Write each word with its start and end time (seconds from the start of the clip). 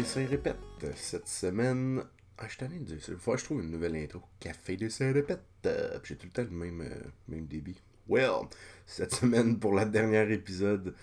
Dessin 0.00 0.24
Répète. 0.24 0.56
Cette 0.96 1.28
semaine, 1.28 2.02
ah, 2.38 2.46
je 2.48 2.56
t'en 2.56 2.64
ai 2.64 2.78
dit, 2.78 2.96
il 3.06 3.16
faut 3.16 3.32
que 3.32 3.38
je 3.38 3.44
trouve 3.44 3.60
une 3.60 3.70
nouvelle 3.70 3.96
intro. 3.96 4.22
Café 4.40 4.78
Dessin 4.78 5.12
Répète. 5.12 5.42
Euh, 5.66 5.98
J'ai 6.04 6.16
tout 6.16 6.24
le 6.24 6.32
temps 6.32 6.50
le 6.50 6.56
même, 6.56 6.80
euh, 6.80 7.08
même 7.28 7.44
débit. 7.44 7.78
Well, 8.08 8.46
cette 8.86 9.14
semaine, 9.16 9.58
pour 9.58 9.74
la 9.74 9.84
dernière 9.84 10.30
épisode 10.30 10.94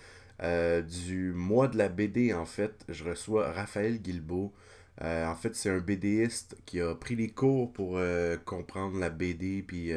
euh, 0.42 0.82
du 0.82 1.32
mois 1.32 1.68
de 1.68 1.78
la 1.78 1.88
BD, 1.88 2.34
en 2.34 2.44
fait, 2.44 2.84
je 2.88 3.04
reçois 3.04 3.52
Raphaël 3.52 4.02
Guilbeault. 4.02 4.52
En 5.00 5.36
fait, 5.36 5.54
c'est 5.54 5.70
un 5.70 5.78
BDiste 5.78 6.56
qui 6.66 6.80
a 6.80 6.92
pris 6.96 7.14
les 7.14 7.30
cours 7.30 7.72
pour 7.72 8.00
comprendre 8.44 8.98
la 8.98 9.10
BD 9.10 9.62
puis 9.62 9.92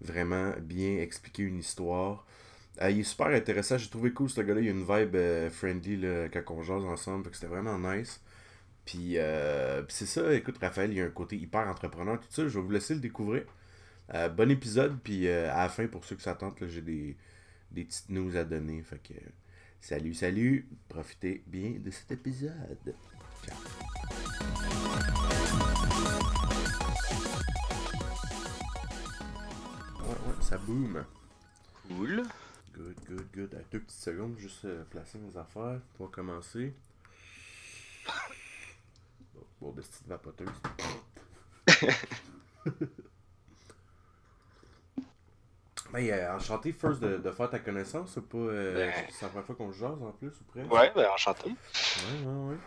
vraiment 0.00 0.54
bien 0.62 1.00
expliquer 1.00 1.42
une 1.42 1.58
histoire. 1.58 2.24
Il 2.80 3.00
est 3.00 3.02
super 3.02 3.26
intéressant, 3.26 3.76
j'ai 3.76 3.90
trouvé 3.90 4.10
cool 4.14 4.30
ce 4.30 4.40
gars-là, 4.40 4.62
il 4.62 4.68
a 4.68 4.70
une 4.70 4.86
vibe 4.86 5.50
friendly 5.50 5.98
là, 5.98 6.28
quand 6.30 6.54
on 6.54 6.62
jase 6.62 6.82
ensemble, 6.84 7.28
c'était 7.34 7.46
vraiment 7.46 7.78
nice. 7.78 8.22
Puis, 8.88 9.18
euh, 9.18 9.82
puis 9.82 9.94
c'est 9.94 10.06
ça, 10.06 10.32
écoute 10.32 10.56
Raphaël, 10.62 10.90
il 10.90 10.96
y 10.96 11.02
a 11.02 11.04
un 11.04 11.10
côté 11.10 11.36
hyper 11.36 11.68
entrepreneur, 11.68 12.18
tout 12.18 12.26
ça, 12.30 12.48
je 12.48 12.58
vais 12.58 12.64
vous 12.64 12.70
laisser 12.70 12.94
le 12.94 13.00
découvrir. 13.00 13.44
Euh, 14.14 14.30
bon 14.30 14.50
épisode, 14.50 14.98
puis 15.04 15.28
euh, 15.28 15.52
à 15.52 15.64
la 15.64 15.68
fin, 15.68 15.86
pour 15.88 16.06
ceux 16.06 16.16
qui 16.16 16.22
s'attendent, 16.22 16.54
j'ai 16.66 16.80
des, 16.80 17.14
des 17.70 17.84
petites 17.84 18.08
news 18.08 18.34
à 18.34 18.44
donner, 18.44 18.80
fait 18.80 18.96
que 19.02 19.12
salut, 19.78 20.14
salut, 20.14 20.70
profitez 20.88 21.44
bien 21.46 21.74
de 21.78 21.90
cet 21.90 22.12
épisode. 22.12 22.94
Ciao. 23.44 23.58
Ouais, 30.00 30.08
ouais, 30.08 30.40
ça 30.40 30.56
boom. 30.56 31.04
Cool. 31.88 32.22
Good, 32.72 32.96
good, 33.06 33.26
good. 33.34 33.54
À 33.54 33.62
deux 33.70 33.80
petites 33.80 34.00
secondes, 34.00 34.38
juste 34.38 34.64
euh, 34.64 34.82
placer 34.84 35.18
mes 35.18 35.36
affaires. 35.36 35.78
Va 36.00 36.06
commencer. 36.10 36.72
Bon, 39.60 39.72
de 39.72 39.80
petite 39.80 40.06
vapoteuse. 40.06 40.48
ben, 45.92 46.10
euh, 46.10 46.36
enchanté, 46.36 46.72
first, 46.72 47.00
de, 47.00 47.18
de 47.18 47.30
faire 47.30 47.50
ta 47.50 47.58
connaissance. 47.58 48.12
C'est 48.14 48.26
pas. 48.28 48.38
euh, 48.38 48.74
Ben. 48.74 48.94
C'est 49.10 49.22
la 49.22 49.28
première 49.28 49.46
fois 49.46 49.54
qu'on 49.56 49.72
se 49.72 49.78
jase 49.78 50.02
en 50.02 50.12
plus, 50.12 50.28
ou 50.28 50.44
presque? 50.48 50.72
Ouais, 50.72 50.92
ben 50.94 51.08
enchanté. 51.12 51.50
Ouais, 51.50 52.24
ouais, 52.26 52.50
ouais. 52.50 52.58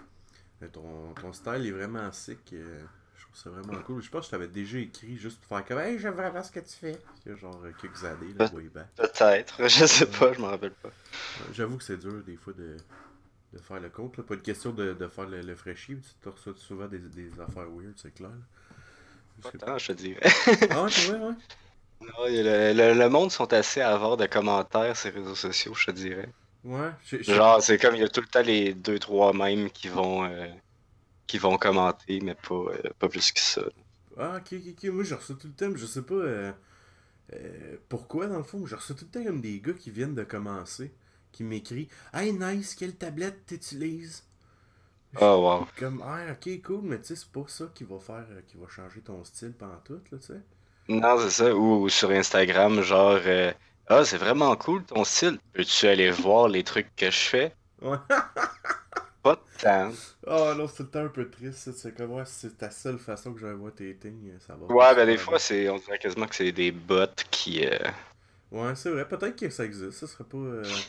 Mais 0.59 0.67
ton, 0.67 1.13
ton 1.13 1.33
style 1.33 1.65
est 1.65 1.71
vraiment 1.71 2.11
sick. 2.11 2.39
euh, 2.53 2.81
je 3.15 3.23
trouve 3.23 3.35
ça 3.37 3.49
vraiment 3.49 3.81
cool. 3.83 4.01
Je 4.01 4.09
pense 4.09 4.21
que 4.21 4.25
je 4.27 4.31
t'avais 4.31 4.47
déjà 4.47 4.77
écrit 4.79 5.17
juste 5.17 5.39
pour 5.41 5.57
faire 5.57 5.65
comme 5.65 5.79
Hey, 5.79 5.97
j'aimerais 5.97 6.29
voir 6.29 6.43
ce 6.45 6.51
que 6.51 6.59
tu 6.59 6.75
fais. 6.75 6.97
Il 7.25 7.31
y 7.31 7.35
a 7.35 7.37
genre 7.37 7.59
euh, 7.63 7.71
quelques 7.79 8.03
années, 8.03 8.33
là, 8.37 8.47
way 8.53 8.63
back. 8.69 8.87
Peut-être. 8.95 9.55
Je 9.67 9.85
sais 9.85 10.05
pas, 10.07 10.33
je 10.33 10.39
m'en 10.41 10.47
rappelle 10.49 10.73
pas. 10.73 10.89
Ouais, 10.89 11.53
J'avoue 11.53 11.77
que 11.77 11.83
c'est 11.83 11.97
dur 11.97 12.21
des 12.23 12.35
fois 12.37 12.53
de, 12.53 12.75
de 13.53 13.59
faire 13.59 13.79
le 13.79 13.89
compte. 13.89 14.17
Là. 14.17 14.23
Pas 14.23 14.35
de 14.35 14.41
question 14.41 14.71
de, 14.73 14.93
de 14.93 15.07
faire 15.07 15.27
le, 15.29 15.41
le 15.41 15.55
fraîchis. 15.55 15.97
Tu 15.99 16.13
te 16.21 16.29
reçois 16.29 16.53
souvent 16.57 16.87
des, 16.87 16.99
des 16.99 17.39
affaires 17.39 17.69
weird, 17.69 17.93
c'est 17.97 18.13
clair. 18.13 18.31
Pas 19.41 19.51
tant, 19.51 19.77
je 19.77 19.87
te 19.87 19.93
dirais. 19.93 20.31
Ah 20.69 20.83
ouais, 20.83 20.91
c'est 20.91 21.01
vrai, 21.01 21.19
ouais. 21.19 21.35
Non, 22.01 22.25
le, 22.27 22.73
le- 22.73 22.93
le 22.93 23.09
monde 23.09 23.31
sont 23.31 23.51
assez 23.53 23.81
avares 23.81 24.17
de 24.17 24.25
commentaires 24.25 24.97
sur 24.97 25.11
les 25.11 25.19
réseaux 25.19 25.35
sociaux, 25.35 25.73
je 25.75 25.85
te 25.85 25.91
dirais. 25.91 26.29
Ouais, 26.63 26.91
je- 27.03 27.21
je- 27.23 27.33
Genre, 27.33 27.61
c'est 27.63 27.77
comme 27.79 27.95
il 27.95 28.01
y 28.01 28.03
a 28.05 28.09
tout 28.09 28.21
le 28.21 28.27
temps 28.27 28.41
les 28.43 28.73
deux, 28.73 28.99
trois 28.99 29.33
mêmes 29.33 29.71
qui 29.71 29.87
vont 29.89 30.25
euh, 30.25 30.47
qui 31.27 31.37
vont 31.39 31.57
commenter, 31.57 32.21
mais 32.21 32.35
pas, 32.35 32.55
euh, 32.55 32.91
pas 32.99 33.09
plus 33.09 33.31
que 33.33 33.41
ça. 33.41 33.63
Ah, 34.17 34.37
ok, 34.37 34.53
ok, 34.53 34.73
ok. 34.77 34.83
Moi, 34.91 35.03
je 35.03 35.15
reçois 35.15 35.35
tout 35.35 35.47
le 35.47 35.53
temps, 35.53 35.69
mais 35.69 35.77
je 35.77 35.85
sais 35.85 36.01
pas 36.01 36.13
euh, 36.15 36.51
euh, 37.33 37.77
pourquoi, 37.89 38.27
dans 38.27 38.37
le 38.37 38.43
fond. 38.43 38.65
Je 38.67 38.75
reçois 38.75 38.95
tout 38.95 39.05
le 39.05 39.11
temps 39.11 39.23
comme 39.25 39.41
des 39.41 39.59
gars 39.61 39.73
qui 39.73 39.91
viennent 39.91 40.15
de 40.15 40.23
commencer, 40.25 40.93
qui 41.31 41.43
m'écrivent 41.43 41.91
Hey, 42.13 42.33
nice, 42.33 42.75
quelle 42.75 42.95
tablette 42.95 43.45
t'utilises 43.47 44.23
Oh 45.15 45.41
wow. 45.41 45.67
Comme, 45.75 46.01
ah, 46.01 46.31
ok, 46.31 46.61
cool, 46.61 46.81
mais 46.83 46.99
tu 47.01 47.07
sais, 47.07 47.15
c'est 47.17 47.29
pas 47.31 47.45
ça 47.49 47.69
qui 47.75 47.83
va 47.83 47.99
faire, 47.99 48.25
euh, 48.31 48.41
qui 48.47 48.55
va 48.55 48.69
changer 48.69 49.01
ton 49.01 49.21
style 49.25 49.51
pendant 49.51 49.79
tout, 49.81 49.99
là, 50.11 50.17
tu 50.17 50.27
sais. 50.27 50.41
Non, 50.89 51.17
c'est 51.17 51.31
ça. 51.31 51.55
Ou, 51.55 51.85
ou 51.85 51.89
sur 51.89 52.11
Instagram, 52.11 52.81
genre 52.83 53.19
euh, 53.25 53.51
Ah, 53.87 54.05
c'est 54.05 54.17
vraiment 54.17 54.55
cool 54.55 54.85
ton 54.85 55.03
style. 55.03 55.39
Peux-tu 55.53 55.87
aller 55.87 56.11
voir 56.11 56.47
les 56.49 56.63
trucs 56.63 56.95
que 56.95 57.09
je 57.09 57.17
fais? 57.19 57.55
Ouais. 57.81 57.97
Pas 59.23 59.35
de 59.35 59.41
temps. 59.57 59.97
Oh 60.27 60.53
non, 60.55 60.67
c'est 60.67 60.83
le 60.83 60.89
temps 60.89 61.05
un 61.05 61.09
peu 61.09 61.29
triste. 61.29 61.71
C'est 61.73 61.93
comme, 61.95 62.11
ouais, 62.11 62.25
c'est 62.25 62.57
ta 62.57 62.71
seule 62.71 62.99
façon 62.99 63.33
que 63.33 63.39
je 63.39 63.47
voir 63.47 63.73
tes 63.73 63.95
things, 63.97 64.31
ça 64.39 64.55
va. 64.55 64.67
Ouais, 64.69 64.95
ben 64.95 65.05
des 65.05 65.17
fois, 65.17 65.37
c'est 65.37 65.69
on 65.69 65.77
dirait 65.77 65.99
quasiment 65.99 66.25
que 66.27 66.35
c'est 66.35 66.51
des 66.51 66.71
bots 66.71 67.05
qui. 67.29 67.65
euh. 67.65 67.77
Ouais, 68.51 68.75
c'est 68.75 68.89
vrai, 68.91 69.07
peut-être 69.07 69.35
que 69.37 69.49
ça 69.49 69.63
existe, 69.65 69.91
ça 69.91 70.07
serait 70.07 70.25
pas. 70.25 70.37
euh, 70.37 70.81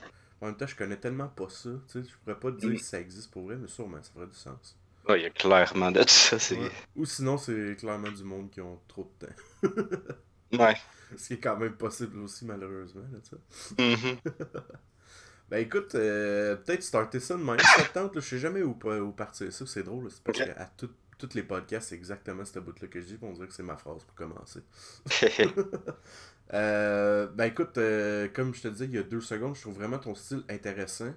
En 0.43 0.47
même 0.47 0.57
temps, 0.57 0.67
je 0.67 0.75
connais 0.77 0.97
tellement 0.97 1.29
pas 1.29 1.49
ça, 1.49 1.71
tu 1.89 2.03
sais, 2.03 2.09
je 2.09 2.17
pourrais 2.19 2.39
pas 2.39 2.51
te 2.51 2.57
dire 2.59 2.77
si 2.79 2.85
ça 2.85 3.01
existe 3.01 3.31
pour 3.31 3.45
vrai, 3.45 3.57
mais 3.57 3.69
sûrement, 3.69 4.03
ça 4.03 4.11
ferait 4.13 4.27
du 4.27 4.35
sens. 4.35 4.77
Ouais, 5.09 5.21
il 5.21 5.23
y 5.23 5.27
a 5.27 5.31
clairement 5.31 5.91
de 5.93 6.01
tout 6.03 6.09
ça. 6.09 6.39
C'est... 6.39 6.59
Ouais. 6.59 6.71
Ou 6.97 7.05
sinon, 7.07 7.39
c'est 7.39 7.77
clairement 7.79 8.11
du 8.11 8.25
monde 8.25 8.51
qui 8.51 8.61
ont 8.61 8.81
trop 8.89 9.11
de 9.21 9.27
temps. 9.27 9.35
Ouais. 10.53 10.77
Ce 11.17 11.29
qui 11.29 11.35
est 11.35 11.41
quand 11.41 11.57
même 11.57 11.75
possible 11.77 12.19
aussi, 12.19 12.45
malheureusement, 12.45 13.05
là, 13.11 13.19
tu 13.23 13.37
sais. 13.77 13.97
Mhm. 14.13 14.19
Ben 15.51 15.59
écoute, 15.59 15.95
euh, 15.95 16.57
peut-être 16.57 16.83
starter 16.83 17.21
ça 17.21 17.37
de 17.37 17.93
tente, 17.93 18.15
là, 18.15 18.21
je 18.23 18.27
sais 18.27 18.39
jamais 18.39 18.63
où, 18.63 18.71
où 18.71 19.13
partir 19.13 19.53
ça, 19.53 19.67
c'est 19.67 19.83
drôle, 19.83 20.11
c'est 20.11 20.23
parce 20.23 20.41
Ok. 20.41 20.47
qu'à 20.47 20.65
tout- 20.79 20.91
tous 21.27 21.35
les 21.37 21.43
podcasts, 21.45 21.91
c'est 21.91 21.95
exactement 21.97 22.45
ce 22.45 22.59
bout-là 22.59 22.89
que 22.89 23.01
je 23.01 23.07
dis, 23.07 23.19
on 23.23 23.33
dirait 23.33 23.49
que 23.49 23.55
c'est 23.55 23.63
ma 23.63 23.77
phrase 23.77 24.05
pour 24.05 24.15
commencer. 24.15 24.61
Euh, 26.55 27.29
ben 27.29 27.47
écoute, 27.47 27.79
euh, 27.79 28.29
comme 28.29 28.55
je 28.55 28.63
te 28.63 28.69
disais 28.69 28.85
il 28.87 28.93
y 28.93 28.99
a 28.99 29.03
deux 29.03 29.21
secondes, 29.23 29.57
je 29.57 29.63
trouve 29.63 29.75
vraiment 29.77 29.99
ton 29.99 30.15
style 30.15 30.45
intéressant. 30.51 31.15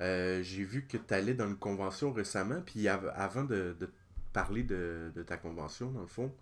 Euh, 0.00 0.42
J'ai 0.42 0.64
vu 0.64 0.86
que 0.86 0.96
tu 0.98 1.14
allais 1.14 1.34
dans 1.34 1.48
une 1.48 1.56
convention 1.58 2.12
récemment, 2.12 2.62
puis 2.66 2.88
av- 2.88 3.12
avant 3.16 3.44
de, 3.44 3.76
de 3.80 3.90
parler 4.32 4.64
de, 4.64 5.12
de 5.14 5.22
ta 5.24 5.36
convention, 5.38 5.90
dans 5.92 6.02
le 6.02 6.06
fond, 6.08 6.32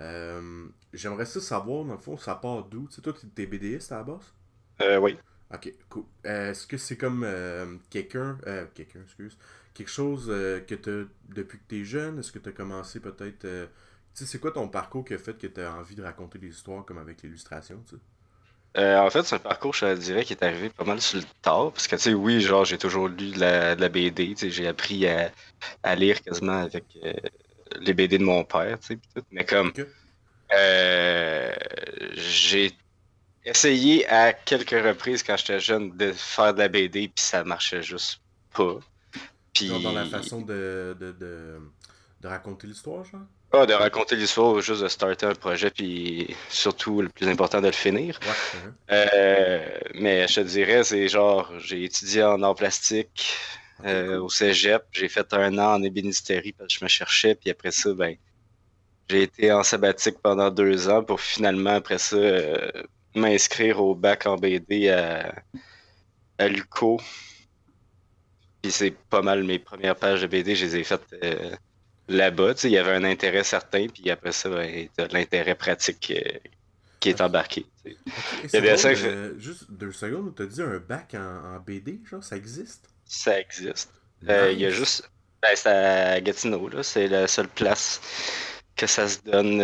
euh, 0.00 0.68
j'aimerais 0.94 1.26
ça 1.26 1.40
savoir, 1.40 1.84
dans 1.86 1.94
le 1.94 1.98
fond, 2.00 2.16
ça 2.18 2.36
part 2.36 2.64
d'où? 2.66 2.88
Tu 2.88 2.96
sais, 2.96 3.02
toi, 3.02 3.14
tu 3.14 3.42
es 3.42 3.46
BDiste 3.46 3.92
à 3.92 3.98
la 3.98 4.04
base? 4.04 4.34
Euh, 4.80 4.98
oui. 4.98 5.18
Ok, 5.52 5.72
cool. 5.88 6.04
Euh, 6.26 6.50
Est-ce 6.50 6.66
que 6.66 6.76
c'est 6.76 6.96
comme 6.96 7.22
euh, 7.24 7.76
quelqu'un, 7.90 8.38
euh, 8.46 8.66
quelqu'un, 8.74 9.00
excuse, 9.02 9.38
quelque 9.74 9.88
chose 9.90 10.26
euh, 10.28 10.60
que 10.60 10.74
tu 10.74 10.90
as 10.90 11.04
depuis 11.34 11.58
que 11.58 11.64
tu 11.68 11.80
es 11.80 11.84
jeune? 11.84 12.18
Est-ce 12.18 12.32
que 12.32 12.38
tu 12.40 12.48
as 12.48 12.52
commencé 12.52 12.98
peut-être. 13.00 13.44
euh, 13.44 13.66
tu 14.14 14.24
sais, 14.24 14.26
c'est 14.26 14.38
quoi 14.40 14.50
ton 14.52 14.68
parcours 14.68 15.04
qui 15.04 15.14
a 15.14 15.18
fait 15.18 15.38
que 15.38 15.46
tu 15.46 15.60
as 15.60 15.72
envie 15.74 15.94
de 15.94 16.02
raconter 16.02 16.38
des 16.38 16.48
histoires 16.48 16.84
comme 16.84 16.98
avec 16.98 17.22
l'illustration, 17.22 17.80
tu 17.88 17.96
sais? 17.96 18.02
Euh, 18.76 18.98
en 18.98 19.08
fait, 19.10 19.22
c'est 19.22 19.36
un 19.36 19.38
parcours, 19.38 19.72
je 19.74 19.86
te 19.86 19.98
dirais, 19.98 20.24
qui 20.24 20.34
est 20.34 20.42
arrivé 20.42 20.68
pas 20.68 20.84
mal 20.84 21.00
sur 21.00 21.18
le 21.18 21.24
tard. 21.40 21.72
Parce 21.72 21.88
que, 21.88 21.96
tu 21.96 22.02
sais, 22.02 22.14
oui, 22.14 22.40
genre, 22.42 22.64
j'ai 22.66 22.76
toujours 22.76 23.08
lu 23.08 23.30
de 23.32 23.40
la, 23.40 23.74
de 23.74 23.80
la 23.80 23.88
BD. 23.88 24.28
Tu 24.34 24.36
sais, 24.36 24.50
j'ai 24.50 24.66
appris 24.66 25.06
à, 25.08 25.32
à 25.82 25.94
lire 25.96 26.20
quasiment 26.22 26.52
avec 26.62 26.84
les 27.80 27.94
BD 27.94 28.18
de 28.18 28.24
mon 28.24 28.44
père, 28.44 28.78
tu 28.80 28.88
sais, 28.88 28.96
pis 28.96 29.08
tout. 29.14 29.22
Mais 29.30 29.44
comme, 29.46 29.72
Ok. 29.72 29.96
euh, 30.54 31.54
j'ai 32.14 32.72
essayé 33.46 34.06
à 34.08 34.32
quelques 34.32 34.70
reprises 34.70 35.22
quand 35.22 35.36
j'étais 35.36 35.60
jeune 35.60 35.96
de 35.96 36.12
faire 36.12 36.52
de 36.52 36.58
la 36.58 36.68
BD, 36.68 37.08
puis 37.08 37.24
ça 37.24 37.44
marchait 37.44 37.82
juste 37.82 38.20
pas. 38.52 38.78
Puis... 39.54 39.68
Dans 39.82 39.92
la 39.92 40.04
façon 40.04 40.42
de, 40.42 40.96
de, 41.00 41.12
de, 41.12 41.60
de 42.20 42.28
raconter 42.28 42.66
l'histoire, 42.66 43.04
genre? 43.04 43.22
Ah, 43.52 43.64
de 43.64 43.72
raconter 43.72 44.16
l'histoire 44.16 44.52
ou 44.52 44.60
juste 44.60 44.82
de 44.82 44.88
starter 44.88 45.24
un 45.24 45.34
projet, 45.34 45.70
puis 45.70 46.34
surtout, 46.50 47.00
le 47.00 47.08
plus 47.08 47.28
important, 47.28 47.60
de 47.60 47.68
le 47.68 47.72
finir. 47.72 48.18
Ouais. 48.20 48.28
uh-huh. 48.28 48.72
Euh, 48.90 49.78
mais 49.94 50.26
je 50.26 50.40
te 50.40 50.40
dirais, 50.40 50.82
c'est 50.82 51.06
genre, 51.08 51.52
j'ai 51.58 51.84
étudié 51.84 52.24
en 52.24 52.42
art 52.42 52.56
plastique 52.56 53.36
euh, 53.84 54.18
au 54.20 54.28
cégep. 54.28 54.82
J'ai 54.90 55.08
fait 55.08 55.32
un 55.32 55.56
an 55.58 55.74
en 55.76 55.82
ébénisterie 55.82 56.52
parce 56.52 56.74
que 56.74 56.80
je 56.80 56.84
me 56.84 56.88
cherchais. 56.88 57.36
Puis 57.36 57.50
après 57.50 57.70
ça, 57.70 57.94
ben, 57.94 58.16
j'ai 59.08 59.22
été 59.22 59.52
en 59.52 59.62
sabbatique 59.62 60.18
pendant 60.20 60.50
deux 60.50 60.88
ans 60.88 61.04
pour 61.04 61.20
finalement, 61.20 61.76
après 61.76 61.98
ça, 61.98 62.16
euh, 62.16 62.70
m'inscrire 63.16 63.82
au 63.82 63.94
bac 63.94 64.26
en 64.26 64.36
BD 64.36 64.88
à, 64.90 65.34
à 66.38 66.48
l'UCO. 66.48 67.00
Puis 68.62 68.72
c'est 68.72 68.90
pas 68.90 69.22
mal 69.22 69.44
mes 69.44 69.58
premières 69.58 69.96
pages 69.96 70.22
de 70.22 70.26
BD, 70.26 70.54
je 70.54 70.66
les 70.66 70.76
ai 70.76 70.84
faites 70.84 71.06
euh, 71.22 71.54
là-bas. 72.08 72.54
Il 72.64 72.70
y 72.70 72.78
avait 72.78 72.92
un 72.92 73.04
intérêt 73.04 73.44
certain. 73.44 73.86
Puis 73.88 74.10
après 74.10 74.32
ça, 74.32 74.48
ben, 74.48 74.88
t'as 74.96 75.08
l'intérêt 75.08 75.54
pratique 75.54 76.12
euh, 76.14 76.38
qui 77.00 77.10
est 77.10 77.20
embarqué. 77.20 77.66
Et 77.84 77.96
y 78.52 78.60
drôle, 78.60 78.76
euh, 78.84 79.38
juste 79.38 79.70
deux 79.70 79.92
secondes, 79.92 80.34
t'as 80.34 80.46
dit 80.46 80.62
un 80.62 80.78
bac 80.78 81.14
en, 81.14 81.56
en 81.56 81.60
BD, 81.60 82.00
genre, 82.08 82.24
ça 82.24 82.36
existe? 82.36 82.88
Ça 83.04 83.38
existe. 83.38 83.92
Il 84.22 84.58
y 84.58 84.66
a 84.66 84.70
juste. 84.70 85.08
Ben, 85.42 85.50
c'est 85.54 85.68
à 85.68 86.20
Gatineau, 86.20 86.68
là. 86.68 86.82
C'est 86.82 87.08
la 87.08 87.28
seule 87.28 87.48
place 87.48 88.00
que 88.74 88.86
ça 88.86 89.06
se 89.06 89.20
donne 89.20 89.62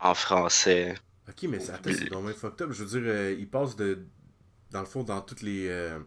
en 0.00 0.14
français. 0.14 0.94
Ok, 1.30 1.44
mais 1.44 1.60
c'est- 1.60 1.72
attends, 1.72 1.92
c'est 1.92 2.06
dommage 2.06 2.34
fucked 2.36 2.62
up. 2.62 2.72
Je 2.72 2.84
veux 2.84 3.00
dire, 3.00 3.10
euh, 3.12 3.36
il 3.38 3.48
passe 3.48 3.76
de. 3.76 4.06
Dans 4.70 4.80
le 4.80 4.86
fond, 4.86 5.04
dans 5.04 5.20
toutes 5.22 5.42
les. 5.42 5.68
euh, 5.68 6.00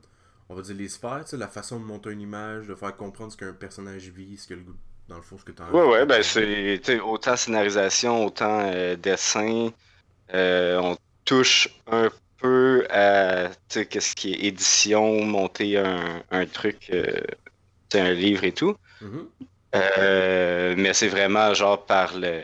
on 0.49 0.55
va 0.55 0.61
dire 0.63 0.75
les 0.75 0.89
sphères, 0.89 1.23
tu 1.25 1.31
sais, 1.31 1.37
la 1.37 1.47
façon 1.49 1.79
de 1.79 1.85
monter 1.85 2.11
une 2.11 2.21
image, 2.21 2.67
de 2.67 2.75
faire 2.75 2.95
comprendre 2.97 3.31
ce 3.31 3.37
qu'un 3.37 3.53
personnage 3.53 4.09
vit, 4.09 4.37
ce 4.37 4.47
que 4.47 4.55
le 4.55 4.63
goût. 4.63 4.77
Dans 5.07 5.17
le 5.17 5.23
fond, 5.23 5.37
ce 5.37 5.45
que 5.45 5.51
t'as 5.53 5.65
envie 5.67 5.73
Ouais, 5.73 5.81
de 5.81 5.89
ouais, 5.89 6.05
ben 6.05 6.21
c'est 6.23 6.79
tu 6.83 6.99
autant 6.99 7.35
scénarisation, 7.35 8.25
autant 8.25 8.59
euh, 8.73 8.95
dessin. 8.95 9.71
Euh, 10.33 10.79
on 10.81 10.97
touche 11.25 11.69
un 11.87 12.11
peu 12.37 12.87
à 12.91 13.49
tu 13.69 13.85
qu'est-ce 13.87 14.15
qui 14.15 14.33
est 14.33 14.45
édition, 14.47 15.25
monter 15.25 15.77
un, 15.79 16.23
un 16.31 16.45
truc 16.47 16.91
un 17.93 18.11
livre 18.13 18.43
et 18.43 18.51
tout. 18.53 18.75
Mhm. 19.01 19.33
Euh, 19.75 20.75
mais 20.77 20.93
c'est 20.93 21.07
vraiment 21.07 21.53
genre 21.53 21.85
par 21.85 22.17
le 22.17 22.43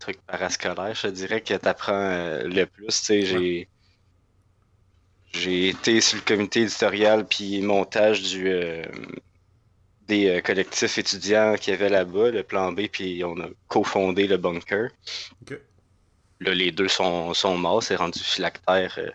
truc 0.00 0.20
parascolaire, 0.26 0.94
je 0.94 1.02
te 1.02 1.06
dirais, 1.08 1.40
que 1.40 1.54
t'apprends 1.54 1.92
euh, 1.92 2.42
le 2.42 2.66
plus. 2.66 3.06
J'ai. 3.06 3.68
J'ai 5.32 5.68
été 5.68 6.00
sur 6.00 6.16
le 6.18 6.24
comité 6.24 6.62
éditorial 6.62 7.24
puis 7.24 7.60
montage 7.62 8.20
du, 8.22 8.48
euh, 8.48 8.82
des 10.10 10.28
euh, 10.28 10.40
collectifs 10.40 10.98
étudiants 10.98 11.54
qu'il 11.54 11.72
y 11.72 11.76
avait 11.76 11.88
là-bas, 11.88 12.30
le 12.30 12.42
plan 12.42 12.72
B, 12.72 12.88
puis 12.90 13.22
on 13.24 13.40
a 13.40 13.46
cofondé 13.68 14.26
le 14.26 14.36
bunker. 14.36 14.90
Là, 16.40 16.54
les 16.54 16.72
deux 16.72 16.88
sont, 16.88 17.32
sont 17.32 17.56
morts, 17.56 17.82
c'est 17.82 17.94
rendu 17.94 18.18
phylactère 18.18 18.98
euh, 18.98 19.10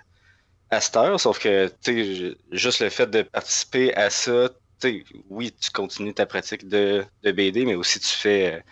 à 0.69 0.79
cette 0.79 0.95
heure, 0.95 1.19
sauf 1.19 1.37
que, 1.39 1.67
tu 1.83 2.31
sais, 2.31 2.37
juste 2.51 2.79
le 2.79 2.89
fait 2.89 3.07
de 3.07 3.23
participer 3.23 3.93
à 3.95 4.09
ça, 4.09 4.49
tu 4.79 5.03
sais, 5.03 5.03
oui, 5.29 5.51
tu 5.51 5.69
continues 5.71 6.13
ta 6.13 6.25
pratique 6.25 6.67
de, 6.67 7.03
de 7.23 7.31
BD, 7.31 7.65
mais 7.65 7.75
aussi 7.75 7.99
tu 7.99 8.07
fais, 8.07 8.63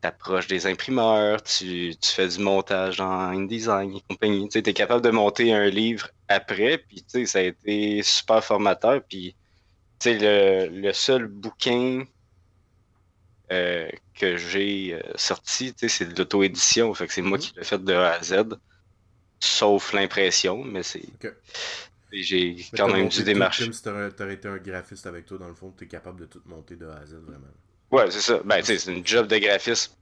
t'approches 0.00 0.46
des 0.48 0.66
imprimeurs, 0.66 1.42
tu, 1.42 1.94
tu 2.00 2.10
fais 2.10 2.28
du 2.28 2.38
montage 2.40 3.00
en 3.00 3.10
InDesign 3.30 3.96
et 3.96 4.02
compagnie, 4.08 4.48
tu 4.48 4.62
t'es 4.62 4.74
capable 4.74 5.02
de 5.04 5.10
monter 5.10 5.52
un 5.52 5.68
livre 5.68 6.08
après, 6.28 6.78
puis, 6.78 7.04
ça 7.26 7.38
a 7.40 7.42
été 7.42 8.02
super 8.02 8.44
formateur, 8.44 9.02
puis, 9.08 9.36
le, 10.06 10.68
le 10.68 10.92
seul 10.92 11.26
bouquin 11.28 12.04
euh, 13.52 13.88
que 14.14 14.36
j'ai 14.36 14.94
euh, 14.94 15.00
sorti, 15.16 15.74
c'est 15.76 16.06
de 16.12 16.18
l'auto-édition. 16.18 16.94
Fait 16.94 17.06
que 17.06 17.12
c'est 17.12 17.22
moi 17.22 17.38
Mhm. 17.38 17.42
qui 17.42 17.52
l'ai 17.56 17.64
fait 17.64 17.82
de 17.82 17.92
A 17.92 18.12
à 18.12 18.22
Z. 18.22 18.44
Sauf 19.42 19.92
l'impression, 19.92 20.62
mais 20.62 20.82
c'est. 20.82 21.02
J'ai 22.12 22.56
quand 22.76 22.88
même 22.88 23.08
dû 23.08 23.24
démarcher. 23.24 23.64
Comme 23.64 23.72
si 23.72 23.82
t'aurais 23.82 24.34
été 24.34 24.48
un 24.48 24.58
graphiste 24.58 25.06
avec 25.06 25.26
toi, 25.26 25.38
dans 25.38 25.48
le 25.48 25.54
fond, 25.54 25.70
t'es 25.70 25.86
capable 25.86 26.20
de 26.20 26.26
tout 26.26 26.42
monter 26.44 26.76
de 26.76 26.86
A 26.86 26.96
à 26.98 27.06
Z, 27.06 27.14
vraiment. 27.14 27.46
Ouais, 27.90 28.10
c'est 28.10 28.20
ça. 28.20 28.40
Ben, 28.44 28.60
tu 28.60 28.66
sais, 28.66 28.78
c'est 28.78 28.92
une 28.92 29.06
job 29.06 29.26
de 29.26 29.38
graphiste 29.38 29.96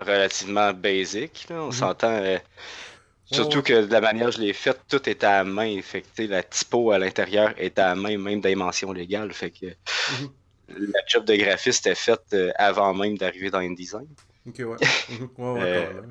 relativement 0.00 0.72
basic. 0.72 1.46
Là. 1.50 1.62
On 1.62 1.66
Mhm. 1.66 1.72
s'entend. 1.72 2.10
euh, 2.12 2.38
surtout 3.24 3.62
que 3.62 3.84
de 3.86 3.92
la 3.92 4.00
manière 4.00 4.26
que 4.26 4.32
je 4.36 4.40
l'ai 4.40 4.52
faite, 4.52 4.80
tout 4.88 5.08
est 5.08 5.24
à 5.24 5.38
la 5.38 5.44
main. 5.44 5.80
Fait 5.82 6.02
que, 6.02 6.22
la 6.22 6.42
typo 6.42 6.92
à 6.92 6.98
l'intérieur 6.98 7.54
est 7.58 7.78
à 7.78 7.88
la 7.88 7.94
main, 7.96 8.16
même 8.18 8.40
dimension 8.40 8.92
légale. 8.92 9.32
Fait 9.32 9.50
que 9.50 9.66
Mhm. 9.66 10.30
la 10.92 11.00
job 11.08 11.24
de 11.24 11.34
graphiste 11.36 11.86
est 11.86 11.94
faite 11.94 12.22
euh, 12.34 12.52
avant 12.56 12.94
même 12.94 13.18
d'arriver 13.18 13.50
dans 13.50 13.58
InDesign. 13.60 14.06
Ok, 14.46 14.58
ouais. 14.60 14.76
Mhm. 15.10 15.28
Ouais, 15.38 15.60
ouais, 15.60 15.74
Euh. 15.74 16.02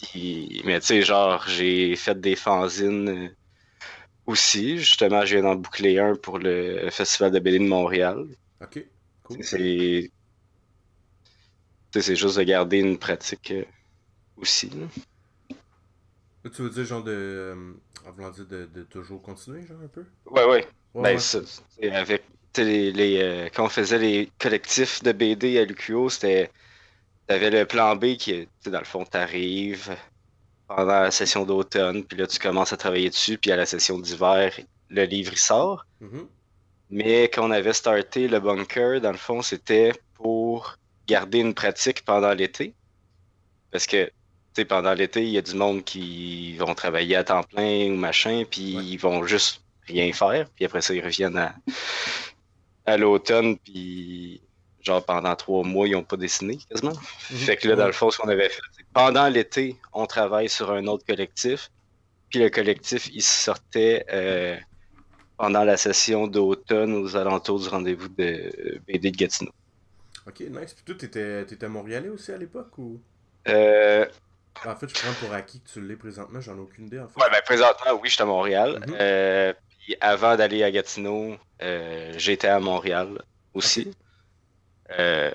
Puis, 0.00 0.62
mais 0.64 0.78
tu 0.80 0.86
sais, 0.86 1.02
genre, 1.02 1.44
j'ai 1.48 1.96
fait 1.96 2.18
des 2.20 2.36
fanzines 2.36 3.34
aussi. 4.26 4.78
Justement, 4.78 5.24
je 5.24 5.34
viens 5.36 5.42
d'en 5.42 5.56
boucler 5.56 5.98
un 5.98 6.14
pour 6.14 6.38
le 6.38 6.88
Festival 6.90 7.32
de 7.32 7.38
BD 7.40 7.58
de 7.58 7.64
Montréal. 7.64 8.24
Ok, 8.62 8.84
cool. 9.24 9.42
C'est. 9.42 10.10
C'est 11.92 12.16
juste 12.16 12.36
de 12.38 12.42
garder 12.42 12.78
une 12.78 12.98
pratique 12.98 13.50
euh, 13.50 13.64
aussi. 14.36 14.70
là. 14.70 14.86
Tu 16.50 16.62
veux 16.62 16.70
dire, 16.70 16.84
genre, 16.84 17.02
de. 17.02 17.12
euh, 17.12 17.72
en 18.06 18.30
dire 18.30 18.46
de, 18.46 18.66
de 18.66 18.82
toujours 18.84 19.20
continuer, 19.22 19.66
genre, 19.66 19.78
un 19.82 19.88
peu? 19.88 20.04
Ouais, 20.26 20.44
ouais. 20.44 20.66
Ouais, 20.94 21.02
ben, 21.02 21.14
ouais. 21.14 21.18
ça, 21.18 21.38
avec. 21.92 22.22
Les, 22.56 22.90
les, 22.92 23.18
euh, 23.22 23.48
quand 23.54 23.66
on 23.66 23.68
faisait 23.68 23.98
les 23.98 24.32
collectifs 24.38 25.02
de 25.02 25.12
BD 25.12 25.58
à 25.58 25.64
l'UQO, 25.64 26.08
c'était. 26.08 26.50
T'avais 27.26 27.50
le 27.50 27.66
plan 27.66 27.94
B 27.94 28.16
qui 28.16 28.48
dans 28.66 28.78
le 28.78 28.84
fond, 28.84 29.04
t'arrives 29.04 29.94
pendant 30.66 31.00
la 31.00 31.10
session 31.10 31.44
d'automne, 31.44 32.04
puis 32.04 32.18
là, 32.18 32.26
tu 32.26 32.38
commences 32.38 32.72
à 32.72 32.76
travailler 32.76 33.08
dessus, 33.10 33.38
puis 33.38 33.50
à 33.52 33.56
la 33.56 33.66
session 33.66 33.98
d'hiver, 33.98 34.52
le 34.88 35.04
livre 35.04 35.32
il 35.32 35.38
sort. 35.38 35.86
Mhm. 36.00 36.26
Mais 36.90 37.24
quand 37.24 37.46
on 37.46 37.50
avait 37.50 37.72
starté 37.74 38.28
le 38.28 38.40
bunker, 38.40 39.00
dans 39.00 39.12
le 39.12 39.18
fond, 39.18 39.42
c'était 39.42 39.92
pour 40.14 40.47
garder 41.08 41.38
une 41.38 41.54
pratique 41.54 42.04
pendant 42.04 42.32
l'été. 42.32 42.74
Parce 43.72 43.86
que, 43.86 44.04
tu 44.06 44.12
sais, 44.54 44.64
pendant 44.64 44.94
l'été, 44.94 45.22
il 45.24 45.30
y 45.30 45.38
a 45.38 45.42
du 45.42 45.54
monde 45.54 45.82
qui 45.84 46.56
vont 46.56 46.74
travailler 46.74 47.16
à 47.16 47.24
temps 47.24 47.42
plein 47.42 47.90
ou 47.90 47.96
machin, 47.96 48.44
puis 48.48 48.76
Ouais. 48.76 48.84
ils 48.84 48.96
vont 48.98 49.24
juste 49.26 49.62
rien 49.86 50.12
faire. 50.12 50.48
Puis 50.54 50.64
après 50.66 50.82
ça, 50.82 50.94
ils 50.94 51.04
reviennent 51.04 51.36
à, 51.38 51.54
à 52.86 52.96
l'automne, 52.96 53.58
puis 53.58 54.40
genre 54.80 55.04
pendant 55.04 55.34
trois 55.36 55.64
mois, 55.64 55.86
ils 55.88 55.92
n'ont 55.92 56.04
pas 56.04 56.16
dessiné 56.16 56.58
quasiment. 56.70 56.92
Mhm. 57.30 57.36
Fait 57.38 57.56
que 57.56 57.68
là, 57.68 57.76
dans 57.76 57.86
le 57.86 57.92
fond, 57.92 58.10
ce 58.10 58.18
qu'on 58.18 58.28
avait 58.28 58.48
fait, 58.48 58.62
c'est 58.76 58.82
que 58.82 58.88
pendant 58.94 59.28
l'été, 59.28 59.76
on 59.92 60.06
travaille 60.06 60.48
sur 60.48 60.70
un 60.70 60.86
autre 60.86 61.04
collectif. 61.06 61.70
Puis 62.30 62.38
le 62.40 62.50
collectif, 62.50 63.08
il 63.12 63.22
sortait 63.22 64.04
euh, 64.12 64.56
pendant 65.38 65.64
la 65.64 65.76
session 65.78 66.26
d'automne 66.26 66.92
aux 66.94 67.16
alentours 67.16 67.60
du 67.60 67.68
rendez-vous 67.68 68.08
de 68.08 68.80
BD 68.86 69.10
de 69.10 69.16
Gatineau. 69.16 69.52
Ok, 70.28 70.40
nice. 70.40 70.74
Puis 70.74 70.84
toi, 70.84 70.94
t'étais 70.94 71.46
t'étais 71.46 71.68
Montréalais 71.68 72.10
aussi 72.10 72.32
à 72.32 72.36
l'époque 72.36 72.76
ou? 72.76 73.00
Euh, 73.48 74.04
En 74.66 74.76
fait, 74.76 74.88
je 74.88 74.94
prends 74.94 75.12
pour 75.14 75.32
acquis 75.32 75.60
que 75.60 75.68
tu 75.70 75.80
l'es 75.80 75.96
présentement, 75.96 76.40
j'en 76.40 76.56
ai 76.56 76.60
aucune 76.60 76.86
idée 76.86 77.00
en 77.00 77.08
fait. 77.08 77.18
ouais, 77.18 77.30
ben, 77.30 77.40
présentement, 77.46 77.92
oui, 77.94 78.10
je 78.10 78.14
suis 78.14 78.22
à 78.22 78.26
Montréal. 78.26 78.84
Mhm. 78.86 78.96
Euh, 79.00 79.52
puis 79.70 79.96
avant 80.02 80.36
d'aller 80.36 80.62
à 80.62 80.70
Gatineau, 80.70 81.36
euh, 81.62 82.12
j'étais 82.18 82.48
à 82.48 82.60
Montréal 82.60 83.22
aussi. 83.54 83.90
Euh, 84.98 85.30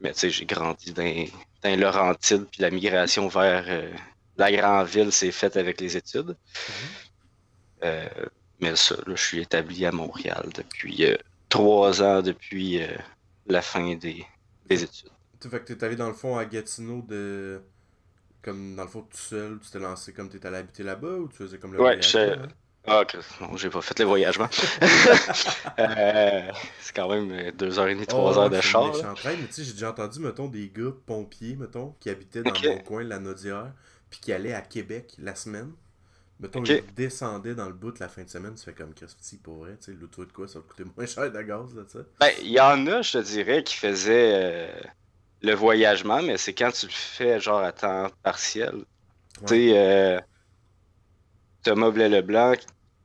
mais 0.00 0.12
tu 0.12 0.20
sais, 0.20 0.30
j'ai 0.30 0.46
grandi 0.46 0.92
dans, 0.92 1.26
dans 1.62 1.78
Laurentides, 1.78 2.46
puis 2.50 2.60
la 2.60 2.70
migration 2.70 3.28
vers 3.28 3.66
la 4.36 4.52
grande 4.52 4.88
ville 4.88 5.12
s'est 5.12 5.32
faite 5.32 5.56
avec 5.56 5.80
les 5.80 5.96
études. 5.96 6.36
Mhm. 7.82 8.00
Mais 8.60 8.74
ça, 8.76 8.96
là, 9.06 9.14
je 9.14 9.22
suis 9.22 9.42
établi 9.42 9.86
à 9.86 9.92
Montréal 9.92 10.48
depuis 10.54 11.04
trois 11.48 12.02
ans 12.02 12.22
depuis 12.22 12.80
la 13.46 13.62
fin 13.62 13.94
des, 13.96 14.26
des 14.66 14.82
études. 14.84 15.10
Tu 15.40 15.48
fait 15.48 15.60
que 15.64 15.72
t'es 15.72 15.84
allé 15.84 15.96
dans 15.96 16.08
le 16.08 16.14
fond 16.14 16.36
à 16.36 16.44
Gatineau 16.44 17.02
de. 17.02 17.62
Comme 18.42 18.76
dans 18.76 18.84
le 18.84 18.88
fond 18.90 19.02
tout 19.02 19.16
seul, 19.18 19.60
tu 19.60 19.70
t'es 19.70 19.78
lancé 19.80 20.12
comme 20.14 20.30
t'étais 20.30 20.48
allé 20.48 20.58
habiter 20.58 20.82
là-bas 20.84 21.16
ou 21.18 21.28
tu 21.28 21.36
faisais 21.36 21.58
comme 21.58 21.74
le 21.74 21.82
Ouais, 21.82 22.00
je- 22.00 22.18
là, 22.24 22.42
hein? 22.44 22.48
Ah, 22.86 23.04
que- 23.06 23.16
non, 23.40 23.56
j'ai 23.56 23.70
pas 23.70 23.80
fait 23.80 23.98
le 23.98 24.04
voyagement. 24.04 24.48
Euh, 25.78 26.52
c'est 26.80 26.94
quand 26.94 27.08
même 27.08 27.30
euh, 27.32 27.52
deux 27.52 27.78
heures 27.78 27.88
et 27.88 27.94
demie, 27.94 28.06
trois 28.06 28.38
Oh, 28.38 28.38
heures 28.38 28.50
de 28.50 28.60
char. 28.60 28.96
là. 28.96 29.02
méchante 29.02 29.18
traîne, 29.18 29.40
mais 29.40 29.48
tu 29.48 29.54
sais, 29.54 29.64
j'ai 29.64 29.72
déjà 29.72 29.90
entendu, 29.90 30.20
mettons, 30.20 30.48
des 30.48 30.70
gars 30.70 30.92
pompiers, 31.06 31.56
mettons, 31.56 31.92
qui 32.00 32.08
habitaient 32.10 32.44
dans 32.44 32.58
mon 32.58 32.78
coin, 32.78 33.02
la 33.04 33.18
Naudière, 33.18 33.72
puis 34.10 34.20
qui 34.20 34.32
allaient 34.32 34.52
à 34.54 34.60
Québec 34.62 35.14
la 35.18 35.34
semaine. 35.34 35.72
Mettons, 36.40 36.60
Ok. 36.60 36.68
ils 36.68 36.94
descendaient 36.94 37.54
dans 37.54 37.66
le 37.66 37.72
bout 37.72 37.98
la 38.00 38.08
fin 38.08 38.22
de 38.24 38.28
semaine, 38.28 38.54
tu 38.56 38.64
fais 38.64 38.72
comme 38.72 38.92
Christy, 38.92 39.38
pour 39.38 39.58
vrai, 39.58 39.76
tu 39.76 39.92
sais, 39.92 39.98
l'auto 39.98 40.24
de 40.24 40.32
quoi, 40.32 40.48
ça 40.48 40.58
va 40.58 40.64
coûter 40.68 40.84
moins 40.96 41.06
cher 41.06 41.30
de 41.30 41.42
gaz, 41.42 41.74
là, 41.74 41.82
tu 41.84 41.98
sais. 41.98 42.04
Ben, 42.20 42.30
il 42.42 42.50
y 42.50 42.60
en 42.60 42.86
a, 42.88 43.02
je 43.02 43.12
te 43.12 43.18
dirais, 43.18 43.62
qui 43.62 43.76
faisaient 43.76 44.32
euh, 44.34 44.80
le 45.42 45.54
voyagement, 45.54 46.22
mais 46.22 46.36
c'est 46.36 46.52
quand 46.52 46.72
tu 46.72 46.86
le 46.86 46.92
fais 46.92 47.38
genre 47.40 47.60
à 47.60 47.72
temps 47.72 48.08
partiel. 48.22 48.84
Tu 49.40 49.46
sais, 49.48 49.78
euh, 49.78 50.20
Thomas 51.62 51.90
Blais-Leblanc, 51.90 52.56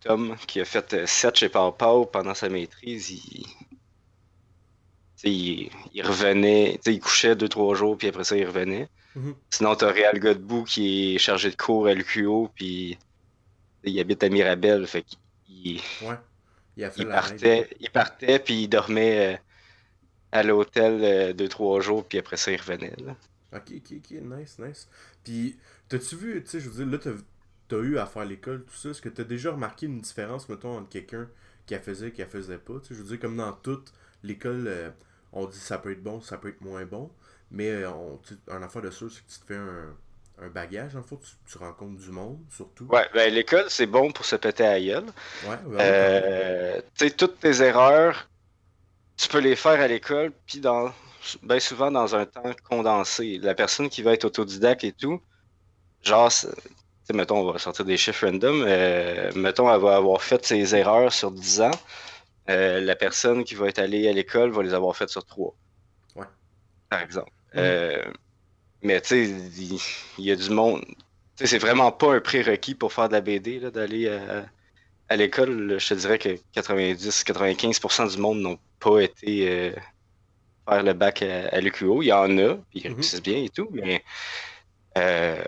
Tom, 0.01 0.35
qui 0.47 0.59
a 0.61 0.65
fait 0.65 1.05
7 1.07 1.35
chez 1.35 1.49
Pau 1.49 2.05
pendant 2.05 2.33
sa 2.33 2.49
maîtrise, 2.49 3.11
il, 3.11 3.45
il, 5.23 5.69
il 5.93 6.01
revenait, 6.05 6.79
il 6.85 6.99
couchait 6.99 7.35
2-3 7.35 7.75
jours, 7.75 7.97
puis 7.97 8.07
après 8.07 8.23
ça, 8.23 8.37
il 8.37 8.45
revenait. 8.45 8.89
Mhm. 9.15 9.35
Sinon, 9.49 9.75
t'as 9.75 9.91
Réal 9.91 10.19
Godbout 10.19 10.63
qui 10.63 11.15
est 11.15 11.17
chargé 11.19 11.49
de 11.51 11.55
cours 11.55 11.87
à 11.87 11.93
l'UQO, 11.93 12.49
puis 12.55 12.97
il 13.83 13.99
habite 13.99 14.23
à 14.23 14.29
Mirabel, 14.29 14.85
fait 14.87 15.03
qu'il 15.03 15.81
Ouais. 16.01 16.15
Il 16.77 16.83
a 16.83 16.91
fait 16.91 17.01
il 17.01 17.07
partait, 17.07 17.69
il 17.79 17.89
partait, 17.89 18.39
puis 18.39 18.63
il 18.63 18.67
dormait 18.67 19.35
euh, 19.35 19.37
à 20.31 20.43
l'hôtel 20.43 21.35
2-3 21.35 21.81
jours, 21.81 22.07
puis 22.07 22.17
après 22.17 22.37
ça, 22.37 22.51
il 22.51 22.59
revenait. 22.59 22.95
là. 23.03 23.15
Ok, 23.51 23.71
ok, 23.77 23.93
ok, 23.97 24.11
nice, 24.21 24.59
nice. 24.59 24.87
Puis, 25.23 25.57
t'as-tu 25.87 26.15
vu, 26.15 26.43
tu 26.43 26.49
sais, 26.49 26.59
je 26.59 26.69
veux 26.69 26.85
dire, 26.85 26.91
là, 26.91 26.97
t'as, 26.99 27.21
t'as 27.67 27.79
eu 27.79 27.97
à 27.97 28.05
faire 28.05 28.25
l'école, 28.25 28.63
tout 28.63 28.75
ça, 28.75 28.89
est-ce 28.89 29.01
que 29.01 29.09
t'as 29.09 29.23
déjà 29.23 29.51
remarqué 29.51 29.87
une 29.87 30.01
différence, 30.01 30.47
mettons, 30.49 30.77
entre 30.77 30.89
quelqu'un 30.89 31.27
qui 31.65 31.73
la 31.73 31.79
faisait 31.79 32.09
et 32.09 32.11
qui 32.11 32.21
la 32.21 32.27
faisait 32.27 32.59
pas, 32.59 32.79
tu 32.79 32.89
sais, 32.89 32.95
je 32.95 33.01
veux 33.01 33.07
dire, 33.07 33.19
comme 33.19 33.37
dans 33.37 33.53
toute 33.53 33.91
l'école, 34.23 34.65
euh, 34.67 34.91
on 35.33 35.47
dit 35.47 35.57
ça 35.57 35.77
peut 35.79 35.91
être 35.91 36.03
bon, 36.03 36.21
ça 36.21 36.37
peut 36.37 36.49
être 36.49 36.61
moins 36.61 36.85
bon, 36.85 37.11
mais 37.51 37.69
euh, 37.71 37.91
on, 37.91 38.19
un 38.49 38.61
affaire 38.61 38.81
de 38.81 38.91
sûr, 38.91 39.11
c'est 39.11 39.25
que 39.25 39.31
tu 39.31 39.39
te 39.39 39.45
fais 39.45 39.57
un, 39.57 39.95
un 40.41 40.49
bagage, 40.49 40.95
en 40.95 41.03
fait, 41.03 41.17
tu, 41.17 41.31
tu 41.51 41.57
rencontres 41.57 41.99
du 41.99 42.11
monde, 42.11 42.39
surtout. 42.49 42.85
Ouais, 42.85 43.07
ben 43.13 43.33
l'école, 43.33 43.65
c'est 43.69 43.85
bon 43.85 44.11
pour 44.11 44.25
se 44.25 44.35
péter 44.35 44.65
à 44.65 44.79
gueule. 44.79 45.05
Ouais, 45.43 45.49
ouais, 45.49 45.75
ouais. 45.75 45.77
Euh, 45.79 46.81
tu 46.97 47.05
sais, 47.05 47.11
toutes 47.11 47.39
tes 47.39 47.61
erreurs, 47.61 48.29
tu 49.17 49.27
peux 49.27 49.39
les 49.39 49.55
faire 49.55 49.79
à 49.79 49.87
l'école, 49.87 50.31
puis 50.45 50.59
dans, 50.59 50.93
ben 51.43 51.59
souvent 51.59 51.91
dans 51.91 52.15
un 52.15 52.25
temps 52.25 52.51
condensé. 52.69 53.37
La 53.41 53.53
personne 53.53 53.89
qui 53.89 54.01
va 54.01 54.13
être 54.13 54.25
autodidacte 54.25 54.83
et 54.83 54.93
tout, 54.93 55.21
genre, 56.03 56.29
tu 56.29 56.47
sais, 56.47 57.13
mettons, 57.13 57.39
on 57.39 57.51
va 57.51 57.59
sortir 57.59 57.85
des 57.85 57.97
chiffres 57.97 58.25
random, 58.25 58.63
euh, 58.65 59.31
mettons, 59.35 59.73
elle 59.73 59.81
va 59.81 59.97
avoir 59.97 60.21
fait 60.21 60.45
ses 60.45 60.75
erreurs 60.75 61.11
sur 61.11 61.31
10 61.31 61.61
ans. 61.61 61.71
Euh, 62.49 62.79
la 62.81 62.95
personne 62.95 63.43
qui 63.43 63.55
va 63.55 63.67
être 63.67 63.79
allée 63.79 64.07
à 64.07 64.13
l'école 64.13 64.51
va 64.51 64.63
les 64.63 64.73
avoir 64.73 64.95
faites 64.95 65.09
sur 65.09 65.25
3. 65.25 65.53
Ouais. 66.15 66.25
Par 66.89 67.01
exemple. 67.01 67.31
Mhm. 67.53 68.13
Euh, 68.83 68.87
mais 68.87 69.01
tu 69.01 69.07
sais, 69.07 69.23
il 69.25 69.79
il 70.17 70.25
y, 70.25 70.31
a 70.31 70.35
du 70.35 70.49
monde. 70.49 70.83
Tu 70.85 70.95
sais, 71.35 71.47
c'est 71.47 71.57
vraiment 71.57 71.91
pas 71.91 72.13
un 72.13 72.19
prérequis 72.19 72.75
pour 72.75 72.93
faire 72.93 73.07
de 73.07 73.13
la 73.13 73.21
BD, 73.21 73.59
d'aller 73.59 74.09
à, 74.09 74.45
à 75.09 75.15
l'école, 75.15 75.79
je 75.79 75.89
te 75.89 75.93
dirais 75.95 76.19
que 76.19 76.29
90-95% 76.55 78.11
du 78.11 78.21
monde 78.21 78.39
n'ont 78.39 78.59
pas 78.79 78.99
été 78.99 79.49
euh, 79.49 79.71
faire 80.67 80.83
le 80.83 80.93
bac 80.93 81.23
à, 81.23 81.59
l'UQO. 81.59 82.03
Il 82.03 82.07
y 82.07 82.13
en 82.13 82.37
a, 82.37 82.55
puis 82.69 82.81
ils 82.83 82.89
mhm. 82.89 82.95
réussissent 82.95 83.23
bien 83.23 83.43
et 83.43 83.49
tout, 83.49 83.67
mais. 83.71 84.03
Euh, 84.97 85.43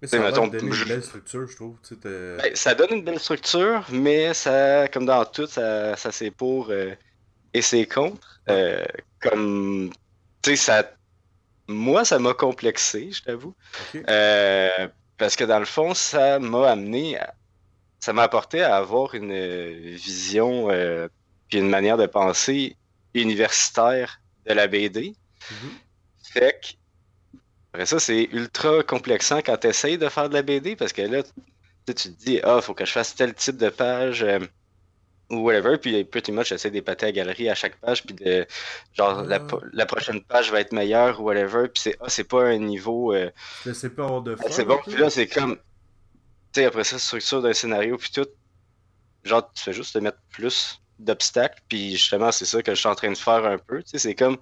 mais 0.00 0.08
ça 0.08 0.30
donne 0.30 0.54
une 0.54 0.84
belle 0.84 1.02
structure, 1.02 1.48
je 1.48 1.56
trouve. 1.56 1.76
Ben, 2.02 2.54
ça 2.54 2.74
donne 2.74 2.92
une 2.92 3.04
belle 3.04 3.18
structure, 3.18 3.86
mais 3.90 4.34
ça, 4.34 4.86
comme 4.88 5.06
dans 5.06 5.24
tout, 5.24 5.46
ça, 5.46 5.96
ça 5.96 6.12
c'est 6.12 6.30
pour 6.30 6.68
euh, 6.70 6.94
et 7.54 7.62
c'est 7.62 7.86
contre. 7.86 8.40
comme, 9.20 9.90
tu 10.42 10.50
sais, 10.50 10.56
ça. 10.56 10.90
Moi, 11.66 12.04
ça 12.04 12.18
m'a 12.18 12.34
complexé, 12.34 13.10
je 13.12 13.22
t'avoue. 13.22 13.54
parce 15.16 15.36
que 15.36 15.44
dans 15.44 15.58
le 15.58 15.64
fond, 15.64 15.94
ça 15.94 16.38
m'a 16.38 16.70
amené 16.70 17.18
à, 17.18 17.34
ça 18.04 18.12
m'a 18.12 18.24
apporté 18.24 18.60
à 18.60 18.76
avoir 18.76 19.14
une 19.14 19.32
euh, 19.32 19.96
vision 19.96 20.70
euh, 20.70 21.08
puis 21.48 21.58
une 21.58 21.70
manière 21.70 21.96
de 21.96 22.04
penser 22.04 22.76
universitaire 23.14 24.20
de 24.46 24.52
la 24.52 24.66
BD. 24.66 25.14
Mm-hmm. 25.40 26.32
Fait 26.34 26.60
que, 26.60 27.38
après 27.72 27.86
ça, 27.86 27.98
c'est 27.98 28.28
ultra 28.30 28.82
complexant 28.82 29.38
quand 29.38 29.56
tu 29.56 29.68
essayes 29.68 29.96
de 29.96 30.10
faire 30.10 30.28
de 30.28 30.34
la 30.34 30.42
BD 30.42 30.76
parce 30.76 30.92
que 30.92 31.00
là, 31.00 31.22
tu 31.86 31.94
te 31.94 32.08
dis, 32.08 32.40
ah, 32.42 32.60
faut 32.60 32.74
que 32.74 32.84
je 32.84 32.92
fasse 32.92 33.14
tel 33.14 33.32
type 33.32 33.56
de 33.56 33.70
page. 33.70 34.22
Euh, 34.22 34.40
ou 35.30 35.38
whatever, 35.38 35.78
puis 35.78 36.04
pretty 36.04 36.32
much 36.32 36.48
j'essaie 36.48 36.70
d'épater 36.70 37.06
à 37.06 37.08
la 37.08 37.12
galerie 37.12 37.48
à 37.48 37.54
chaque 37.54 37.76
page, 37.76 38.04
puis 38.04 38.14
de 38.14 38.46
genre 38.92 39.22
la, 39.22 39.36
ah. 39.36 39.56
la, 39.72 39.86
prochaine 39.86 40.22
page 40.22 40.52
va 40.52 40.60
être 40.60 40.72
meilleure 40.72 41.20
ou 41.20 41.24
whatever, 41.24 41.68
puis 41.68 41.82
c'est 41.82 41.96
ah, 42.00 42.08
c'est 42.08 42.24
pas 42.24 42.44
un 42.44 42.58
niveau. 42.58 43.14
c'est 43.72 43.94
pas 43.94 44.02
hors 44.02 44.22
de 44.22 44.36
C'est 44.50 44.64
bon, 44.64 44.78
puis 44.86 44.96
là 44.96 45.08
c'est 45.10 45.26
comme 45.26 45.58
sais, 46.54 46.64
après 46.64 46.84
ça, 46.84 46.98
structure 46.98 47.42
d'un 47.42 47.52
scénario, 47.52 47.96
puis 47.96 48.10
tout, 48.12 48.28
genre, 49.24 49.50
tu 49.52 49.62
fais 49.62 49.72
juste 49.72 49.94
te 49.94 49.98
mettre 49.98 50.18
plus 50.30 50.80
d'obstacles, 50.98 51.60
puis 51.68 51.92
justement, 51.92 52.30
c'est 52.32 52.44
ça 52.44 52.62
que 52.62 52.74
je 52.74 52.80
suis 52.80 52.88
en 52.88 52.94
train 52.94 53.10
de 53.10 53.18
faire 53.18 53.44
un 53.44 53.58
peu. 53.58 53.82
Tu 53.82 53.90
sais, 53.90 53.98
c'est 53.98 54.14
comme, 54.14 54.38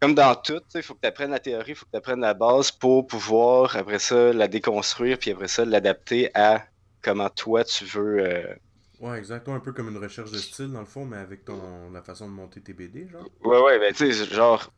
comme 0.00 0.14
dans 0.14 0.34
tout, 0.36 0.62
il 0.74 0.82
faut 0.82 0.94
que 0.94 1.00
tu 1.00 1.08
apprennes 1.08 1.32
la 1.32 1.40
théorie, 1.40 1.72
il 1.72 1.74
faut 1.74 1.86
que 1.86 1.90
tu 1.90 1.96
apprennes 1.96 2.20
la 2.20 2.34
base 2.34 2.70
pour 2.70 3.06
pouvoir, 3.06 3.76
après 3.76 3.98
ça, 3.98 4.32
la 4.32 4.48
déconstruire, 4.48 5.18
puis 5.18 5.32
après 5.32 5.48
ça, 5.48 5.64
l'adapter 5.64 6.30
à 6.34 6.64
comment 7.02 7.30
toi 7.30 7.64
tu 7.64 7.84
veux. 7.84 8.20
Euh, 8.20 8.54
ouais, 9.00 9.18
exactement, 9.18 9.56
un 9.56 9.60
peu 9.60 9.72
comme 9.72 9.88
une 9.88 9.98
recherche 9.98 10.30
de 10.30 10.38
style, 10.38 10.72
dans 10.72 10.80
le 10.80 10.86
fond, 10.86 11.04
mais 11.04 11.16
avec 11.16 11.44
ton 11.44 11.90
la 11.90 12.02
façon 12.02 12.26
de 12.26 12.32
monter 12.32 12.60
tes 12.60 12.72
BD, 12.72 13.08
genre. 13.08 13.28
Ouais, 13.42 13.60
ouais, 13.60 13.78
ben, 13.78 13.92
tu 13.92 14.12
sais, 14.12 14.24
genre. 14.26 14.70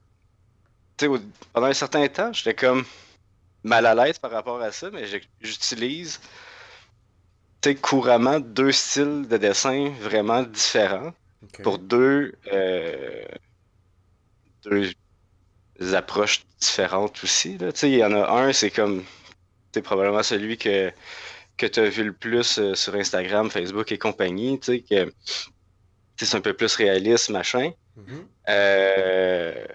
Tu 0.97 1.07
sais, 1.07 1.21
pendant 1.53 1.67
un 1.67 1.73
certain 1.73 2.07
temps, 2.09 2.33
j'étais 2.33 2.55
comme 2.55 2.85
mal 3.63 3.87
à 3.87 3.95
l'aise 3.95 4.19
par 4.19 4.31
rapport 4.31 4.61
à 4.61 4.73
ça, 4.73 4.91
mais 4.91 5.05
j'utilise 5.41 6.21
couramment 7.77 8.41
deux 8.41 8.73
styles 8.73 9.27
de 9.29 9.37
dessin 9.37 9.91
vraiment 10.01 10.43
différents 10.43 11.13
pour 11.63 11.79
deux, 11.79 12.35
euh, 12.53 13.25
deux 14.65 14.93
approches 15.95 16.45
différentes 16.61 17.23
aussi. 17.23 17.59
Il 17.83 17.89
y 17.89 18.05
en 18.05 18.13
a 18.13 18.31
un, 18.31 18.53
c'est 18.53 18.71
comme 18.71 19.05
c'est 19.73 19.83
probablement 19.83 20.23
celui 20.23 20.57
que, 20.57 20.91
que 21.59 21.67
tu 21.67 21.81
as 21.81 21.89
vu 21.89 22.05
le 22.05 22.13
plus 22.13 22.59
euh, 22.59 22.75
sur 22.75 22.95
Instagram, 22.95 23.51
Facebook 23.51 23.93
et 23.93 23.99
compagnie, 23.99 24.59
que 24.61 25.13
c'est 26.17 26.35
un 26.35 26.41
peu 26.41 26.55
plus 26.55 26.75
réaliste, 26.77 27.31
machin. 27.31 27.73
Mm-hmm. 27.99 28.25
euh, 28.49 29.67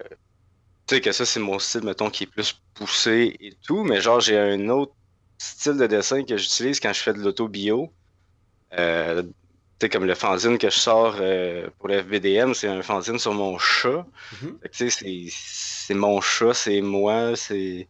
tu 0.86 0.96
sais 0.96 1.00
que 1.00 1.12
ça, 1.12 1.24
c'est 1.24 1.40
mon 1.40 1.58
style, 1.58 1.82
mettons, 1.82 2.10
qui 2.10 2.24
est 2.24 2.26
plus 2.26 2.60
poussé 2.74 3.36
et 3.38 3.54
tout, 3.62 3.84
mais 3.84 4.00
genre, 4.00 4.20
j'ai 4.20 4.38
un 4.38 4.68
autre 4.70 4.94
style 5.38 5.76
de 5.76 5.86
dessin 5.86 6.24
que 6.24 6.36
j'utilise 6.36 6.80
quand 6.80 6.92
je 6.92 7.00
fais 7.00 7.12
de 7.12 7.20
l'auto-bio. 7.20 7.92
Euh, 8.78 9.22
tu 9.22 9.30
sais, 9.80 9.88
comme 9.88 10.04
le 10.04 10.14
fanzine 10.14 10.56
que 10.58 10.70
je 10.70 10.78
sors 10.78 11.16
pour 11.78 11.88
le 11.88 12.02
FBDM, 12.02 12.54
c'est 12.54 12.68
un 12.68 12.82
fanzine 12.82 13.18
sur 13.18 13.34
mon 13.34 13.58
chat. 13.58 14.06
Mhm. 14.40 14.58
Tu 14.72 14.90
sais, 14.90 15.28
c'est 15.30 15.94
mon 15.94 16.20
chat, 16.20 16.54
c'est 16.54 16.80
moi, 16.80 17.36
c'est. 17.36 17.88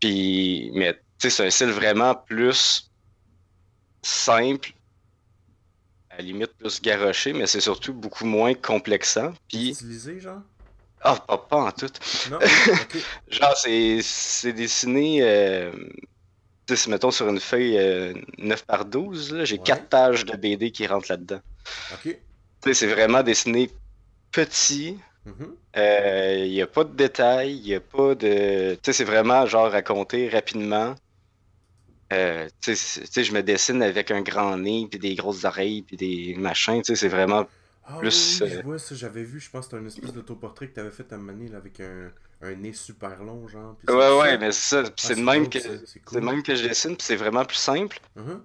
Puis, 0.00 0.70
mais 0.74 0.94
tu 0.94 1.00
sais, 1.18 1.30
c'est 1.30 1.46
un 1.46 1.50
style 1.50 1.70
vraiment 1.70 2.14
plus 2.14 2.90
simple, 4.04 4.72
à 6.10 6.18
la 6.18 6.22
limite 6.22 6.52
plus 6.58 6.80
garoché, 6.80 7.32
mais 7.32 7.46
c'est 7.46 7.60
surtout 7.60 7.92
beaucoup 7.92 8.24
moins 8.24 8.54
complexant. 8.54 9.32
Puis. 9.48 9.70
Utilisé, 9.70 10.20
genre? 10.20 10.42
Ah, 11.04 11.16
pas, 11.36 11.56
en 11.56 11.70
tout. 11.70 11.90
Non? 12.30 12.38
Genre, 13.28 13.56
c'est 13.58 14.52
dessiné, 14.54 15.18
euh, 15.20 15.70
mettons 16.88 17.10
sur 17.10 17.28
une 17.28 17.40
feuille 17.40 17.76
9 18.38 18.58
euh, 18.58 18.64
par 18.66 18.86
12, 18.86 19.44
j'ai 19.44 19.58
4 19.58 19.88
pages 19.88 20.24
de 20.24 20.34
BD 20.34 20.70
qui 20.70 20.86
rentrent 20.86 21.10
là-dedans. 21.10 21.40
Ok. 21.92 22.16
C'est 22.72 22.86
vraiment 22.86 23.22
dessiné 23.22 23.70
petit. 24.32 24.98
Il 25.26 25.32
mm-hmm. 25.32 25.50
euh, 25.76 26.48
n'y 26.48 26.62
a 26.62 26.66
pas 26.66 26.84
de 26.84 26.94
détails, 26.94 27.54
il 27.54 27.64
n'y 27.64 27.74
a 27.74 27.80
pas 27.80 28.14
de. 28.14 28.74
Tu 28.74 28.80
sais, 28.82 28.92
c'est 28.94 29.04
vraiment 29.04 29.44
genre 29.44 29.70
raconté 29.70 30.30
rapidement. 30.30 30.94
Euh, 32.12 32.48
je 32.66 33.32
me 33.32 33.42
dessine 33.42 33.82
avec 33.82 34.10
un 34.10 34.22
grand 34.22 34.56
nez, 34.56 34.86
puis 34.90 34.98
des 34.98 35.14
grosses 35.14 35.44
oreilles, 35.44 35.82
puis 35.82 35.96
des 35.96 36.34
machins. 36.36 36.82
Tu 36.82 36.94
sais, 36.94 36.96
c'est 36.96 37.08
vraiment 37.08 37.46
ah 37.86 37.98
plus, 37.98 38.40
oui, 38.42 38.48
euh, 38.66 38.78
ça, 38.78 38.94
j'avais 38.94 39.24
vu, 39.24 39.40
je 39.40 39.50
pense 39.50 39.66
que 39.66 39.72
c'était 39.72 39.84
un 39.84 39.86
espèce 39.86 40.12
d'autoportrait 40.12 40.68
que 40.68 40.74
tu 40.74 40.80
avais 40.80 40.90
fait 40.90 41.12
à 41.12 41.18
Mané 41.18 41.54
avec 41.54 41.80
un, 41.80 42.10
un, 42.40 42.54
nez 42.54 42.72
super 42.72 43.22
long, 43.22 43.46
genre. 43.46 43.76
ouais, 43.88 44.18
ouais, 44.20 44.38
mais 44.38 44.52
c'est 44.52 44.84
ça. 44.84 44.90
c'est 44.96 45.12
ah, 45.12 45.16
le 45.16 45.22
même, 45.22 45.50
que, 45.50 45.58
c'est 45.58 46.20
même 46.20 46.42
que 46.42 46.54
je 46.54 46.66
dessine, 46.66 46.96
puis 46.96 47.04
c'est 47.06 47.16
vraiment 47.16 47.44
plus 47.44 47.58
simple. 47.58 48.00
Uh 48.16 48.40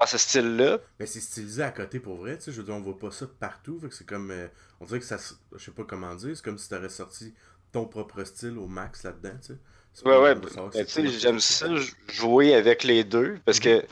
À 0.00 0.06
ce 0.06 0.18
style-là. 0.18 0.80
Mais 0.98 1.06
c'est 1.06 1.20
stylisé 1.20 1.62
à 1.62 1.70
côté 1.70 2.00
pour 2.00 2.16
vrai, 2.16 2.36
tu 2.38 2.44
sais. 2.44 2.52
Je 2.52 2.56
veux 2.58 2.64
dire, 2.64 2.74
on 2.74 2.80
voit 2.80 2.98
pas 2.98 3.12
ça 3.12 3.26
partout. 3.38 3.80
C'est 3.90 4.06
comme. 4.06 4.32
Euh, 4.32 4.48
on 4.80 4.84
dirait 4.84 4.98
que 4.98 5.06
ça. 5.06 5.16
Je 5.54 5.64
sais 5.64 5.70
pas 5.70 5.84
comment 5.84 6.16
dire. 6.16 6.36
C'est 6.36 6.44
comme 6.44 6.58
si 6.58 6.68
tu 6.68 6.74
aurais 6.74 6.88
sorti 6.88 7.32
ton 7.70 7.86
propre 7.86 8.24
style 8.24 8.58
au 8.58 8.66
max 8.66 9.04
là-dedans, 9.04 9.38
tu 9.40 9.52
sais. 9.52 9.58
Ouais, 10.04 10.16
ouais. 10.16 10.34
Tu 10.72 10.84
sais, 10.86 11.06
j'aime 11.06 11.40
ça 11.40 11.66
jouer 12.08 12.54
avec 12.54 12.82
les 12.82 13.04
deux 13.04 13.38
parce 13.44 13.58
mhm. 13.58 13.64
que 13.64 13.86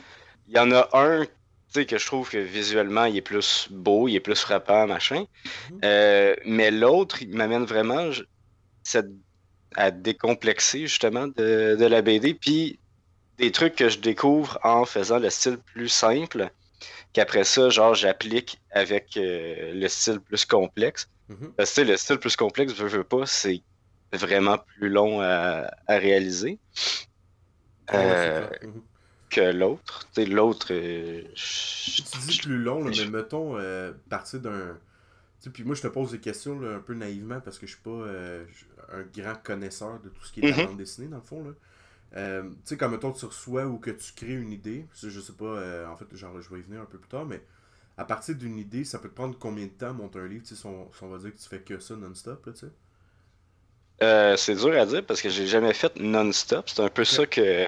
il 0.47 0.55
y 0.55 0.59
en 0.59 0.71
a 0.71 0.89
un 0.93 1.25
que 1.73 1.97
je 1.97 2.05
trouve 2.05 2.29
que 2.29 2.37
visuellement, 2.37 3.05
il 3.05 3.17
est 3.17 3.21
plus 3.21 3.67
beau, 3.71 4.07
il 4.07 4.15
est 4.15 4.19
plus 4.19 4.39
frappant, 4.39 4.87
machin. 4.87 5.25
Mhm. 5.69 5.79
Euh, 5.85 6.35
mais 6.45 6.71
l'autre, 6.71 7.21
il 7.21 7.35
m'amène 7.35 7.65
vraiment 7.65 8.09
à 9.75 9.91
décomplexer, 9.91 10.81
justement, 10.81 11.27
de, 11.27 11.85
la 11.85 12.01
BD. 12.01 12.33
Puis, 12.33 12.79
des 13.37 13.51
trucs 13.51 13.75
que 13.75 13.89
je 13.89 13.99
découvre 13.99 14.59
en 14.63 14.85
faisant 14.85 15.19
le 15.19 15.29
style 15.29 15.57
plus 15.57 15.89
simple, 15.89 16.49
qu'après 17.13 17.43
ça, 17.43 17.69
genre, 17.69 17.95
j'applique 17.95 18.59
avec 18.71 19.15
euh, 19.17 19.73
le 19.73 19.87
style 19.87 20.19
plus 20.19 20.45
complexe. 20.45 21.07
Mhm. 21.29 21.53
Parce 21.55 21.73
que 21.73 21.81
le 21.81 21.95
style 21.95 22.17
plus 22.17 22.35
complexe, 22.35 22.73
je 22.75 22.85
veux 22.85 23.03
pas, 23.03 23.25
c'est 23.25 23.61
vraiment 24.13 24.57
plus 24.57 24.89
long 24.89 25.21
à, 25.21 25.69
réaliser. 25.87 26.59
euh, 27.93 28.47
mhm 28.63 28.81
que 29.31 29.41
l'autre. 29.41 30.07
L'autre. 30.17 30.67
Euh, 30.71 31.23
tu 31.33 32.01
dis 32.27 32.39
plus 32.39 32.57
long, 32.59 32.83
mais 32.83 33.05
mettons, 33.09 33.57
euh, 33.57 33.91
partir 34.09 34.41
d'un. 34.41 34.77
Puis 35.53 35.63
moi, 35.63 35.73
je 35.73 35.81
te 35.81 35.87
pose 35.87 36.11
des 36.11 36.19
questions 36.19 36.61
un 36.61 36.79
peu 36.79 36.93
naïvement 36.93 37.39
parce 37.39 37.57
que 37.57 37.65
je 37.65 37.71
suis 37.71 37.81
pas 37.81 37.89
euh, 37.89 38.45
un 38.91 39.01
grand 39.01 39.41
connaisseur 39.41 39.99
de 39.99 40.09
tout 40.09 40.23
ce 40.23 40.31
qui 40.31 40.41
est 40.41 40.51
mm 40.51 40.67
bande 40.67 40.77
dessinée, 40.77 41.07
dans 41.07 41.17
le 41.17 41.23
fond. 41.23 41.43
Là. 41.43 41.51
Euh, 42.17 42.43
tu 42.43 42.55
sais, 42.65 42.77
comme 42.77 42.91
mettons, 42.91 43.11
tu 43.11 43.25
reçois 43.25 43.65
ou 43.65 43.79
que 43.79 43.89
tu 43.89 44.13
crées 44.13 44.35
une 44.35 44.51
idée, 44.51 44.85
je 45.01 45.19
sais 45.19 45.33
pas, 45.33 45.87
en 45.89 45.97
fait, 45.97 46.15
genre, 46.15 46.39
je 46.39 46.49
vais 46.53 46.59
y 46.59 46.61
venir 46.61 46.81
un 46.81 46.85
peu 46.85 46.99
plus 46.99 47.09
tard, 47.09 47.25
mais 47.25 47.41
à 47.97 48.05
partir 48.05 48.35
d'une 48.35 48.59
idée, 48.59 48.83
ça 48.83 48.99
peut 48.99 49.09
te 49.09 49.15
prendre 49.15 49.35
combien 49.39 49.65
de 49.65 49.71
temps 49.71 49.93
monter 49.93 50.19
un 50.19 50.27
livre, 50.27 50.43
tu 50.45 50.55
sais, 50.55 50.67
on, 50.67 50.91
on, 51.01 51.07
va 51.07 51.17
dire 51.17 51.33
que 51.33 51.39
tu 51.39 51.47
fais 51.47 51.61
que 51.61 51.79
ça 51.79 51.95
non-stop, 51.95 52.49
tu 52.53 52.59
sais? 52.59 52.71
C'est 54.01 54.55
dur 54.55 54.79
à 54.79 54.85
dire 54.85 55.05
parce 55.05 55.21
que 55.21 55.29
j'ai 55.29 55.47
jamais 55.47 55.73
fait 55.73 55.95
non-stop. 55.97 56.69
C'est 56.69 56.81
un 56.81 56.89
peu 56.89 57.05
ça 57.05 57.25
que 57.25 57.67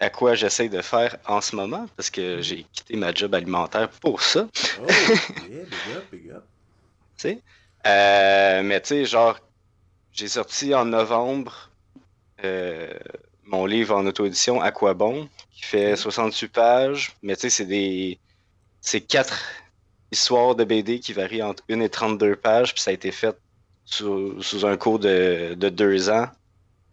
à 0.00 0.10
quoi 0.10 0.34
j'essaie 0.34 0.68
de 0.68 0.82
faire 0.82 1.16
en 1.26 1.40
ce 1.40 1.56
moment, 1.56 1.86
parce 1.96 2.10
que 2.10 2.40
j'ai 2.40 2.64
quitté 2.72 2.96
ma 2.96 3.12
job 3.14 3.34
alimentaire 3.34 3.88
pour 3.88 4.22
ça. 4.22 4.48
Oh, 4.80 4.86
yeah, 4.88 5.64
big 5.64 5.96
up, 5.96 6.04
big 6.12 6.30
up. 6.30 6.44
tu 7.16 7.28
sais? 7.28 7.38
Euh, 7.86 8.62
mais 8.62 8.80
tu 8.80 8.88
sais, 8.88 9.04
genre, 9.04 9.38
j'ai 10.12 10.28
sorti 10.28 10.74
en 10.74 10.84
novembre 10.86 11.70
euh, 12.44 12.92
mon 13.44 13.66
livre 13.66 13.94
en 13.96 14.06
auto-édition 14.06 14.60
À 14.60 14.72
quoi 14.72 14.94
bon, 14.94 15.28
qui 15.52 15.62
fait 15.62 15.96
68 15.96 16.48
pages, 16.48 17.16
mais 17.22 17.36
tu 17.36 17.42
sais, 17.42 17.50
c'est 17.50 17.66
des. 17.66 18.18
C'est 18.80 19.00
quatre 19.00 19.40
histoires 20.10 20.54
de 20.54 20.64
BD 20.64 21.00
qui 21.00 21.12
varient 21.12 21.42
entre 21.42 21.62
1 21.70 21.80
et 21.80 21.88
32 21.88 22.36
pages, 22.36 22.74
puis 22.74 22.82
ça 22.82 22.90
a 22.90 22.94
été 22.94 23.10
fait 23.10 23.36
sous, 23.84 24.40
sous 24.42 24.66
un 24.66 24.76
cours 24.76 24.98
de, 24.98 25.54
de 25.54 25.68
deux 25.68 26.10
ans 26.10 26.28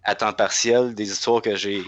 à 0.04 0.16
temps 0.16 0.34
partiel, 0.34 0.96
des 0.96 1.12
histoires 1.12 1.42
que 1.42 1.56
j'ai 1.56 1.84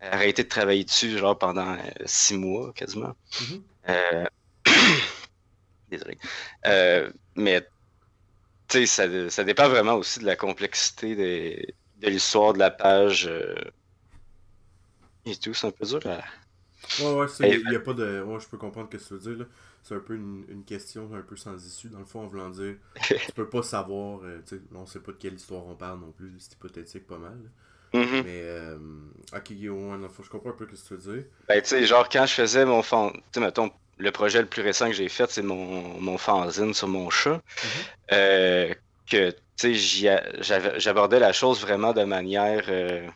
arrêté 0.00 0.44
de 0.44 0.48
travailler 0.48 0.84
dessus 0.84 1.18
genre 1.18 1.38
pendant 1.38 1.74
euh, 1.74 1.78
six 2.04 2.36
mois 2.36 2.72
quasiment. 2.72 3.14
Mm-hmm. 3.32 3.62
Euh, 3.88 4.26
désolé. 5.90 6.18
Euh, 6.66 7.10
mais 7.34 7.66
tu 8.68 8.86
sais, 8.86 9.28
ça, 9.30 9.44
dépend 9.44 9.68
vraiment 9.68 9.94
aussi 9.94 10.20
de 10.20 10.24
la 10.24 10.36
complexité 10.36 11.14
de, 11.16 12.08
l'histoire 12.08 12.52
de 12.52 12.58
la 12.58 12.70
page 12.70 13.30
et 15.24 15.36
tout. 15.36 15.54
C'est 15.54 15.68
un 15.68 15.70
peu 15.70 15.86
dur 15.86 16.00
Ouais, 17.00 17.12
ouais, 17.14 17.26
il 17.40 17.68
n'y 17.68 17.76
a 17.76 17.80
pas 17.80 17.94
de. 17.94 18.22
Ouais, 18.22 18.38
je 18.38 18.46
peux 18.46 18.58
comprendre 18.58 18.88
ce 18.92 18.96
que 18.96 19.02
tu 19.02 19.14
veux 19.14 19.18
dire. 19.18 19.38
Là. 19.38 19.44
C'est 19.86 19.94
un 19.94 20.00
peu 20.00 20.16
une, 20.16 20.44
une, 20.48 20.64
question 20.64 21.08
un 21.14 21.22
peu 21.22 21.36
sans 21.36 21.64
issue, 21.64 21.88
dans 21.88 22.00
le 22.00 22.04
fond, 22.04 22.22
en 22.22 22.26
voulant 22.26 22.50
dire. 22.50 22.74
tu 23.02 23.32
peux 23.36 23.48
pas 23.48 23.62
savoir. 23.62 24.20
Euh, 24.24 24.40
tu 24.44 24.56
sais, 24.56 24.62
on 24.74 24.84
sait 24.84 24.98
pas 24.98 25.12
de 25.12 25.16
quelle 25.16 25.34
histoire 25.34 25.64
on 25.64 25.76
parle 25.76 26.00
non 26.00 26.10
plus. 26.10 26.34
C'est 26.38 26.54
hypothétique 26.54 27.06
pas 27.06 27.18
mal. 27.18 27.38
Mm-hmm. 27.94 28.22
Mais, 28.24 28.40
euh, 28.42 28.78
ok, 29.32 29.50
ouais, 29.50 30.08
je 30.24 30.28
comprends 30.28 30.50
un 30.50 30.54
peu 30.54 30.66
ce 30.74 30.82
que 30.82 30.88
tu 30.88 30.94
veux 30.94 31.14
dire. 31.14 31.24
Ben, 31.46 31.62
tu 31.62 31.68
sais, 31.68 31.86
genre, 31.86 32.08
quand 32.08 32.26
je 32.26 32.34
faisais 32.34 32.64
mon 32.64 32.82
fan. 32.82 33.12
Tu 33.12 33.20
sais, 33.34 33.40
mettons, 33.40 33.70
le 33.98 34.10
projet 34.10 34.40
le 34.40 34.48
plus 34.48 34.62
récent 34.62 34.86
que 34.86 34.92
j'ai 34.92 35.08
fait, 35.08 35.30
c'est 35.30 35.42
mon, 35.42 36.00
mon 36.00 36.18
fanzine 36.18 36.74
sur 36.74 36.88
mon 36.88 37.08
chat. 37.08 37.36
Mm-hmm. 37.36 37.70
euh, 38.12 38.74
que, 39.08 39.30
tu 39.56 39.76
sais, 39.76 40.20
j'abordais 40.78 41.20
la 41.20 41.32
chose 41.32 41.60
vraiment 41.60 41.92
de 41.92 42.02
manière 42.02 42.64
euh, 42.70 43.08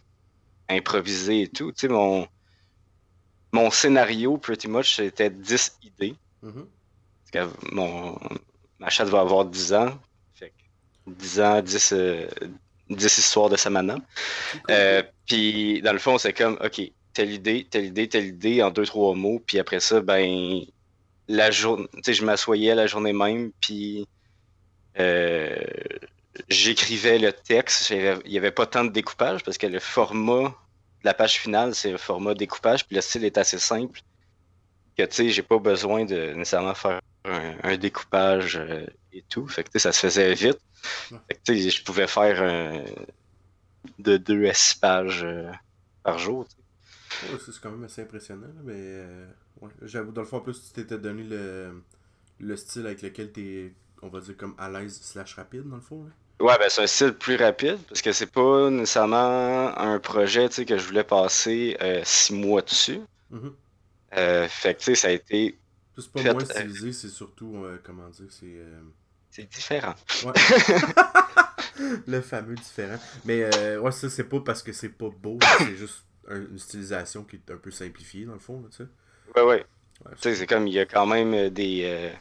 improvisée 0.69 1.43
et 1.43 1.49
tout. 1.49 1.73
Tu 1.73 1.81
sais, 1.81 1.89
mon 1.89 2.29
mon 3.53 3.71
scénario, 3.73 4.39
pretty 4.39 4.69
much, 4.69 4.95
c'était 4.95 5.31
10 5.31 5.79
idées. 5.83 6.15
Mm-hmm. 6.45 6.67
Parce 7.33 7.49
que 7.49 7.75
mon, 7.75 8.19
ma 8.79 8.89
chatte 8.89 9.09
va 9.09 9.21
avoir 9.21 9.45
10 9.45 9.75
ans. 9.75 9.99
Fait 10.35 10.53
10 11.07 11.41
ans, 11.41 11.63
10, 11.63 11.73
10 11.73 11.93
euh, 11.93 12.27
histoires 12.91 13.49
de 13.49 13.57
Samana. 13.57 13.97
Euh, 14.71 15.03
puis, 15.27 15.81
dans 15.83 15.93
le 15.93 15.99
fond, 15.99 16.19
c'est 16.19 16.33
comme, 16.33 16.59
OK, 16.65 16.81
telle 17.13 17.33
idée, 17.33 17.67
telle 17.71 17.87
idée, 17.87 18.09
telle 18.09 18.27
idée, 18.27 18.63
en 18.63 18.71
deux, 18.71 18.87
trois 18.87 19.15
mots. 19.15 19.41
Puis 19.45 19.59
après 19.59 19.81
ça, 19.81 20.01
ben, 20.01 20.61
la 21.29 21.51
journée, 21.51 21.89
je 22.07 22.25
m'assoyais 22.25 22.75
la 22.75 22.87
journée 22.87 23.13
même, 23.13 23.53
puis 23.61 24.09
euh, 24.99 25.57
j'écrivais 26.49 27.19
le 27.19 27.33
texte. 27.33 27.91
Il 27.91 28.31
n'y 28.31 28.39
avait 28.39 28.51
pas 28.51 28.67
tant 28.67 28.85
de 28.85 28.91
découpage 28.91 29.45
parce 29.45 29.59
que 29.59 29.67
le 29.67 29.79
format 29.79 30.55
la 31.03 31.15
page 31.15 31.39
finale, 31.39 31.75
c'est 31.75 31.91
le 31.91 31.99
format 31.99 32.35
découpage, 32.35 32.87
puis 32.87 32.97
le 32.97 33.03
style 33.03 33.25
est 33.25 33.39
assez 33.39 33.59
simple. 33.59 34.01
Que 34.97 35.05
tu 35.05 35.15
sais, 35.15 35.29
j'ai 35.31 35.43
pas 35.43 35.59
besoin 35.59 36.05
de 36.05 36.33
nécessairement 36.33 36.75
faire 36.75 37.01
un, 37.25 37.77
découpage 37.77 38.57
euh, 38.57 38.87
et 39.13 39.23
tout. 39.29 39.47
Fait 39.47 39.69
que 39.69 39.79
ça 39.79 39.93
se 39.93 40.01
faisait 40.01 40.35
vite. 40.35 40.59
Fait 40.83 41.35
que 41.35 41.41
tu 41.45 41.63
sais, 41.63 41.71
je 41.71 41.85
pouvais 41.85 42.07
faire 42.07 42.85
de 43.99 44.17
2 44.17 44.47
à 44.47 44.55
6 44.55 44.75
pages 44.77 45.27
par 46.03 46.19
jour. 46.19 46.47
c'est 47.11 47.61
quand 47.61 47.71
même 47.71 47.85
assez 47.85 48.03
impressionnant, 48.03 48.49
mais 48.65 48.75
euh, 48.77 49.27
j'avoue, 49.83 50.13
dans 50.13 50.23
le 50.23 50.27
fond, 50.27 50.39
en 50.39 50.41
plus, 50.41 50.63
tu 50.63 50.73
t'étais 50.73 50.99
donné 50.99 51.23
le, 51.23 51.83
le 52.39 52.57
style 52.57 52.87
avec 52.87 53.03
lequel 53.03 53.33
tu 53.33 53.41
es, 53.41 53.73
on 54.03 54.09
va 54.09 54.21
dire, 54.21 54.37
comme 54.37 54.55
à 54.59 54.71
l'aise 54.71 55.01
slash 55.03 55.35
rapide, 55.35 55.69
dans 55.69 55.77
le 55.77 55.83
fond. 55.83 56.07
Ouais, 56.41 56.57
ben 56.59 56.69
c'est 56.71 56.83
un 56.83 56.87
style 56.87 57.13
plus 57.13 57.37
rapide 57.37 57.79
parce 57.87 58.01
que 58.01 58.13
c'est 58.13 58.31
pas 58.31 58.71
nécessairement 58.71 59.77
un 59.77 59.99
projet 59.99 60.49
que 60.49 60.79
je 60.79 60.87
voulais 60.87 61.05
passer 61.05 61.77
euh, 61.83 62.01
six 62.03 62.33
mois 62.33 62.63
dessus. 62.63 63.01
Mm-hmm. 63.31 63.53
Euh, 64.17 64.49
fait 64.49 64.75
que 64.75 64.81
tu 64.81 64.85
sais, 64.87 64.95
ça 64.95 65.09
a 65.09 65.11
été. 65.11 65.59
C'est 65.97 66.13
pas 66.13 66.23
moins 66.23 66.43
euh, 66.43 66.45
stylisé, 66.45 66.93
c'est 66.93 67.09
surtout, 67.09 67.65
comment 67.85 68.09
dire, 68.09 68.27
c'est. 68.31 68.57
C'est 69.31 69.49
différent. 69.49 69.95
Ouais. 70.25 70.33
Le 72.07 72.21
fameux 72.21 72.57
différent. 72.57 72.99
Mais 73.25 73.77
ouais, 73.77 73.93
ça, 73.93 74.11
c'est 74.11 74.25
pas 74.25 74.41
parce 74.41 74.63
que 74.63 74.73
c'est 74.73 74.89
pas 74.89 75.09
beau, 75.09 75.39
c'est 75.59 75.77
juste 75.77 76.05
une 76.29 76.59
stylisation 76.59 77.25
qui 77.25 77.37
est 77.37 77.51
un 77.51 77.57
peu 77.57 77.71
simplifiée 77.71 78.25
dans 78.25 78.35
le 78.35 78.39
fond, 78.39 78.63
tu 78.71 78.79
sais. 78.79 78.89
Ouais, 79.37 79.43
ouais. 79.43 79.67
tu 80.13 80.23
sais, 80.23 80.35
c'est 80.35 80.47
comme 80.47 80.67
il 80.67 80.75
y 80.75 80.81
a 80.81 80.87
quand 80.87 81.07
même 81.07 81.51
des 81.51 82.13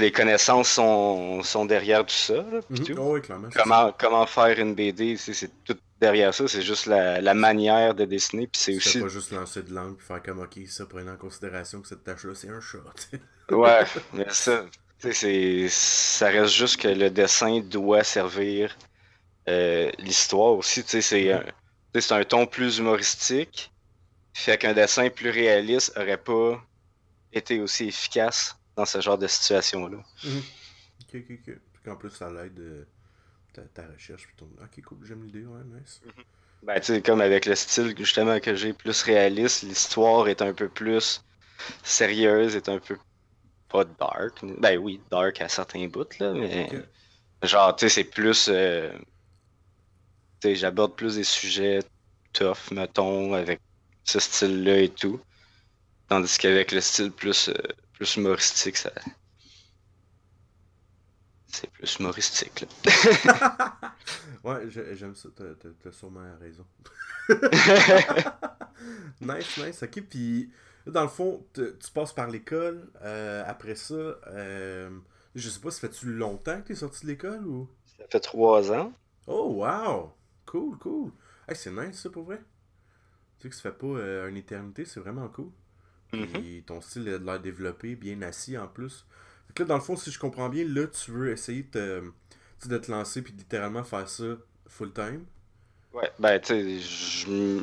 les 0.00 0.12
connaissances 0.12 0.70
sont, 0.70 1.42
sont 1.42 1.64
derrière 1.64 2.04
tout 2.04 2.14
ça. 2.14 2.44
Mhm. 2.70 2.98
Oh 2.98 3.18
comment, 3.54 3.92
comment 3.98 4.26
faire 4.26 4.58
une 4.58 4.74
BD, 4.74 5.16
c'est 5.16 5.50
tout 5.64 5.76
derrière 6.00 6.34
ça, 6.34 6.46
c'est 6.46 6.62
juste 6.62 6.86
la, 6.86 7.20
la, 7.20 7.34
manière 7.34 7.94
de 7.94 8.04
dessiner. 8.04 8.46
Puis 8.46 8.60
c'est 8.60 8.76
aussi. 8.76 9.00
pas 9.00 9.08
juste 9.08 9.32
lancer 9.32 9.62
de 9.62 9.72
langue 9.72 9.96
et 9.98 10.02
faire 10.02 10.22
comme 10.22 10.40
ok, 10.40 10.58
ça 10.66 10.86
prenant 10.86 11.12
en 11.12 11.16
considération 11.16 11.80
que 11.80 11.88
cette 11.88 12.04
tâche-là, 12.04 12.34
c'est 12.34 12.48
un 12.48 12.60
chat. 12.60 12.78
ouais, 13.50 13.84
mais 14.12 14.26
ça, 14.30 14.66
ça 15.68 16.28
reste 16.28 16.54
juste 16.54 16.80
que 16.80 16.88
le 16.88 17.10
dessin 17.10 17.60
doit 17.60 18.04
servir 18.04 18.76
euh, 19.48 19.90
l'histoire 19.98 20.52
aussi. 20.52 20.82
C'est 20.86 21.32
un, 21.32 21.44
c'est 21.94 22.12
un 22.12 22.24
ton 22.24 22.46
plus 22.46 22.78
humoristique. 22.78 23.72
Fait 24.34 24.58
qu'un 24.58 24.74
dessin 24.74 25.08
plus 25.08 25.30
réaliste 25.30 25.96
aurait 25.96 26.18
pas 26.18 26.62
été 27.32 27.60
aussi 27.60 27.88
efficace 27.88 28.56
dans 28.76 28.84
ce 28.84 29.00
genre 29.00 29.18
de 29.18 29.26
situation-là. 29.26 29.98
Mhm. 30.24 30.42
Ok, 31.02 31.14
ok, 31.14 31.30
ok. 31.30 31.58
Puis 31.82 31.90
en 31.90 31.96
plus, 31.96 32.10
ça 32.10 32.30
l'aide 32.30 32.58
euh, 32.60 32.84
ta, 33.52 33.62
ta, 33.62 33.86
recherche. 33.86 34.26
Puis 34.26 34.36
ton... 34.36 34.48
Ok, 34.62 34.84
cool, 34.84 34.98
j'aime 35.04 35.24
l'idée, 35.24 35.44
ouais, 35.44 35.60
nice. 35.64 36.00
Mhm. 36.04 36.24
Ben, 36.62 36.80
tu 36.80 36.86
sais, 36.86 37.02
comme 37.02 37.20
avec 37.20 37.46
le 37.46 37.54
style 37.54 37.94
justement 37.96 38.40
que 38.40 38.54
j'ai 38.54 38.72
plus 38.72 39.02
réaliste, 39.02 39.62
l'histoire 39.62 40.28
est 40.28 40.42
un 40.42 40.52
peu 40.52 40.68
plus 40.68 41.22
sérieuse, 41.82 42.56
est 42.56 42.68
un 42.68 42.78
peu 42.78 42.98
pas 43.68 43.84
dark. 43.84 44.44
Ben 44.58 44.78
oui, 44.78 45.00
dark 45.10 45.40
à 45.40 45.48
certains 45.48 45.86
bouts, 45.88 46.04
là, 46.18 46.32
mais 46.32 46.68
genre, 47.42 47.74
tu 47.76 47.88
sais, 47.88 47.94
c'est 47.94 48.04
plus. 48.04 48.48
Euh... 48.48 48.90
Tu 50.40 50.48
sais, 50.48 50.54
j'aborde 50.54 50.96
plus 50.96 51.16
des 51.16 51.24
sujets 51.24 51.80
tough, 52.32 52.70
mettons, 52.70 53.32
avec 53.34 53.60
ce 54.04 54.18
style-là 54.18 54.78
et 54.78 54.88
tout. 54.88 55.20
Tandis 56.08 56.36
qu'avec 56.38 56.72
le 56.72 56.80
style 56.80 57.10
plus. 57.10 57.48
Euh 57.48 57.54
plus 57.96 58.16
humoristique, 58.16 58.76
ça. 58.76 58.92
C'est 61.46 61.70
plus 61.70 61.96
humoristique, 61.98 62.60
là. 62.60 63.94
ouais, 64.44 64.68
j'aime 64.70 65.14
ça. 65.14 65.28
T'as 65.34 65.92
sûrement 65.92 66.36
raison. 66.38 66.66
nice, 69.20 69.56
nice. 69.56 69.82
Ok, 69.82 70.02
puis 70.02 70.52
dans 70.86 71.02
le 71.02 71.08
fond, 71.08 71.46
tu 71.54 71.90
passes 71.94 72.12
par 72.12 72.28
l'école. 72.28 72.90
Euh, 73.02 73.42
après 73.46 73.74
ça, 73.74 73.94
euh, 73.94 74.90
je 75.34 75.48
sais 75.48 75.60
pas, 75.60 75.70
ça 75.70 75.80
fait-tu 75.88 76.12
longtemps 76.12 76.60
que 76.60 76.68
t'es 76.68 76.74
sorti 76.74 77.06
de 77.06 77.12
l'école 77.12 77.46
ou? 77.46 77.68
Ça 77.98 78.04
fait 78.10 78.20
trois 78.20 78.70
ans. 78.72 78.92
Oh, 79.26 79.64
wow! 79.64 80.12
Cool, 80.44 80.76
cool. 80.78 81.10
Hey, 81.48 81.56
c'est 81.56 81.72
nice 81.72 82.00
ça 82.02 82.10
pour 82.10 82.24
vrai. 82.24 82.40
Tu 83.38 83.42
sais 83.42 83.48
que 83.48 83.54
ça 83.54 83.62
fait 83.62 83.78
pas 83.78 83.86
euh, 83.86 84.28
une 84.28 84.36
éternité, 84.36 84.84
c'est 84.84 85.00
vraiment 85.00 85.28
cool. 85.28 85.50
Mhm. 86.12 86.62
ton 86.62 86.80
style 86.80 87.08
a 87.08 87.18
l'air 87.18 87.40
développé, 87.40 87.96
bien 87.96 88.22
assis 88.22 88.56
en 88.56 88.68
plus. 88.68 89.04
là, 89.58 89.64
dans 89.64 89.74
le 89.74 89.80
fond, 89.80 89.96
si 89.96 90.10
je 90.10 90.18
comprends 90.18 90.48
bien, 90.48 90.64
là, 90.64 90.86
tu 90.86 91.10
veux 91.10 91.30
essayer 91.30 91.62
de 91.62 92.12
te, 92.60 92.68
de 92.68 92.78
te 92.78 92.90
lancer 92.90 93.22
puis 93.22 93.32
littéralement 93.32 93.84
faire 93.84 94.08
ça 94.08 94.24
full 94.66 94.92
time. 94.92 95.24
Ouais, 95.92 96.10
ben, 96.18 96.38
tu 96.40 96.48
sais, 96.48 96.78
je. 96.80 97.62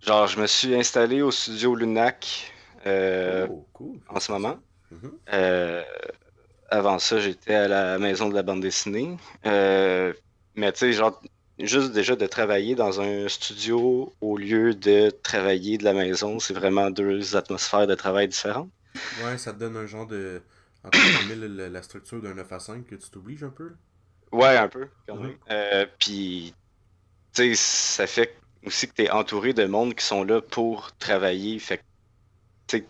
Genre, 0.00 0.26
je 0.26 0.40
me 0.40 0.46
suis 0.46 0.74
installé 0.74 1.22
au 1.22 1.30
studio 1.30 1.74
Lunac 1.74 2.52
euh, 2.86 3.46
oh, 3.50 3.96
en 4.08 4.20
ce 4.20 4.32
moment. 4.32 4.58
Mhm. 4.90 5.12
Euh, 5.32 5.82
avant 6.68 6.98
ça, 6.98 7.18
j'étais 7.20 7.54
à 7.54 7.68
la 7.68 7.98
maison 7.98 8.28
de 8.28 8.34
la 8.34 8.42
bande 8.42 8.60
dessinée. 8.60 9.16
Euh, 9.46 10.12
mais 10.54 10.72
tu 10.72 10.80
sais, 10.80 10.92
genre, 10.92 11.20
juste 11.58 11.92
déjà 11.92 12.16
de 12.16 12.26
travailler 12.26 12.74
dans 12.74 13.00
un 13.00 13.28
studio 13.28 14.12
au 14.20 14.36
lieu 14.36 14.74
de 14.74 15.10
travailler 15.10 15.78
de 15.78 15.84
la 15.84 15.92
maison, 15.92 16.38
c'est 16.38 16.54
vraiment 16.54 16.90
deux 16.90 17.36
atmosphères 17.36 17.86
de 17.86 17.94
travail 17.94 18.28
différentes. 18.28 18.70
Ouais, 19.24 19.38
ça 19.38 19.52
te 19.52 19.58
donne 19.58 19.76
un 19.76 19.86
genre 19.86 20.06
de. 20.06 20.40
la 20.84 21.82
structure 21.82 22.20
d'un 22.20 22.34
9 22.34 22.52
à 22.52 22.58
5 22.58 22.86
que 22.86 22.94
tu 22.94 23.10
t'obliges 23.10 23.44
un 23.44 23.50
peu. 23.50 23.72
Ouais, 24.32 24.56
un 24.56 24.68
peu, 24.68 24.88
quand 25.06 25.16
même. 25.16 25.36
Euh, 25.50 25.86
puis, 25.98 26.54
tu 27.32 27.54
sais, 27.54 27.54
ça 27.54 28.06
fait 28.06 28.36
aussi 28.66 28.88
que 28.88 28.94
tu 28.94 29.02
es 29.02 29.10
entouré 29.10 29.52
de 29.52 29.64
monde 29.64 29.94
qui 29.94 30.04
sont 30.04 30.24
là 30.24 30.40
pour 30.40 30.92
travailler. 30.96 31.58
Fait 31.58 31.78
que, 31.78 31.82
tu 32.66 32.84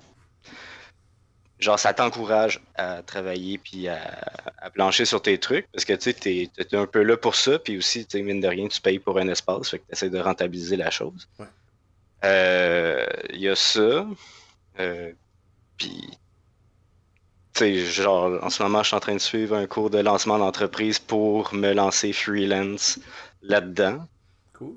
genre 1.64 1.79
ça 1.79 1.92
t'encourage 1.92 2.61
à 2.77 3.03
travailler 3.03 3.59
puis 3.59 3.88
à, 3.88 3.98
à, 4.59 4.70
plancher 4.70 5.05
sur 5.05 5.20
tes 5.22 5.38
trucs 5.38 5.66
parce 5.72 5.85
que 5.85 5.92
tu 5.94 6.03
sais 6.03 6.12
t'es, 6.12 6.50
es 6.57 6.77
un 6.77 6.87
peu 6.87 7.03
là 7.03 7.16
pour 7.16 7.35
ça 7.35 7.59
puis 7.59 7.77
aussi 7.79 8.07
tu 8.07 8.22
mine 8.22 8.40
de 8.40 8.48
rien 8.48 8.68
tu 8.68 8.81
payes 8.81 8.98
pour 8.98 9.18
un 9.18 9.29
espace 9.29 9.70
fait 9.70 9.79
que 9.79 9.85
essaies 9.90 10.11
de 10.11 10.18
rentabiliser 10.18 10.77
la 10.77 10.90
chose. 10.90 11.29
Il 11.38 11.46
euh, 12.24 13.07
y 13.33 13.48
a 13.48 13.57
ça 13.57 14.07
euh, 14.81 15.12
puis 15.77 16.18
tu 17.55 17.59
sais 17.61 17.79
genre 17.87 18.42
en 18.42 18.50
ce 18.50 18.62
moment 18.62 18.83
je 18.83 18.88
suis 18.88 18.96
en 18.96 19.00
train 19.00 19.14
de 19.14 19.18
suivre 19.18 19.57
un 19.57 19.66
cours 19.66 19.90
de 19.90 19.98
lancement 19.98 20.38
d'entreprise 20.38 20.98
pour 20.98 21.55
me 21.55 21.72
lancer 21.72 22.12
freelance 22.12 22.98
là-dedans. 23.44 24.07
Cool. 24.55 24.77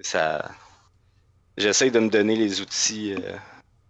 Ça. 0.00 0.50
J'essaie 1.56 1.90
de 1.90 1.98
me 1.98 2.08
donner 2.08 2.36
les 2.36 2.60
outils 2.60 3.14
euh, 3.14 3.36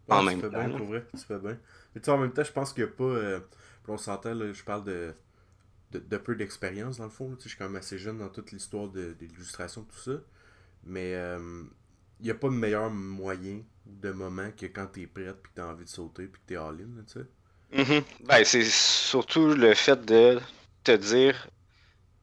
en 0.09 0.23
même 0.23 0.41
temps. 0.41 0.49
Bien, 0.49 0.71
pour 0.71 0.87
vrai, 0.87 1.05
tu 1.15 1.25
fais 1.25 1.39
bien. 1.39 1.57
Mais 1.99 2.03
tu 2.03 2.05
sais, 2.05 2.11
en 2.13 2.19
même 2.19 2.33
temps, 2.33 2.45
je 2.45 2.53
pense 2.53 2.73
qu'il 2.73 2.85
n'y 2.85 2.91
a 2.91 2.93
pas. 2.93 3.03
Euh, 3.03 3.41
on 3.89 3.99
s'entend, 3.99 4.33
je 4.33 4.63
parle 4.63 4.85
de, 4.85 5.13
de, 5.91 6.17
peu 6.17 6.37
d'expérience 6.37 6.99
dans 6.99 7.05
le 7.05 7.11
fond. 7.11 7.31
Tu 7.31 7.37
sais, 7.37 7.43
je 7.45 7.49
suis 7.49 7.59
quand 7.59 7.65
même 7.65 7.75
assez 7.75 7.99
jeune 7.99 8.19
dans 8.19 8.29
toute 8.29 8.53
l'histoire 8.53 8.87
de, 8.87 9.17
de 9.19 9.27
l'illustration, 9.27 9.83
tout 9.83 9.99
ça. 9.99 10.21
Mais 10.85 11.15
euh, 11.17 11.65
il 12.21 12.27
n'y 12.27 12.31
a 12.31 12.35
pas 12.35 12.47
de 12.47 12.53
meilleur 12.53 12.89
moyen 12.89 13.63
de 13.85 14.13
moment 14.13 14.53
que 14.57 14.67
quand 14.67 14.87
tu 14.93 15.03
es 15.03 15.07
prête, 15.09 15.43
puis 15.43 15.51
que 15.51 15.57
tu 15.57 15.61
as 15.61 15.67
envie 15.67 15.85
de 15.87 15.91
sauter, 15.91 16.27
puis 16.27 16.41
que 16.41 16.47
tu 16.47 16.55
es 16.55 16.57
all-in, 16.57 17.03
tu 17.05 17.15
sais. 17.15 17.27
Mm-hmm. 17.75 18.05
ben, 18.27 18.45
c'est 18.45 18.65
surtout 18.65 19.49
le 19.49 19.75
fait 19.75 20.05
de 20.05 20.39
te 20.85 20.93
dire 20.93 21.49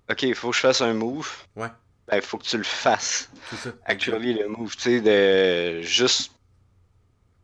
Ok, 0.10 0.24
il 0.24 0.36
faut 0.36 0.52
que 0.52 0.56
je 0.56 0.62
fasse 0.62 0.80
un 0.80 0.94
move. 0.94 1.30
Ouais. 1.58 1.68
ben, 2.08 2.22
faut 2.22 2.38
que 2.38 2.46
tu 2.46 2.58
le 2.58 2.64
fasses. 2.64 3.30
C'est 3.50 3.58
ça. 3.58 3.70
Actually, 3.84 4.36
le 4.36 4.48
move, 4.48 4.74
tu 4.78 4.84
sais, 4.84 5.02
de 5.02 5.82
juste, 5.82 6.32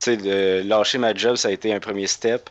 sais, 0.05 0.17
de 0.17 0.61
lâcher 0.67 0.97
ma 0.97 1.13
job, 1.13 1.35
ça 1.35 1.49
a 1.49 1.51
été 1.51 1.73
un 1.73 1.79
premier 1.79 2.07
step. 2.07 2.49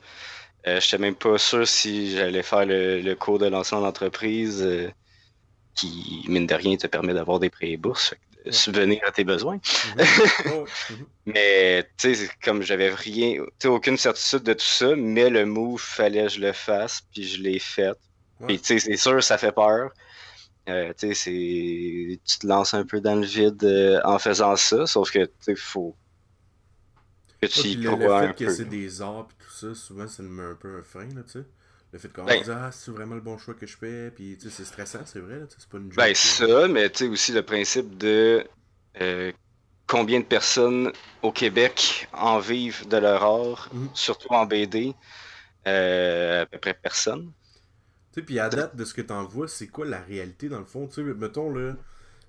Euh, 0.67 0.81
Je 0.81 0.87
n'étais 0.87 0.99
même 0.99 1.17
pas 1.17 1.39
sûr 1.39 1.67
si 1.69 2.13
j'allais 2.13 2.43
faire 2.43 2.67
le, 2.67 3.01
le 3.03 3.17
cours 3.17 3.39
de 3.39 3.47
lancement 3.47 3.81
d'entreprise 3.83 4.63
euh, 4.63 4.91
qui, 5.75 6.25
mine 6.29 6.47
de 6.47 6.55
rien, 6.55 6.77
te 6.77 6.87
permet 6.87 7.15
d'avoir 7.15 7.41
des 7.41 7.51
prêts 7.51 7.71
et 7.73 7.77
bourses, 7.77 8.15
de 8.45 8.53
Ouais. 8.53 8.53
subvenir 8.53 9.01
à 9.07 9.13
tes 9.13 9.25
besoins. 9.25 9.61
Mhm. 9.83 10.11
Ouais, 10.45 10.69
mhm. 10.89 11.07
Mais, 11.27 11.91
tu 11.99 12.15
sais, 12.15 12.31
comme 12.43 12.63
j'avais 12.63 12.91
rien, 12.95 13.35
tu 13.35 13.51
sais, 13.63 13.69
aucune 13.69 13.97
certitude 13.99 14.43
de 14.43 14.55
tout 14.55 14.65
ça, 14.65 14.97
mais 14.97 15.31
le 15.31 15.47
move, 15.47 15.81
fallait 15.81 16.25
que 16.25 16.29
je 16.31 16.41
le 16.41 16.53
fasse, 16.53 17.03
puis 17.13 17.25
je 17.29 17.43
l'ai 17.43 17.59
fait. 17.59 17.93
Ouais. 18.41 18.49
Puis, 18.49 18.61
tu 18.61 18.67
sais, 18.67 18.81
c'est 18.81 18.97
sûr, 18.97 19.23
ça 19.23 19.39
fait 19.39 19.53
peur. 19.53 19.91
Euh, 20.69 20.93
tu 20.99 21.09
sais, 21.09 21.15
c'est... 21.15 22.21
Tu 22.25 22.39
te 22.41 22.47
lances 22.47 22.75
un 22.75 22.85
peu 22.87 23.01
dans 23.01 23.17
le 23.17 23.27
vide 23.27 23.65
euh, 23.65 24.01
en 24.05 24.19
faisant 24.19 24.57
ça, 24.57 24.87
sauf 24.87 25.11
que, 25.11 25.25
tu 25.27 25.33
sais, 25.41 25.57
faut 25.57 25.99
le, 27.75 27.95
le 27.95 28.09
fait 28.09 28.35
que 28.35 28.49
c'est 28.49 28.65
des 28.67 29.03
arts 29.03 29.29
et 29.31 29.43
tout 29.45 29.51
ça, 29.51 29.75
souvent 29.75 30.09
ça 30.09 30.23
nous 30.23 30.31
met 30.31 30.43
un 30.43 30.55
peu 30.55 30.79
un 30.79 30.83
frein, 30.83 31.09
là, 31.15 31.23
tu 31.23 31.33
sais. 31.33 31.47
Le 31.93 31.99
fait 31.99 32.13
qu'on 32.13 32.27
Ben- 32.27 32.41
dit, 32.41 32.51
ah, 32.51 32.71
c'est 32.73 32.91
vraiment 32.93 33.15
le 33.17 33.21
bon 33.21 33.37
choix 33.39 33.55
que 33.55 33.67
je 33.67 33.77
fais, 33.77 34.11
puis 34.13 34.37
tu 34.39 34.49
sais, 34.49 34.57
c'est 34.57 34.65
stressant, 34.65 35.05
c'est 35.07 35.21
vrai, 35.21 35.41
là, 35.41 35.47
tu 35.47 35.55
sais, 35.55 35.61
c'est 35.61 35.69
pas 35.71 35.79
une 35.79 35.93
joke. 35.93 36.07
Ben, 36.07 36.15
ça, 36.15 36.69
mais 36.69 36.89
tu 36.91 36.99
sais 37.05 37.09
aussi 37.11 37.33
le 37.33 37.43
principe 37.43 37.99
de 37.99 38.47
euh, 39.01 39.33
combien 39.87 40.21
de 40.21 40.25
personnes 40.25 40.93
au 41.23 41.33
Québec 41.33 42.09
en 42.13 42.39
vivent 42.41 42.89
de 42.89 42.97
leur 42.99 43.23
art, 43.25 43.71
Mhm. 43.73 43.91
surtout 43.95 44.29
en 44.31 44.47
BD. 44.47 44.95
Euh, 45.69 46.43
à 46.45 46.47
peu 46.47 46.59
près 46.59 46.75
personne. 46.75 47.33
Tu 48.13 48.21
sais, 48.21 48.27
puis 48.27 48.39
à 48.39 48.49
date 48.51 48.77
de 48.77 48.85
ce 48.85 48.95
que 48.95 49.03
t'en 49.03 49.25
vois, 49.25 49.49
c'est 49.49 49.69
quoi 49.69 49.87
la 49.87 50.01
réalité 50.01 50.49
dans 50.49 50.59
le 50.59 50.65
fond? 50.65 50.87
Tu 50.89 50.95
sais, 50.95 51.03
mettons 51.03 51.53
là, 51.53 51.77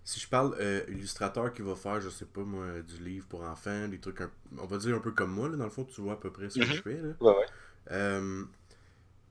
si 0.04 0.20
je 0.20 0.28
parle 0.28 0.56
euh, 0.60 0.82
illustrateur 0.90 1.54
qui 1.54 1.62
va 1.62 1.76
faire, 1.76 2.02
je 2.02 2.10
sais 2.10 2.26
pas 2.26 2.42
moi, 2.42 2.82
du 2.82 3.04
livre 3.04 3.26
pour 3.28 3.44
enfants, 3.44 3.88
des 3.88 4.00
trucs, 4.00 4.22
un- 4.22 4.32
on 4.58 4.66
va 4.66 4.78
dire 4.78 4.96
un 4.96 5.00
peu 5.00 5.12
comme 5.12 5.32
moi, 5.32 5.48
là, 5.50 5.58
dans 5.58 5.64
le 5.66 5.70
fond, 5.70 5.86
tu 5.86 6.02
vois 6.02 6.14
à 6.14 6.18
peu 6.18 6.32
près 6.32 6.50
ce 6.50 6.60
que 6.60 6.66
Mhm. 6.66 6.74
je 6.74 6.82
fais. 6.82 7.02
Là. 7.02 7.14
Ouais, 7.22 7.36
ouais. 7.38 7.46
Euh, 7.92 8.44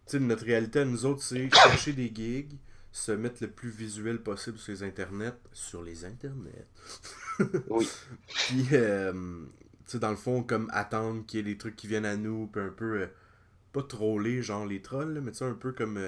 tu 0.06 0.12
sais, 0.12 0.20
notre 0.20 0.44
réalité 0.44 0.80
à 0.80 0.85
nous 0.85 1.04
autres, 1.06 1.22
c'est 1.22 1.52
chercher 1.54 1.92
des 1.92 2.12
gigs, 2.14 2.52
se 2.92 3.12
mettre 3.12 3.42
le 3.42 3.50
plus 3.50 3.70
visuel 3.70 4.20
possible 4.22 4.59
sur 4.59 4.72
les 4.72 4.83
internets, 4.83 5.35
sur 5.52 5.83
les 5.83 6.04
internets. 6.04 6.66
Oui. 7.68 7.88
Puis, 8.26 8.66
euh, 8.72 9.12
tu 9.87 9.92
sais, 9.92 9.98
dans 9.98 10.11
le 10.11 10.16
fond, 10.16 10.42
comme 10.42 10.68
attendre 10.72 11.24
qu'il 11.26 11.38
y 11.38 11.40
ait 11.40 11.52
des 11.54 11.59
trucs 11.59 11.76
qui 11.76 11.87
viennent 11.87 12.04
à 12.06 12.16
nous, 12.16 12.46
puis 12.48 12.61
un 12.62 12.68
peu, 12.70 13.02
euh, 13.02 13.06
pas 13.72 13.83
troller, 13.83 14.42
genre 14.42 14.66
les 14.66 14.83
trolls, 14.83 15.14
là, 15.14 15.20
mais 15.20 15.33
tu 15.33 15.38
sais, 15.38 15.44
un 15.44 15.54
peu 15.54 15.72
comme 15.72 15.98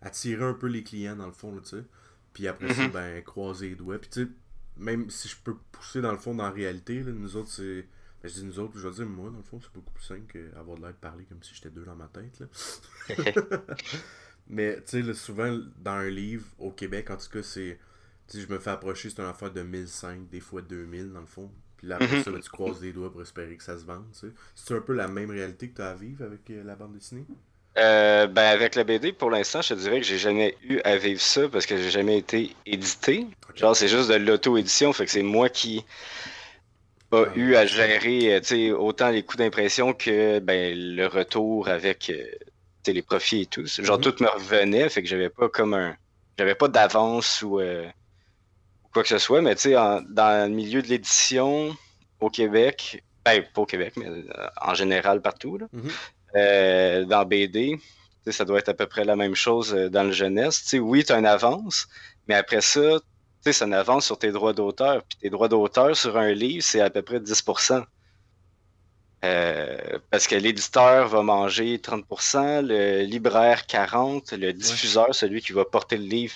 attirer 0.00 0.44
un 0.44 0.54
peu 0.54 0.66
les 0.68 0.82
clients, 0.84 1.16
dans 1.16 1.26
le 1.26 1.32
fond, 1.32 1.54
là, 1.54 1.60
tu 1.62 1.70
sais. 1.76 1.84
Puis 2.32 2.46
après 2.48 2.72
ça, 2.74 2.82
Mhm. 2.84 2.90
ben, 2.92 3.22
croiser 3.22 3.68
les 3.70 3.74
doigts. 3.76 3.98
Puis 3.98 4.10
tu 4.10 4.24
sais, 4.24 4.28
même 4.76 5.10
si 5.10 5.28
je 5.28 5.36
peux 5.36 5.54
pousser, 5.70 6.00
dans 6.00 6.12
le 6.12 6.18
fond, 6.18 6.34
dans 6.34 6.44
la 6.44 6.50
réalité, 6.50 7.02
là, 7.02 7.12
nous 7.12 7.36
autres, 7.36 7.50
c'est... 7.50 7.86
Ben, 8.22 8.28
je 8.28 8.34
dis 8.34 8.44
nous 8.44 8.58
autres, 8.60 8.78
je 8.78 8.86
vais 8.88 8.94
dire 8.94 9.06
moi, 9.06 9.30
dans 9.30 9.36
le 9.38 9.42
fond, 9.42 9.60
c'est 9.60 9.72
beaucoup 9.74 9.92
plus 9.92 10.04
simple 10.04 10.26
qu'avoir 10.32 10.76
de 10.78 10.82
l'air 10.82 10.92
de 10.92 10.96
parler 10.96 11.24
comme 11.24 11.42
si 11.42 11.54
j'étais 11.54 11.70
deux 11.70 11.84
dans 11.84 11.96
ma 11.96 12.08
tête, 12.08 12.38
là. 12.40 12.46
Mais, 14.48 14.82
tu 14.84 15.02
sais, 15.04 15.14
souvent, 15.14 15.58
dans 15.78 15.92
un 15.92 16.08
livre, 16.10 16.46
au 16.58 16.70
Québec, 16.72 17.10
en 17.10 17.16
tout 17.16 17.28
cas, 17.28 17.42
c'est... 17.42 17.78
Tu 18.28 18.38
sais, 18.38 18.44
je 18.46 18.52
me 18.52 18.58
fais 18.58 18.70
approcher, 18.70 19.10
c'est 19.10 19.20
une 19.20 19.28
affaire 19.28 19.52
de 19.52 19.62
1005, 19.62 20.28
des 20.28 20.40
fois 20.40 20.62
2000, 20.62 21.12
dans 21.12 21.20
le 21.20 21.26
fond. 21.26 21.50
Puis 21.76 21.86
là, 21.88 21.96
après 21.96 22.18
Mhm. 22.18 22.22
ça, 22.22 22.30
ben, 22.30 22.40
tu 22.40 22.50
croises 22.50 22.80
les 22.80 22.92
doigts 22.92 23.10
pour 23.10 23.22
espérer 23.22 23.56
que 23.56 23.62
ça 23.64 23.78
se 23.78 23.84
vende, 23.84 24.06
tu 24.12 24.20
sais. 24.20 24.32
C'est 24.54 24.74
un 24.74 24.80
peu 24.80 24.94
la 24.94 25.08
même 25.08 25.30
réalité 25.30 25.68
que 25.70 25.76
tu 25.76 25.82
as 25.82 25.90
à 25.90 25.94
vivre 25.94 26.24
avec 26.24 26.48
euh, 26.50 26.62
la 26.64 26.76
bande 26.76 26.92
dessinée? 26.94 27.26
Euh, 27.78 28.26
ben 28.26 28.42
avec 28.42 28.74
la 28.74 28.84
BD, 28.84 29.12
pour 29.12 29.30
l'instant, 29.30 29.62
je 29.62 29.68
te 29.72 29.78
dirais 29.80 30.00
que 30.00 30.06
j'ai 30.06 30.18
jamais 30.18 30.56
eu 30.62 30.80
à 30.84 30.96
vivre 30.96 31.20
ça 31.22 31.48
parce 31.48 31.64
que 31.64 31.76
j'ai 31.76 31.90
jamais 31.90 32.18
été 32.18 32.54
édité. 32.66 33.26
Genre, 33.54 33.74
c'est 33.74 33.88
juste 33.88 34.10
de 34.10 34.14
l'auto-édition, 34.16 34.92
fait 34.92 35.06
que 35.06 35.10
c'est 35.10 35.22
moi 35.22 35.48
qui 35.48 35.84
a 37.12 37.16
Ah, 37.16 37.32
eu 37.34 37.54
à 37.56 37.64
gérer 37.66 38.34
euh, 38.34 38.76
autant 38.76 39.08
les 39.10 39.22
coûts 39.22 39.36
d'impression 39.36 39.92
que 39.94 40.38
ben, 40.38 40.74
le 40.76 41.06
retour 41.06 41.68
avec 41.68 42.10
euh, 42.10 42.26
les 42.86 43.02
profits 43.02 43.42
et 43.42 43.46
tout. 43.46 43.64
Genre, 43.66 43.96
Mhm. 43.98 44.02
tout 44.02 44.22
me 44.22 44.28
revenait, 44.28 44.88
fait 44.88 45.02
que 45.02 45.08
j'avais 45.08 45.30
pas 45.30 45.48
comme 45.48 45.74
un. 45.74 45.96
J'avais 46.38 46.54
pas 46.54 46.68
d'avance 46.68 47.42
ou 47.42 47.60
euh, 47.60 47.86
quoi 48.92 49.02
que 49.02 49.08
ce 49.08 49.18
soit, 49.18 49.40
mais 49.40 49.54
tu 49.54 49.62
sais, 49.62 49.72
dans 49.72 50.48
le 50.48 50.54
milieu 50.54 50.82
de 50.82 50.88
l'édition 50.88 51.74
au 52.20 52.28
Québec, 52.28 53.02
ben, 53.24 53.42
pas 53.54 53.62
au 53.62 53.66
Québec, 53.66 53.94
mais 53.96 54.08
en 54.60 54.74
général 54.74 55.22
partout, 55.22 55.56
là, 55.58 55.66
Mhm. 55.72 55.90
Euh, 56.36 57.04
dans 57.04 57.24
BD, 57.24 57.78
ça 58.30 58.44
doit 58.44 58.58
être 58.58 58.68
à 58.68 58.74
peu 58.74 58.86
près 58.86 59.04
la 59.04 59.16
même 59.16 59.34
chose 59.34 59.74
euh, 59.74 59.88
dans 59.88 60.04
le 60.04 60.12
jeunesse. 60.12 60.74
Oui, 60.78 61.04
tu 61.04 61.12
as 61.12 61.18
une 61.18 61.26
avance, 61.26 61.88
mais 62.28 62.34
après 62.34 62.60
ça, 62.60 62.80
tu 63.00 63.04
sais, 63.40 63.52
c'est 63.52 63.64
une 63.64 63.74
avance 63.74 64.06
sur 64.06 64.18
tes 64.18 64.30
droits 64.30 64.52
d'auteur. 64.52 65.02
Puis 65.04 65.18
tes 65.20 65.30
droits 65.30 65.48
d'auteur 65.48 65.96
sur 65.96 66.16
un 66.16 66.32
livre, 66.32 66.62
c'est 66.62 66.80
à 66.80 66.90
peu 66.90 67.02
près 67.02 67.18
10%. 67.18 67.84
Euh, 69.24 69.98
parce 70.10 70.26
que 70.26 70.34
l'éditeur 70.34 71.08
va 71.08 71.22
manger 71.22 71.78
30%, 71.78 72.66
le 72.66 73.02
libraire 73.02 73.62
40%, 73.68 74.36
le 74.36 74.52
diffuseur, 74.52 75.14
celui 75.14 75.40
qui 75.40 75.52
va 75.52 75.64
porter 75.64 75.96
le 75.96 76.04
livre 76.04 76.34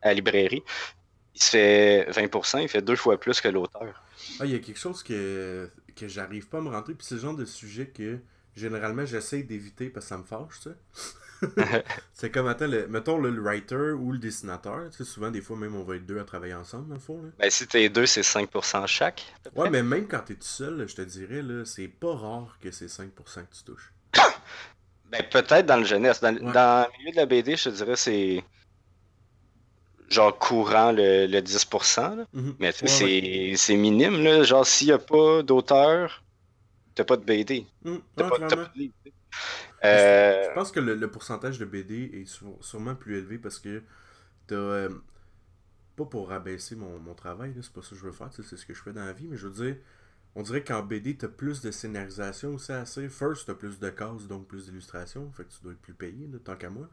à 0.00 0.08
la 0.08 0.14
librairie, 0.14 0.62
il 1.34 1.42
se 1.42 1.50
fait 1.50 2.10
20%, 2.10 2.62
il 2.62 2.68
fait 2.68 2.80
deux 2.80 2.96
fois 2.96 3.20
plus 3.20 3.40
que 3.40 3.48
l'auteur. 3.48 4.02
Ah, 4.40 4.46
il 4.46 4.52
y 4.52 4.54
a 4.54 4.58
quelque 4.60 4.78
chose 4.78 5.02
que, 5.02 5.70
que 5.94 6.08
j'arrive 6.08 6.48
pas 6.48 6.58
à 6.58 6.60
me 6.62 6.70
rentrer, 6.70 6.94
puis 6.94 7.06
c'est 7.06 7.16
le 7.16 7.20
genre 7.20 7.36
de 7.36 7.44
sujet 7.44 7.86
que 7.86 8.18
généralement 8.56 9.04
j'essaie 9.06 9.42
d'éviter 9.42 9.88
parce 9.90 10.06
que 10.06 10.08
ça 10.10 10.18
me 10.18 10.24
fâche, 10.24 10.60
tu 10.62 10.70
sais. 10.70 10.76
c'est 12.12 12.30
comme, 12.30 12.46
attends, 12.46 12.68
le, 12.68 12.86
mettons 12.86 13.18
le, 13.18 13.30
le 13.30 13.42
writer 13.42 13.90
ou 13.98 14.12
le 14.12 14.18
dessinateur, 14.18 14.88
tu 14.90 14.98
sais, 14.98 15.04
souvent 15.04 15.28
des 15.32 15.40
fois 15.40 15.56
même 15.56 15.74
on 15.74 15.82
va 15.82 15.96
être 15.96 16.06
deux 16.06 16.20
à 16.20 16.24
travailler 16.24 16.54
ensemble 16.54 16.86
dans 16.88 16.94
le 16.94 17.00
fond, 17.00 17.20
là. 17.20 17.30
Ben, 17.38 17.50
si 17.50 17.66
t'es 17.66 17.88
deux, 17.88 18.06
c'est 18.06 18.20
5% 18.20 18.86
chaque. 18.86 19.24
Ouais, 19.56 19.68
mais 19.68 19.82
même 19.82 20.06
quand 20.06 20.20
t'es 20.20 20.34
tout 20.34 20.42
seul, 20.42 20.76
là, 20.78 20.86
je 20.86 20.94
te 20.94 21.02
dirais, 21.02 21.42
là, 21.42 21.64
c'est 21.64 21.88
pas 21.88 22.14
rare 22.14 22.58
que 22.60 22.70
c'est 22.70 22.86
5% 22.86 23.10
que 23.46 23.56
tu 23.56 23.64
touches. 23.64 23.92
Ben, 25.10 25.22
peut-être 25.30 25.66
dans 25.66 25.76
le 25.76 25.84
jeunesse. 25.84 26.20
Dans, 26.22 26.32
Ouais. 26.34 26.52
dans 26.52 26.86
le 26.90 26.98
milieu 26.98 27.10
de 27.10 27.16
la 27.16 27.26
BD, 27.26 27.54
je 27.56 27.64
te 27.64 27.68
dirais 27.74 27.96
c'est 27.96 28.42
genre 30.08 30.38
courant 30.38 30.92
le, 30.92 31.26
le 31.26 31.40
10%. 31.42 32.16
là. 32.16 32.24
Mhm. 32.32 32.54
Mais 32.58 32.72
tu 32.72 32.86
sais, 32.86 33.04
Ouais, 33.04 33.52
c'est 33.56 33.56
c'est 33.56 33.76
minime. 33.76 34.22
Là. 34.22 34.42
Genre, 34.42 34.66
s'il 34.66 34.86
n'y 34.88 34.92
a 34.92 34.98
pas 34.98 35.42
d'auteur, 35.42 36.22
t'as 36.94 37.04
pas 37.04 37.16
de 37.16 37.24
BD. 37.24 37.66
Mhm. 37.84 38.02
T'as 38.16 38.24
pas, 38.24 38.38
pas 38.38 38.56
de 38.74 38.78
livre. 38.78 38.94
Euh, 39.84 40.42
Je 40.42 40.50
pense 40.50 40.72
que 40.72 40.80
le, 40.80 40.94
le 40.94 41.10
pourcentage 41.10 41.58
de 41.58 41.64
BD 41.64 42.10
est 42.14 42.24
sû- 42.26 42.56
sûrement 42.62 42.94
plus 42.94 43.18
élevé 43.18 43.38
parce 43.38 43.58
que 43.58 43.82
t'as. 44.48 44.56
euh, 44.56 44.90
pas 45.96 46.06
pour 46.06 46.28
rabaisser 46.28 46.76
mon, 46.76 46.98
mon 46.98 47.14
travail, 47.14 47.54
c'est 47.62 47.72
pas 47.72 47.82
ça 47.82 47.90
que 47.90 47.96
je 47.96 48.04
veux 48.06 48.12
faire, 48.12 48.30
c'est 48.32 48.42
ce 48.56 48.66
que 48.66 48.74
je 48.74 48.82
fais 48.82 48.92
dans 48.92 49.04
la 49.04 49.12
vie, 49.12 49.26
mais 49.28 49.36
je 49.36 49.46
veux 49.48 49.64
dire, 49.64 49.76
on 50.34 50.42
dirait 50.42 50.64
qu'en 50.64 50.82
BD, 50.82 51.16
t'as 51.16 51.28
plus 51.28 51.62
de 51.62 51.70
scénarisation 51.70 52.54
aussi 52.54 52.72
assez. 52.72 53.08
First, 53.08 53.46
t'as 53.46 53.54
plus 53.54 53.78
de 53.80 53.90
cases, 53.90 54.28
donc 54.28 54.48
plus 54.48 54.66
d'illustrations, 54.66 55.30
fait 55.32 55.44
que 55.44 55.50
tu 55.50 55.62
dois 55.62 55.72
être 55.72 55.80
plus 55.82 55.94
payé, 55.94 56.28
là, 56.28 56.38
tant 56.44 56.56
qu'à 56.56 56.70
moi. 56.70 56.88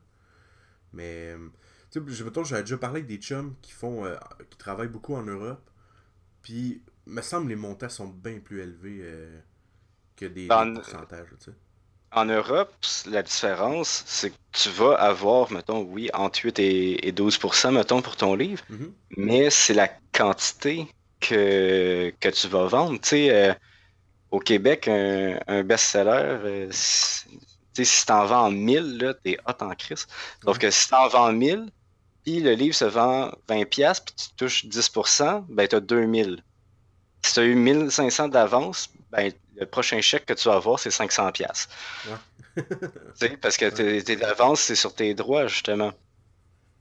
Mais, 0.93 1.35
euh, 1.37 1.49
tu 1.91 2.01
sais, 2.13 2.23
mettons, 2.23 2.43
j'avais 2.43 2.63
déjà 2.63 2.77
parlé 2.77 2.97
avec 3.01 3.07
des 3.07 3.17
chums 3.17 3.55
qui 3.61 3.71
font, 3.71 4.05
euh, 4.05 4.15
qui 4.49 4.57
travaillent 4.57 4.87
beaucoup 4.89 5.15
en 5.15 5.23
Europe, 5.23 5.69
puis, 6.43 6.83
me 7.07 7.21
semble, 7.21 7.49
les 7.49 7.55
montants 7.57 7.89
sont 7.89 8.07
bien 8.09 8.39
plus 8.39 8.61
élevés 8.61 8.99
que 10.19 10.25
des, 10.25 10.33
des 10.43 10.47
Dans- 10.47 10.73
pourcentages, 10.73 11.27
tu 11.39 11.45
sais. 11.51 11.57
En 12.11 12.25
Europe, 12.25 12.73
la 13.05 13.21
différence, 13.21 14.03
c'est 14.07 14.31
que 14.31 14.35
tu 14.51 14.69
vas 14.69 14.95
avoir, 14.95 15.51
mettons, 15.51 15.81
oui, 15.83 16.09
entre 16.13 16.39
8 16.45 16.57
et, 16.59 17.07
et 17.07 17.11
12%, 17.11 17.71
mettons, 17.71 18.01
pour 18.01 18.15
ton 18.15 18.33
livre, 18.35 18.63
Mhm. 18.69 18.93
mais 19.17 19.49
c'est 19.51 19.75
la 19.75 19.87
quantité 20.11 20.87
que, 21.19 22.11
que 22.19 22.29
tu 22.29 22.47
vas 22.47 22.65
vendre. 22.67 22.99
Tu 23.01 23.09
sais, 23.09 23.29
euh, 23.51 23.53
au 24.31 24.39
Québec, 24.39 24.87
un, 24.87 25.39
un 25.47 25.63
best-seller, 25.63 26.11
euh, 26.45 26.69
si- 26.71 27.27
tu 27.73 27.85
t'en 28.05 28.25
vends 28.25 28.51
1000, 28.51 28.97
là, 28.97 29.13
t'es 29.13 29.37
hot 29.47 29.63
en 29.63 29.73
crise. 29.75 30.05
Sauf 30.43 30.57
Ouais. 30.57 30.59
que 30.59 30.71
si 30.71 30.89
t'en 30.89 31.07
vends 31.09 31.31
1000, 31.33 31.71
puis 32.23 32.41
le 32.41 32.53
livre 32.53 32.75
se 32.75 32.85
vend 32.85 33.31
20$, 33.47 33.65
piastres, 33.65 34.05
puis 34.05 34.15
tu 34.27 34.35
touches 34.35 34.65
10%, 34.65 35.45
ben 35.49 35.67
t'as 35.67 35.79
2000. 35.79 36.43
Si 37.25 37.33
t'as 37.35 37.43
eu 37.43 37.55
1500 37.55 38.27
d'avance, 38.29 38.89
ben 39.11 39.31
le 39.55 39.65
prochain 39.65 39.99
chèque 40.01 40.25
que 40.25 40.33
tu 40.33 40.47
vas 40.47 40.55
avoir, 40.55 40.79
c'est 40.79 40.89
500$. 40.89 41.31
piastres. 41.33 41.69
Ouais. 42.07 42.63
Tu 43.19 43.27
sais, 43.27 43.37
parce 43.37 43.57
que 43.57 43.69
tes, 43.69 44.03
tes 44.03 44.23
avances, 44.23 44.61
c'est 44.61 44.75
sur 44.75 44.93
tes 44.93 45.13
droits, 45.13 45.47
justement. 45.47 45.91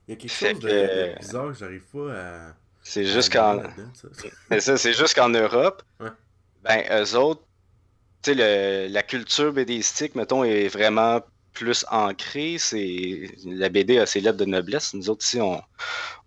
Il 0.07 0.13
y 0.13 0.15
a 0.15 0.17
quelque 0.21 0.31
Fait 0.33 0.55
chose 0.55 0.61
de, 0.61 0.69
que- 0.69 1.13
de 1.15 1.19
bizarre 1.19 1.47
que 1.49 1.55
j'arrive 1.55 1.85
pas 1.93 2.13
à. 2.15 2.55
C'est 2.83 3.05
juste 3.05 3.33
qu'en 3.33 3.63
c'est 4.59 4.93
juste 4.95 5.15
qu'en 5.15 5.29
Europe, 5.29 5.83
Ouais. 6.01 6.09
ben, 6.63 6.85
eux 6.91 7.17
autres, 7.17 7.43
tu 8.23 8.35
sais, 8.35 8.89
la 8.89 9.03
culture 9.03 9.53
BDistique, 9.53 10.15
mettons, 10.15 10.45
est 10.45 10.69
vraiment 10.69 11.21
plus 11.53 11.85
ancrée. 11.91 12.57
C'est, 12.59 13.29
la 13.45 13.69
BD 13.69 13.99
a 13.99 14.07
ses 14.07 14.21
lettres 14.21 14.39
de 14.39 14.45
noblesse. 14.47 14.95
Nous 14.95 15.11
autres, 15.11 15.25
ici, 15.25 15.41
on, 15.41 15.61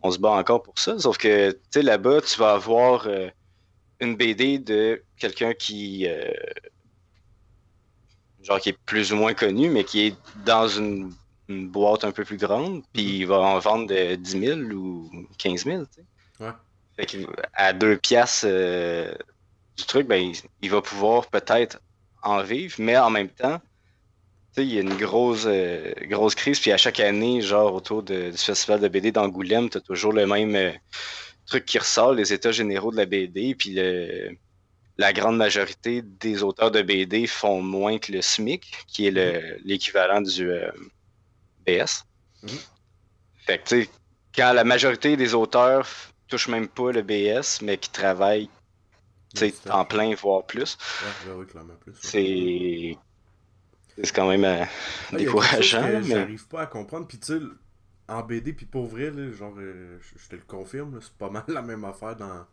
on 0.04 0.12
se 0.12 0.20
bat 0.20 0.32
encore 0.32 0.62
pour 0.64 0.78
ça. 0.78 1.00
Sauf 1.00 1.18
que, 1.18 1.52
tu 1.52 1.60
sais, 1.74 1.82
là-bas, 1.82 2.22
tu 2.22 2.38
vas 2.40 2.54
avoir 2.54 3.08
euh, 3.08 3.30
une 4.02 4.16
BD 4.16 4.60
de 4.60 5.02
quelqu'un 5.18 5.54
qui, 5.54 6.08
euh, 6.08 6.32
genre, 8.44 8.60
qui 8.60 8.70
est 8.70 8.78
plus 8.86 9.14
ou 9.14 9.16
moins 9.16 9.34
connu, 9.34 9.70
mais 9.70 9.84
qui 9.84 10.08
est 10.08 10.16
dans 10.46 10.68
une, 10.68 11.14
une 11.48 11.70
boîte 11.70 12.04
un 12.04 12.12
peu 12.12 12.26
plus 12.26 12.38
grande, 12.38 12.84
puis 12.94 13.20
il 13.20 13.28
va 13.28 13.40
en 13.40 13.60
vendre 13.60 13.88
de 13.88 14.16
10 14.16 14.32
000 14.40 14.60
ou 14.72 15.10
15 15.38 15.66
000, 15.66 15.84
tu 15.86 15.88
sais. 15.96 16.44
Ouais. 16.44 16.52
Fait 16.96 17.06
que 17.06 17.18
à 17.54 17.74
deux 17.74 17.98
piastres 17.98 18.46
euh, 18.48 19.14
du 19.78 19.86
truc, 19.86 20.08
ben, 20.08 20.34
il, 20.62 20.70
va 20.70 20.82
pouvoir 20.82 21.28
peut-être 21.28 21.80
en 22.24 22.42
vivre, 22.44 22.76
mais 22.80 22.98
en 22.98 23.10
même 23.10 23.30
temps, 23.30 23.62
il 24.58 24.74
y 24.74 24.78
a 24.78 24.82
une 24.82 24.98
grosse, 24.98 25.46
euh, 25.46 25.94
grosse 26.04 26.36
crise. 26.36 26.60
Puis 26.60 26.72
à 26.72 26.78
chaque 26.78 27.00
année, 27.00 27.42
genre 27.42 27.74
autour 27.74 28.04
du 28.04 28.34
festival 28.34 28.82
de 28.82 28.88
BD 28.88 29.12
d'Angoulême, 29.12 29.70
tu 29.70 29.78
as 29.78 29.82
toujours 29.82 30.12
le 30.12 30.28
même 30.28 30.56
euh, 30.56 30.72
truc 31.52 31.66
qui 31.66 31.78
ressort, 31.78 32.14
les 32.14 32.34
états 32.34 32.52
généraux 32.52 32.92
de 32.92 32.98
la 32.98 33.06
BD. 33.06 33.56
Puis 33.56 33.78
la 34.98 35.14
grande 35.14 35.38
majorité 35.38 36.02
des 36.02 36.44
auteurs 36.44 36.72
de 36.72 36.82
BD 36.82 37.28
font 37.28 37.62
moins 37.62 37.98
que 38.00 38.12
le 38.12 38.22
SMIC, 38.22 38.86
qui 38.88 39.08
est 39.08 39.12
mm-hmm. 39.12 39.62
l'équivalent 39.66 40.22
du 40.22 40.50
BS. 41.66 42.06
Mm-hmm. 42.44 42.68
Fait 43.46 43.58
que, 43.58 43.64
tu 43.68 43.84
sais, 43.84 43.90
quand 44.36 44.54
la 44.54 44.64
majorité 44.64 45.18
des 45.18 45.34
auteurs 45.34 45.88
touchent 46.28 46.48
même 46.48 46.68
pas 46.68 46.92
le 46.92 47.02
BS, 47.02 47.62
mais 47.62 47.78
qui 47.78 47.90
travaillent 47.90 48.50
en 49.70 49.86
plein, 49.86 50.14
voire 50.16 50.46
plus. 50.46 50.78
Ouais. 51.28 51.46
C'est. 52.02 52.98
C'est 54.04 54.16
quand 54.16 54.28
même 54.28 54.46
euh, 54.46 54.66
décourageant. 55.12 55.82
Mais... 55.82 56.04
J'arrive 56.04 56.48
pas 56.48 56.62
à 56.62 56.66
comprendre. 56.66 57.08
Puis 57.08 57.20
tu 57.20 57.34
sais, 57.34 57.40
en 58.12 58.24
BD, 58.24 58.54
puis 58.54 58.66
pour 58.66 58.88
vrai, 58.88 59.12
genre, 59.32 59.56
euh, 59.58 59.98
je 60.18 60.28
te 60.28 60.36
le 60.36 60.42
confirme, 60.46 61.00
c'est 61.02 61.14
pas 61.14 61.30
mal 61.32 61.46
la 61.48 61.62
même 61.62 61.86
affaire 61.86 62.16
dans. 62.16 62.46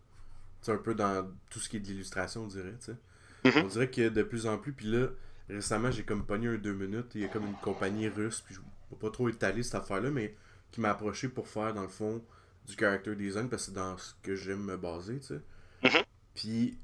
un 0.68 0.76
peu 0.76 0.94
dans 0.94 1.28
tout 1.50 1.58
ce 1.58 1.68
qui 1.68 1.76
est 1.76 1.80
de 1.80 1.88
l'illustration, 1.88 2.44
on 2.44 2.46
dirait, 2.46 2.74
tu 2.80 2.92
sais. 2.92 2.96
Mm-hmm. 3.44 3.64
On 3.64 3.66
dirait 3.66 3.90
que 3.90 4.08
de 4.08 4.22
plus 4.22 4.46
en 4.46 4.58
plus, 4.58 4.72
puis 4.72 4.86
là, 4.86 5.08
récemment, 5.48 5.90
j'ai 5.90 6.04
comme 6.04 6.24
pogné 6.24 6.48
un 6.48 6.56
deux 6.56 6.74
minutes, 6.74 7.12
il 7.14 7.22
y 7.22 7.24
a 7.24 7.28
comme 7.28 7.46
une 7.46 7.56
compagnie 7.56 8.08
russe, 8.08 8.40
puis 8.40 8.54
je 8.54 8.60
vais 8.60 9.00
pas 9.00 9.10
trop 9.10 9.28
étaler 9.28 9.62
cette 9.62 9.76
affaire-là, 9.76 10.10
mais 10.10 10.36
qui 10.70 10.80
m'a 10.80 10.90
approché 10.90 11.28
pour 11.28 11.48
faire, 11.48 11.74
dans 11.74 11.82
le 11.82 11.88
fond, 11.88 12.24
du 12.66 12.74
character 12.74 13.16
design, 13.16 13.48
parce 13.48 13.66
que 13.66 13.72
c'est 13.72 13.74
dans 13.74 13.96
ce 13.96 14.14
que 14.22 14.34
j'aime 14.34 14.62
me 14.62 14.76
baser, 14.76 15.18
tu 15.18 15.26
sais. 15.26 15.40
Mm-hmm. 15.82 16.04
Puis, 16.34 16.78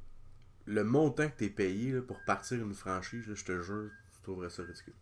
le 0.67 0.83
montant 0.83 1.29
que 1.29 1.37
t'es 1.37 1.51
payé 1.51 1.93
là, 1.93 2.03
pour 2.03 2.21
partir 2.25 2.61
une 2.61 2.75
franchise, 2.75 3.25
je 3.33 3.45
te 3.45 3.63
jure, 3.63 3.91
tu 4.15 4.23
trouverais 4.23 4.51
ça 4.51 4.63
ridicule. 4.63 4.95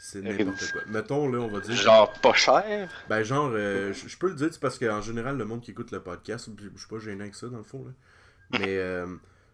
C'est 0.00 0.22
n'importe 0.22 0.72
quoi. 0.72 0.80
Mettons, 0.86 1.28
là, 1.28 1.38
on 1.40 1.48
va 1.48 1.60
dire. 1.60 1.74
Genre 1.74 2.12
pas 2.20 2.32
cher? 2.32 2.88
Ben, 3.08 3.22
genre, 3.24 3.50
euh, 3.52 3.92
je 3.92 4.16
peux 4.16 4.28
le 4.28 4.34
dire, 4.34 4.48
c'est 4.50 4.60
parce 4.60 4.78
qu'en 4.78 5.00
général, 5.00 5.36
le 5.36 5.44
monde 5.44 5.60
qui 5.60 5.72
écoute 5.72 5.90
le 5.90 6.00
podcast, 6.00 6.48
je 6.56 6.78
suis 6.78 6.88
pas 6.88 6.98
gêné 6.98 7.22
avec 7.22 7.34
ça, 7.34 7.48
dans 7.48 7.58
le 7.58 7.64
fond. 7.64 7.84
Là. 7.84 7.92
Mais, 8.60 8.76
euh, 8.78 9.06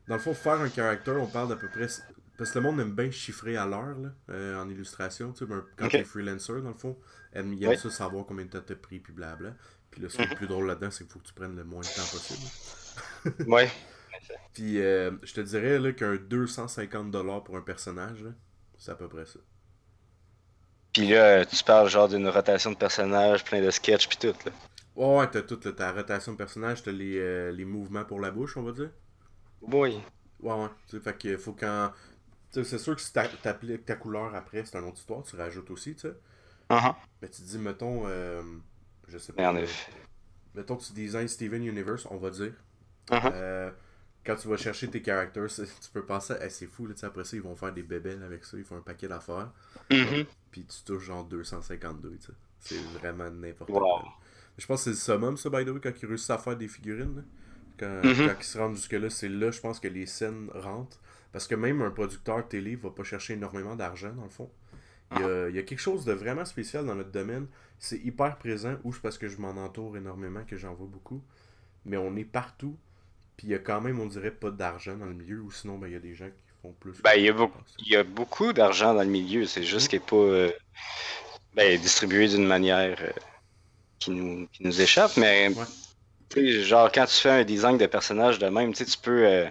dans 0.07 0.17
le 0.17 0.21
fond, 0.21 0.35
faire 0.35 0.61
un 0.61 0.69
character, 0.69 1.13
on 1.13 1.27
parle 1.27 1.49
d'à 1.49 1.57
peu 1.57 1.69
près 1.69 1.89
parce 2.37 2.51
que 2.51 2.59
le 2.59 2.65
monde 2.65 2.81
aime 2.81 2.93
bien 2.93 3.11
chiffrer 3.11 3.57
à 3.57 3.65
l'heure 3.65 3.97
euh, 4.31 4.61
en 4.61 4.69
illustration. 4.69 5.33
Tu 5.33 5.41
sais, 5.41 5.47
ben, 5.47 5.65
quand 5.77 5.89
tu 5.89 5.97
es 5.97 6.05
freelancer, 6.05 6.61
dans 6.61 6.69
le 6.69 6.75
fond, 6.75 6.97
il 7.35 7.65
aime 7.65 7.77
ça 7.77 7.91
savoir 7.91 8.27
combien 8.27 8.45
de 8.45 8.51
temps 8.51 8.63
t'as 8.65 8.75
pris, 8.75 8.99
puis 8.99 9.13
blabla. 9.13 9.55
Puis 9.91 10.03
là, 10.03 10.09
ce 10.09 10.17
qui 10.17 10.23
est 10.23 10.25
le 10.25 10.31
mhm. 10.33 10.37
plus 10.37 10.47
drôle 10.49 10.67
là-dedans, 10.67 10.91
c'est 10.91 11.05
qu'il 11.05 11.13
faut 11.13 11.21
que 11.21 11.27
tu 11.27 11.35
prennes 11.35 11.55
le 11.55 11.65
moins 11.65 11.81
de 11.81 11.87
temps 11.87 12.11
possible. 12.11 13.47
ouais. 13.51 13.71
Puis 14.53 14.81
euh, 14.81 15.13
je 15.23 15.35
te 15.35 15.41
dirais 15.41 15.79
là, 15.79 15.93
qu'un 15.93 16.17
250$ 16.17 17.45
pour 17.45 17.57
un 17.57 17.61
personnage, 17.61 18.25
c'est 18.77 18.91
à 18.91 18.97
peu 18.97 19.09
près 19.09 19.27
ça. 19.27 19.39
Puis 20.95 21.09
là, 21.09 21.45
tu 21.45 21.63
parles 21.65 21.91
genre 21.91 22.09
d'une 22.09 22.29
rotation 22.29 22.71
de 22.71 22.77
personnages, 22.77 23.45
plein 23.45 23.61
de 23.61 23.71
sketchs, 23.71 24.09
puis 24.09 24.17
tout. 24.17 24.35
Là. 24.47 24.53
Ouais, 24.95 25.29
t'as 25.29 25.43
tout, 25.43 25.57
ta 25.57 25.93
rotation 25.93 26.33
de 26.33 26.37
personnages, 26.37 26.83
t'as 26.83 26.93
les, 26.93 27.19
euh, 27.19 27.51
les 27.51 27.65
mouvements 27.65 28.05
pour 28.05 28.21
la 28.21 28.31
bouche, 28.31 28.57
on 28.57 28.63
va 28.63 28.73
dire. 28.73 28.91
Oui. 29.61 30.01
Ouais, 30.41 30.55
ouais. 30.55 31.01
fait 31.01 31.19
que 31.19 31.37
faut 31.37 31.53
quand 31.53 31.91
c'est 32.51 32.79
sûr 32.79 32.95
que 32.95 33.03
si 33.03 33.13
t'appliques 33.13 33.85
ta 33.85 33.97
couleur 33.97 34.35
après, 34.35 34.65
c'est 34.65 34.79
une 34.79 34.85
autre 34.85 34.99
histoire, 34.99 35.25
tu 35.25 35.35
rajoutes 35.35 35.71
aussi, 35.71 35.95
tu 35.95 36.03
sais. 36.03 36.15
Uh-huh. 36.71 36.95
Mais 37.21 37.29
tu 37.29 37.43
dis, 37.43 37.59
mettons, 37.59 38.05
euh, 38.07 38.43
je 39.09 39.19
sais 39.19 39.33
pas. 39.33 39.53
mettons 40.55 40.77
que 40.77 40.85
tu 40.85 40.93
designs 40.93 41.27
Steven 41.27 41.65
Universe, 41.65 42.07
on 42.11 42.17
va 42.17 42.31
dire. 42.31 42.53
Uh-huh. 43.11 43.33
Euh, 43.33 43.71
quand 44.25 44.37
tu 44.37 44.49
vas 44.49 44.57
chercher 44.57 44.89
tes 44.89 45.03
characters, 45.03 45.49
tu 45.49 45.91
peux 45.93 46.05
penser, 46.05 46.35
c'est 46.49 46.67
fou, 46.67 46.87
là, 46.87 46.95
après 47.03 47.25
ça, 47.25 47.37
ils 47.37 47.43
vont 47.43 47.55
faire 47.55 47.73
des 47.73 47.83
bébelles 47.83 48.23
avec 48.23 48.45
ça, 48.45 48.57
ils 48.57 48.65
font 48.65 48.77
un 48.77 48.81
paquet 48.81 49.09
d'affaires. 49.09 49.51
Mm-hmm. 49.91 50.27
Puis 50.51 50.65
tu 50.65 50.83
touches 50.85 51.05
genre 51.05 51.25
252, 51.25 52.11
tu 52.11 52.27
sais. 52.27 52.33
C'est 52.61 52.99
vraiment 52.99 53.31
n'importe 53.31 53.71
quoi. 53.71 54.03
Je 54.57 54.67
pense 54.67 54.85
que 54.85 54.85
c'est 54.85 55.13
le 55.13 55.19
summum, 55.19 55.37
ça, 55.37 55.51
by 55.51 55.65
the 55.65 55.69
way, 55.69 55.81
quand 55.83 55.93
ils 56.01 56.07
réussissent 56.07 56.31
à 56.31 56.39
faire 56.39 56.57
des 56.57 56.69
figurines. 56.69 57.25
Quand, 57.79 58.01
mm-hmm. 58.03 58.29
quand 58.29 58.35
ils 58.41 58.45
se 58.45 58.59
rendent 58.59 58.77
jusque-là, 58.77 59.11
c'est 59.11 59.29
là, 59.29 59.51
je 59.51 59.61
pense 59.61 59.81
que 59.81 59.89
les 59.89 60.07
scènes 60.07 60.49
rentrent. 60.55 61.01
Parce 61.33 61.47
que 61.49 61.57
même 61.57 61.83
un 61.83 61.91
producteur 61.91 62.47
télé 62.47 62.77
va 62.77 62.91
pas 62.91 63.03
chercher 63.03 63.35
énormément 63.35 63.75
d'argent, 63.75 64.13
dans 64.13 64.25
le 64.25 64.31
fond. 64.31 64.51
Il 65.17 65.21
y, 65.55 65.59
a, 65.59 65.63
quelque 65.63 65.79
chose 65.79 66.05
de 66.05 66.13
vraiment 66.13 66.45
spécial 66.45 66.87
dans 66.87 66.95
notre 66.95 67.11
domaine. 67.11 67.47
C'est 67.79 67.99
hyper 67.99 68.37
présent, 68.39 68.77
ou 68.85 68.93
c'est 68.93 69.03
parce 69.03 69.19
que 69.19 69.29
je 69.29 69.39
m'en 69.39 69.51
entoure 69.51 69.97
énormément, 69.97 70.45
que 70.45 70.57
j'en 70.57 70.75
vois 70.75 70.87
beaucoup. 70.87 71.23
Mais 71.85 71.97
on 71.97 72.17
est 72.17 72.25
partout. 72.25 72.77
Puis 73.37 73.49
il 73.49 73.51
y 73.51 73.55
a 73.55 73.59
quand 73.59 73.81
même, 73.81 74.01
on 74.01 74.07
dirait, 74.07 74.31
pas 74.31 74.51
d'argent 74.51 74.97
dans 74.97 75.07
le 75.07 75.15
milieu, 75.15 75.41
ou 75.41 75.51
sinon, 75.51 75.79
ben, 75.79 75.89
il 75.89 75.95
y 75.95 75.97
a 75.97 76.01
des 76.01 76.15
gens 76.15 76.27
qui 76.27 76.43
font 76.63 76.73
plus. 76.79 77.01
Ben, 77.03 77.15
il 77.17 77.25
y 77.25 77.31
a, 77.31 77.51
y 77.87 77.97
a 77.97 78.05
beaucoup 78.05 78.53
d'argent 78.53 78.95
dans 78.95 79.03
le 79.03 79.09
milieu. 79.09 79.47
C'est 79.47 79.65
juste 79.65 79.89
qu'il 79.89 79.99
n'est 79.99 80.07
pas 80.07 80.17
euh, 80.17 80.53
ben, 81.55 81.81
distribué 81.81 82.29
d'une 82.29 82.47
manière 82.47 82.97
euh, 83.01 83.11
qui, 83.99 84.11
nous, 84.11 84.47
qui 84.53 84.63
nous 84.63 84.81
échappe. 84.81 85.17
Mais, 85.17 85.51
genre, 86.63 86.91
quand 86.93 87.07
tu 87.07 87.15
fais 87.15 87.31
un 87.31 87.45
design 87.45 87.79
de 87.79 87.87
personnage 87.87 88.39
de 88.39 88.47
même, 88.47 88.73
tu 88.73 88.85
peux. 89.03 89.27
Euh, 89.27 89.47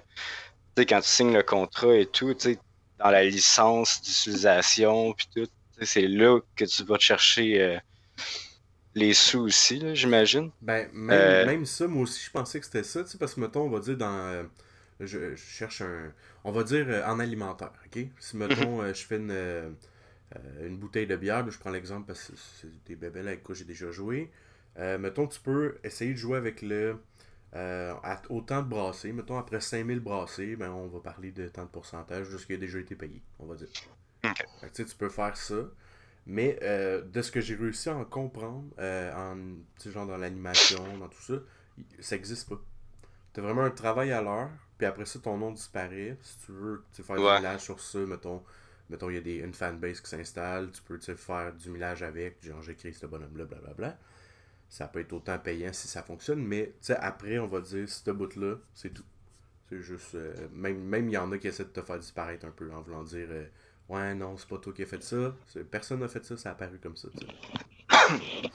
sais, 0.78 0.86
quand 0.86 1.02
tu 1.02 1.10
signes 1.10 1.34
le 1.34 1.44
contrat 1.44 1.96
et 1.96 2.06
tout, 2.06 2.34
tu 2.34 2.54
sais, 2.54 2.60
dans 3.00 3.10
la 3.10 3.24
licence 3.24 4.02
d'utilisation, 4.02 5.14
puis 5.14 5.28
tout, 5.36 5.48
c'est 5.82 6.08
là 6.08 6.40
que 6.56 6.66
tu 6.66 6.84
vas 6.84 6.98
te 6.98 7.04
chercher 7.04 7.62
euh, 7.62 7.78
les 8.96 9.14
sous 9.14 9.42
aussi, 9.42 9.96
j'imagine. 9.96 10.52
Ben, 10.62 10.90
même, 10.94 11.20
euh, 11.20 11.46
même, 11.46 11.66
ça, 11.66 11.88
moi 11.88 12.04
aussi, 12.04 12.24
je 12.26 12.32
pensais 12.32 12.60
que 12.60 12.66
c'était 12.66 12.84
ça, 12.84 13.04
tu 13.04 13.10
sais, 13.10 13.18
parce 13.18 13.34
que, 13.36 13.42
mettons, 13.42 13.62
on 13.62 13.70
va 13.70 13.80
dire 13.80 13.98
dans. 13.98 14.28
Euh, 14.28 14.44
je, 15.00 15.36
cherche 15.36 15.82
un. 15.82 16.14
On 16.44 16.52
va 16.52 16.64
dire 16.64 17.04
en 17.08 17.20
alimentaire, 17.20 17.72
ok? 17.86 18.06
Si, 18.20 18.38
mettons, 18.38 18.82
mhm. 18.82 18.94
je 18.94 19.06
fais 19.06 19.18
une, 19.18 19.76
une 20.66 20.78
bouteille 20.78 21.08
de 21.08 21.16
bière, 21.16 21.50
je 21.50 21.58
prends 21.58 21.72
l'exemple 21.72 22.08
parce 22.08 22.30
que 22.30 22.34
c'est 22.62 22.84
des 22.86 22.96
bébés 22.96 23.22
avec 23.22 23.44
quoi 23.44 23.56
j'ai 23.56 23.66
déjà 23.66 23.92
joué. 23.92 24.30
mettons, 24.78 25.28
tu 25.28 25.40
peux 25.40 25.78
essayer 25.84 26.14
de 26.14 26.18
jouer 26.18 26.38
avec 26.38 26.62
le 26.62 26.98
euh, 27.56 27.94
autant 28.30 28.64
de 28.64 28.68
brassés, 28.68 29.12
mettons 29.12 29.38
après 29.38 29.62
5000 29.62 30.00
brassés, 30.00 30.56
ben, 30.56 30.72
on 30.72 30.88
va 30.88 31.00
parler 31.00 31.32
de 31.32 31.48
tant 31.50 31.64
de 31.64 31.70
pourcentage 31.70 32.30
de 32.30 32.38
ce 32.40 32.48
qui 32.48 32.54
a 32.54 32.58
déjà 32.58 32.80
été 32.80 32.96
payé, 32.96 33.22
on 33.38 33.46
va 33.46 33.56
dire. 33.56 33.68
tu 34.74 34.86
peux 34.98 35.10
faire 35.10 35.38
ça. 35.38 35.56
Mais 36.26 36.58
euh, 36.62 37.02
de 37.02 37.22
ce 37.22 37.32
que 37.32 37.42
j'ai 37.42 37.56
réussi 37.56 37.90
à 37.90 37.96
en 37.96 38.06
comprendre, 38.06 38.66
euh, 38.80 39.14
en, 39.14 39.38
genre 39.90 40.08
dans 40.08 40.18
l'animation, 40.18 40.82
dans 40.98 41.10
tout 41.10 41.22
ça, 41.22 41.34
ça 42.00 42.16
n'existe 42.16 42.50
pas. 42.50 42.62
Tu 43.34 43.40
as 43.40 43.44
vraiment 43.44 43.64
un 43.64 43.72
travail 43.72 44.12
à 44.12 44.22
l'heure, 44.22 44.50
puis 44.78 44.88
après 44.88 45.06
ça, 45.06 45.20
ton 45.20 45.38
nom 45.38 45.52
disparaît. 45.52 46.18
Si 46.22 46.38
tu 46.46 46.52
veux 46.52 46.84
faire 46.92 47.16
du 47.18 47.22
millage 47.22 47.62
sur 47.62 47.80
ça, 47.80 48.00
mettons, 48.00 48.44
mettons 48.90 49.10
il 49.10 49.16
y 49.16 49.18
a 49.18 49.22
des, 49.22 49.36
une 49.38 49.54
fanbase 49.54 50.00
qui 50.02 50.10
s'installe, 50.10 50.72
tu 50.72 50.82
peux 50.84 50.98
faire 51.00 51.54
du 51.54 51.70
millage 51.70 52.04
avec, 52.04 52.44
genre 52.46 52.62
j'écris 52.62 52.94
ce 52.94 53.06
bonhomme-là, 53.06 53.46
blablabla 53.46 53.98
ça 54.74 54.88
peut 54.88 55.02
être 55.02 55.14
autant 55.14 55.38
payant 55.38 55.72
si 55.72 55.88
ça 55.88 56.02
fonctionne, 56.02 56.44
mais 56.44 56.74
après, 56.98 57.38
on 57.38 57.46
va 57.46 57.62
dire, 57.62 57.88
ce 57.88 58.10
bout-là, 58.10 58.56
c'est 58.74 58.92
tout. 58.92 59.04
C'est 59.70 59.84
juste. 59.84 60.16
Euh, 60.16 60.48
même 60.52 61.10
il 61.10 61.14
y 61.14 61.18
en 61.18 61.32
a 61.32 61.38
qui 61.38 61.48
essaient 61.48 61.66
de 61.66 61.70
te 61.70 61.82
faire 61.84 62.00
disparaître 62.00 62.48
un 62.48 62.52
peu 62.52 62.72
en 62.72 62.82
voulant 62.82 63.04
dire 63.04 63.28
euh, 63.30 63.46
Ouais, 63.94 64.14
non, 64.14 64.36
c'est 64.38 64.48
pas 64.48 64.58
toi 64.58 64.74
qui 64.74 64.84
as 64.84 64.86
fait 64.86 65.04
ça. 65.04 65.36
Personne 65.70 66.00
n'a 66.00 66.08
fait 66.08 66.24
ça, 66.26 66.38
ça 66.38 66.50
a 66.50 66.52
apparu 66.54 66.80
comme 66.82 66.96
ça. 66.96 67.10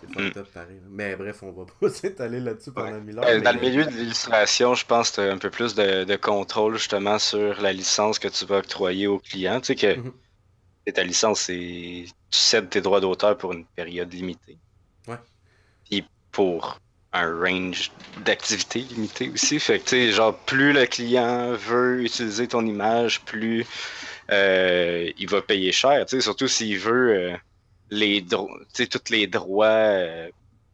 c'est 0.00 0.12
fucked 0.12 0.36
up 0.36 0.48
pareil. 0.52 0.80
Mais 0.90 1.16
bref, 1.16 1.42
on 1.42 1.52
va 1.52 1.64
pas 1.80 1.88
s'étaler 1.90 2.40
là-dessus 2.40 2.72
pendant 2.72 3.00
mille 3.00 3.18
heures. 3.18 3.26
Euh, 3.26 3.40
dans 3.40 3.54
le 3.54 3.60
milieu 3.60 3.84
de 3.84 3.90
l'illustration, 3.90 4.74
je 4.74 4.84
pense 4.84 5.10
que 5.10 5.14
tu 5.16 5.20
as 5.20 5.32
un 5.32 5.38
peu 5.38 5.50
plus 5.50 5.74
de, 5.74 6.16
contrôle 6.16 6.76
justement 6.76 7.18
sur 7.18 7.60
la 7.60 7.72
licence 7.72 8.18
que 8.18 8.28
tu 8.28 8.44
vas 8.46 8.58
octroyer 8.58 9.06
au 9.06 9.18
client. 9.18 9.60
Tu 9.60 9.66
sais 9.66 9.76
que 9.76 10.00
mhm. 10.00 10.12
ta 10.92 11.04
licence, 11.04 11.42
c'est. 11.42 12.04
Tu 12.30 12.38
cèdes 12.38 12.68
tes 12.68 12.80
droits 12.80 13.00
d'auteur 13.00 13.38
pour 13.38 13.52
une 13.52 13.64
période 13.64 14.12
limitée 14.12 14.58
pour 16.38 16.80
un 17.12 17.40
range 17.40 17.90
d'activités 18.24 18.80
limité 18.80 19.30
aussi. 19.30 19.58
Fait 19.58 19.80
que, 19.80 19.84
tu 19.84 19.90
sais, 19.90 20.12
genre, 20.12 20.36
plus 20.36 20.72
le 20.72 20.86
client 20.86 21.52
veut 21.54 22.04
utiliser 22.04 22.46
ton 22.46 22.64
image, 22.64 23.22
plus 23.22 23.66
euh, 24.30 25.10
il 25.18 25.28
va 25.28 25.42
payer 25.42 25.72
cher. 25.72 26.04
Tu 26.06 26.16
sais, 26.16 26.20
surtout 26.20 26.48
s'il 26.48 26.78
veut 26.78 27.14
euh, 27.14 27.36
les 27.90 28.20
droits, 28.20 28.58
tu 28.74 28.84
sais, 28.84 28.86
tous 28.86 29.10
les 29.10 29.26
droits, 29.26 29.66
euh, 29.66 30.28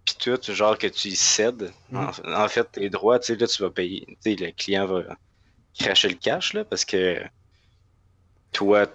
puis 0.05 0.17
tout, 0.19 0.39
genre 0.53 0.77
que 0.79 0.87
tu 0.87 1.11
cèdes. 1.13 1.73
Mm-hmm. 1.93 2.35
En, 2.35 2.49
fait, 2.49 2.73
tes 2.73 2.91
droits, 2.91 3.19
tu 3.19 3.27
sais, 3.27 3.37
là, 3.37 3.47
tu 3.47 3.63
vas 3.63 3.71
payer. 3.71 4.05
Tu 4.23 4.37
sais, 4.37 4.37
le 4.37 4.51
client 4.53 4.87
va 4.87 5.03
cracher 5.79 6.09
le 6.09 6.17
cash, 6.17 6.53
là, 6.53 6.65
parce 6.65 6.85
que 6.85 7.21
toi, 8.53 8.87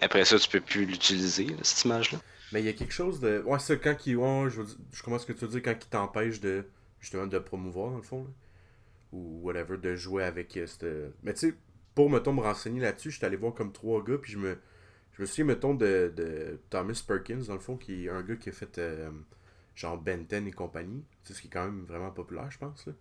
après 0.00 0.24
ça, 0.24 0.38
tu 0.38 0.48
peux 0.48 0.60
plus 0.60 0.86
l'utiliser, 0.86 1.48
cette 1.62 1.84
image-là. 1.84 2.18
Mais 2.52 2.60
il 2.60 2.66
y 2.66 2.68
a 2.68 2.72
quelque 2.72 2.92
chose 2.92 3.20
de. 3.20 3.42
Ouais, 3.46 3.58
c'est 3.58 3.78
quand 3.78 3.94
qui. 3.94 4.16
Ouais, 4.16 4.48
je, 4.50 4.62
je 4.92 5.02
commence 5.02 5.22
ce 5.22 5.26
que 5.26 5.32
tu 5.32 5.44
veux 5.44 5.50
dire 5.50 5.62
quand 5.62 5.74
il 5.80 5.88
t'empêche 5.88 6.40
de. 6.40 6.66
Justement, 7.00 7.26
de 7.26 7.38
promouvoir, 7.38 7.92
dans 7.92 7.96
le 7.96 8.02
fond. 8.02 8.26
Ou 9.12 9.40
whatever, 9.42 9.76
de 9.78 9.94
jouer 9.94 10.24
avec 10.24 10.56
euh, 10.56 10.66
cette. 10.66 10.86
Mais 11.22 11.32
tu 11.34 11.50
sais, 11.50 11.54
pour, 12.00 12.10
mettons, 12.10 12.32
me 12.32 12.40
renseigner 12.40 12.80
là-dessus, 12.80 13.10
je 13.10 13.16
suis 13.18 13.26
allé 13.26 13.36
voir 13.36 13.52
comme 13.52 13.72
trois 13.72 14.02
gars, 14.02 14.16
puis 14.16 14.32
je 14.32 14.38
me. 14.38 14.56
Je 15.12 15.22
me 15.22 15.26
souviens, 15.26 15.44
mettons, 15.44 15.74
de, 15.74 16.10
de 16.16 16.58
Thomas 16.70 17.02
Perkins, 17.06 17.42
dans 17.46 17.52
le 17.54 17.60
fond, 17.60 17.76
qui 17.76 18.06
est 18.06 18.08
un 18.08 18.22
gars 18.22 18.36
qui 18.36 18.48
a 18.48 18.52
fait. 18.52 18.78
Euh, 18.78 19.10
genre 19.74 19.98
Ben 19.98 20.24
10 20.24 20.46
et 20.48 20.50
compagnie. 20.52 21.04
Tu 21.24 21.28
sais, 21.28 21.34
ce 21.34 21.42
qui 21.42 21.48
est 21.48 21.50
quand 21.50 21.64
même 21.64 21.84
vraiment 21.84 22.10
populaire, 22.10 22.50
je 22.50 22.58
pense. 22.58 22.86
Là. 22.86 22.92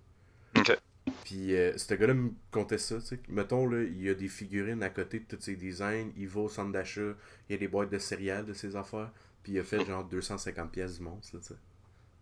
Ok. 0.58 0.78
Puis 1.24 1.56
euh, 1.56 1.78
ce 1.78 1.94
gars-là 1.94 2.14
me 2.14 2.32
comptait 2.52 2.78
ça, 2.78 3.00
tu 3.00 3.06
sais. 3.06 3.20
Mettons, 3.30 3.66
là, 3.68 3.84
il 3.84 4.02
y 4.02 4.10
a 4.10 4.14
des 4.14 4.28
figurines 4.28 4.84
à 4.84 4.90
côté 4.90 5.20
de 5.20 5.26
tous 5.26 5.42
ses 5.42 5.56
designs. 5.56 6.10
Il 6.18 6.28
va 6.28 6.42
au 6.42 6.50
centre 6.50 6.72
d'achat, 6.74 7.14
il 7.48 7.54
y 7.54 7.56
a 7.56 7.58
des 7.58 7.68
boîtes 7.70 7.90
de 7.90 8.00
céréales 8.00 8.46
de 8.46 8.54
ses 8.54 8.76
affaires. 8.76 9.12
Puis 9.44 9.54
il 9.54 9.60
a 9.60 9.64
fait 9.64 9.86
genre 9.86 10.04
250 10.04 10.72
pièces 10.72 10.98
du 10.98 11.04
monstre, 11.04 11.38
là, 11.38 11.42
tu 11.42 11.48
sais. 11.54 11.60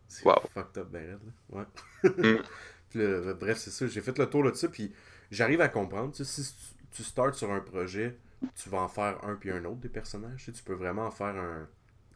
C'est 0.10 0.26
Wow. 0.26 0.36
fucked 0.54 0.78
up, 0.78 0.88
ben 0.92 1.08
là. 1.10 1.18
Ouais. 1.50 2.10
Mm. 2.10 2.42
Puis 2.90 3.00
bref, 3.40 3.58
c'est 3.58 3.72
ça. 3.72 3.88
J'ai 3.88 4.02
fait 4.02 4.18
le 4.18 4.30
tour 4.30 4.44
de 4.44 4.54
ça, 4.54 4.70
puis 4.70 4.94
j'arrive 5.32 5.62
à 5.62 5.70
comprendre. 5.70 6.14
Tu 6.14 6.24
sais, 6.26 6.44
si 6.44 6.54
tu, 6.92 7.04
starts 7.04 7.36
sur 7.36 7.52
un 7.52 7.60
projet, 7.60 8.18
tu 8.56 8.70
vas 8.70 8.82
en 8.82 8.88
faire 8.88 9.24
un 9.24 9.36
puis 9.36 9.52
un 9.52 9.64
autre 9.66 9.78
des 9.78 9.90
personnages. 9.90 10.40
Tu, 10.40 10.46
sais, 10.46 10.52
tu 10.52 10.64
peux 10.64 10.74
vraiment 10.74 11.06
en 11.06 11.12
faire 11.12 11.36
un, 11.36 11.68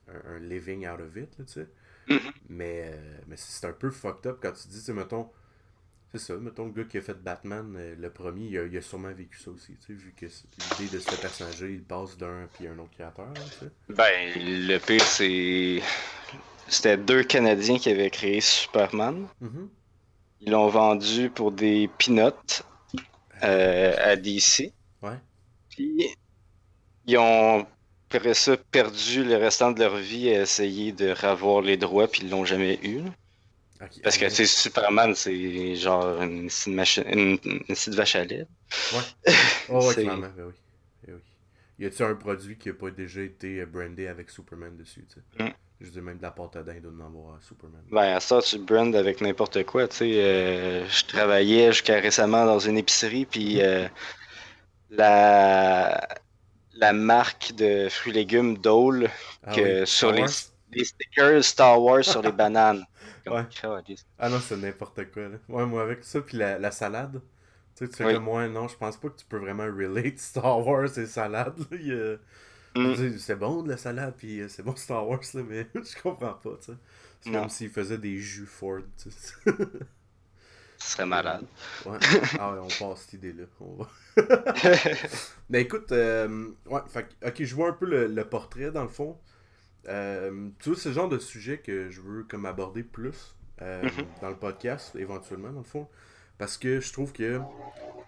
un, 0.08 0.36
un 0.36 0.40
living 0.40 0.88
out 0.88 1.00
of 1.00 1.16
it, 1.16 1.38
là, 1.38 1.46
tu 1.46 1.54
sais. 1.54 1.68
Mhm. 2.08 2.20
Mais, 2.50 2.92
euh, 2.94 3.18
mais 3.28 3.36
c'est 3.38 3.68
un 3.68 3.74
peu 3.74 3.90
fucked 3.92 4.26
up 4.28 4.40
quand 4.42 4.52
tu 4.52 4.68
dis, 4.68 4.80
tu 4.80 4.86
sais, 4.86 4.94
mettons, 4.94 5.30
c'est 6.12 6.20
ça, 6.20 6.36
mettons 6.36 6.66
le 6.66 6.72
gars 6.72 6.84
qui 6.84 6.98
a 6.98 7.02
fait 7.02 7.22
Batman, 7.22 7.74
euh, 7.78 7.96
le 7.98 8.10
premier, 8.10 8.46
il 8.48 8.58
a, 8.58 8.66
il 8.66 8.78
a 8.78 8.82
sûrement 8.82 9.14
vécu 9.14 9.40
ça 9.40 9.52
aussi, 9.52 9.78
tu 9.78 9.88
sais, 9.88 9.94
vu 9.94 10.14
que 10.16 10.26
l'idée 10.80 10.98
de 10.98 11.00
ce 11.00 11.16
personnage-là, 11.16 11.68
il 11.70 11.84
passe 11.84 12.18
d'un 12.18 12.48
puis 12.54 12.68
un 12.68 12.78
autre 12.80 12.92
créateur, 12.92 13.28
là, 13.28 13.42
tu 13.42 13.66
sais. 13.66 13.72
Ben, 13.90 14.34
le 14.36 14.78
pire, 14.80 15.04
c'est. 15.04 15.82
C'était 16.68 16.98
deux 16.98 17.24
Canadiens 17.24 17.78
qui 17.78 17.90
avaient 17.90 18.10
créé 18.10 18.40
Superman. 18.40 19.28
Mhm. 19.42 19.70
Ils 20.42 20.52
l'ont 20.52 20.70
vendu 20.70 21.30
pour 21.30 21.52
des 21.52 21.90
peanuts 21.98 22.64
euh, 23.44 23.96
à 23.98 24.16
DC. 24.16 24.72
Ouais. 25.02 25.18
Puis, 25.70 26.08
ils 27.06 27.18
ont, 27.18 27.66
après 28.10 28.34
ça, 28.34 28.58
perdu 28.58 29.24
le 29.24 29.38
restant 29.38 29.72
de 29.72 29.80
leur 29.80 29.96
vie 29.98 30.30
à 30.30 30.42
essayer 30.42 30.92
de 30.92 31.10
ravoir 31.10 31.62
les 31.62 31.78
droits, 31.78 32.08
puis 32.08 32.22
ils 32.24 32.30
l'ont 32.30 32.46
jamais 32.46 32.80
eu. 32.84 33.02
Parce 34.04 34.18
que, 34.18 34.26
tu 34.26 34.32
sais, 34.32 34.46
Superman, 34.46 35.16
c'est 35.16 35.76
genre 35.76 36.22
une, 36.22 36.48
petite 36.48 36.68
machine, 36.68 37.04
une, 37.08 37.40
une 37.44 37.64
petite 37.66 37.96
vache 37.96 38.16
à 38.16 38.24
lait. 38.24 38.46
Oh, 39.70 39.88
ouais, 39.88 39.94
clairement, 39.96 40.28
ben 40.38 40.46
oui. 40.46 40.54
Ben 41.08 41.14
oui. 41.16 41.22
Y 41.80 41.86
a-tu 41.88 42.04
un 42.04 42.14
produit 42.14 42.58
qui 42.58 42.70
a 42.70 42.74
pas 42.76 42.92
déjà 42.92 43.22
été 43.22 43.66
brandé 43.66 44.06
avec 44.06 44.30
Superman 44.30 44.78
dessus, 44.78 45.04
tu 45.10 45.20
sais? 45.38 45.44
Mm. 45.44 45.54
Je 45.82 45.90
dis 45.90 46.00
même 46.02 46.18
de 46.18 46.22
la 46.22 46.32
pâte 46.32 46.56
à 46.56 46.64
dinde 46.64 46.84
d'en 46.84 47.06
avoir 47.06 47.36
à 47.36 47.42
Superman. 47.42 47.84
Ben, 47.92 48.16
à 48.16 48.20
ça, 48.22 48.42
tu 48.42 48.58
brandes 48.58 48.96
avec 48.96 49.20
n'importe 49.22 49.64
quoi, 49.66 49.88
tu 49.88 49.98
sais. 49.98 50.12
euh, 50.24 50.88
je 50.88 51.06
travaillais 51.06 51.72
jusqu'à 51.74 52.00
récemment 52.00 52.46
dans 52.46 52.60
une 52.60 52.78
épicerie, 52.78 53.26
puis 53.26 53.62
euh, 53.62 53.88
la, 54.90 56.08
la 56.74 56.94
marque 56.94 57.54
de 57.54 57.90
fruits 57.90 58.12
et 58.12 58.16
légumes 58.16 58.58
Dole, 58.58 59.10
Ah 59.44 59.56
que 59.56 59.62
oui, 59.62 59.86
sur 59.86 60.12
les, 60.12 60.28
stickers 60.84 61.44
Star 61.44 61.82
Wars 61.82 62.04
sur 62.06 62.22
les 62.22 62.32
bananes. 62.34 62.86
Comme, 63.26 63.36
Ouais. 63.36 63.46
Ah 64.20 64.30
non, 64.30 64.40
c'est 64.40 64.58
n'importe 64.58 65.12
quoi, 65.12 65.30
là. 65.30 65.38
Ouais, 65.50 65.66
moi, 65.66 65.84
avec 65.84 66.04
ça, 66.04 66.22
puis 66.22 66.38
la, 66.38 66.60
la 66.60 66.72
salade, 66.72 67.22
tu 67.76 67.86
sais, 67.86 67.90
tu 67.90 67.96
fais 67.98 68.06
Oui. 68.06 68.14
comme 68.14 68.24
moi, 68.24 68.48
non, 68.48 68.68
je 68.68 68.78
pense 68.78 68.98
pas 68.98 69.10
que 69.10 69.18
tu 69.18 69.26
peux 69.26 69.38
vraiment 69.38 69.64
relate 69.66 70.18
Star 70.20 70.66
Wars 70.66 70.98
et 70.98 71.06
salade, 71.08 71.58
là. 71.72 71.78
Il 71.80 72.20
Mm. 72.76 73.18
C'est 73.18 73.36
bon 73.36 73.64
de 73.64 73.70
la 73.70 73.78
salade, 73.78 74.14
puis 74.18 74.42
euh, 74.42 74.48
c'est 74.48 74.64
bon 74.64 74.76
Star 74.76 75.08
Wars, 75.08 75.20
là, 75.34 75.42
mais 75.48 75.68
je 75.76 76.02
comprends 76.02 76.34
pas, 76.34 76.58
tu 76.60 76.72
sais. 76.72 76.78
C'est 77.22 77.32
comme 77.32 77.50
s'ils 77.50 77.70
faisaient 77.70 77.98
des 77.98 78.18
jus 78.18 78.46
Ford, 78.46 78.80
tu 79.02 79.12
sais. 79.12 79.36
Ce 80.78 80.94
serait 80.94 81.06
malade. 81.06 81.46
Ouais. 81.86 81.98
Ah 82.40 82.54
ouais, 82.54 82.60
on 82.60 82.68
passe 82.68 83.02
cette 83.04 83.14
idée-là. 83.14 83.44
On 83.60 83.76
va. 83.76 83.90
Mais 85.50 85.62
écoute, 85.62 85.92
euh, 85.92 86.50
ouais, 86.66 86.82
fait, 86.90 87.08
ok, 87.26 87.44
je 87.44 87.56
vois 87.56 87.70
un 87.70 87.74
peu 87.74 87.86
le, 87.86 88.08
le 88.08 88.26
portrait 88.26 88.72
dans 88.72 88.82
le 88.84 88.90
fond. 88.90 89.18
Euh, 89.88 90.50
tu 90.60 90.70
vois, 90.70 90.80
c'est 90.80 90.90
le 90.90 90.96
genre 90.96 91.10
de 91.10 91.20
sujet 91.20 91.60
que 91.60 91.90
je 91.90 92.02
veux 92.02 92.24
comme 92.24 92.46
aborder 92.46 92.84
plus 92.84 93.36
euh, 93.62 93.84
Mhm. 93.84 94.06
dans 94.22 94.30
le 94.30 94.38
podcast, 94.38 94.96
éventuellement, 94.96 95.52
dans 95.52 95.60
le 95.60 95.66
fond. 95.66 95.88
Parce 96.42 96.58
que 96.58 96.80
je 96.80 96.92
trouve 96.92 97.14
que 97.14 97.40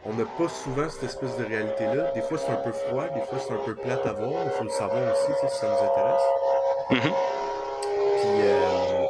on 0.06 0.13
n'a 0.15 0.26
pas 0.26 0.50
souvent 0.50 0.89
cette 0.89 1.04
espèce 1.04 1.38
de 1.38 1.43
réalité-là. 1.43 2.13
Des 2.13 2.24
fois, 2.24 2.39
c'est 2.39 2.52
un 2.52 2.56
peu 2.56 2.72
froid, 2.72 3.08
des 3.10 3.22
fois, 3.22 3.38
c'est 3.38 3.54
un 3.54 3.63
peu 3.63 3.76
plate 3.76 4.04
à 4.08 4.13
voir. 4.13 4.43
Il 4.46 4.50
faut 4.54 4.63
le 4.63 4.72
savoir 4.72 5.13
aussi, 5.13 5.32
si 5.39 5.56
ça 5.56 5.67
nous 5.67 5.86
intéresse. 5.86 6.24
Mhm. 6.89 7.13
Puis, 8.22 8.41
euh, 8.41 9.06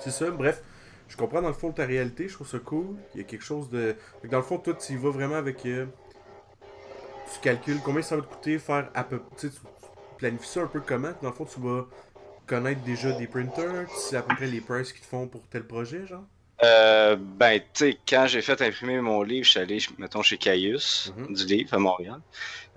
c'est 0.00 0.10
ça, 0.10 0.32
bref. 0.32 0.60
Je 1.06 1.16
comprends 1.16 1.42
dans 1.42 1.48
le 1.48 1.54
fond 1.54 1.70
ta 1.70 1.86
réalité, 1.86 2.26
je 2.26 2.34
trouve 2.34 2.48
ça 2.48 2.58
cool. 2.58 2.96
Il 3.14 3.20
y 3.20 3.20
a 3.20 3.24
quelque 3.24 3.44
chose 3.44 3.70
de. 3.70 3.94
Fait 4.20 4.26
que 4.26 4.32
dans 4.32 4.38
le 4.38 4.42
fond, 4.42 4.58
toi, 4.58 4.74
tu 4.74 4.94
y 4.94 4.96
vas 4.96 5.10
vraiment 5.10 5.36
avec. 5.36 5.64
euh, 5.66 5.86
Tu 7.32 7.38
calcules 7.40 7.78
combien 7.84 8.02
ça 8.02 8.16
va 8.16 8.22
te 8.22 8.26
coûter 8.26 8.58
faire 8.58 8.90
à 8.94 9.04
peu. 9.04 9.22
Tu 9.38 9.48
planifies 10.18 10.48
ça 10.48 10.62
un 10.62 10.66
peu 10.66 10.80
comment? 10.80 11.12
Dans 11.22 11.28
le 11.28 11.34
fond, 11.36 11.44
tu 11.44 11.60
vas 11.60 11.86
connaître 12.48 12.82
déjà 12.82 13.12
des 13.12 13.28
printers, 13.28 13.86
tu 13.88 13.96
sais 13.96 14.16
à 14.16 14.22
peu 14.22 14.34
près 14.34 14.48
les 14.48 14.60
prices 14.60 14.92
qu'ils 14.92 15.02
te 15.02 15.06
font 15.06 15.28
pour 15.28 15.46
tel 15.46 15.64
projet, 15.64 16.04
genre? 16.04 16.24
Euh, 16.62 17.16
ben, 17.18 17.60
tu 17.60 17.66
sais, 17.74 17.98
quand 18.08 18.26
j'ai 18.28 18.40
fait 18.40 18.62
imprimer 18.62 19.00
mon 19.00 19.22
livre, 19.22 19.44
je 19.44 19.50
suis 19.50 19.60
allé, 19.60 19.78
mettons, 19.98 20.22
chez 20.22 20.38
Caius, 20.38 21.12
Mhm. 21.16 21.34
du 21.34 21.44
livre 21.46 21.74
à 21.74 21.78
Montréal, 21.78 22.20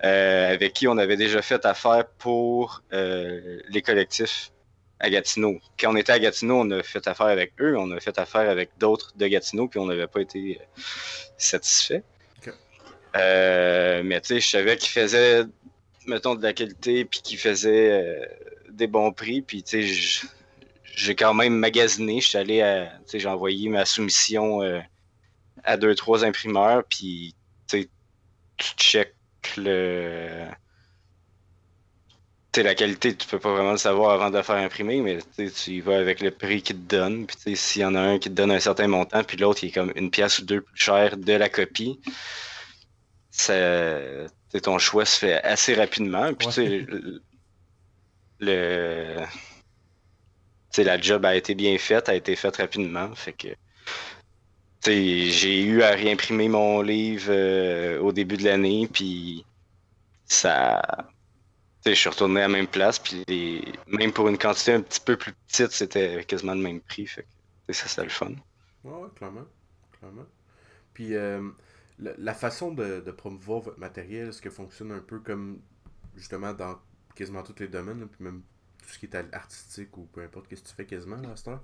euh, 0.04 0.52
avec 0.52 0.72
qui 0.72 0.88
on 0.88 0.98
avait 0.98 1.16
déjà 1.16 1.42
fait 1.42 1.64
affaire 1.64 2.06
pour 2.18 2.82
euh, 2.92 3.60
les 3.68 3.80
collectifs 3.82 4.50
à 4.98 5.10
Gatineau. 5.10 5.60
Quand 5.78 5.92
on 5.92 5.96
était 5.96 6.10
à 6.12 6.18
Gatineau, 6.18 6.56
on 6.62 6.70
a 6.72 6.82
fait 6.82 7.06
affaire 7.06 7.26
avec 7.28 7.52
eux, 7.60 7.76
on 7.78 7.90
a 7.92 8.00
fait 8.00 8.18
affaire 8.18 8.50
avec 8.50 8.70
d'autres 8.78 9.12
de 9.16 9.26
Gatineau, 9.28 9.68
puis 9.68 9.78
on 9.78 9.86
n'avait 9.86 10.08
pas 10.08 10.20
été 10.22 10.58
euh, 10.60 10.80
satisfait. 11.36 12.02
Mais 13.14 14.20
tu 14.20 14.26
sais, 14.34 14.40
je 14.40 14.48
savais 14.48 14.76
qu'ils 14.76 14.90
faisaient, 14.90 15.44
mettons, 16.06 16.34
de 16.34 16.42
la 16.42 16.52
qualité, 16.52 17.04
puis 17.04 17.20
qu'ils 17.22 17.38
faisaient 17.38 18.28
des 18.70 18.86
bons 18.88 19.12
prix, 19.12 19.40
puis 19.42 19.62
tu 19.62 19.70
sais, 19.70 19.82
je- 19.82 20.26
j'ai 20.98 21.14
quand 21.14 21.32
même 21.32 21.54
magasiné. 21.54 22.20
Je 22.20 22.28
suis 22.28 22.38
allé 22.38 22.60
à. 22.60 22.92
J'ai 23.12 23.28
envoyé 23.28 23.68
ma 23.68 23.84
soumission 23.84 24.62
euh, 24.62 24.80
à 25.64 25.76
deux, 25.76 25.94
trois 25.94 26.24
imprimeurs, 26.24 26.84
puis 26.84 27.34
tu 27.68 27.88
check 28.76 29.14
le. 29.56 30.46
Tu 32.50 32.60
sais, 32.60 32.62
la 32.62 32.74
qualité, 32.74 33.14
tu 33.14 33.26
peux 33.28 33.38
pas 33.38 33.52
vraiment 33.52 33.72
le 33.72 33.78
savoir 33.78 34.10
avant 34.10 34.30
de 34.30 34.34
la 34.34 34.42
faire 34.42 34.56
imprimer, 34.56 35.00
mais 35.02 35.18
tu 35.36 35.70
y 35.70 35.80
vas 35.80 35.98
avec 35.98 36.20
le 36.20 36.30
prix 36.30 36.62
qu'ils 36.62 36.76
te 36.76 36.96
donnent. 36.96 37.26
Puis 37.26 37.56
s'il 37.56 37.82
y 37.82 37.84
en 37.84 37.94
a 37.94 38.00
un 38.00 38.18
qui 38.18 38.30
te 38.30 38.34
donne 38.34 38.50
un 38.50 38.58
certain 38.58 38.88
montant, 38.88 39.22
puis 39.22 39.36
l'autre 39.36 39.60
qui 39.60 39.66
est 39.66 39.70
comme 39.70 39.92
une 39.94 40.10
pièce 40.10 40.38
ou 40.40 40.44
deux 40.46 40.62
plus 40.62 40.76
cher 40.80 41.16
de 41.16 41.32
la 41.34 41.48
copie, 41.48 42.00
ça, 43.30 43.54
ton 44.62 44.78
choix 44.78 45.04
se 45.04 45.18
fait 45.18 45.42
assez 45.44 45.74
rapidement. 45.74 46.32
Puis 46.34 46.48
tu 46.48 46.52
sais, 46.54 46.68
Ouais. 46.68 47.20
le, 48.40 49.16
le- 50.68 50.74
tu 50.74 50.76
sais, 50.76 50.84
la 50.84 51.00
job 51.00 51.24
a 51.24 51.34
été 51.34 51.54
bien 51.54 51.76
faite, 51.78 52.08
a 52.08 52.14
été 52.14 52.36
faite 52.36 52.56
rapidement. 52.56 53.14
Fait 53.14 53.32
que, 53.32 53.48
j'ai 54.86 55.62
eu 55.62 55.82
à 55.82 55.90
réimprimer 55.90 56.48
mon 56.48 56.82
livre 56.82 57.30
euh, 57.30 57.98
au 58.00 58.12
début 58.12 58.36
de 58.36 58.44
l'année, 58.44 58.88
puis 58.92 59.44
ça, 60.26 61.08
je 61.84 61.92
suis 61.92 62.08
retourné 62.08 62.40
à 62.40 62.48
la 62.48 62.48
même 62.48 62.66
place, 62.66 62.98
puis 62.98 63.24
même 63.86 64.12
pour 64.12 64.28
une 64.28 64.38
quantité 64.38 64.72
un 64.72 64.80
petit 64.80 65.00
peu 65.00 65.16
plus 65.16 65.32
petite, 65.48 65.72
c'était 65.72 66.24
quasiment 66.24 66.54
le 66.54 66.60
même 66.60 66.80
prix. 66.80 67.06
Fait 67.06 67.26
que, 67.66 67.72
ça, 67.72 67.88
c'était 67.88 68.04
le 68.04 68.10
fun. 68.10 68.32
Ouais, 68.84 69.08
clairement. 69.16 69.46
clairement. 69.98 70.26
Puis 70.94 71.14
euh, 71.14 71.50
la, 71.98 72.34
façon 72.34 72.72
de, 72.72 73.00
promouvoir 73.10 73.60
votre 73.60 73.78
matériel, 73.78 74.28
est-ce 74.28 74.42
que 74.42 74.50
fonctionne 74.50 74.92
un 74.92 75.00
peu 75.00 75.20
comme 75.20 75.60
justement 76.16 76.52
dans 76.52 76.78
quasiment 77.14 77.42
tous 77.42 77.60
les 77.60 77.68
domaines, 77.68 78.06
puis 78.08 78.24
même 78.24 78.42
tout 78.88 78.94
ce 78.94 78.98
qui 78.98 79.06
est 79.06 79.34
artistique 79.34 79.96
ou 79.98 80.04
peu 80.06 80.22
importe 80.22 80.48
qu'est-ce 80.48 80.62
que 80.62 80.68
tu 80.68 80.74
fais 80.74 80.86
quasiment 80.86 81.16
là, 81.16 81.32
à 81.32 81.36
cette 81.36 81.48
heure? 81.48 81.62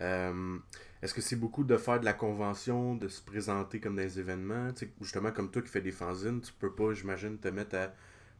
Euh, 0.00 0.58
est-ce 1.02 1.14
que 1.14 1.20
c'est 1.20 1.36
beaucoup 1.36 1.64
de 1.64 1.76
faire 1.76 2.00
de 2.00 2.04
la 2.04 2.12
convention, 2.12 2.96
de 2.96 3.08
se 3.08 3.22
présenter 3.22 3.80
comme 3.80 3.96
des 3.96 4.18
événements? 4.18 4.72
Tu 4.72 4.86
sais, 4.86 4.92
justement, 5.00 5.30
comme 5.30 5.50
toi 5.50 5.62
qui 5.62 5.68
fais 5.68 5.80
des 5.80 5.92
fanzines, 5.92 6.40
tu 6.40 6.52
peux 6.52 6.72
pas, 6.72 6.92
j'imagine, 6.94 7.38
te 7.38 7.48
mettre 7.48 7.76
à 7.76 7.92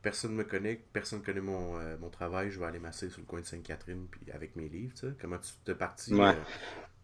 personne 0.02 0.34
me 0.34 0.44
connaît, 0.44 0.84
personne 0.92 1.22
connaît 1.22 1.40
mon, 1.40 1.78
euh, 1.78 1.96
mon 1.98 2.10
travail, 2.10 2.50
je 2.50 2.58
vais 2.58 2.66
aller 2.66 2.78
masser 2.80 3.08
sur 3.08 3.20
le 3.20 3.26
coin 3.26 3.40
de 3.40 3.46
Sainte-Catherine 3.46 4.06
puis 4.10 4.30
avec 4.32 4.56
mes 4.56 4.68
livres, 4.68 4.94
tu 4.94 5.06
sais. 5.06 5.14
Comment 5.20 5.38
tu 5.38 5.52
t'es 5.64 5.74
parti? 5.74 6.14
Ouais. 6.14 6.36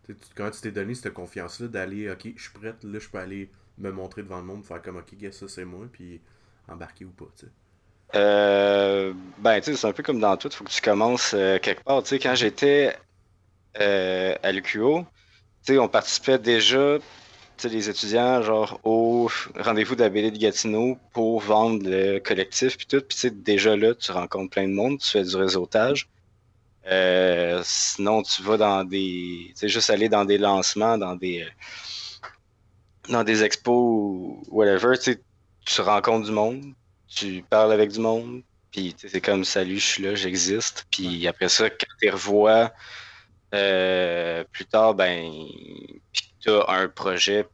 euh, 0.09 0.15
comment 0.35 0.51
tu 0.51 0.61
t'es 0.61 0.73
donné 0.73 0.95
cette 0.95 1.15
confiance-là 1.15 1.69
d'aller, 1.69 2.11
ok, 2.11 2.33
je 2.37 2.43
suis 2.43 2.53
prête, 2.53 2.83
là, 2.83 2.99
je 2.99 3.09
peux 3.09 3.19
aller 3.19 3.51
me 3.79 3.91
montrer 3.91 4.23
devant 4.23 4.39
le 4.39 4.45
monde, 4.45 4.65
faire 4.65 4.83
comme, 4.83 4.97
ok, 4.97 5.15
ça 5.33 5.49
c'est 5.49 5.65
moi, 5.65 5.87
puis 5.93 6.21
embarquer 6.69 7.05
ou 7.05 7.11
pas, 7.11 7.29
tu 7.37 7.47
sais. 7.47 7.53
Euh, 8.15 9.13
ben, 9.39 9.61
tu 9.61 9.73
sais, 9.73 9.77
c'est 9.77 9.87
un 9.87 9.93
peu 9.93 10.03
comme 10.03 10.21
dans 10.21 10.37
tout, 10.37 10.51
faut 10.51 10.65
que 10.65 10.71
tu 10.71 10.81
commences 10.81 11.33
euh, 11.35 11.59
quelque 11.59 11.83
part. 11.83 12.03
Tu 12.03 12.11
sais, 12.11 12.19
quand 12.19 12.35
j'étais 12.35 12.97
euh, 13.81 14.35
à 14.43 14.53
l'UQO, 14.53 15.05
tu 15.67 15.75
sais, 15.75 15.79
on 15.79 15.89
participait 15.89 16.39
déjà, 16.39 16.99
tu 16.99 17.05
sais, 17.57 17.69
les 17.69 17.91
étudiants, 17.91 18.43
genre, 18.43 18.81
au 18.85 19.29
rendez-vous 19.59 19.97
BD 19.97 20.31
de 20.31 20.39
Gatineau 20.39 20.97
pour 21.13 21.41
vendre 21.41 21.89
le 21.89 22.19
collectif, 22.21 22.77
puis 22.77 22.87
tout. 22.87 23.01
Puis, 23.01 23.17
tu 23.17 23.21
sais, 23.23 23.31
déjà 23.31 23.77
là, 23.77 23.95
tu 23.95 24.13
rencontres 24.13 24.51
plein 24.51 24.69
de 24.69 24.75
monde, 24.75 24.99
tu 25.01 25.11
fais 25.11 25.25
du 25.25 25.37
réseautage. 25.37 26.09
Euh, 26.87 27.63
sinon, 27.65 28.23
tu 28.23 28.43
vas 28.43 28.57
dans 28.59 28.85
des. 28.85 29.47
Tu 29.51 29.53
sais, 29.57 29.69
juste 29.69 29.91
aller 29.91 30.09
dans 30.09 30.25
des 30.25 30.39
lancements, 30.39 30.99
dans 30.99 31.17
des. 31.17 31.47
dans 33.09 33.25
des 33.25 33.43
expos 33.43 34.37
whatever, 34.49 34.97
tu 34.99 35.13
sais, 35.15 35.23
tu 35.65 35.81
rencontres 35.81 36.27
du 36.27 36.33
monde 36.33 36.75
tu 37.15 37.45
parles 37.49 37.73
avec 37.73 37.91
du 37.91 38.01
monde, 38.01 38.43
puis 38.71 38.95
c'est 38.99 39.21
comme 39.21 39.45
salut, 39.45 39.79
je 39.79 39.87
suis 39.87 40.03
là, 40.03 40.15
j'existe. 40.15 40.87
Puis 40.91 41.27
après 41.29 41.49
ça, 41.49 41.71
quand 41.71 41.87
tu 42.01 42.11
revois 42.11 42.73
euh, 43.55 44.45
plus 44.51 44.65
tard, 44.65 44.95
ben, 44.95 45.31
puis 46.13 46.35
tu 46.41 46.51
as 46.51 46.65
un 46.69 46.89
projet, 46.89 47.47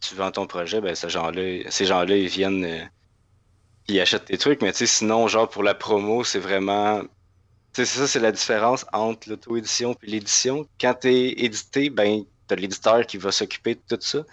tu 0.00 0.14
vends 0.14 0.32
ton 0.32 0.46
projet, 0.46 0.80
ben, 0.80 0.94
ces 0.94 1.08
gens-là, 1.08 1.70
ces 1.70 1.86
gens-là, 1.86 2.16
ils 2.16 2.28
viennent, 2.28 2.64
euh, 2.64 2.84
ils 3.86 4.00
achètent 4.00 4.24
tes 4.24 4.38
trucs. 4.38 4.60
Mais 4.62 4.72
tu 4.72 4.78
sais, 4.78 4.86
sinon, 4.86 5.28
genre, 5.28 5.48
pour 5.48 5.62
la 5.62 5.74
promo, 5.74 6.24
c'est 6.24 6.40
vraiment. 6.40 7.02
Tu 7.72 7.84
sais, 7.84 7.86
ça, 7.86 8.08
c'est 8.08 8.18
la 8.18 8.32
différence 8.32 8.84
entre 8.92 9.28
l'auto-édition 9.28 9.94
et 10.02 10.06
l'édition. 10.10 10.66
Quand 10.80 10.94
tu 11.02 11.08
es 11.08 11.44
édité, 11.44 11.90
ben, 11.90 12.24
tu 12.48 12.54
as 12.54 12.56
l'éditeur 12.56 13.06
qui 13.06 13.18
va 13.18 13.30
s'occuper 13.30 13.76
de 13.76 13.82
tout 13.88 14.00
ça. 14.00 14.24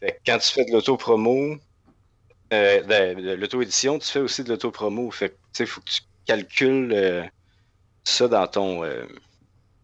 Fait 0.00 0.12
que 0.12 0.18
quand 0.26 0.38
tu 0.38 0.52
fais 0.52 0.64
de 0.66 0.72
l'auto-promo, 0.72 1.56
euh, 2.52 3.14
de, 3.14 3.32
l'auto-édition, 3.34 3.98
tu 3.98 4.08
fais 4.08 4.20
aussi 4.20 4.42
de 4.42 4.48
l'auto-promo. 4.48 5.10
Fait 5.10 5.30
que, 5.30 5.34
tu 5.52 5.66
faut 5.66 5.80
que 5.80 5.90
tu 5.90 6.00
calcules 6.26 6.92
euh, 6.92 7.22
ça 8.04 8.28
dans 8.28 8.46
ton. 8.46 8.84
Euh, 8.84 9.04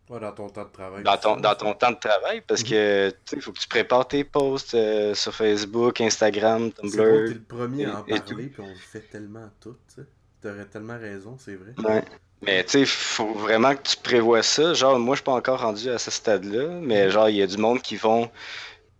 dans 0.08 0.32
ton 0.32 0.48
temps 0.48 0.64
de 0.64 0.70
travail. 0.70 1.02
Dans 1.02 1.16
ton, 1.16 1.36
dans 1.36 1.54
ton 1.54 1.74
temps 1.74 1.90
de 1.90 1.98
travail, 1.98 2.40
parce 2.46 2.62
mhm. 2.62 2.68
que 2.68 3.14
il 3.32 3.40
faut 3.40 3.52
que 3.52 3.58
tu 3.58 3.68
prépares 3.68 4.06
tes 4.06 4.24
posts 4.24 4.76
sur 5.14 5.34
Facebook, 5.34 6.00
Instagram, 6.00 6.72
Tumblr. 6.72 6.90
C'est 6.90 6.98
bon, 6.98 7.34
le 7.34 7.42
premier 7.42 7.84
à 7.86 7.98
en 7.98 8.02
parler, 8.02 8.46
puis 8.46 8.60
on 8.62 8.68
le 8.68 8.74
fait 8.74 9.00
tellement 9.00 9.48
tout, 9.60 9.76
tu 9.94 10.02
sais. 10.02 10.48
aurais 10.48 10.66
tellement 10.66 10.98
raison, 10.98 11.36
c'est 11.38 11.56
vrai. 11.56 11.74
Ouais. 11.78 12.04
Mais 12.42 12.62
tu 12.64 12.70
sais, 12.70 12.80
il 12.80 12.86
faut 12.86 13.32
vraiment 13.34 13.74
que 13.74 13.82
tu 13.82 13.96
prévois 13.96 14.42
ça. 14.42 14.74
Genre, 14.74 14.98
moi, 14.98 15.14
je 15.14 15.20
suis 15.20 15.24
pas 15.24 15.32
encore 15.32 15.60
rendu 15.60 15.88
à 15.90 15.98
ce 15.98 16.10
stade-là, 16.10 16.68
mais 16.82 17.06
mhm. 17.06 17.10
genre, 17.10 17.28
il 17.28 17.36
y 17.36 17.42
a 17.42 17.46
du 17.46 17.56
monde 17.56 17.82
qui 17.82 17.96
vont 17.96 18.30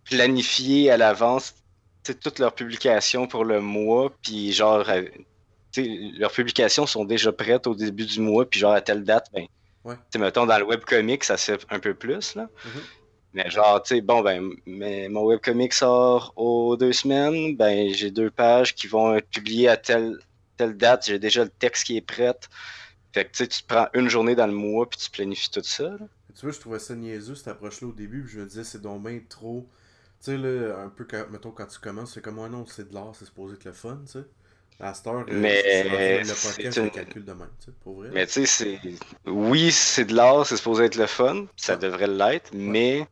planifier 0.05 0.91
à 0.91 0.97
l'avance 0.97 1.55
toutes 2.15 2.39
leurs 2.39 2.55
publications 2.55 3.27
pour 3.27 3.45
le 3.45 3.61
mois, 3.61 4.13
puis 4.23 4.53
genre, 4.53 4.89
euh, 4.89 5.03
leurs 6.19 6.33
publications 6.33 6.87
sont 6.87 7.05
déjà 7.05 7.33
prêtes 7.33 7.67
au 7.67 7.75
début 7.75 8.07
du 8.07 8.21
mois, 8.21 8.49
puis 8.49 8.61
genre 8.61 8.73
à 8.73 8.81
telle 8.81 9.05
date, 9.05 9.29
ben, 9.33 9.47
ouais. 9.85 9.97
mettons 10.19 10.47
dans 10.47 10.59
le 10.59 10.65
webcomic, 10.65 11.25
ça 11.25 11.37
se 11.37 11.53
fait 11.53 11.67
un 11.71 11.79
peu 11.79 11.95
plus, 11.95 12.35
là. 12.35 12.45
Mm-hmm. 12.45 12.81
Mais 13.35 13.51
genre, 13.51 13.83
tu 13.83 13.97
sais, 13.97 14.01
bon, 14.01 14.23
ben, 14.23 14.51
mais 14.65 15.09
mon 15.09 15.27
webcomic 15.27 15.75
sort 15.75 16.33
aux 16.37 16.77
deux 16.77 16.93
semaines, 16.93 17.55
ben, 17.57 17.93
j'ai 17.93 18.11
deux 18.11 18.31
pages 18.31 18.75
qui 18.75 18.87
vont 18.87 19.15
être 19.15 19.29
publiées 19.29 19.69
à 19.69 19.77
telle, 19.77 20.19
telle 20.57 20.77
date, 20.77 21.07
j'ai 21.07 21.19
déjà 21.19 21.45
le 21.45 21.51
texte 21.51 21.85
qui 21.85 21.99
est 21.99 22.07
prêt. 22.07 22.35
Fait 23.13 23.25
que, 23.27 23.31
tu 23.33 23.39
sais, 23.39 23.49
tu 23.49 23.63
prends 23.63 23.89
une 23.93 24.09
journée 24.09 24.35
dans 24.35 24.47
le 24.47 24.55
mois, 24.55 24.89
puis 24.89 24.99
tu 24.99 25.11
planifies 25.11 25.51
tout 25.51 25.63
ça, 25.63 25.91
Tu 26.35 26.43
vois, 26.43 26.53
je 26.53 26.61
trouvais 26.61 26.79
ça 26.79 26.95
niaiseux, 26.95 27.35
cette 27.35 27.49
approche-là, 27.49 27.89
au 27.89 27.93
début, 27.93 28.23
puis 28.23 28.35
je 28.35 28.41
me 28.41 28.47
disais, 28.47 28.65
c'est 28.65 28.81
donc 28.81 29.03
bien 29.03 29.21
trop... 29.29 29.67
Tu 30.21 30.33
sais, 30.33 30.39
là, 30.39 30.79
un 30.79 30.89
peu, 30.89 31.05
quand, 31.05 31.27
mettons, 31.31 31.51
quand 31.51 31.67
tu 31.67 31.79
commences, 31.79 32.15
c'est 32.15 32.23
comme, 32.23 32.39
ouais, 32.39 32.49
non, 32.49 32.65
c'est 32.67 32.89
de 32.89 32.95
l'art, 32.95 33.13
c'est 33.15 33.27
supposé 33.27 33.55
être 33.55 33.65
le 33.65 33.73
fun, 33.73 34.01
tu 34.07 34.13
sais. 34.13 34.25
À 34.79 34.93
cette 34.93 35.07
heure, 35.07 35.25
mais 35.29 35.85
le 36.23 36.47
podcast, 36.47 36.77
une... 36.77 36.91
calcul 36.91 37.25
de 37.25 37.33
même, 37.33 37.49
tu 37.59 37.67
sais, 37.67 37.73
pour 37.83 37.95
vrai. 37.95 38.11
Mais 38.13 38.27
tu 38.27 38.45
sais, 38.45 38.47
c'est. 38.47 38.81
Oui, 39.25 39.73
c'est 39.73 40.05
de 40.05 40.15
l'art, 40.15 40.45
c'est 40.45 40.59
supposé 40.59 40.85
être 40.85 40.97
le 40.97 41.07
fun, 41.07 41.47
ça 41.57 41.77
devrait 41.77 42.09
l'être, 42.09 42.51
mais. 42.53 43.07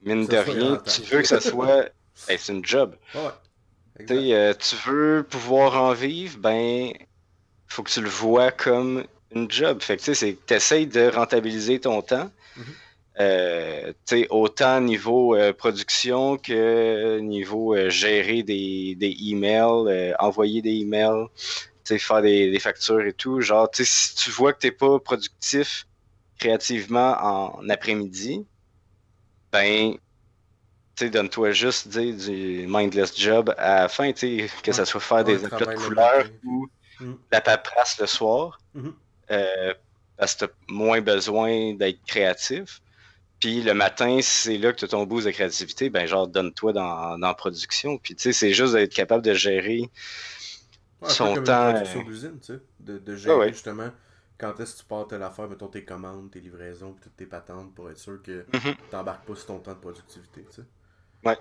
Mine 0.00 0.26
de 0.26 0.36
rien, 0.36 0.76
tu 0.78 1.02
veux 1.02 1.20
que 1.20 1.28
ça 1.28 1.40
soit. 1.40 1.90
hey, 2.28 2.38
c'est 2.38 2.52
une 2.52 2.64
job. 2.64 2.96
Ouais. 3.14 4.10
Euh, 4.10 4.54
tu 4.54 4.76
veux 4.86 5.26
pouvoir 5.28 5.82
en 5.82 5.92
vivre, 5.92 6.38
ben. 6.38 6.92
Faut 7.66 7.82
que 7.82 7.90
tu 7.90 8.00
le 8.00 8.08
vois 8.08 8.50
comme 8.50 9.04
une 9.32 9.50
job. 9.50 9.82
Fait 9.82 9.98
que 9.98 10.02
tu 10.02 10.14
sais, 10.14 10.36
c'est 10.48 10.52
essaies 10.52 10.86
de 10.86 11.10
rentabiliser 11.10 11.78
ton 11.78 12.00
temps. 12.00 12.30
Mm-hmm. 12.56 12.62
Euh, 13.20 13.92
autant 14.30 14.80
niveau 14.80 15.34
euh, 15.34 15.52
production 15.52 16.36
que 16.36 17.18
niveau 17.18 17.74
euh, 17.74 17.90
gérer 17.90 18.44
des, 18.44 18.94
des 18.94 19.16
emails, 19.26 20.14
envoyer 20.20 20.62
des 20.62 20.76
emails, 20.76 21.26
faire 21.84 22.22
des, 22.22 22.50
des, 22.52 22.60
factures 22.60 23.00
et 23.00 23.12
tout. 23.12 23.40
Genre, 23.40 23.68
si 23.72 24.14
tu 24.14 24.30
vois 24.30 24.52
que 24.52 24.60
tu 24.60 24.66
n'es 24.68 24.72
pas 24.72 25.00
productif 25.00 25.88
créativement 26.38 27.16
en 27.20 27.68
après-midi, 27.68 28.46
ben, 29.50 29.96
donne-toi 31.00 31.50
juste 31.50 31.88
du 31.88 32.66
mindless 32.68 33.18
job 33.18 33.52
à 33.58 33.82
la 33.82 33.88
fin, 33.88 34.12
que 34.12 34.72
ce 34.72 34.84
soit 34.84 35.00
faire 35.00 35.24
des 35.24 35.44
éclats 35.44 35.74
de 35.74 35.74
couleurs 35.74 36.26
ou 36.44 36.68
mm. 37.00 37.14
la 37.32 37.40
paperasse 37.40 37.98
le 37.98 38.06
soir. 38.06 38.60
Mm-hmm. 38.76 39.74
parce 40.16 40.34
que 40.34 40.44
tu 40.44 40.44
as 40.44 40.54
moins 40.68 41.00
besoin 41.00 41.74
d'être 41.74 42.04
créatif. 42.06 42.80
Puis 43.40 43.62
le 43.62 43.74
matin, 43.74 44.18
c'est 44.20 44.58
là 44.58 44.72
que 44.72 44.78
tu 44.78 44.84
as 44.84 44.88
ton 44.88 45.04
boost 45.04 45.26
de 45.26 45.30
créativité, 45.30 45.90
ben 45.90 46.06
genre 46.06 46.26
donne-toi 46.26 46.72
dans, 46.72 47.34
production. 47.34 47.98
Puis 47.98 48.14
tu 48.14 48.22
sais, 48.24 48.32
c'est 48.32 48.52
juste 48.52 48.74
d'être 48.74 48.92
capable 48.92 49.24
de 49.24 49.34
gérer 49.34 49.88
son 51.04 51.34
temps. 51.42 51.70
Une 51.70 51.76
euh, 51.76 52.02
d'usine, 52.04 52.38
tu 52.40 52.54
sais. 52.54 52.60
De, 52.80 52.98
de 52.98 53.16
gérer 53.16 53.48
justement 53.48 53.90
quand 54.38 54.58
est-ce 54.60 54.74
que 54.74 54.78
tu 54.80 54.84
pars 54.84 55.06
telle 55.06 55.22
affaire, 55.22 55.48
mettons 55.48 55.66
tes 55.66 55.84
commandes, 55.84 56.30
tes 56.30 56.40
livraisons, 56.40 56.96
toutes 57.02 57.16
tes 57.16 57.26
patentes 57.26 57.74
pour 57.74 57.90
être 57.90 57.98
sûr 57.98 58.22
que 58.22 58.44
mm-hmm. 58.52 58.76
tu 58.76 58.96
n'embarques 58.96 59.26
pas 59.26 59.34
sur 59.34 59.46
ton 59.46 59.58
temps 59.58 59.74
de 59.74 59.78
productivité, 59.78 60.44
tu 60.48 60.56
sais. 60.56 60.62
Ouais. 61.24 61.38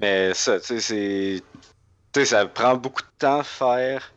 Mais, 0.00 0.34
ça, 0.34 0.58
tu 0.58 0.66
sais, 0.66 0.80
c'est. 0.80 1.42
Tu 2.12 2.20
sais, 2.20 2.24
ça 2.24 2.46
prend 2.46 2.76
beaucoup 2.76 3.02
de 3.02 3.18
temps 3.18 3.38
à 3.38 3.44
faire 3.44 4.12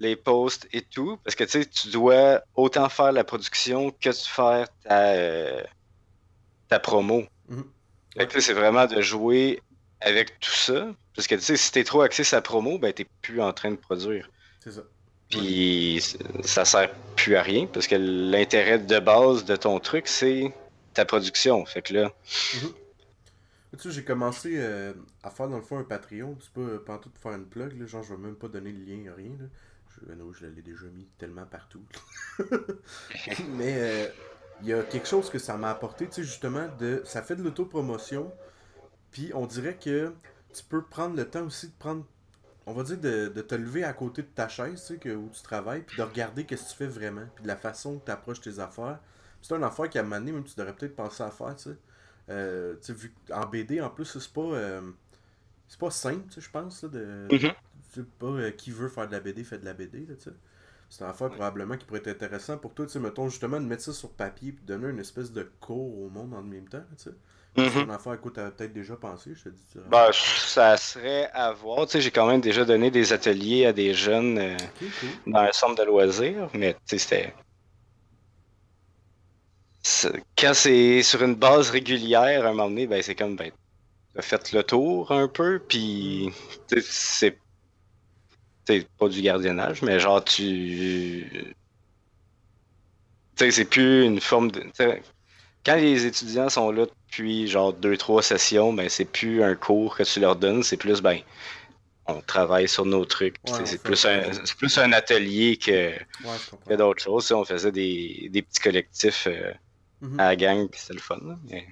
les 0.00 0.16
posts 0.16 0.68
et 0.72 0.82
tout, 0.82 1.18
parce 1.24 1.34
que 1.34 1.44
tu 1.44 1.50
sais, 1.50 1.64
tu 1.66 1.88
dois 1.88 2.42
autant 2.54 2.88
faire 2.88 3.12
la 3.12 3.24
production 3.24 3.90
que 3.90 4.10
tu 4.10 4.28
faire 4.28 4.66
ta, 4.84 5.08
euh, 5.10 5.62
ta 6.68 6.78
promo. 6.78 7.24
Mm 7.48 7.62
C'est 8.38 8.52
vraiment 8.52 8.86
de 8.86 9.00
jouer 9.00 9.62
avec 10.00 10.38
tout 10.40 10.50
ça, 10.50 10.88
parce 11.14 11.26
que 11.26 11.34
tu 11.34 11.40
sais, 11.40 11.56
si 11.56 11.72
t'es 11.72 11.84
trop 11.84 12.02
axé 12.02 12.24
sur 12.24 12.36
la 12.36 12.42
promo, 12.42 12.78
ben 12.78 12.92
t'es 12.92 13.06
plus 13.22 13.40
en 13.40 13.52
train 13.52 13.70
de 13.70 13.76
produire. 13.76 14.30
C'est 14.60 14.72
ça. 14.72 14.82
Puis 15.28 16.02
ça 16.42 16.64
sert 16.64 16.90
plus 17.16 17.36
à 17.36 17.42
rien, 17.42 17.66
parce 17.66 17.86
que 17.86 17.96
l'intérêt 17.96 18.78
de 18.78 18.98
base 18.98 19.44
de 19.44 19.56
ton 19.56 19.78
truc, 19.78 20.08
c'est 20.08 20.52
ta 20.94 21.04
production. 21.04 21.64
Fait 21.66 21.82
que 21.82 21.94
là. 21.94 22.12
Mhm. 22.54 22.72
Tu 23.76 23.82
sais, 23.82 23.90
j'ai 23.90 24.04
commencé 24.04 24.54
euh, 24.56 24.94
à 25.22 25.30
faire 25.30 25.48
dans 25.48 25.58
le 25.58 25.62
fond 25.62 25.78
un 25.78 25.84
Patreon. 25.84 26.38
C'est 26.40 26.52
pas, 26.52 26.78
pas 26.78 26.98
tout 26.98 27.10
pour 27.10 27.22
faire 27.22 27.38
une 27.38 27.44
plug, 27.46 27.78
là, 27.78 27.86
genre 27.86 28.02
je 28.02 28.14
vais 28.14 28.20
même 28.20 28.34
pas 28.36 28.48
donner 28.48 28.72
le 28.72 28.82
lien, 28.82 29.12
rien. 29.14 29.32
Là. 29.38 29.46
Je, 30.06 30.38
je 30.40 30.46
l'ai 30.46 30.62
déjà 30.62 30.86
mis 30.86 31.06
tellement 31.18 31.46
partout. 31.46 31.82
Mais 33.56 33.74
euh, 33.78 34.08
il 34.62 34.68
y 34.68 34.72
a 34.72 34.82
quelque 34.82 35.08
chose 35.08 35.30
que 35.30 35.38
ça 35.38 35.56
m'a 35.56 35.70
apporté, 35.70 36.06
tu 36.06 36.14
sais, 36.14 36.22
justement, 36.22 36.68
de 36.78 37.02
ça 37.04 37.22
fait 37.22 37.36
de 37.36 37.42
l'autopromotion. 37.42 38.32
Puis 39.10 39.30
on 39.34 39.46
dirait 39.46 39.76
que 39.76 40.12
tu 40.52 40.64
peux 40.64 40.82
prendre 40.82 41.16
le 41.16 41.24
temps 41.28 41.44
aussi 41.44 41.68
de 41.68 41.72
prendre, 41.78 42.04
on 42.66 42.72
va 42.72 42.82
dire, 42.82 42.98
de, 42.98 43.28
te 43.40 43.54
lever 43.54 43.84
à 43.84 43.92
côté 43.92 44.22
de 44.22 44.28
ta 44.28 44.48
chaise, 44.48 44.80
tu 44.80 44.94
sais, 44.94 44.98
que, 44.98 45.10
où 45.10 45.30
tu 45.32 45.42
travailles, 45.42 45.82
puis 45.82 45.96
de 45.96 46.02
regarder 46.02 46.44
qu'est-ce 46.44 46.64
que 46.64 46.70
tu 46.70 46.76
fais 46.76 46.86
vraiment, 46.86 47.26
puis 47.34 47.42
de 47.42 47.48
la 47.48 47.56
façon 47.56 47.98
que 47.98 48.06
tu 48.06 48.10
approches 48.10 48.40
tes 48.40 48.58
affaires. 48.58 48.98
C'est 49.40 49.54
un 49.54 49.62
affaire 49.62 49.88
qui 49.88 49.98
a 49.98 50.02
mené, 50.02 50.32
même 50.32 50.44
tu 50.44 50.54
devrais 50.56 50.74
peut-être 50.74 50.96
penser 50.96 51.22
à 51.22 51.30
faire, 51.30 51.54
tu 51.56 51.70
sais. 51.70 51.76
Euh, 52.30 52.74
vu 52.88 53.14
en 53.32 53.46
BD, 53.46 53.80
en 53.80 53.88
plus, 53.88 54.04
c'est 54.04 54.32
pas. 54.32 54.40
Euh, 54.40 54.82
c'est 55.66 55.78
pas 55.78 55.90
simple, 55.90 56.24
je 56.36 56.48
pense, 56.50 56.82
là, 56.82 56.88
de, 56.88 57.28
mm-hmm 57.30 57.54
sais 58.00 58.06
pas 58.18 58.26
euh, 58.26 58.50
qui 58.50 58.70
veut 58.70 58.88
faire 58.88 59.06
de 59.06 59.12
la 59.12 59.20
BD 59.20 59.44
fait 59.44 59.58
de 59.58 59.64
la 59.64 59.74
BD, 59.74 60.00
là, 60.06 60.14
tu 60.16 60.24
sais. 60.24 60.36
C'est 60.90 61.04
un 61.04 61.10
affaire 61.10 61.28
probablement 61.28 61.76
qui 61.76 61.84
pourrait 61.84 62.00
être 62.00 62.08
intéressant 62.08 62.56
pour 62.56 62.72
toi, 62.72 62.86
tu 62.86 62.92
sais, 62.92 62.98
mettons 62.98 63.28
justement 63.28 63.60
de 63.60 63.66
mettre 63.66 63.82
ça 63.82 63.92
sur 63.92 64.10
papier 64.10 64.48
et 64.48 64.52
de 64.52 64.60
donner 64.66 64.88
une 64.88 65.00
espèce 65.00 65.32
de 65.32 65.42
cours 65.60 65.98
au 65.98 66.08
monde 66.08 66.32
en 66.32 66.42
même 66.42 66.68
temps, 66.68 66.84
tu 66.96 67.04
sais. 67.04 67.10
C'est 67.56 67.74
mhm. 67.74 67.84
une 67.84 67.90
affaire 67.90 68.12
à 68.12 68.16
quoi 68.16 68.30
tu 68.32 68.40
as 68.40 68.50
peut-être 68.50 68.72
déjà 68.72 68.94
pensé, 68.94 69.32
je 69.34 69.44
te 69.44 69.48
dis. 69.48 69.62
Bah, 69.88 70.10
ça 70.12 70.76
serait 70.76 71.28
à 71.32 71.52
voir. 71.52 71.86
Tu 71.86 71.92
sais, 71.92 72.00
j'ai 72.00 72.10
quand 72.10 72.26
même 72.26 72.40
déjà 72.40 72.64
donné 72.64 72.90
des 72.90 73.12
ateliers 73.12 73.66
à 73.66 73.72
des 73.72 73.94
jeunes 73.94 74.38
euh, 74.38 74.56
dans 75.26 75.40
un 75.40 75.52
centre 75.52 75.74
de 75.74 75.84
loisirs, 75.84 76.48
mais 76.54 76.74
tu 76.86 76.98
sais, 76.98 76.98
c'était. 76.98 77.34
Quand 80.36 80.54
c'est 80.54 81.02
sur 81.02 81.22
une 81.22 81.34
base 81.34 81.70
régulière, 81.70 82.44
à 82.44 82.50
un 82.50 82.52
moment 82.52 82.68
donné, 82.68 82.86
ben, 82.86 83.02
c'est 83.02 83.14
comme, 83.14 83.34
ben, 83.34 83.50
tu 84.12 84.18
as 84.18 84.22
fait 84.22 84.52
le 84.52 84.62
tour 84.62 85.10
un 85.10 85.26
peu, 85.26 85.60
puis 85.66 86.30
c'est 86.80 87.38
c'est 88.68 88.86
pas 88.98 89.08
du 89.08 89.22
gardiennage, 89.22 89.80
mais 89.80 89.98
genre 89.98 90.22
tu. 90.22 91.26
Tu 93.36 93.44
sais, 93.44 93.50
c'est 93.50 93.64
plus 93.64 94.04
une 94.04 94.20
forme 94.20 94.50
de. 94.50 94.62
quand 95.64 95.76
les 95.76 96.04
étudiants 96.04 96.50
sont 96.50 96.70
là 96.70 96.84
depuis 96.84 97.48
genre 97.48 97.72
deux, 97.72 97.96
trois 97.96 98.22
sessions, 98.22 98.74
ben 98.74 98.90
c'est 98.90 99.06
plus 99.06 99.42
un 99.42 99.54
cours 99.54 99.96
que 99.96 100.02
tu 100.02 100.20
leur 100.20 100.36
donnes, 100.36 100.62
c'est 100.62 100.76
plus 100.76 101.00
ben 101.00 101.20
on 102.06 102.20
travaille 102.20 102.68
sur 102.68 102.84
nos 102.84 103.04
trucs. 103.06 103.36
c'est 103.64 103.82
plus, 103.82 104.04
un, 104.04 104.22
plus 104.58 104.78
un 104.78 104.92
atelier 104.92 105.56
que, 105.56 105.92
d'autres 106.74 107.02
choses. 107.02 107.32
On 107.32 107.44
faisait 107.44 107.72
des, 107.72 108.30
petits 108.32 108.60
collectifs 108.60 109.26
euh, 109.26 109.52
mm-hmm. 110.02 110.18
à 110.18 110.24
la 110.24 110.36
gang, 110.36 110.68
puis 110.68 110.80
c'était 110.80 110.94
le 110.94 111.00
fun. 111.00 111.18
mais 111.50 111.66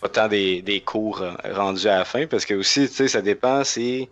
pas 0.00 0.08
tant 0.08 0.28
des, 0.28 0.62
des, 0.62 0.80
cours 0.80 1.22
euh, 1.22 1.34
rendus 1.52 1.86
à 1.88 1.98
la 1.98 2.04
fin, 2.04 2.26
parce 2.26 2.44
que 2.44 2.54
aussi, 2.54 2.88
tu 2.88 2.94
sais, 2.94 3.08
ça 3.08 3.22
dépend, 3.22 3.62
c'est 3.62 4.08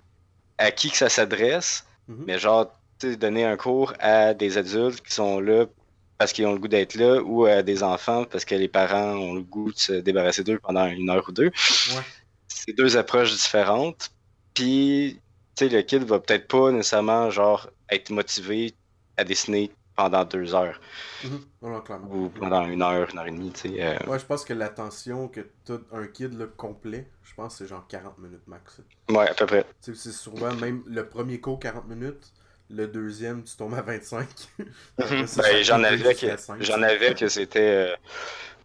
à 0.59 0.71
qui 0.71 0.91
que 0.91 0.97
ça 0.97 1.09
s'adresse. 1.09 1.85
Mhm. 2.09 2.25
Mais 2.27 2.39
genre, 2.39 2.73
tu 2.99 3.17
donner 3.17 3.45
un 3.45 3.57
cours 3.57 3.95
à 3.99 4.35
des 4.35 4.59
adultes 4.59 5.01
qui 5.03 5.13
sont 5.13 5.41
là 5.41 5.67
parce 6.19 6.33
qu'ils 6.33 6.47
ont 6.47 6.53
le 6.53 6.59
goût 6.59 6.69
d'être 6.69 6.95
là 6.95 7.21
ou 7.21 7.47
à 7.47 7.63
des 7.63 7.83
enfants 7.83 8.25
parce 8.25 8.45
que 8.45 8.55
les 8.55 8.69
parents 8.69 9.15
ont 9.15 9.35
le 9.35 9.43
goût 9.43 9.73
de 9.73 9.79
se 9.79 9.93
débarrasser 9.93 10.45
d'eux 10.45 10.61
pendant 10.61 10.87
une 10.87 11.11
heure 11.11 11.25
ou 11.29 11.33
deux. 11.33 11.51
C'est 12.47 12.77
deux 12.77 12.97
approches 12.97 13.33
différentes. 13.33 14.13
Puis, 14.55 15.19
tu 15.57 15.65
sais, 15.65 15.69
le 15.69 15.83
kid 15.83 16.05
va 16.05 16.21
peut-être 16.21 16.47
pas 16.47 16.71
nécessairement, 16.71 17.31
genre, 17.31 17.71
être 17.91 18.11
motivé 18.11 18.75
à 19.17 19.25
dessiner 19.25 19.73
pendant 19.97 20.25
deux 20.25 20.55
heures. 20.55 20.81
Mm-hmm. 21.25 22.09
Ou 22.11 22.29
pendant 22.29 22.67
une 22.67 22.83
heure, 22.83 23.11
une 23.11 23.19
heure 23.19 23.27
et 23.27 23.31
demie, 23.31 23.51
tu 23.53 23.71
sais. 23.71 23.83
Euh. 23.83 24.11
Ouais, 24.11 24.19
je 24.19 24.27
pense 24.27 24.45
que 24.45 24.53
l'attention 24.53 25.29
que 25.29 25.41
t'as 25.65 25.79
un 25.93 26.07
kid 26.07 26.35
là, 26.35 26.47
complet, 26.57 27.11
je 27.25 27.35
pense 27.35 27.55
que 27.55 27.65
c'est 27.65 27.69
genre 27.69 27.87
40 27.87 28.19
minutes 28.19 28.47
max. 28.47 28.81
Ouais, 29.09 29.29
à 29.29 29.35
peu 29.35 29.47
près. 29.47 29.65
C'est 29.81 29.95
souvent 29.95 30.55
même 30.55 30.83
le 30.87 31.09
premier 31.09 31.41
cours 31.41 31.59
40 31.59 31.89
minutes, 31.89 32.33
le 32.71 32.89
deuxième, 32.89 33.45
tu 33.45 33.57
tombes 33.57 33.75
à 33.75 33.83
25. 33.83 34.29
ben, 34.99 35.27
j'en 35.63 35.83
avais, 35.83 36.15
que, 36.15 36.27
j'en 36.61 36.83
avais 36.83 37.15
que 37.15 37.29
c'était. 37.29 37.91
Euh, 37.91 37.97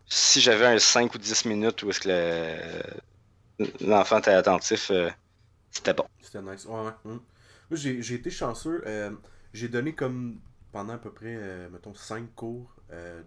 si 0.08 0.40
j'avais 0.40 0.66
un 0.66 0.80
5 0.80 1.14
ou 1.14 1.18
10 1.18 1.46
minutes 1.46 1.84
où 1.84 1.90
est-ce 1.90 2.00
que 2.00 3.84
l'enfant 3.84 4.20
était 4.20 4.32
attentif, 4.32 4.90
euh, 4.92 5.10
c'était 5.70 5.94
bon. 5.94 6.06
C'était 6.22 6.42
nice. 6.42 6.66
Ouais, 6.66 6.86
ouais. 6.86 6.92
Hum. 7.06 7.22
Moi, 7.70 7.78
j'ai 7.78 8.14
été 8.14 8.30
chanceux. 8.30 8.82
Euh, 8.86 9.12
j'ai 9.54 9.68
donné 9.68 9.94
comme 9.94 10.40
pendant 10.72 10.94
à 10.94 10.98
peu 10.98 11.12
près, 11.12 11.36
mettons, 11.72 11.94
5 11.94 12.34
cours 12.36 12.74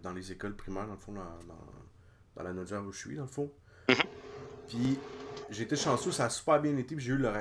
dans 0.01 0.13
les 0.13 0.31
écoles 0.31 0.55
primaires, 0.55 0.87
dans 0.87 0.93
le 0.93 0.99
fond, 0.99 1.13
dans, 1.13 1.21
dans, 2.35 2.43
la 2.43 2.53
Nodière 2.53 2.83
où 2.83 2.91
je 2.91 2.97
suis, 2.97 3.15
dans 3.15 3.23
le 3.23 3.27
fond. 3.27 3.51
Mm-hmm. 3.87 4.05
Puis 4.67 4.97
j'ai 5.51 5.63
été 5.63 5.75
chanceux, 5.75 6.11
ça 6.11 6.25
a 6.25 6.29
super 6.29 6.59
bien 6.59 6.75
été, 6.77 6.95
puis 6.95 7.05
j'ai 7.05 7.11
eu 7.11 7.17
leur, 7.17 7.35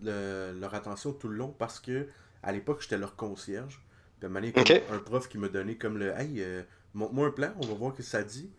leur 0.00 0.74
attention 0.74 1.12
tout 1.12 1.28
le 1.28 1.36
long 1.36 1.54
parce 1.58 1.80
que 1.80 2.08
à 2.46 2.52
l'époque, 2.52 2.80
j'étais 2.80 2.96
leur 2.96 3.16
concierge. 3.16 3.82
Puis 4.20 4.28
à 4.28 4.94
un 4.94 4.98
prof 4.98 5.28
qui 5.28 5.36
me 5.36 5.48
donnait 5.48 5.74
comme 5.74 5.98
le 5.98 6.12
Hey, 6.12 6.40
euh, 6.40 6.62
montre-moi 6.94 7.26
un 7.26 7.30
plan, 7.30 7.52
on 7.60 7.66
va 7.66 7.74
voir 7.74 7.92
ce 7.92 7.98
que 7.98 8.02
ça 8.02 8.22
dit. 8.22 8.50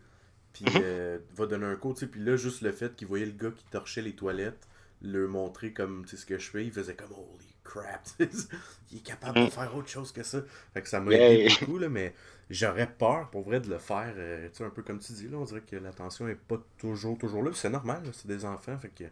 Puis 0.52 0.64
mhm. 0.66 0.80
euh, 0.82 1.18
va 1.34 1.46
donner 1.46 1.66
un 1.66 1.76
cours, 1.76 1.94
tu 1.94 2.00
sais. 2.00 2.06
Puis 2.06 2.22
là, 2.22 2.36
juste 2.36 2.60
le 2.60 2.70
fait 2.70 2.94
qu'il 2.94 3.08
voyait 3.08 3.26
le 3.26 3.32
gars 3.32 3.50
qui 3.50 3.64
torchait 3.70 4.02
les 4.02 4.14
toilettes, 4.14 4.68
le 5.02 5.26
montrer 5.26 5.72
comme 5.72 6.06
ce 6.06 6.24
que 6.24 6.38
je 6.38 6.50
fais, 6.50 6.64
il 6.64 6.72
faisait 6.72 6.94
comme 6.94 7.12
Holy 7.12 7.54
crap, 7.68 8.00
il 8.20 8.98
est 8.98 9.00
capable 9.00 9.34
de 9.36 9.44
mhm. 9.44 9.50
faire 9.50 9.76
autre 9.76 9.88
chose 9.88 10.12
que 10.12 10.22
ça. 10.22 10.40
Fait 10.72 10.82
que 10.82 10.88
ça 10.88 11.00
m'a 11.00 11.12
aidé 11.12 11.48
beaucoup, 11.60 11.78
là, 11.78 11.88
mais 11.88 12.14
j'aurais 12.50 12.90
peur 12.90 13.28
pour 13.30 13.42
vrai 13.42 13.60
de 13.60 13.68
le 13.68 13.78
faire, 13.78 14.14
euh, 14.16 14.48
tu 14.48 14.56
sais, 14.56 14.64
un 14.64 14.70
peu 14.70 14.82
comme 14.82 14.98
tu 14.98 15.12
dis, 15.12 15.28
là, 15.28 15.36
on 15.38 15.44
dirait 15.44 15.60
que 15.60 15.76
l'attention 15.76 16.28
est 16.28 16.34
pas 16.34 16.58
toujours, 16.78 17.18
toujours 17.18 17.42
là. 17.42 17.50
C'est 17.54 17.70
normal, 17.70 18.02
c'est 18.12 18.26
des 18.28 18.44
enfants, 18.44 18.78
fait 18.78 18.88
que 18.88 19.04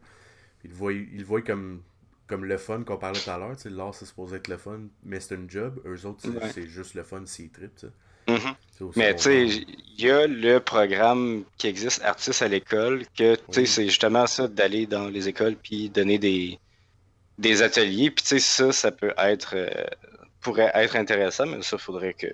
ils 0.65 0.71
le 0.71 0.77
voient, 0.77 0.93
ils 0.93 1.19
le 1.19 1.25
voient 1.25 1.43
comme 1.43 1.83
comme 2.27 2.45
le 2.45 2.59
fun 2.59 2.83
qu'on 2.83 2.97
parlait 2.97 3.21
tout 3.21 3.31
à 3.31 3.39
l'heure, 3.39 3.55
l'art 3.67 3.95
c'est 3.95 4.05
supposé 4.05 4.37
être 4.37 4.49
le 4.49 4.57
fun, 4.57 4.81
mais 5.05 5.21
c'est 5.21 5.37
un 5.37 5.49
job. 5.49 5.81
Eux 5.87 6.07
autres, 6.07 6.29
c'est 6.53 6.67
juste 6.67 6.95
le 6.95 7.05
fun 7.05 7.25
s'ils 7.25 7.51
trippent. 7.51 7.87
Mm-hmm. 8.27 8.93
Mais 8.97 9.15
tu 9.15 9.23
sais, 9.23 9.47
il 9.47 10.05
y 10.05 10.11
a 10.11 10.27
le 10.27 10.59
programme 10.59 11.45
qui 11.57 11.69
existe, 11.69 12.03
Artistes 12.03 12.43
à 12.43 12.49
l'école, 12.49 13.05
que 13.17 13.37
tu 13.37 13.43
sais, 13.53 13.67
c'est 13.67 13.85
justement 13.85 14.27
ça 14.27 14.49
d'aller 14.49 14.87
dans 14.87 15.07
les 15.07 15.29
écoles 15.29 15.55
puis 15.55 15.89
donner 15.91 16.19
des, 16.19 16.59
des 17.39 17.63
ateliers. 17.63 18.11
Puis 18.11 18.23
tu 18.25 18.29
sais, 18.29 18.39
ça, 18.39 18.73
ça 18.73 18.93
peut 18.93 19.15
être 19.19 19.55
euh, 19.57 19.85
pourrait 20.41 20.71
être 20.75 20.97
intéressant, 20.97 21.47
mais 21.47 21.63
ça, 21.63 21.79
faudrait 21.79 22.15
que, 22.15 22.29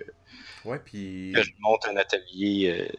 ouais, 0.64 0.78
puis... 0.84 1.32
que 1.34 1.42
je 1.42 1.52
monte 1.60 1.86
un 1.86 1.96
atelier. 1.96 2.70
Euh, 2.70 2.96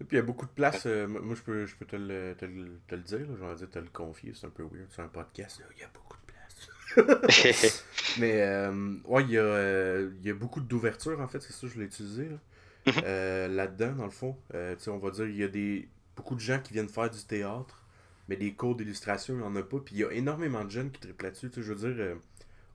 et 0.00 0.04
puis 0.04 0.16
il 0.16 0.20
y 0.20 0.22
a 0.22 0.22
beaucoup 0.22 0.46
de 0.46 0.50
place. 0.50 0.84
Euh, 0.86 1.06
moi, 1.06 1.34
je 1.34 1.42
peux, 1.42 1.66
je 1.66 1.74
peux 1.76 1.86
te, 1.86 1.96
le, 1.96 2.34
te, 2.38 2.44
le, 2.44 2.80
te 2.86 2.94
le 2.94 3.02
dire. 3.02 3.26
J'aurais 3.38 3.54
dire 3.54 3.70
te 3.70 3.78
le 3.78 3.88
confier. 3.90 4.32
C'est 4.34 4.46
un 4.46 4.50
peu 4.50 4.62
weird. 4.64 4.88
C'est 4.90 5.00
un 5.00 5.08
podcast. 5.08 5.62
Il 5.74 5.80
y 5.80 5.84
a 5.84 5.88
beaucoup 5.88 6.16
Mais 8.18 8.42
euh, 8.42 8.94
ouais, 9.04 9.22
il 9.24 9.30
y, 9.30 9.38
a, 9.38 10.00
y 10.22 10.30
a 10.30 10.34
beaucoup 10.34 10.60
d'ouverture 10.60 11.20
en 11.20 11.28
fait, 11.28 11.40
c'est 11.40 11.52
ça 11.52 11.66
que 11.66 11.68
je 11.68 11.78
l'ai 11.78 11.86
utilisé. 11.86 12.28
Mhm. 12.86 12.92
Euh, 13.04 13.48
là-dedans, 13.48 13.92
dans 13.92 14.04
le 14.04 14.10
fond, 14.10 14.36
on 14.52 14.98
va 14.98 15.10
dire, 15.10 15.26
il 15.26 15.36
y 15.36 15.44
a 15.44 15.48
des 15.48 15.88
beaucoup 16.14 16.34
de 16.34 16.40
gens 16.40 16.60
qui 16.60 16.72
viennent 16.72 16.88
faire 16.88 17.10
du 17.10 17.22
théâtre, 17.24 17.82
mais 18.28 18.36
des 18.36 18.54
cours 18.54 18.76
d'illustration, 18.76 19.34
il 19.34 19.38
n'y 19.38 19.44
en 19.44 19.56
a 19.56 19.62
pas. 19.62 19.78
Puis 19.78 19.96
il 19.96 19.98
y 19.98 20.04
a 20.04 20.12
énormément 20.12 20.64
de 20.64 20.70
jeunes 20.70 20.90
qui 20.90 21.00
triplent 21.00 21.24
là-dessus. 21.24 21.50
Je 21.56 21.72
veux 21.72 21.92
dire, 21.92 22.16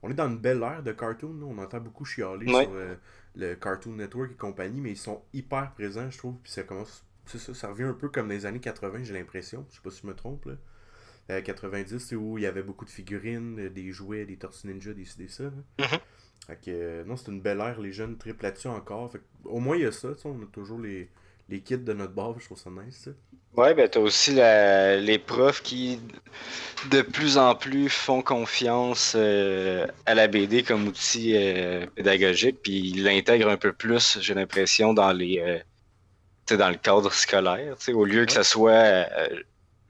on 0.02 0.10
est 0.10 0.14
dans 0.14 0.28
une 0.28 0.38
belle 0.38 0.62
ère 0.62 0.82
de 0.82 0.92
cartoon. 0.92 1.40
On 1.42 1.58
entend 1.58 1.80
beaucoup 1.80 2.04
chialer 2.04 2.46
sur 2.46 2.70
le 3.34 3.54
Cartoon 3.54 3.96
Network 3.96 4.32
et 4.32 4.36
compagnie, 4.36 4.80
mais 4.80 4.90
ils 4.90 4.98
sont 4.98 5.22
hyper 5.32 5.72
présents, 5.72 6.10
je 6.10 6.18
trouve. 6.18 6.36
Puis 6.42 6.52
ça 6.52 6.62
commence. 6.62 7.04
C'est 7.24 7.38
ça, 7.38 7.54
ça 7.54 7.68
revient 7.68 7.84
un 7.84 7.94
peu 7.94 8.08
comme 8.08 8.28
les 8.28 8.46
années 8.46 8.60
80, 8.60 9.04
j'ai 9.04 9.14
l'impression. 9.14 9.64
Je 9.70 9.76
sais 9.76 9.80
pas 9.82 9.90
si 9.90 10.02
je 10.02 10.06
me 10.06 10.14
trompe. 10.14 10.46
Là. 10.46 10.54
90, 11.40 12.12
où 12.12 12.38
il 12.38 12.42
y 12.42 12.46
avait 12.46 12.62
beaucoup 12.62 12.84
de 12.84 12.90
figurines, 12.90 13.58
euh, 13.58 13.70
des 13.70 13.92
jouets, 13.92 14.26
des 14.26 14.36
Tortues 14.36 14.66
Ninja, 14.66 14.92
des 14.92 15.06
des 15.16 15.28
ça. 15.28 15.44
Mm-hmm. 15.78 16.00
Euh, 16.68 17.04
non, 17.04 17.16
c'est 17.16 17.30
une 17.30 17.40
belle 17.40 17.60
ère, 17.60 17.80
les 17.80 17.92
jeunes 17.92 18.18
triplent 18.18 18.42
là-dessus 18.42 18.68
encore. 18.68 19.12
au 19.44 19.60
moins, 19.60 19.76
il 19.76 19.82
y 19.82 19.86
a 19.86 19.92
ça, 19.92 20.08
on 20.24 20.42
a 20.42 20.46
toujours 20.46 20.80
les, 20.80 21.08
les 21.52 21.60
kits 21.60 21.78
de 21.78 21.92
notre 21.92 22.12
bord, 22.12 22.38
je 22.40 22.46
trouve 22.46 22.58
ça 22.58 22.70
nice. 22.70 23.08
Ouais, 23.56 23.74
ben 23.74 23.88
t'as 23.88 24.00
aussi 24.00 24.32
les 24.34 25.18
profs 25.18 25.62
qui 25.62 26.00
de 26.90 27.02
plus 27.02 27.38
en 27.38 27.54
plus 27.54 27.88
font 27.88 28.22
confiance 28.22 29.12
euh, 29.14 29.86
à 30.06 30.14
la 30.14 30.26
BD 30.26 30.62
comme 30.62 30.88
outil 30.88 31.34
pédagogique, 31.94 32.60
puis 32.62 32.90
ils 32.90 33.04
l'intègrent 33.04 33.50
un 33.50 33.56
peu 33.56 33.72
plus, 33.72 34.18
j'ai 34.20 34.34
l'impression, 34.34 34.94
dans 34.94 35.12
les 35.12 35.62
dans 36.50 36.70
le 36.70 36.76
cadre 36.76 37.12
scolaire, 37.12 37.76
au 37.94 38.04
lieu 38.04 38.26
que 38.26 38.32
ça 38.32 38.42
soit 38.42 39.06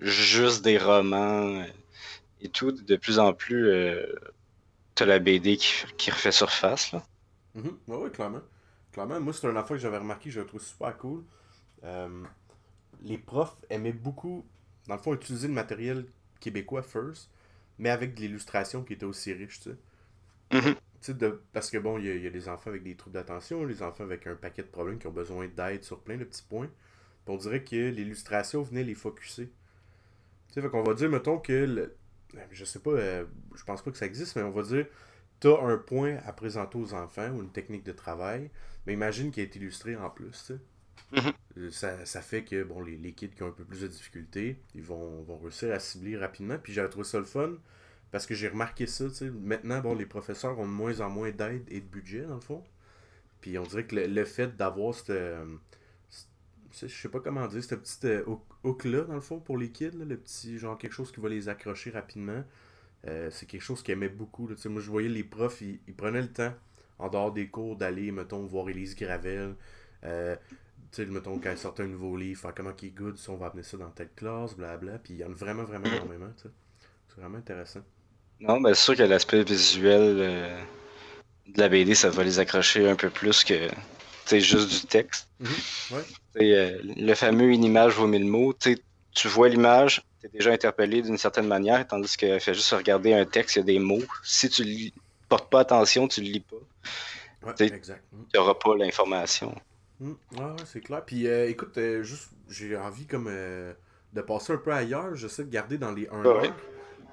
juste 0.01 0.63
des 0.63 0.79
romans 0.79 1.65
et 2.43 2.49
tout, 2.49 2.73
de 2.73 2.97
plus 2.97 3.19
en 3.19 3.33
plus, 3.33 3.69
euh, 3.69 4.05
t'as 4.95 5.07
la 5.07 5.21
BD 5.21 5.57
qui, 5.57 6.11
refait 6.11 6.33
surface. 6.33 6.93
Là. 6.93 7.03
Mm 7.55 7.69
Oui, 7.87 8.11
clairement. 8.11 8.43
Clairement, 8.93 9.21
moi, 9.21 9.33
c'est 9.33 9.47
un 9.47 9.57
affaire 9.57 9.77
que 9.77 9.83
j'avais 9.83 9.99
remarqué, 9.99 10.31
je 10.31 10.41
le 10.41 10.47
trouve 10.47 10.61
super 10.61 10.97
cool. 10.99 11.23
Euh, 11.85 12.25
les 13.03 13.19
profs 13.19 13.57
aimaient 13.71 13.93
beaucoup, 13.93 14.45
dans 14.87 14.97
le 14.97 15.01
fond, 15.01 15.15
utiliser 15.15 15.49
le 15.49 15.55
matériel 15.55 16.07
québécois 16.41 16.83
first, 16.83 17.31
mais 17.79 17.91
avec 17.91 18.15
de 18.15 18.21
l'illustration 18.21 18.85
qui 18.85 18.93
était 18.95 19.05
aussi 19.05 19.33
riche, 19.33 19.61
tu 19.61 19.71
sais. 19.71 19.77
Mm-hmm. 20.53 21.17
de, 21.17 21.43
parce 21.53 21.71
que 21.71 21.79
bon, 21.79 21.99
il 21.99 22.05
y, 22.05 22.21
y, 22.21 22.27
a 22.27 22.31
des 22.31 22.49
enfants 22.49 22.71
avec 22.71 22.83
des 22.83 22.95
troubles 22.95 23.15
d'attention, 23.15 23.65
les 23.65 23.83
enfants 23.83 24.05
avec 24.05 24.27
un 24.27 24.35
paquet 24.35 24.63
de 24.63 24.69
problèmes 24.69 24.99
qui 24.99 25.07
ont 25.07 25.13
besoin 25.13 25.49
d'aide 25.49 25.83
sur 25.83 26.01
plein 26.01 26.17
de 26.19 26.25
petits 26.25 26.43
points. 26.43 26.69
on 27.27 27.37
dirait 27.37 27.65
que 27.65 27.89
l'illustration 27.89 28.63
venait 28.63 28.85
les 28.85 28.95
focuser. 28.95 29.51
Tu 30.53 30.61
sais, 30.61 30.69
qu'on 30.69 30.83
va 30.83 30.95
dire, 30.95 31.09
mettons 31.09 31.39
que, 31.39 31.53
le, 31.53 31.97
je 32.51 32.65
sais 32.65 32.81
pas, 32.81 32.91
euh, 32.91 33.25
je 33.55 33.65
pense 33.65 33.83
pas 33.83 33.91
que 33.91 33.97
ça 33.97 34.07
existe, 34.07 34.37
mais 34.37 34.43
on 34.43 34.51
va 34.51 34.63
dire, 34.63 34.87
tu 35.41 35.49
as 35.49 35.59
un 35.59 35.79
point 35.79 36.19
à 36.27 36.33
présenter 36.33 36.79
aux 36.79 36.95
enfants 36.95 37.31
ou 37.31 37.43
une 37.43 37.51
technique 37.51 37.85
de 37.85 37.93
travail, 37.93 38.51
mais 38.87 38.93
imagine 38.93 39.31
qu'il 39.31 39.43
est 39.43 39.57
illustré 39.57 39.97
en 39.97 40.11
plus, 40.11 40.31
tu 40.31 40.55
sais. 40.55 40.59
Mm-hmm. 41.13 41.33
Euh, 41.59 41.71
ça, 41.71 42.23
fait 42.23 42.45
que 42.45 42.63
bon 42.63 42.81
les, 42.83 42.97
les, 42.97 43.13
kids 43.13 43.31
qui 43.31 43.43
ont 43.43 43.49
un 43.49 43.53
peu 43.53 43.65
plus 43.65 43.83
de 43.83 43.89
difficultés, 43.89 44.57
ils 44.75 44.83
vont, 44.83 45.23
vont 45.23 45.39
réussir 45.39 45.73
à 45.73 45.79
cibler 45.79 46.17
rapidement. 46.17 46.59
Puis 46.59 46.73
j'ai 46.73 46.89
trouvé 46.89 47.05
ça 47.05 47.19
le 47.19 47.25
fun 47.25 47.53
parce 48.11 48.27
que 48.27 48.35
j'ai 48.35 48.49
remarqué 48.49 48.87
ça. 48.87 49.05
Maintenant, 49.41 49.81
bon, 49.81 49.95
les 49.95 50.07
professeurs 50.07 50.59
ont 50.59 50.67
de 50.67 50.73
moins 50.73 51.01
en 51.01 51.11
moins 51.11 51.31
d'aide 51.31 51.65
et 51.69 51.81
de 51.81 51.87
budget, 51.87 52.23
dans 52.23 52.37
le 52.37 52.41
fond. 52.41 52.63
Puis 53.41 53.59
on 53.59 53.65
dirait 53.65 53.85
que 53.85 53.97
le, 53.97 54.25
fait 54.25 54.57
d'avoir 54.57 54.95
cette, 54.95 55.11
euh, 55.11 55.45
je 56.81 56.87
sais 56.87 57.09
pas 57.09 57.21
comment 57.21 57.47
dire, 57.49 57.63
ce 57.63 57.75
petit 57.75 58.07
euh, 58.07 58.25
hook-là, 58.65 59.03
dans 59.03 59.15
le 59.15 59.21
fond, 59.21 59.41
pour 59.41 59.59
les 59.59 59.71
kids, 59.71 59.91
le 59.91 60.17
petit, 60.17 60.59
genre 60.59 60.79
quelque 60.79 60.93
chose 60.93 61.13
qui 61.13 61.21
va 61.21 61.29
les 61.29 61.49
accrocher 61.49 61.91
rapidement. 61.91 62.45
C'est 63.05 63.47
quelque 63.47 63.63
chose 63.63 63.83
qu'ils 63.83 63.95
aimaient 63.95 64.09
beaucoup. 64.09 64.49
Moi, 64.67 64.81
je 64.81 64.89
voyais 64.89 65.09
les 65.09 65.25
profs, 65.25 65.61
ils, 65.61 65.81
prenaient 65.97 66.23
le 66.23 66.33
temps, 66.33 66.55
en 67.01 67.09
dehors 67.09 67.33
des 67.33 67.49
cours, 67.49 67.75
d'aller, 67.75 68.13
mettons, 68.13 68.47
voir 68.47 68.69
Elise 68.69 68.95
Gravel. 68.95 69.57
Tu 70.93 71.05
sais, 71.05 71.07
mettons, 71.07 71.39
quand 71.39 71.51
elle 71.51 71.59
sortait 71.59 71.83
un 71.85 71.87
nouveau 71.87 72.17
livre, 72.17 72.53
comment 72.55 72.73
qui 72.73 72.87
est 72.87 72.91
good, 72.91 73.19
si 73.19 73.31
on 73.31 73.37
va 73.37 73.47
amener 73.47 73.63
ça 73.63 73.77
dans 73.77 73.91
telle 73.91 74.11
classe, 74.15 74.55
blabla. 74.55 74.99
Puis 74.99 75.15
il 75.15 75.21
y 75.21 75.25
en 75.25 75.31
a 75.31 75.35
vraiment, 75.35 75.65
vraiment 75.65 75.87
énormément, 75.87 76.31
C'est 76.37 77.21
vraiment 77.21 77.39
intéressant. 77.39 77.81
Non, 78.41 78.61
ben 78.61 78.75
c'est 78.75 78.83
sûr 78.83 78.97
que 78.97 79.03
l'aspect 79.03 79.43
visuel 79.45 80.17
de 81.47 81.61
la 81.61 81.69
BD, 81.69 81.95
ça 81.95 82.11
va 82.11 82.25
les 82.25 82.39
accrocher 82.39 82.89
un 82.89 82.97
peu 82.97 83.09
plus 83.09 83.45
que 83.45 83.69
juste 84.31 84.69
du 84.71 84.87
texte. 84.87 85.29
Mm-hmm. 85.43 85.95
ouais. 85.95 86.03
Euh, 86.41 86.79
le 86.83 87.15
fameux 87.15 87.51
une 87.51 87.65
image 87.65 87.95
vaut 87.95 88.07
mille 88.07 88.25
mots. 88.25 88.55
tu 88.55 89.29
vois 89.29 89.49
l'image, 89.49 90.03
tu 90.21 90.27
es 90.27 90.31
déjà 90.31 90.53
interpellé 90.53 91.03
d'une 91.03 91.19
certaine 91.19 91.47
manière, 91.47 91.87
tandis 91.87 92.17
que 92.17 92.39
fait 92.39 92.55
juste 92.55 92.71
regarder 92.71 93.13
un 93.13 93.25
texte, 93.25 93.57
il 93.57 93.59
y 93.61 93.63
a 93.63 93.65
des 93.65 93.79
mots. 93.79 94.03
Si 94.25 94.49
tu 94.49 94.63
ne 94.65 94.91
portes 95.29 95.51
pas 95.51 95.61
attention, 95.61 96.09
tu 96.09 96.23
le 96.23 96.29
lis 96.29 96.41
pas. 96.41 97.55
Tu 97.55 97.71
n'auras 98.35 98.55
pas 98.55 98.77
l'information. 98.77 99.55
Mm. 100.03 100.57
c'est 100.65 100.81
clair. 100.81 101.05
Puis 101.05 101.27
euh, 101.27 101.49
écoute, 101.49 101.79
euh, 101.79 102.03
juste 102.03 102.31
j'ai 102.49 102.77
envie 102.77 103.07
comme 103.07 103.27
de 103.27 104.21
passer 104.21 104.53
un 104.53 104.59
peu 104.59 104.73
ailleurs. 104.73 105.15
J'essaie 105.15 105.45
de 105.45 105.51
garder 105.51 105.79
dans 105.79 105.93
les 105.93 106.09
1 106.09 106.25
heure. 106.25 106.55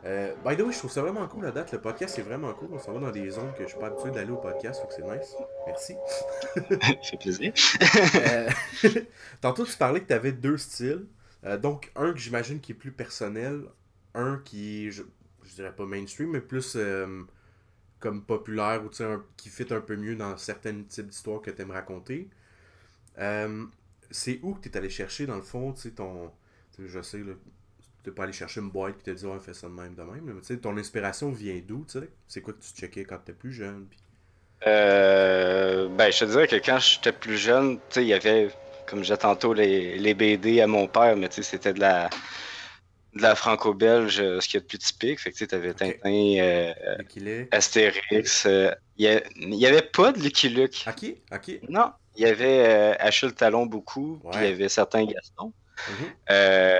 Euh, 0.05 0.33
by 0.45 0.55
the 0.55 0.61
way, 0.61 0.71
je 0.71 0.77
trouve 0.77 0.91
ça 0.91 1.01
vraiment 1.01 1.27
cool 1.27 1.43
la 1.43 1.51
date. 1.51 1.71
Le 1.73 1.81
podcast 1.81 2.15
c'est 2.15 2.21
vraiment 2.21 2.53
cool. 2.53 2.69
On 2.71 2.79
s'en 2.79 2.93
va 2.93 2.99
dans 2.99 3.11
des 3.11 3.29
zones 3.29 3.51
que 3.53 3.63
je 3.63 3.69
suis 3.69 3.79
pas 3.79 3.87
habitué 3.87 4.11
d'aller 4.11 4.31
au 4.31 4.37
podcast, 4.37 4.81
donc 4.81 4.91
c'est 4.91 5.03
nice. 5.03 5.35
Merci. 5.67 5.95
ça 6.55 6.93
fait 7.03 7.17
plaisir. 7.17 7.53
Euh, 8.15 8.49
tantôt, 9.41 9.65
tu 9.65 9.75
parlais 9.77 10.01
que 10.01 10.07
tu 10.07 10.13
avais 10.13 10.31
deux 10.31 10.57
styles. 10.57 11.05
Euh, 11.45 11.57
donc, 11.57 11.91
un 11.95 12.13
que 12.13 12.19
j'imagine 12.19 12.59
qui 12.59 12.71
est 12.71 12.75
plus 12.75 12.91
personnel, 12.91 13.63
un 14.13 14.41
qui 14.43 14.91
je, 14.91 15.03
je 15.43 15.55
dirais 15.55 15.73
pas 15.75 15.85
mainstream, 15.85 16.31
mais 16.31 16.41
plus 16.41 16.77
comme 17.99 18.23
populaire 18.23 18.81
ou 18.85 19.03
un, 19.03 19.23
qui 19.35 19.49
fit 19.49 19.67
un 19.71 19.81
peu 19.81 19.97
mieux 19.97 20.15
dans 20.15 20.37
certains 20.37 20.83
types 20.83 21.07
d'histoires 21.07 21.41
que 21.41 21.51
tu 21.51 21.61
aimes 21.61 21.71
raconter. 21.71 22.29
C'est 24.11 24.39
où 24.43 24.53
que 24.55 24.61
tu 24.61 24.69
es 24.69 24.77
allé 24.77 24.89
chercher, 24.89 25.25
dans 25.27 25.35
le 25.35 25.41
fond, 25.41 25.73
tu 25.73 25.81
sais, 25.81 25.91
ton. 25.91 26.31
Je 26.79 27.01
sais, 27.01 27.17
là, 27.19 27.33
t'es 28.03 28.11
pas 28.11 28.23
aller 28.23 28.33
chercher 28.33 28.61
une 28.61 28.69
boîte 28.71 28.97
qui 28.97 29.03
te 29.03 29.11
dit 29.11 29.25
ouais 29.25 29.39
fais 29.39 29.53
ça 29.53 29.67
de 29.67 29.73
même 29.73 29.93
de 29.95 30.01
même 30.03 30.23
mais 30.23 30.33
tu 30.41 30.47
sais 30.47 30.57
ton 30.59 30.77
inspiration 30.77 31.31
vient 31.31 31.61
d'où 31.65 31.85
tu 31.85 31.99
sais? 31.99 32.09
C'est 32.27 32.41
quoi 32.41 32.53
que 32.53 32.61
tu 32.61 32.71
checkais 32.73 33.05
quand 33.05 33.17
t'étais 33.19 33.37
plus 33.37 33.51
jeune 33.53 33.87
puis... 33.89 33.99
euh, 34.67 35.87
ben, 35.89 36.11
je 36.11 36.19
te 36.19 36.25
dirais 36.25 36.47
que 36.47 36.55
quand 36.57 36.79
j'étais 36.79 37.13
plus 37.13 37.37
jeune, 37.37 37.77
tu 37.77 37.83
sais, 37.91 38.03
il 38.03 38.07
y 38.07 38.13
avait, 38.13 38.49
comme 38.87 39.03
j'ai 39.03 39.17
tantôt, 39.17 39.53
les, 39.53 39.97
les 39.97 40.13
BD 40.13 40.61
à 40.61 40.67
mon 40.67 40.87
père, 40.87 41.15
mais 41.15 41.29
tu 41.29 41.35
sais, 41.35 41.43
c'était 41.43 41.73
de 41.73 41.79
la, 41.79 42.09
de 43.13 43.21
la 43.21 43.35
franco-belge, 43.35 44.17
ce 44.17 44.47
qu'il 44.47 44.55
y 44.55 44.57
a 44.57 44.61
de 44.61 44.65
plus 44.65 44.77
typique. 44.79 45.19
Fait 45.19 45.31
que 45.31 45.45
tu 45.45 45.55
avais 45.55 45.73
Tintin, 45.73 46.37
euh, 46.39 46.73
Astérix. 47.51 48.45
Euh, 48.45 48.71
il 48.97 49.21
n'y 49.37 49.65
avait 49.65 49.81
pas 49.81 50.11
de 50.11 50.19
Lucky 50.19 50.49
Luke. 50.49 50.85
Ok, 50.87 51.05
ok. 51.31 51.59
Non, 51.69 51.91
il 52.15 52.23
y 52.23 52.25
avait 52.25 52.67
euh, 52.67 52.93
Achille 52.99 53.33
Talon 53.33 53.65
beaucoup, 53.65 54.19
puis 54.31 54.41
il 54.41 54.49
y 54.49 54.53
avait 54.53 54.69
certains 54.69 55.05
Gaston. 55.05 55.53
Mhm. 55.87 56.75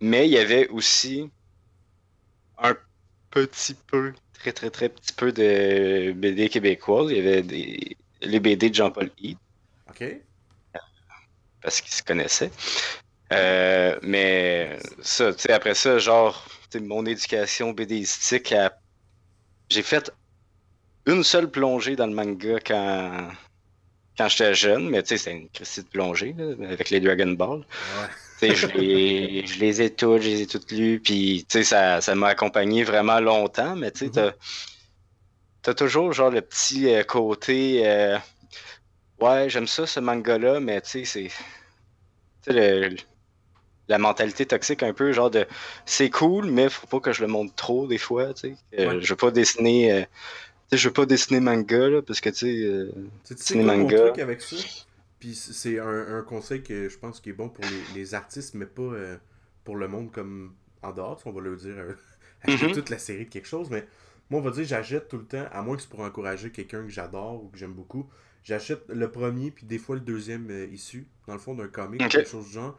mais 0.00 0.26
il 0.26 0.32
y 0.32 0.38
avait 0.38 0.66
aussi 0.68 1.30
un 2.56 2.74
petit 3.30 3.74
peu, 3.74 4.14
très 4.32 4.52
très 4.52 4.70
très 4.70 4.88
petit 4.88 5.12
peu 5.12 5.30
de 5.30 6.12
BD 6.12 6.48
québécois. 6.48 7.06
Il 7.10 7.16
y 7.16 7.20
avait 7.20 7.42
des, 7.42 7.96
les 8.22 8.40
BD 8.40 8.70
de 8.70 8.74
Jean-Paul 8.74 9.10
Hyde. 9.18 9.38
OK. 9.90 10.04
Parce 11.62 11.80
qu'ils 11.82 11.92
se 11.92 12.02
connaissaient. 12.02 12.50
Euh, 13.32 13.98
mais 14.02 14.78
ça, 15.02 15.32
tu 15.32 15.40
sais, 15.40 15.52
après 15.52 15.74
ça, 15.74 15.98
genre, 15.98 16.46
mon 16.80 17.04
éducation 17.06 17.72
BDistique, 17.72 18.54
j'ai 19.68 19.82
fait 19.82 20.10
une 21.06 21.22
seule 21.22 21.50
plongée 21.50 21.96
dans 21.96 22.06
le 22.06 22.14
manga 22.14 22.58
quand, 22.64 23.28
quand 24.20 24.28
j'étais 24.28 24.52
jeune, 24.52 24.90
mais 24.90 25.02
tu 25.02 25.08
sais, 25.08 25.16
c'est 25.16 25.32
une 25.32 25.48
crise 25.48 25.76
de 25.76 25.88
plongée 25.88 26.36
avec 26.62 26.90
les 26.90 27.00
Dragon 27.00 27.32
Ball. 27.32 27.60
Ouais. 28.42 28.54
je, 28.54 28.66
les, 28.66 29.46
je 29.46 29.58
les 29.58 29.80
ai 29.80 29.94
toutes, 29.94 30.20
je 30.20 30.28
les 30.28 30.42
ai 30.42 30.46
toutes 30.46 30.70
lues, 30.72 31.00
puis 31.02 31.46
tu 31.48 31.58
sais, 31.58 31.64
ça, 31.64 32.02
ça 32.02 32.14
m'a 32.14 32.28
accompagné 32.28 32.84
vraiment 32.84 33.18
longtemps, 33.18 33.76
mais 33.76 33.90
tu 33.90 34.10
sais, 34.12 34.32
t'as, 35.62 35.72
toujours 35.72 36.12
genre 36.12 36.30
le 36.30 36.42
petit 36.42 36.92
euh, 36.92 37.02
côté. 37.02 37.88
Euh, 37.88 38.18
ouais, 39.22 39.48
j'aime 39.48 39.66
ça, 39.66 39.86
ce 39.86 40.00
manga-là, 40.00 40.60
mais 40.60 40.82
tu 40.82 41.06
sais, 41.06 41.30
c'est. 42.46 42.90
La 43.88 43.98
mentalité 43.98 44.44
toxique 44.44 44.82
un 44.82 44.92
peu, 44.92 45.12
genre 45.12 45.30
de 45.30 45.46
c'est 45.86 46.10
cool, 46.10 46.50
mais 46.50 46.68
faut 46.68 46.86
pas 46.86 47.00
que 47.00 47.12
je 47.12 47.22
le 47.22 47.26
montre 47.26 47.54
trop 47.54 47.86
des 47.86 47.98
fois, 47.98 48.34
tu 48.34 48.50
sais. 48.50 48.56
Euh, 48.78 49.00
je 49.00 49.08
veux 49.08 49.16
pas 49.16 49.30
dessiner. 49.30 49.92
Euh, 49.92 50.04
je 50.72 50.88
veux 50.88 50.92
pas 50.92 51.06
dessiner 51.06 51.40
manga, 51.40 51.88
là, 51.88 52.02
parce 52.02 52.20
que, 52.20 52.30
tu 52.30 52.36
sais, 52.36 52.64
euh, 52.64 52.92
dessiner 53.28 53.64
manga... 53.64 53.96
Mon 53.96 54.06
truc 54.08 54.18
avec 54.18 54.40
ça, 54.40 54.56
puis 55.18 55.34
c'est 55.34 55.78
un, 55.78 56.22
conseil 56.22 56.62
que 56.62 56.88
je 56.88 56.98
pense 56.98 57.20
qui 57.20 57.30
est 57.30 57.34
bon 57.34 57.48
pour 57.48 57.64
les, 57.94 58.14
artistes, 58.14 58.54
mais 58.54 58.66
pas 58.66 58.92
pour 59.64 59.76
le 59.76 59.88
monde 59.88 60.10
comme 60.10 60.54
en 60.82 60.92
dehors, 60.92 61.20
on 61.26 61.32
va 61.32 61.40
le 61.40 61.56
dire, 61.56 61.74
acheter 62.42 62.66
mm-hmm. 62.66 62.74
toute 62.74 62.90
la 62.90 62.98
série 62.98 63.26
de 63.26 63.30
quelque 63.30 63.48
chose, 63.48 63.68
mais 63.70 63.86
moi, 64.30 64.40
on 64.40 64.42
va 64.42 64.50
dire, 64.50 64.64
j'achète 64.64 65.08
tout 65.08 65.18
le 65.18 65.26
temps, 65.26 65.46
à 65.52 65.62
moins 65.62 65.76
que 65.76 65.82
c'est 65.82 65.90
pour 65.90 66.00
encourager 66.00 66.50
quelqu'un 66.50 66.82
que 66.84 66.88
j'adore 66.88 67.44
ou 67.44 67.48
que 67.48 67.58
j'aime 67.58 67.74
beaucoup, 67.74 68.08
j'achète 68.44 68.88
le 68.88 69.10
premier, 69.10 69.50
puis 69.50 69.66
des 69.66 69.78
fois 69.78 69.96
le 69.96 70.00
deuxième 70.00 70.50
issu, 70.72 71.08
dans 71.26 71.34
le 71.34 71.40
fond, 71.40 71.54
d'un 71.54 71.68
comic, 71.68 72.00
quelque 72.08 72.28
chose 72.28 72.46
du 72.46 72.52
genre, 72.52 72.78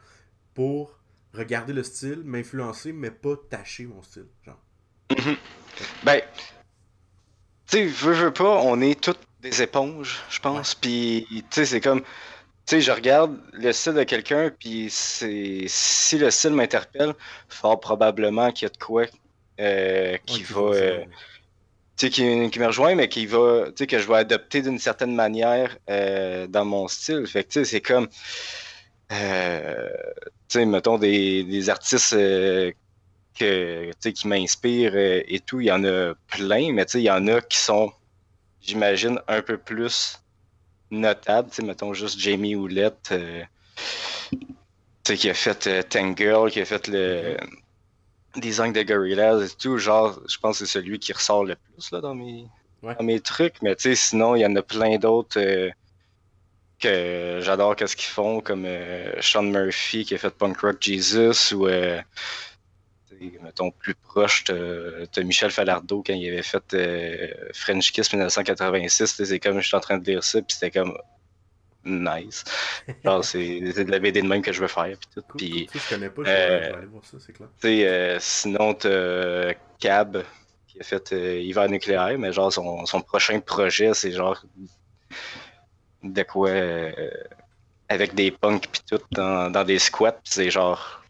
pour 0.53 0.97
regarder 1.33 1.73
le 1.73 1.83
style, 1.83 2.23
m'influencer, 2.23 2.93
mais 2.93 3.11
pas 3.11 3.35
tâcher 3.49 3.85
mon 3.85 4.01
style. 4.01 4.27
Genre. 4.45 4.59
Mhm. 5.11 5.35
Ben, 6.03 6.21
tu 7.71 7.77
sais, 7.77 7.85
veux, 7.85 8.13
veux 8.13 8.33
pas, 8.33 8.61
on 8.63 8.81
est 8.81 8.99
toutes 8.99 9.19
des 9.41 9.61
éponges, 9.61 10.21
je 10.29 10.39
pense. 10.39 10.75
Puis, 10.75 11.25
tu 11.29 11.43
sais, 11.51 11.65
c'est 11.65 11.81
comme. 11.81 12.01
Tu 12.01 12.75
sais, 12.75 12.81
je 12.81 12.91
regarde 12.91 13.37
le 13.53 13.71
style 13.71 13.93
de 13.93 14.03
quelqu'un, 14.03 14.51
puis 14.57 14.87
c'est 14.89 15.65
si 15.67 16.17
le 16.17 16.29
style 16.31 16.51
m'interpelle, 16.51 17.13
fort 17.49 17.79
probablement 17.79 18.51
qu'il 18.51 18.67
y 18.67 18.71
a 18.71 18.73
de 18.73 18.77
quoi 18.77 19.05
euh, 19.59 20.17
qui 20.25 20.43
va. 20.43 20.61
Euh, 20.61 21.03
tu 21.97 22.07
sais, 22.07 22.09
qui, 22.09 22.49
qui, 22.51 22.59
me 22.59 22.67
rejoint, 22.67 22.95
mais 22.95 23.09
qui 23.09 23.25
va. 23.25 23.67
Tu 23.69 23.73
sais, 23.77 23.87
que 23.87 23.99
je 23.99 24.07
vais 24.07 24.17
adopter 24.17 24.61
d'une 24.61 24.79
certaine 24.79 25.15
manière 25.15 25.77
euh, 25.89 26.47
dans 26.47 26.65
mon 26.65 26.87
style. 26.87 27.25
Fait 27.25 27.43
que, 27.43 27.49
tu 27.49 27.59
sais, 27.59 27.65
c'est 27.65 27.81
comme. 27.81 28.07
Tu 29.09 30.59
sais, 30.59 30.65
mettons 30.65 30.97
des, 30.97 31.69
artistes 31.69 32.13
euh, 32.13 32.71
que, 33.37 33.91
qui 34.09 34.27
m'inspirent 34.27 34.95
euh, 34.95 35.21
et 35.27 35.39
tout, 35.39 35.59
il 35.59 35.67
y 35.67 35.71
en 35.71 35.83
a 35.83 36.13
plein, 36.27 36.73
mais 36.73 36.85
il 36.93 37.01
y 37.01 37.11
en 37.11 37.27
a 37.27 37.41
qui 37.41 37.57
sont, 37.57 37.91
j'imagine, 38.61 39.19
un 39.27 39.41
peu 39.41 39.57
plus 39.57 40.19
notables. 40.89 41.49
Mettons 41.63 41.93
juste 41.93 42.19
Jamie 42.19 42.55
Houlette, 42.55 43.13
qui 45.03 45.29
a 45.29 45.33
fait 45.33 45.83
Tangle, 45.89 46.51
qui 46.51 46.61
a 46.61 46.65
fait 46.65 46.87
le 46.87 47.37
design 48.35 48.73
de 48.73 48.83
Gorillaz 48.83 49.43
et 49.43 49.57
tout. 49.57 49.77
Genre, 49.77 50.19
je 50.27 50.37
pense 50.37 50.59
que 50.59 50.65
c'est 50.65 50.79
celui 50.79 50.99
qui 50.99 51.13
ressort 51.13 51.43
le 51.45 51.55
plus 51.55 51.91
là, 51.91 52.01
dans, 52.01 52.15
mes, 52.15 52.45
dans 52.83 53.03
mes 53.03 53.19
trucs, 53.19 53.61
mais 53.61 53.75
sinon, 53.77 54.35
il 54.35 54.41
y 54.41 54.45
en 54.45 54.55
a 54.55 54.61
plein 54.61 54.97
d'autres 54.97 55.71
que 56.81 57.39
j'adore 57.41 57.75
qu'est-ce 57.75 57.95
qu'ils 57.95 58.09
font, 58.09 58.41
comme 58.41 58.65
euh, 58.65 59.13
Sean 59.21 59.43
Murphy 59.43 60.03
qui 60.03 60.15
a 60.15 60.17
fait 60.17 60.31
Punk 60.31 60.59
Rock 60.59 60.77
Jesus 60.81 61.53
ou 61.53 61.67
euh, 61.67 62.01
mettons 63.41 63.71
plus 63.71 63.95
proche, 63.95 64.43
de 64.45 65.21
Michel 65.23 65.51
Falardeau 65.51 66.03
quand 66.05 66.13
il 66.13 66.27
avait 66.31 66.41
fait 66.41 66.73
euh, 66.73 67.27
French 67.53 67.91
Kiss 67.91 68.11
1986. 68.11 69.23
C'est 69.23 69.39
comme 69.39 69.59
je 69.59 69.67
suis 69.67 69.77
en 69.77 69.79
train 69.79 69.97
de 69.97 70.05
lire 70.05 70.23
ça, 70.23 70.41
puis 70.41 70.53
c'était 70.53 70.71
comme 70.71 70.97
nice. 71.83 72.43
Genre, 73.05 73.23
c'est 73.23 73.59
de 73.59 73.91
la 73.91 73.99
BD 73.99 74.21
de 74.21 74.27
même 74.27 74.41
que 74.41 74.51
je 74.51 74.61
veux 74.61 74.67
faire. 74.67 74.97
Puis 74.97 75.09
tout. 75.15 75.23
puis, 75.37 75.69
je 75.73 75.89
connais 75.89 76.09
pas, 76.09 76.23
je 76.23 76.29
vais 76.29 76.73
aller 76.73 76.85
voir 76.87 77.03
ça, 77.05 77.17
c'est 77.19 77.33
clair. 77.33 78.21
sinon, 78.21 78.73
t'as 78.73 79.53
Cab 79.79 80.23
qui 80.67 80.79
a 80.79 80.83
fait 80.83 81.11
Hiver 81.11 81.69
nucléaire, 81.69 82.17
mais 82.17 82.31
genre 82.31 82.51
son, 82.51 82.85
son 82.85 83.01
prochain 83.01 83.39
projet, 83.39 83.93
c'est 83.93 84.11
genre 84.11 84.41
de 86.03 86.23
quoi 86.23 86.49
euh, 86.49 87.11
avec 87.89 88.15
des 88.15 88.31
punks 88.31 88.67
pis 88.67 88.81
tout 88.89 89.01
dans, 89.11 89.65
des 89.65 89.79
squats. 89.79 90.19
C'est 90.23 90.49
genre 90.49 91.00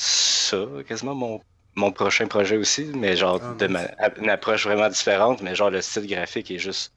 ça, 0.00 0.66
quasiment 0.88 1.14
mon, 1.14 1.40
mon 1.74 1.92
prochain 1.92 2.26
projet 2.26 2.56
aussi, 2.56 2.84
mais 2.94 3.16
genre 3.16 3.38
ah, 3.42 3.54
de 3.54 3.66
une 4.18 4.30
approche 4.30 4.66
vraiment 4.66 4.88
différente, 4.88 5.42
mais 5.42 5.54
genre 5.54 5.70
le 5.70 5.82
style 5.82 6.06
graphique 6.06 6.50
est 6.50 6.58
juste 6.58 6.94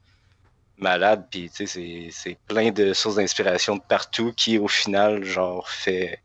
malade, 0.78 1.26
puis 1.30 1.50
tu 1.50 1.66
sais, 1.66 2.08
c'est 2.10 2.38
plein 2.48 2.70
de 2.70 2.94
sources 2.94 3.16
d'inspiration 3.16 3.76
de 3.76 3.82
partout 3.82 4.32
qui 4.34 4.58
au 4.58 4.68
final, 4.68 5.22
genre, 5.24 5.68
fait. 5.68 6.20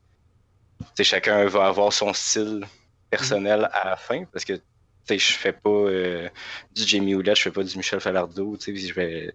Tu 0.79 0.85
sais, 0.95 1.03
chacun 1.03 1.45
va 1.47 1.67
avoir 1.67 1.91
son 1.91 2.13
style 2.13 2.65
personnel 3.09 3.69
à 3.73 3.85
la 3.85 3.97
fin, 3.97 4.23
parce 4.31 4.45
que 4.45 4.53
tu 4.53 4.61
sais, 5.05 5.19
je 5.19 5.33
fais 5.33 5.51
pas 5.51 5.69
euh, 5.69 6.29
du 6.73 6.83
Jamie 6.87 7.13
Houellette, 7.13 7.35
je 7.35 7.41
fais 7.41 7.51
pas 7.51 7.63
du 7.63 7.75
Michel 7.75 7.99
Falardeau, 7.99 8.55
tu 8.55 8.77
sais, 8.77 8.87
je 8.87 8.93
vais 8.93 9.33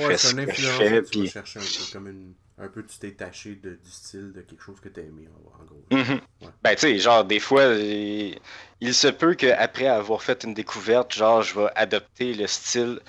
ouais, 0.00 0.18
c'est 0.18 0.34
un 0.34 0.38
influence 0.38 1.10
tu 1.10 1.22
vas 1.22 1.44
chercher 1.44 1.60
un 1.60 1.62
peu 1.62 1.92
comme 1.92 2.08
une, 2.08 2.34
un 2.58 2.68
peu 2.68 2.84
tu 2.84 2.98
t'es 2.98 3.12
taché 3.12 3.56
de, 3.56 3.70
du 3.70 3.90
style 3.90 4.32
de 4.32 4.40
quelque 4.40 4.62
chose 4.62 4.80
que 4.80 4.88
tu 4.88 5.00
as 5.00 5.02
aimé 5.02 5.28
en, 5.28 5.64
gros. 5.64 5.84
Mm-hmm. 5.90 6.20
Ben 6.62 6.74
tu 6.74 6.80
sais, 6.80 6.98
genre 6.98 7.24
des 7.24 7.40
fois 7.40 7.64
il, 7.74 8.94
se 8.94 9.08
peut 9.08 9.34
qu'après 9.34 9.88
avoir 9.88 10.22
fait 10.22 10.44
une 10.44 10.54
découverte, 10.54 11.12
genre 11.12 11.42
je 11.42 11.58
vais 11.58 11.68
adopter 11.74 12.32
le 12.34 12.46
style 12.46 13.00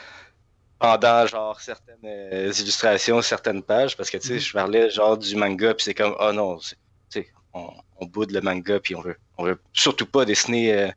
pendant 0.80 1.28
genre 1.28 1.62
certaines 1.62 1.96
euh, 2.06 2.52
illustrations, 2.60 3.22
certaines 3.22 3.62
pages, 3.62 3.96
parce 3.96 4.10
que 4.10 4.18
tu 4.18 4.28
sais, 4.28 4.36
mm-hmm. 4.36 4.40
je 4.40 4.54
parlais 4.54 4.90
genre 4.90 5.18
du 5.18 5.36
manga, 5.36 5.74
puis 5.74 5.84
c'est 5.84 5.94
comme 5.94 6.16
oh 6.20 6.32
non, 6.34 6.58
tu 6.58 6.76
sais, 7.10 7.28
on, 7.54 7.70
on, 8.00 8.06
boude 8.08 8.32
le 8.32 8.42
manga, 8.42 8.80
puis 8.80 8.96
on 8.96 9.02
veut, 9.02 9.18
on 9.38 9.46
veut 9.46 9.60
surtout 9.74 10.08
pas 10.08 10.26
dessiner 10.26 10.74
euh, 10.74 10.90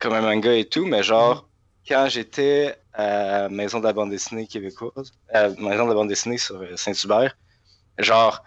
comme 0.00 0.12
un 0.12 0.22
manga 0.22 0.52
et 0.52 0.64
tout, 0.64 0.84
mais 0.84 1.04
genre 1.04 1.36
mm-hmm. 1.36 1.88
quand 1.88 2.08
j'étais 2.08 2.76
à 2.94 3.48
Maison 3.48 3.78
de 3.78 3.84
la 3.84 3.92
bande 3.92 4.10
dessinée 4.10 4.46
québécoise, 4.46 5.12
à 5.32 5.50
Maison 5.50 5.84
de 5.84 5.90
la 5.90 5.94
bande 5.94 6.08
dessinée 6.08 6.38
sur 6.38 6.56
euh, 6.56 6.76
Saint-Hubert. 6.76 7.36
Genre, 7.98 8.42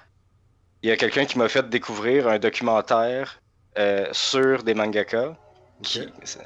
il 0.81 0.89
y 0.89 0.91
a 0.91 0.97
quelqu'un 0.97 1.25
qui 1.25 1.37
m'a 1.37 1.49
fait 1.49 1.67
découvrir 1.69 2.27
un 2.27 2.39
documentaire 2.39 3.41
euh, 3.77 4.07
sur 4.11 4.63
des 4.63 4.73
mangaka. 4.73 5.35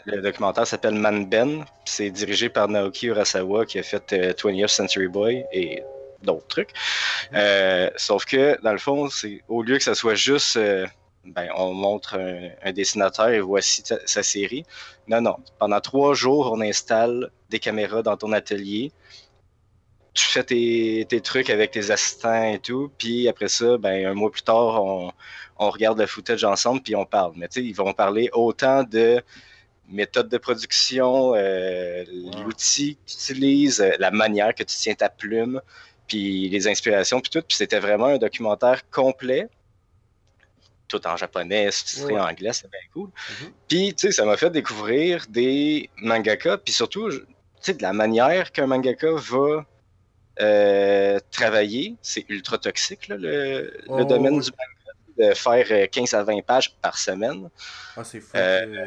le 0.06 0.22
documentaire 0.22 0.68
s'appelle 0.68 0.96
Man 0.96 1.28
Ben. 1.28 1.66
C'est 1.86 2.10
dirigé 2.10 2.50
par 2.50 2.68
Naoki 2.68 3.08
Urasawa 3.08 3.66
qui 3.66 3.80
a 3.80 3.84
fait 3.84 4.12
20th 4.12 4.64
euh, 4.64 4.68
Century 4.68 5.08
Boy 5.08 5.46
et 5.52 5.84
d'autres 6.22 6.48
trucs. 6.48 6.74
sauf 7.98 8.26
que, 8.26 8.60
dans 8.62 8.72
le 8.72 8.78
fond, 8.78 9.10
c'est 9.10 9.42
au 9.48 9.62
lieu 9.62 9.78
que 9.78 9.84
ça 9.84 9.96
soit 9.96 10.16
juste 10.16 10.58
ben, 11.26 11.50
on 11.56 11.74
montre 11.74 12.20
un, 12.64 12.72
dessinateur 12.74 13.30
et 13.30 13.40
voici 13.40 13.82
sa, 13.86 14.24
série. 14.24 14.66
Non, 15.08 15.22
non. 15.22 15.38
Pendant 15.58 15.80
trois 15.80 16.14
jours, 16.14 16.52
on 16.52 16.62
installe 16.62 17.32
des 17.50 17.60
caméras 17.60 18.04
dans 18.04 18.18
ton 18.18 18.34
atelier. 18.34 18.92
Tu 20.14 20.26
fais 20.26 20.44
tes, 20.44 21.22
trucs 21.22 21.50
avec 21.50 21.72
tes 21.72 21.90
assistants 21.92 22.44
et 22.44 22.60
tout. 22.60 22.92
Puis 22.98 23.28
après 23.28 23.48
ça, 23.48 23.78
ben, 23.78 24.06
un 24.06 24.14
mois 24.14 24.32
plus 24.32 24.44
tard, 24.44 24.84
on, 24.84 25.12
regarde 25.58 26.00
le 26.00 26.06
footage 26.06 26.44
ensemble 26.44 26.82
puis 26.82 26.96
on 26.96 27.06
parle. 27.06 27.34
Mais 27.36 27.48
tu 27.48 27.62
sais, 27.62 27.66
ils 27.66 27.74
vont 27.74 27.94
parler 27.94 28.30
autant 28.34 28.84
de 28.84 29.24
méthode 29.90 30.30
de 30.30 30.38
production, 30.38 31.34
euh, 31.36 32.04
l'outil 32.44 32.96
que 32.96 33.12
tu 33.12 33.16
utilises, 33.16 33.82
euh, 33.82 33.92
la 34.00 34.12
manière 34.12 34.54
que 34.56 34.64
tu 34.64 34.76
tiens 34.76 34.94
ta 34.94 35.10
plume, 35.10 35.62
puis 36.08 36.50
les 36.50 36.68
inspirations, 36.68 37.22
puis 37.22 37.30
tout. 37.30 37.42
Puis 37.48 37.58
c'était 37.58 37.80
vraiment 37.80 38.08
un 38.08 38.18
documentaire 38.18 38.90
complet 38.90 39.50
tout 40.94 41.08
en 41.08 41.18
japonais, 41.18 41.70
sous 41.72 42.10
en 42.12 42.30
anglais, 42.30 42.54
c'est 42.54 42.70
bien 42.70 42.80
cool. 42.94 43.10
Mm-hmm. 43.10 43.52
Puis, 43.68 43.94
tu 43.96 44.08
sais, 44.08 44.12
ça 44.12 44.26
m'a 44.26 44.38
fait 44.38 44.52
découvrir 44.52 45.26
des 45.28 45.90
mangaka, 45.98 46.58
puis 46.58 46.74
surtout, 46.74 47.10
tu 47.10 47.26
sais, 47.62 47.74
de 47.74 47.82
la 47.82 47.94
manière 47.94 48.52
qu'un 48.52 48.68
mangaka 48.68 49.12
va 49.12 49.66
euh, 50.42 51.20
travailler. 51.32 51.96
C'est 52.02 52.26
ultra 52.30 52.58
toxique, 52.58 53.08
là, 53.08 53.18
le, 53.18 53.62
le 53.64 53.84
Oh, 53.88 54.04
domaine 54.06 54.36
oui. 54.36 54.44
du 54.46 54.52
manga, 54.52 55.30
de 55.30 55.34
faire 55.36 55.68
euh, 55.72 55.88
15 55.88 56.14
à 56.16 56.24
20 56.24 56.42
pages 56.46 56.74
par 56.82 56.98
semaine. 56.98 57.50
Ah, 57.96 58.04
c'est 58.04 58.20
fou. 58.20 58.36
Euh, 58.36 58.66
euh, 58.66 58.86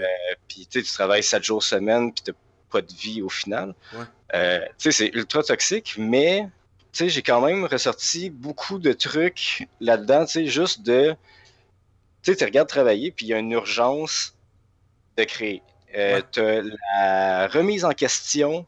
Puis 0.49 0.67
tu 0.67 0.83
tu 0.83 0.93
travailles 0.93 1.23
7 1.23 1.43
jours 1.45 1.63
semaine, 1.63 2.13
puis 2.13 2.25
t'as 2.25 2.33
pas 2.71 2.83
de 2.83 2.93
vie 2.93 3.23
au 3.23 3.29
final. 3.29 3.75
Ouais. 3.95 4.05
Euh, 4.35 4.61
tu 4.79 4.91
sais, 4.91 4.93
c'est 4.93 5.15
ultra 5.15 5.43
toxique, 5.45 5.95
mais 5.99 6.49
tu 6.93 7.05
sais, 7.05 7.09
j'ai 7.09 7.23
quand 7.23 7.41
même 7.41 7.65
ressorti 7.65 8.31
beaucoup 8.31 8.79
de 8.81 8.93
trucs 8.93 9.69
là-dedans, 9.81 10.25
tu 10.27 10.33
sais, 10.33 10.47
juste 10.47 10.83
de. 10.83 11.15
Tu 12.23 12.33
sais, 12.33 12.37
tu 12.37 12.45
regardes 12.45 12.69
travailler, 12.69 13.13
puis 13.13 13.27
il 13.27 13.29
y 13.29 13.35
a 13.35 13.39
une 13.39 13.53
urgence 13.53 14.35
de 15.17 15.23
créer. 15.25 15.63
Euh, 15.95 16.17
Ouais. 16.17 16.23
T'as 16.33 16.63
la 16.99 17.47
remise 17.49 17.85
en 17.85 17.93
question 17.93 18.67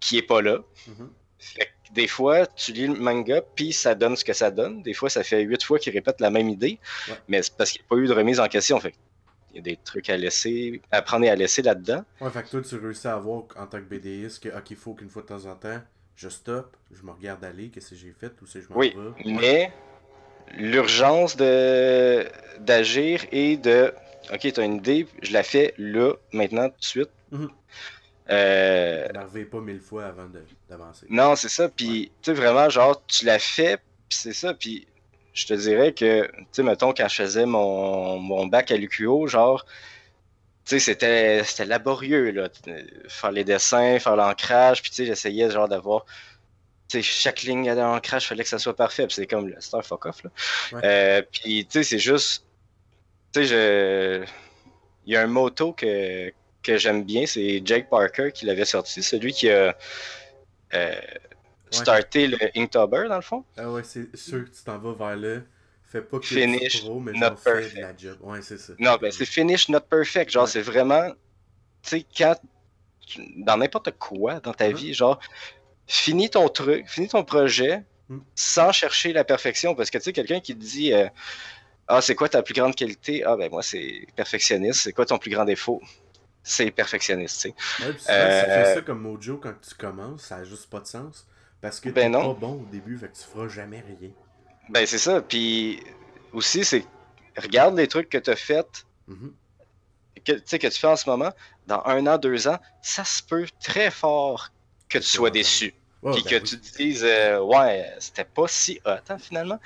qui 0.00 0.18
est 0.18 0.22
pas 0.22 0.42
là. 0.42 0.58
mhm. 0.86 1.10
Fait 1.42 1.66
que 1.66 1.92
des 1.92 2.06
fois, 2.06 2.46
tu 2.46 2.72
lis 2.72 2.86
le 2.86 2.94
manga, 2.94 3.42
puis 3.56 3.72
ça 3.72 3.94
donne 3.94 4.16
ce 4.16 4.24
que 4.24 4.32
ça 4.32 4.50
donne. 4.50 4.82
Des 4.82 4.94
fois, 4.94 5.10
ça 5.10 5.22
fait 5.24 5.42
huit 5.42 5.62
fois 5.62 5.78
qu'il 5.78 5.92
répète 5.92 6.20
la 6.20 6.30
même 6.30 6.48
idée, 6.48 6.78
Ouais. 7.08 7.14
mais 7.28 7.42
c'est 7.42 7.54
parce 7.56 7.70
qu'il 7.72 7.80
n'y 7.82 7.86
a 7.86 7.88
pas 7.88 7.96
eu 7.96 8.06
de 8.06 8.12
remise 8.12 8.40
en 8.40 8.48
question. 8.48 8.78
Fait 8.80 8.94
il 9.50 9.56
y 9.56 9.58
a 9.58 9.62
des 9.62 9.76
trucs 9.76 10.08
à 10.08 10.16
laisser, 10.16 10.80
à 10.90 11.02
prendre 11.02 11.26
et 11.26 11.28
à 11.28 11.36
laisser 11.36 11.60
là-dedans. 11.60 12.04
Ouais, 12.22 12.30
fait 12.30 12.42
que 12.44 12.48
toi, 12.48 12.62
tu 12.62 12.76
réussis 12.76 13.06
à 13.08 13.16
voir 13.16 13.42
en 13.56 13.66
tant 13.66 13.78
que 13.78 13.84
BDiste 13.84 14.42
que, 14.42 14.48
ok, 14.48 14.70
il 14.70 14.76
faut 14.76 14.94
qu'une 14.94 15.10
fois 15.10 15.20
de 15.20 15.26
temps 15.26 15.44
en 15.44 15.54
temps, 15.54 15.78
je 16.16 16.30
stoppe, 16.30 16.74
je 16.90 17.02
me 17.02 17.10
regarde 17.10 17.44
aller, 17.44 17.68
qu'est-ce 17.68 17.90
que 17.90 17.96
j'ai 17.96 18.14
fait, 18.18 18.32
ou 18.40 18.46
si 18.46 18.62
je 18.62 18.68
m'en 18.70 18.78
Oui, 18.78 18.94
vais? 18.96 19.30
Mais 19.30 19.72
l'urgence 20.56 21.36
de 21.36 22.26
d'agir 22.60 23.24
et 23.32 23.56
de 23.58 23.92
OK, 24.32 24.40
tu 24.52 24.60
as 24.60 24.64
une 24.64 24.76
idée, 24.76 25.06
je 25.20 25.32
la 25.32 25.42
fais 25.42 25.74
là, 25.78 26.14
maintenant, 26.32 26.68
tout 26.70 26.78
de 26.78 26.84
suite. 26.84 27.10
Mhm. 27.32 27.50
Euh, 28.30 29.08
N'arrivez 29.08 29.44
pas 29.44 29.60
mille 29.60 29.80
fois 29.80 30.06
avant 30.06 30.28
d'avancer. 30.68 31.06
non, 31.10 31.34
c'est 31.36 31.48
ça. 31.48 31.68
Puis, 31.68 32.12
tu 32.22 32.30
sais, 32.30 32.34
vraiment, 32.34 32.68
genre, 32.68 33.04
tu 33.06 33.24
l'as 33.24 33.38
fait, 33.38 33.78
puis 34.08 34.18
c'est 34.18 34.32
ça. 34.32 34.54
Puis, 34.54 34.86
je 35.34 35.46
te 35.46 35.54
dirais 35.54 35.92
que, 35.92 36.26
tu 36.26 36.44
sais, 36.52 36.62
mettons, 36.62 36.92
quand 36.92 37.08
je 37.08 37.16
faisais 37.16 37.46
mon, 37.46 38.18
mon 38.18 38.46
bac 38.46 38.70
à 38.70 38.76
l'UQO, 38.76 39.26
genre, 39.26 39.64
tu 40.64 40.78
sais, 40.78 40.78
c'était 40.78 41.42
c'était 41.44 41.64
laborieux, 41.64 42.30
là. 42.30 42.48
Faire 43.08 43.32
les 43.32 43.44
dessins, 43.44 43.98
faire 43.98 44.16
l'ancrage, 44.16 44.82
puis, 44.82 44.90
tu 44.90 44.96
sais, 44.98 45.06
j'essayais, 45.06 45.50
genre, 45.50 45.68
d'avoir. 45.68 46.04
Tu 46.88 46.98
sais, 46.98 47.02
chaque 47.02 47.42
ligne 47.42 47.74
d'ancrage, 47.74 48.28
fallait 48.28 48.44
que 48.44 48.48
ça 48.48 48.58
soit 48.58 48.76
parfait. 48.76 49.06
Puis, 49.06 49.16
c'est 49.16 49.26
comme 49.26 49.48
le 49.48 49.60
star 49.60 49.84
fuck 49.84 50.06
off, 50.06 50.22
là. 50.22 50.30
Ouais. 50.72 50.80
Euh, 50.84 51.22
puis, 51.32 51.66
tu 51.66 51.72
sais, 51.72 51.82
c'est 51.82 51.98
juste. 51.98 52.44
Tu 53.32 53.46
sais, 53.46 53.46
je. 53.46 54.24
Il 55.06 55.12
y 55.12 55.16
a 55.16 55.22
un 55.22 55.26
motto 55.26 55.72
que, 55.72 56.32
que 56.62 56.76
j'aime 56.76 57.04
bien, 57.04 57.26
c'est 57.26 57.60
Jake 57.64 57.88
Parker 57.90 58.30
qui 58.32 58.46
l'avait 58.46 58.64
sorti, 58.64 59.02
celui 59.02 59.32
qui 59.32 59.50
a. 59.50 59.76
euh, 60.74 60.94
starté 61.70 62.26
le 62.26 62.38
Inktober, 62.56 63.06
dans 63.08 63.16
le 63.16 63.22
fond. 63.22 63.44
Ah 63.56 63.70
ouais, 63.70 63.82
c'est 63.82 64.14
sûr 64.16 64.44
que 64.44 64.50
tu 64.50 64.62
t'en 64.64 64.78
vas 64.78 64.92
vers 64.92 65.16
là. 65.16 65.40
Fais 65.84 66.02
pas 66.02 66.18
que 66.18 66.24
Finish, 66.26 66.82
pro, 66.82 67.00
mais 67.00 67.12
not 67.12 67.30
perfect. 67.44 67.76
la 67.78 67.96
job. 67.96 68.16
Ouais, 68.22 68.40
c'est 68.42 68.58
ça. 68.58 68.72
Non, 68.78 68.96
ben 69.00 69.10
c'est 69.12 69.26
finish 69.26 69.68
not 69.68 69.80
perfect. 69.80 70.30
Genre, 70.30 70.44
Ouais. 70.44 70.50
c'est 70.50 70.62
vraiment. 70.62 71.10
Tu 71.82 71.90
sais, 71.90 72.06
quand. 72.16 72.36
Dans 73.36 73.56
n'importe 73.58 73.90
quoi 73.98 74.40
dans 74.40 74.54
ta 74.54 74.68
Mhm. 74.68 74.74
vie, 74.76 74.94
genre, 74.94 75.18
finis 75.86 76.30
ton 76.30 76.48
truc, 76.48 76.88
finis 76.88 77.08
ton 77.08 77.24
projet 77.24 77.82
Mhm. 78.08 78.22
sans 78.34 78.72
chercher 78.72 79.12
la 79.12 79.24
perfection. 79.24 79.74
Parce 79.74 79.90
que 79.90 79.98
tu 79.98 80.04
sais, 80.04 80.12
quelqu'un 80.12 80.40
qui 80.40 80.54
te 80.54 80.60
dit 80.60 80.92
euh, 80.94 81.08
Ah, 81.88 82.00
c'est 82.00 82.14
quoi 82.14 82.28
ta 82.28 82.42
plus 82.42 82.54
grande 82.54 82.74
qualité 82.74 83.22
Ah, 83.24 83.36
ben 83.36 83.50
moi, 83.50 83.62
c'est 83.62 84.06
perfectionniste. 84.16 84.80
C'est 84.82 84.92
quoi 84.92 85.04
ton 85.04 85.18
plus 85.18 85.30
grand 85.30 85.44
défaut? 85.44 85.82
C'est 86.44 86.70
perfectionniste, 86.70 87.40
tu 87.42 87.48
sais. 87.50 87.54
Ouais, 87.86 87.94
Euh, 88.10 88.40
si 88.40 88.44
tu 88.46 88.50
fais 88.50 88.74
ça 88.74 88.80
comme 88.82 89.00
Mojo 89.00 89.36
quand 89.38 89.54
tu 89.60 89.74
commences, 89.74 90.22
ça 90.22 90.36
a 90.36 90.44
juste 90.44 90.68
pas 90.68 90.80
de 90.80 90.86
sens. 90.86 91.26
Parce 91.60 91.78
que 91.78 91.90
Ben 91.90 92.10
t'es 92.12 92.18
non. 92.18 92.34
pas 92.34 92.40
bon 92.40 92.62
au 92.62 92.66
début, 92.70 92.98
fait 92.98 93.08
que 93.08 93.16
tu 93.16 93.22
feras 93.22 93.46
jamais 93.48 93.80
rien. 93.80 94.10
Ben, 94.68 94.84
c'est 94.86 94.98
ça. 94.98 95.20
Puis 95.22 95.80
aussi, 96.32 96.64
c'est. 96.64 96.84
Regarde 97.36 97.76
les 97.76 97.86
trucs 97.88 98.08
que 98.08 98.18
tu 98.18 98.30
as 98.30 98.36
fait 98.36 98.84
que, 100.24 100.32
tu 100.32 100.42
sais, 100.44 100.58
que 100.58 100.66
tu 100.66 100.78
fais 100.78 100.86
en 100.86 100.96
ce 100.96 101.08
moment, 101.08 101.32
dans 101.66 101.82
un 101.84 102.06
an, 102.06 102.18
deux 102.18 102.48
ans, 102.48 102.58
ça 102.82 103.04
se 103.04 103.22
peut 103.22 103.46
très 103.62 103.90
fort 103.90 104.50
que 104.88 104.98
tu 104.98 105.04
sois 105.04 105.30
déçu. 105.30 105.74
Puis 106.02 106.22
ben 106.22 106.22
que 106.22 106.34
oui. 106.36 106.42
tu 106.42 106.60
te 106.60 106.76
dises, 106.76 107.04
euh, 107.04 107.40
ouais, 107.40 107.88
c'était 108.00 108.24
pas 108.24 108.48
si 108.48 108.80
hot, 108.84 108.90
hein, 109.08 109.18
finalement. 109.18 109.60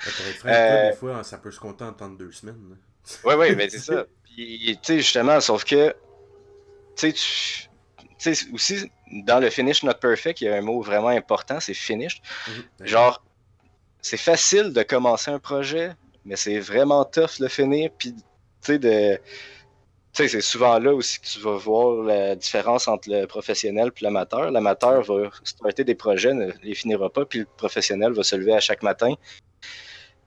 Euh, 0.45 0.91
des 0.91 0.95
fois, 0.95 1.23
ça 1.23 1.37
peut 1.39 1.51
se 1.51 1.59
compter 1.59 1.83
en 1.83 1.93
temps 1.93 2.09
de 2.09 2.17
deux 2.17 2.31
semaines. 2.31 2.77
Ouais, 3.23 3.35
ouais, 3.35 3.55
ben 3.55 3.67
c'est 3.71 3.79
ça. 3.79 4.05
Puis, 4.23 4.77
tu 4.83 4.87
sais, 4.93 4.97
justement, 4.99 5.39
sauf 5.41 5.63
que, 5.63 5.95
tu 6.97 7.11
sais, 7.11 7.13
tu. 7.13 7.69
Tu 8.19 8.33
sais, 8.33 8.47
aussi, 8.51 8.91
dans 9.11 9.39
le 9.39 9.51
finish 9.51 9.83
not 9.83 9.93
perfect, 9.95 10.41
il 10.41 10.45
y 10.45 10.47
a 10.47 10.55
un 10.55 10.61
mot 10.61 10.81
vraiment 10.81 11.09
important, 11.09 11.59
c'est 11.59 11.75
finish. 11.75 12.19
Mhm. 12.47 12.63
Ben, 12.79 12.87
Genre, 12.87 13.23
c'est 14.01 14.17
facile 14.17 14.73
de 14.73 14.81
commencer 14.81 15.29
un 15.29 15.37
projet, 15.37 15.91
mais 16.25 16.35
c'est 16.35 16.59
vraiment 16.59 17.05
tough 17.05 17.37
de 17.37 17.43
le 17.43 17.47
finir. 17.47 17.91
Puis, 17.97 18.13
tu 18.13 18.21
sais, 18.61 18.79
de. 18.79 19.17
Tu 20.13 20.23
sais, 20.23 20.27
c'est 20.29 20.41
souvent 20.41 20.79
là 20.79 20.95
aussi 20.95 21.19
que 21.19 21.27
tu 21.27 21.39
vas 21.39 21.57
voir 21.57 22.03
la 22.03 22.35
différence 22.35 22.87
entre 22.87 23.07
le 23.11 23.27
professionnel 23.27 23.91
et 23.95 24.03
l'amateur. 24.03 24.49
L'amateur 24.49 25.03
va 25.03 25.29
starter 25.43 25.83
des 25.83 25.93
projets, 25.93 26.33
ne 26.33 26.51
les 26.63 26.73
finira 26.73 27.11
pas, 27.11 27.23
puis 27.25 27.39
le 27.39 27.47
professionnel 27.57 28.13
va 28.13 28.23
se 28.23 28.35
lever 28.35 28.53
à 28.53 28.59
chaque 28.59 28.81
matin, 28.81 29.13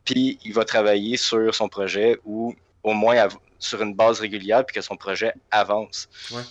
puis 0.05 0.39
il 0.45 0.53
va 0.53 0.65
travailler 0.65 1.17
sur 1.17 1.53
son 1.53 1.69
projet 1.69 2.19
ou 2.25 2.55
au 2.85 2.93
moins 2.93 3.29
sur 3.59 3.83
une 3.83 3.95
base 3.95 4.21
régulière, 4.21 4.65
puis 4.65 4.75
que 4.75 4.81
son 4.81 4.97
projet 4.97 5.33
avance. 5.51 6.09
Ouais. 6.31 6.43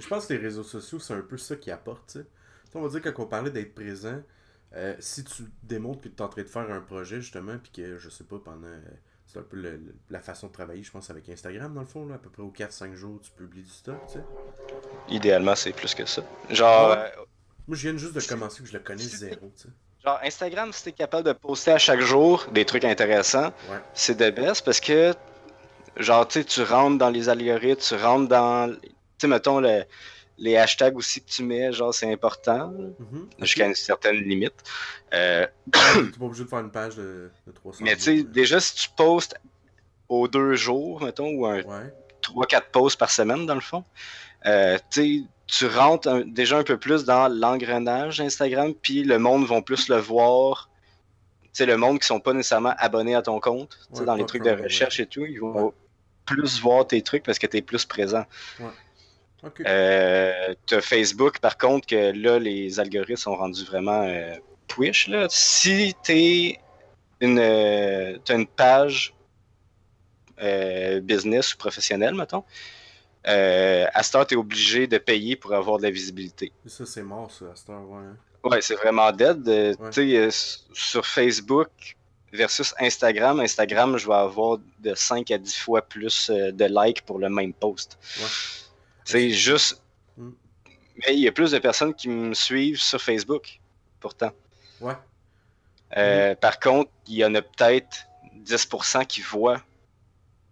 Je 0.00 0.08
pense 0.08 0.26
que 0.26 0.32
les 0.34 0.38
réseaux 0.40 0.64
sociaux, 0.64 0.98
c'est 0.98 1.14
un 1.14 1.20
peu 1.20 1.36
ça 1.38 1.56
qui 1.56 1.70
apporte, 1.70 2.06
tu 2.12 2.18
sais. 2.18 2.24
Tu 2.24 2.72
sais, 2.72 2.78
On 2.78 2.82
va 2.82 2.88
dire, 2.88 3.02
quand 3.02 3.22
on 3.22 3.26
parlait 3.26 3.50
d'être 3.50 3.74
présent, 3.74 4.20
euh, 4.74 4.94
si 5.00 5.24
tu 5.24 5.44
démontres 5.62 6.00
que 6.02 6.08
tu 6.08 6.14
es 6.16 6.22
en 6.22 6.28
train 6.28 6.42
de 6.42 6.48
faire 6.48 6.70
un 6.70 6.80
projet, 6.80 7.20
justement, 7.20 7.56
puis 7.62 7.72
que, 7.72 7.98
je 7.98 8.08
sais 8.08 8.24
pas, 8.24 8.38
pendant... 8.38 8.66
euh, 8.66 8.80
c'est 9.26 9.38
un 9.38 9.42
peu 9.42 9.56
le- 9.58 9.76
le- 9.76 9.94
la 10.10 10.18
façon 10.20 10.48
de 10.48 10.52
travailler, 10.52 10.82
je 10.82 10.90
pense, 10.90 11.08
avec 11.10 11.28
Instagram, 11.28 11.72
dans 11.72 11.80
le 11.82 11.86
fond, 11.86 12.04
là, 12.06 12.16
à 12.16 12.18
peu 12.18 12.30
près 12.30 12.42
aux 12.42 12.50
4-5 12.50 12.94
jours, 12.94 13.20
tu 13.22 13.30
publies 13.30 13.62
du 13.62 13.70
stock, 13.70 13.96
tu 14.08 14.14
sais. 14.14 14.24
Idéalement, 15.08 15.54
c'est 15.54 15.72
plus 15.72 15.94
que 15.94 16.04
ça. 16.06 16.22
Genre, 16.50 16.90
Ouais. 16.90 16.96
euh, 16.96 17.24
Moi, 17.68 17.76
je 17.76 17.88
viens 17.88 17.96
juste 17.98 18.14
de 18.14 18.20
commencer, 18.20 18.62
que 18.62 18.68
je 18.68 18.72
le 18.72 18.80
connais 18.80 19.02
zéro, 19.02 19.52
tu 19.56 19.62
sais. 19.64 19.68
genre 20.04 20.18
Instagram, 20.24 20.72
si 20.72 20.84
t'es 20.84 20.92
capable 20.92 21.24
de 21.26 21.32
poster 21.32 21.72
à 21.72 21.78
chaque 21.78 22.00
jour 22.00 22.46
des 22.52 22.64
trucs 22.64 22.84
intéressants, 22.84 23.52
Ouais. 23.70 23.78
c'est 23.94 24.16
de 24.16 24.30
best 24.30 24.64
parce 24.64 24.80
que, 24.80 25.14
genre, 25.96 26.26
tu 26.26 26.40
sais, 26.40 26.44
tu 26.44 26.62
rentres 26.62 26.98
dans 26.98 27.10
les 27.10 27.28
algorithmes, 27.28 27.80
tu 27.80 27.94
rentres 28.02 28.28
dans, 28.28 28.74
sais, 29.20 29.26
mettons, 29.28 29.60
le- 29.60 29.84
les 30.38 30.56
hashtags 30.56 30.96
aussi 30.96 31.20
que 31.20 31.28
tu 31.30 31.42
mets, 31.42 31.70
genre, 31.72 31.92
c'est 31.92 32.10
important, 32.10 32.68
Mhm. 32.98 33.28
jusqu'à 33.40 33.66
une 33.66 33.74
certaine 33.74 34.16
limite. 34.16 34.54
Euh, 35.12 35.46
T'es 35.70 36.18
pas 36.18 36.24
obligé 36.24 36.44
de 36.44 36.48
faire 36.48 36.60
une 36.60 36.70
page 36.70 36.96
de, 36.96 37.30
de 37.46 37.52
300 37.52 37.84
mais 37.84 37.94
tu 37.96 38.02
sais, 38.02 38.16
là. 38.16 38.22
déjà, 38.24 38.58
si 38.60 38.74
tu 38.74 38.88
postes 38.96 39.36
aux 40.08 40.28
deux 40.28 40.54
jours, 40.54 41.02
mettons, 41.02 41.28
ou 41.30 41.46
un 41.46 41.62
Ouais. 41.62 41.92
3-4 42.22 42.68
posts 42.72 42.98
par 42.98 43.10
semaine, 43.10 43.44
dans 43.46 43.54
le 43.54 43.60
fond, 43.60 43.84
euh, 44.46 44.78
tu 44.90 45.24
tu 45.46 45.66
rentres 45.66 46.06
un- 46.06 46.20
déjà 46.20 46.58
un 46.58 46.62
peu 46.62 46.78
plus 46.78 47.04
dans 47.04 47.26
l'engrenage 47.28 48.20
Instagram, 48.20 48.72
puis 48.72 49.02
le 49.02 49.18
monde 49.18 49.46
va 49.46 49.60
plus 49.62 49.88
le 49.88 49.96
voir. 49.96 50.70
Tu 51.42 51.48
sais, 51.54 51.66
le 51.66 51.76
monde 51.76 51.98
qui 51.98 52.06
sont 52.06 52.20
pas 52.20 52.32
nécessairement 52.32 52.72
abonnés 52.78 53.16
à 53.16 53.22
ton 53.22 53.40
compte, 53.40 53.76
tu 53.92 53.98
Ouais, 54.00 54.06
dans 54.06 54.14
les 54.14 54.24
trucs 54.26 54.44
de 54.44 54.50
ouais. 54.50 54.62
recherche 54.62 55.00
et 55.00 55.06
tout, 55.06 55.26
ils 55.26 55.40
vont 55.40 55.74
plus 56.24 56.60
voir 56.60 56.86
tes 56.86 57.02
trucs 57.02 57.24
parce 57.24 57.40
que 57.40 57.48
tu 57.48 57.56
es 57.56 57.62
plus 57.62 57.84
présent. 57.84 58.24
Ok. 59.42 59.62
Euh, 59.66 60.54
t'as 60.66 60.80
Facebook, 60.80 61.38
par 61.38 61.56
contre, 61.56 61.86
que 61.86 62.12
là, 62.12 62.38
les 62.38 62.78
algorithmes 62.78 63.16
sont 63.16 63.36
rendus 63.36 63.64
vraiment 63.64 64.02
euh, 64.02 64.34
push. 64.68 65.08
Là. 65.08 65.26
Si 65.30 65.94
t'es 66.02 66.58
une, 67.20 67.38
euh, 67.38 68.18
t'as 68.24 68.34
une 68.36 68.46
page 68.46 69.14
euh, 70.42 71.00
business 71.00 71.54
ou 71.54 71.58
professionnelle, 71.58 72.14
mettons, 72.14 72.44
à 73.24 74.02
ce 74.02 74.12
temps, 74.12 74.24
t'es 74.24 74.36
obligé 74.36 74.86
de 74.86 74.98
payer 74.98 75.36
pour 75.36 75.54
avoir 75.54 75.78
de 75.78 75.82
la 75.84 75.90
visibilité. 75.90 76.52
Ça, 76.66 76.86
c'est 76.86 77.02
mort, 77.02 77.30
ça, 77.30 77.46
à 77.46 77.56
cette 77.56 77.70
heure, 77.70 77.88
ouais. 77.88 77.98
hein. 77.98 78.16
Ouais, 78.42 78.62
c'est 78.62 78.76
vraiment 78.76 79.12
dead. 79.12 79.46
Euh, 79.48 79.74
Ouais. 79.78 79.90
Tu 79.90 80.30
sur 80.72 81.06
Facebook 81.06 81.96
versus 82.32 82.74
Instagram, 82.78 83.40
Instagram, 83.40 83.98
je 83.98 84.06
vais 84.06 84.14
avoir 84.14 84.58
de 84.78 84.94
5 84.94 85.30
à 85.30 85.38
10 85.38 85.56
fois 85.58 85.82
plus 85.82 86.30
de 86.30 86.84
likes 86.84 87.02
pour 87.02 87.18
le 87.18 87.28
même 87.28 87.52
post. 87.52 87.98
Ouais. 88.18 88.26
C'est 89.10 89.30
juste. 89.30 89.82
Mm. 90.16 90.30
Mais 90.98 91.14
il 91.14 91.20
y 91.20 91.28
a 91.28 91.32
plus 91.32 91.50
de 91.52 91.58
personnes 91.58 91.94
qui 91.94 92.08
me 92.08 92.34
suivent 92.34 92.80
sur 92.80 93.00
Facebook, 93.00 93.60
pourtant. 94.00 94.32
Ouais. 94.80 94.96
Euh, 95.96 96.34
Par 96.36 96.60
contre, 96.60 96.90
il 97.06 97.14
y 97.16 97.24
en 97.24 97.34
a 97.34 97.42
peut-être 97.42 98.06
10% 98.34 99.04
qui 99.06 99.20
voient 99.20 99.62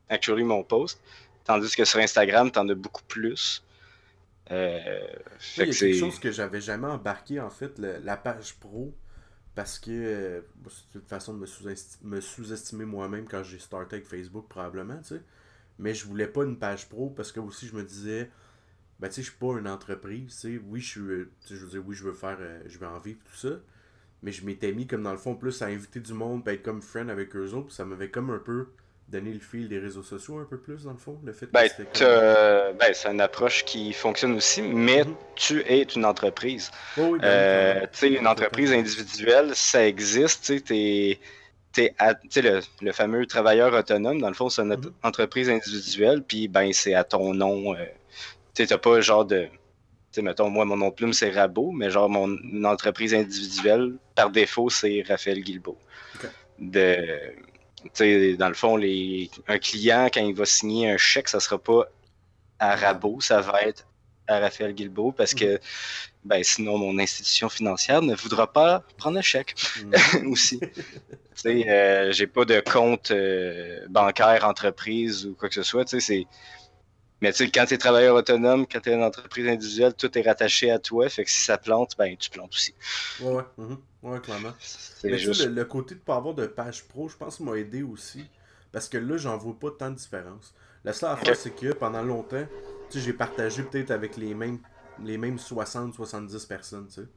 actually 0.08 0.44
mon 0.44 0.64
post. 0.64 1.00
Tandis 1.44 1.74
que 1.76 1.84
sur 1.84 2.00
Instagram, 2.00 2.50
t'en 2.50 2.68
as 2.68 2.74
beaucoup 2.74 3.04
plus. 3.04 3.64
Euh, 4.50 5.06
fait 5.38 5.66
Il 5.66 5.68
y 5.68 5.70
que 5.70 5.76
a 5.76 5.78
quelque 5.78 5.98
chose 5.98 6.18
que 6.20 6.32
j'avais 6.32 6.60
jamais 6.60 6.86
embarqué, 6.88 7.40
en 7.40 7.50
fait, 7.50 7.78
le- 7.78 7.98
la 7.98 8.16
page 8.16 8.54
pro, 8.60 8.94
parce 9.54 9.78
que 9.78 9.90
euh, 9.90 10.40
c'est 10.70 10.98
une 10.98 11.06
façon 11.06 11.34
de 11.34 11.38
me 12.02 12.20
sous-estimer 12.20 12.84
moi-même 12.84 13.28
quand 13.28 13.42
j'ai 13.42 13.58
starté 13.58 13.96
avec 13.96 14.08
Facebook, 14.08 14.48
probablement, 14.48 14.98
tu 14.98 15.16
sais. 15.16 15.22
Mais 15.78 15.94
je 15.94 16.06
voulais 16.06 16.26
pas 16.28 16.44
une 16.44 16.58
page 16.58 16.88
pro 16.88 17.10
parce 17.10 17.32
que 17.32 17.40
aussi 17.40 17.66
je 17.68 17.76
me 17.76 17.84
disais, 17.84 18.30
ben 18.98 19.08
tu 19.08 19.14
sais, 19.14 19.22
je 19.22 19.30
suis 19.30 19.38
pas 19.38 19.58
une 19.58 19.68
entreprise, 19.68 20.34
tu 20.40 20.56
sais. 20.56 20.60
Oui, 20.68 20.80
je 20.80 20.88
suis, 20.88 21.00
euh, 21.00 21.30
je 21.48 21.54
veux 21.56 21.68
dire, 21.68 21.82
oui, 21.86 21.94
je 21.94 22.04
veux 22.04 22.12
faire, 22.12 22.36
euh, 22.40 22.60
je 22.66 22.78
veux 22.78 22.86
en 22.86 22.98
vivre, 22.98 23.18
tout 23.24 23.36
ça. 23.36 23.54
mais 24.22 24.32
je 24.32 24.44
m'étais 24.44 24.72
mis 24.72 24.86
comme 24.88 25.04
dans 25.04 25.12
le 25.12 25.18
fond 25.18 25.36
plus 25.36 25.62
à 25.62 25.66
inviter 25.66 26.00
du 26.00 26.12
monde, 26.12 26.46
à 26.48 26.52
être 26.52 26.62
comme 26.64 26.82
friend 26.82 27.08
avec 27.08 27.36
eux 27.36 27.52
autres, 27.52 27.72
ça 27.72 27.84
m'avait 27.84 28.10
comme 28.10 28.30
un 28.30 28.38
peu 28.38 28.66
donné 29.08 29.32
le 29.32 29.38
fil 29.38 29.68
des 29.68 29.78
réseaux 29.78 30.02
sociaux 30.02 30.38
un 30.38 30.44
peu 30.44 30.58
plus 30.58 30.82
dans 30.84 30.90
le 30.92 30.98
fond, 30.98 31.18
le 31.24 31.32
fait 31.32 31.46
que 31.46 31.52
Ben, 31.52 31.68
c'était 31.68 31.84
comme- 32.04 32.76
ben, 32.78 32.92
c'est 32.92 33.08
une 33.08 33.20
approche 33.20 33.64
qui 33.64 33.92
fonctionne 33.92 34.32
aussi, 34.34 34.60
mais 34.60 35.04
Mhm. 35.04 35.14
tu 35.36 35.60
es 35.60 35.82
une 35.82 36.04
entreprise. 36.04 36.70
Oh 36.96 37.10
oui, 37.12 37.18
ben, 37.20 37.26
Euh, 37.28 37.80
tu 37.92 37.98
sais, 37.98 38.08
une 38.12 38.26
entreprise 38.26 38.72
individuelle, 38.72 39.52
ça 39.54 39.86
existe. 39.86 40.44
Tu 40.46 40.58
sais, 40.58 41.18
t'es- 41.72 41.94
à- 41.98 42.14
le 42.82 42.92
fameux 42.92 43.24
travailleur 43.26 43.72
autonome, 43.72 44.20
dans 44.20 44.28
le 44.28 44.34
fond, 44.34 44.48
c'est 44.48 44.62
une 44.62 44.74
Mhm. 44.74 44.92
entreprise 45.04 45.48
individuelle, 45.48 46.22
puis 46.22 46.48
ben, 46.48 46.72
c'est 46.72 46.94
à 46.94 47.04
ton 47.04 47.32
nom. 47.34 47.74
euh, 47.76 47.84
tu 48.62 48.66
t'as 48.68 48.78
pas 48.78 49.00
genre 49.00 49.24
de. 49.24 49.44
Tu 49.44 49.50
sais, 50.12 50.22
mettons, 50.22 50.48
moi, 50.48 50.64
mon 50.64 50.76
nom 50.76 50.88
de 50.88 50.94
plume, 50.94 51.12
c'est 51.12 51.30
Rabot, 51.30 51.70
mais 51.72 51.90
genre, 51.90 52.08
mon 52.08 52.36
entreprise 52.64 53.14
individuelle, 53.14 53.94
par 54.14 54.30
défaut, 54.30 54.70
c'est 54.70 55.02
Raphaël 55.06 55.42
Guilbeault. 55.42 55.78
De. 56.58 56.96
Tu 57.84 57.90
sais, 57.94 58.36
dans 58.36 58.48
le 58.48 58.54
fond, 58.54 58.76
les, 58.76 59.30
un 59.46 59.58
client, 59.58 60.08
quand 60.12 60.20
il 60.26 60.34
va 60.34 60.44
signer 60.44 60.90
un 60.90 60.96
chèque, 60.96 61.28
ça 61.28 61.40
sera 61.40 61.58
pas 61.58 61.86
à 62.58 62.74
Rabot, 62.74 63.20
ça 63.20 63.40
va 63.40 63.62
être 63.62 63.86
à 64.26 64.40
Raphaël 64.40 64.74
Guilbeault 64.74 65.12
parce 65.12 65.32
que 65.32 65.58
ben, 66.24 66.42
sinon 66.44 66.76
mon 66.76 66.98
institution 66.98 67.48
financière 67.48 68.02
ne 68.02 68.14
voudra 68.14 68.52
pas 68.52 68.82
prendre 68.98 69.16
un 69.18 69.22
chèque 69.22 69.54
Mhm. 69.82 69.92
aussi. 70.32 70.58
tu 70.60 70.68
sais, 71.34 71.68
euh, 71.68 72.12
j'ai 72.12 72.26
pas 72.26 72.44
de 72.44 72.60
compte 72.60 73.10
euh, 73.10 73.86
bancaire, 73.88 74.44
entreprise 74.44 75.24
ou 75.26 75.34
quoi 75.34 75.48
que 75.48 75.54
ce 75.54 75.62
soit. 75.62 75.84
Tu 75.84 76.00
sais, 76.00 76.06
c'est. 76.06 76.26
Mais 77.20 77.32
tu 77.32 77.38
sais, 77.44 77.50
quand 77.50 77.66
tu 77.66 77.74
es 77.74 77.78
travailleur 77.78 78.14
autonome, 78.16 78.66
quand 78.66 78.80
tu 78.80 78.90
es 78.90 78.94
une 78.94 79.02
entreprise 79.02 79.48
individuelle, 79.48 79.94
tout 79.94 80.16
est 80.16 80.22
rattaché 80.22 80.70
à 80.70 80.78
toi. 80.78 81.08
Fait 81.08 81.24
que 81.24 81.30
si 81.30 81.42
ça 81.42 81.58
plante, 81.58 81.96
ben 81.98 82.16
tu 82.16 82.30
plantes 82.30 82.54
aussi. 82.54 82.74
Ouais, 83.18 83.32
ouais, 83.32 83.44
mhm. 83.56 83.78
ouais, 84.02 84.20
clairement. 84.20 84.54
Mais 85.08 85.18
juste. 85.18 85.40
le, 85.44 85.46
le 85.46 85.64
côté 85.64 85.94
de 85.94 86.00
pas 86.00 86.16
avoir 86.16 86.34
de 86.34 86.46
page 86.46 86.84
pro, 86.86 87.08
je 87.08 87.16
pense, 87.16 87.40
m'a 87.40 87.54
aidé 87.56 87.82
aussi. 87.82 88.30
Parce 88.72 88.88
que 88.88 88.98
là, 88.98 89.16
j'en 89.16 89.36
vois 89.36 89.58
pas 89.58 89.70
tant 89.72 89.90
de 89.90 89.96
différence. 89.96 90.54
La 90.84 90.92
seule 90.92 91.10
affaire, 91.10 91.36
c'est 91.36 91.54
que 91.54 91.72
pendant 91.72 92.02
longtemps, 92.02 92.46
tu 92.90 92.98
sais, 92.98 93.04
j'ai 93.04 93.12
partagé 93.12 93.62
peut-être 93.64 93.90
avec 93.90 94.16
les 94.16 94.34
mêmes, 94.34 94.60
les 95.02 95.18
mêmes 95.18 95.36
60-70 95.36 96.46
personnes, 96.46 96.86
tu 96.88 97.02
sais. 97.02 97.08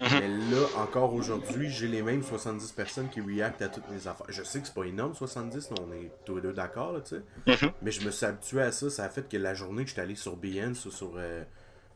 Mhm. 0.00 0.08
Mais 0.20 0.28
là, 0.28 0.66
encore 0.76 1.14
aujourd'hui, 1.14 1.70
j'ai 1.70 1.88
les 1.88 2.02
mêmes 2.02 2.22
70 2.22 2.72
personnes 2.72 3.08
qui 3.08 3.20
reactent 3.22 3.62
à 3.62 3.68
toutes 3.68 3.88
mes 3.90 4.06
affaires. 4.06 4.26
Je 4.28 4.42
sais 4.42 4.60
que 4.60 4.66
c'est 4.66 4.74
pas 4.74 4.84
énorme, 4.84 5.14
70, 5.14 5.70
là, 5.70 5.76
on 5.88 5.92
est 5.94 6.10
tous 6.26 6.36
les 6.36 6.42
deux 6.42 6.52
d'accord, 6.52 6.92
là, 6.92 7.00
tu 7.00 7.16
sais. 7.16 7.22
Mhm. 7.66 7.72
Mais 7.82 7.90
je 7.90 8.04
me 8.04 8.10
suis 8.10 8.26
habitué 8.26 8.60
à 8.62 8.72
ça. 8.72 8.90
Ça 8.90 9.04
a 9.04 9.08
fait 9.08 9.26
que 9.28 9.36
la 9.38 9.54
journée 9.54 9.84
que 9.84 9.88
j'étais 9.90 10.02
allé 10.02 10.14
sur 10.14 10.36
Behance 10.36 10.88
sur. 10.90 11.12
euh, 11.16 11.42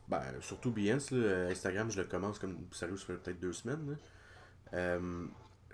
ben, 0.07 0.21
surtout 0.41 0.71
Behance, 0.71 1.11
là, 1.11 1.47
Instagram, 1.51 1.91
je 1.91 1.97
le 2.01 2.07
commence 2.07 2.39
comme. 2.39 2.57
Sérieux, 2.71 2.97
ça 2.97 3.05
fait 3.05 3.13
peut-être 3.13 3.39
deux 3.39 3.53
semaines. 3.53 3.91
là. 3.91 3.95
Euh, 4.73 5.25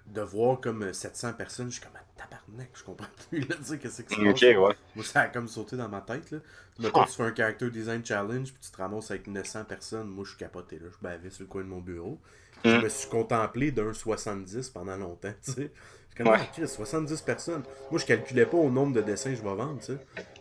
de 0.07 0.21
voir 0.21 0.59
comme 0.61 0.83
euh, 0.83 0.93
700 0.93 1.33
personnes, 1.33 1.67
je 1.69 1.73
suis 1.75 1.81
comme 1.81 1.91
ah, 1.95 2.03
tabarnak, 2.17 2.69
je 2.73 2.83
comprends 2.83 3.07
plus. 3.29 3.39
Là, 3.41 3.55
tu 3.57 3.63
sais, 3.65 3.77
qu'est-ce 3.77 4.01
qui 4.03 4.15
se 4.15 4.21
passe. 4.21 4.29
Ok, 4.29 4.41
ouais. 4.41 4.75
Moi, 4.95 5.05
ça 5.05 5.21
a 5.21 5.27
comme 5.27 5.47
sauté 5.47 5.75
dans 5.75 5.89
ma 5.89 6.01
tête. 6.01 6.31
Là. 6.31 6.39
Mettons, 6.79 7.03
tu 7.05 7.11
fais 7.13 7.23
un 7.23 7.35
character 7.35 7.69
design 7.69 8.05
challenge, 8.05 8.51
puis 8.53 8.61
tu 8.61 8.71
te 8.71 8.77
ramasses 8.77 9.11
avec 9.11 9.27
900 9.27 9.65
personnes. 9.65 10.07
Moi, 10.07 10.23
je 10.25 10.29
suis 10.31 10.37
capoté. 10.39 10.79
Là. 10.79 10.87
Je 10.91 10.97
bavais 11.03 11.29
sur 11.29 11.43
le 11.43 11.47
coin 11.47 11.61
de 11.63 11.67
mon 11.67 11.81
bureau. 11.81 12.19
Je 12.65 12.69
Mhm. 12.75 12.83
me 12.83 12.89
suis 12.89 13.09
contemplé 13.09 13.71
d'un 13.71 13.93
70 13.93 14.69
pendant 14.69 14.97
longtemps. 14.97 15.33
Tu 15.43 15.51
sais. 15.51 15.71
Je 16.09 16.23
suis 16.23 16.23
comme, 16.23 16.27
Ouais. 16.33 16.39
ah, 16.41 16.47
Chris, 16.51 16.67
70 16.67 17.21
personnes. 17.21 17.61
Moi, 17.91 17.99
je 17.99 18.05
calculais 18.05 18.45
pas 18.47 18.57
au 18.57 18.71
nombre 18.71 18.93
de 18.95 19.01
dessins 19.01 19.29
que 19.29 19.35
je 19.35 19.43
vais 19.43 19.53
vendre. 19.55 19.77
Tu 19.79 19.87
sais. 19.87 19.97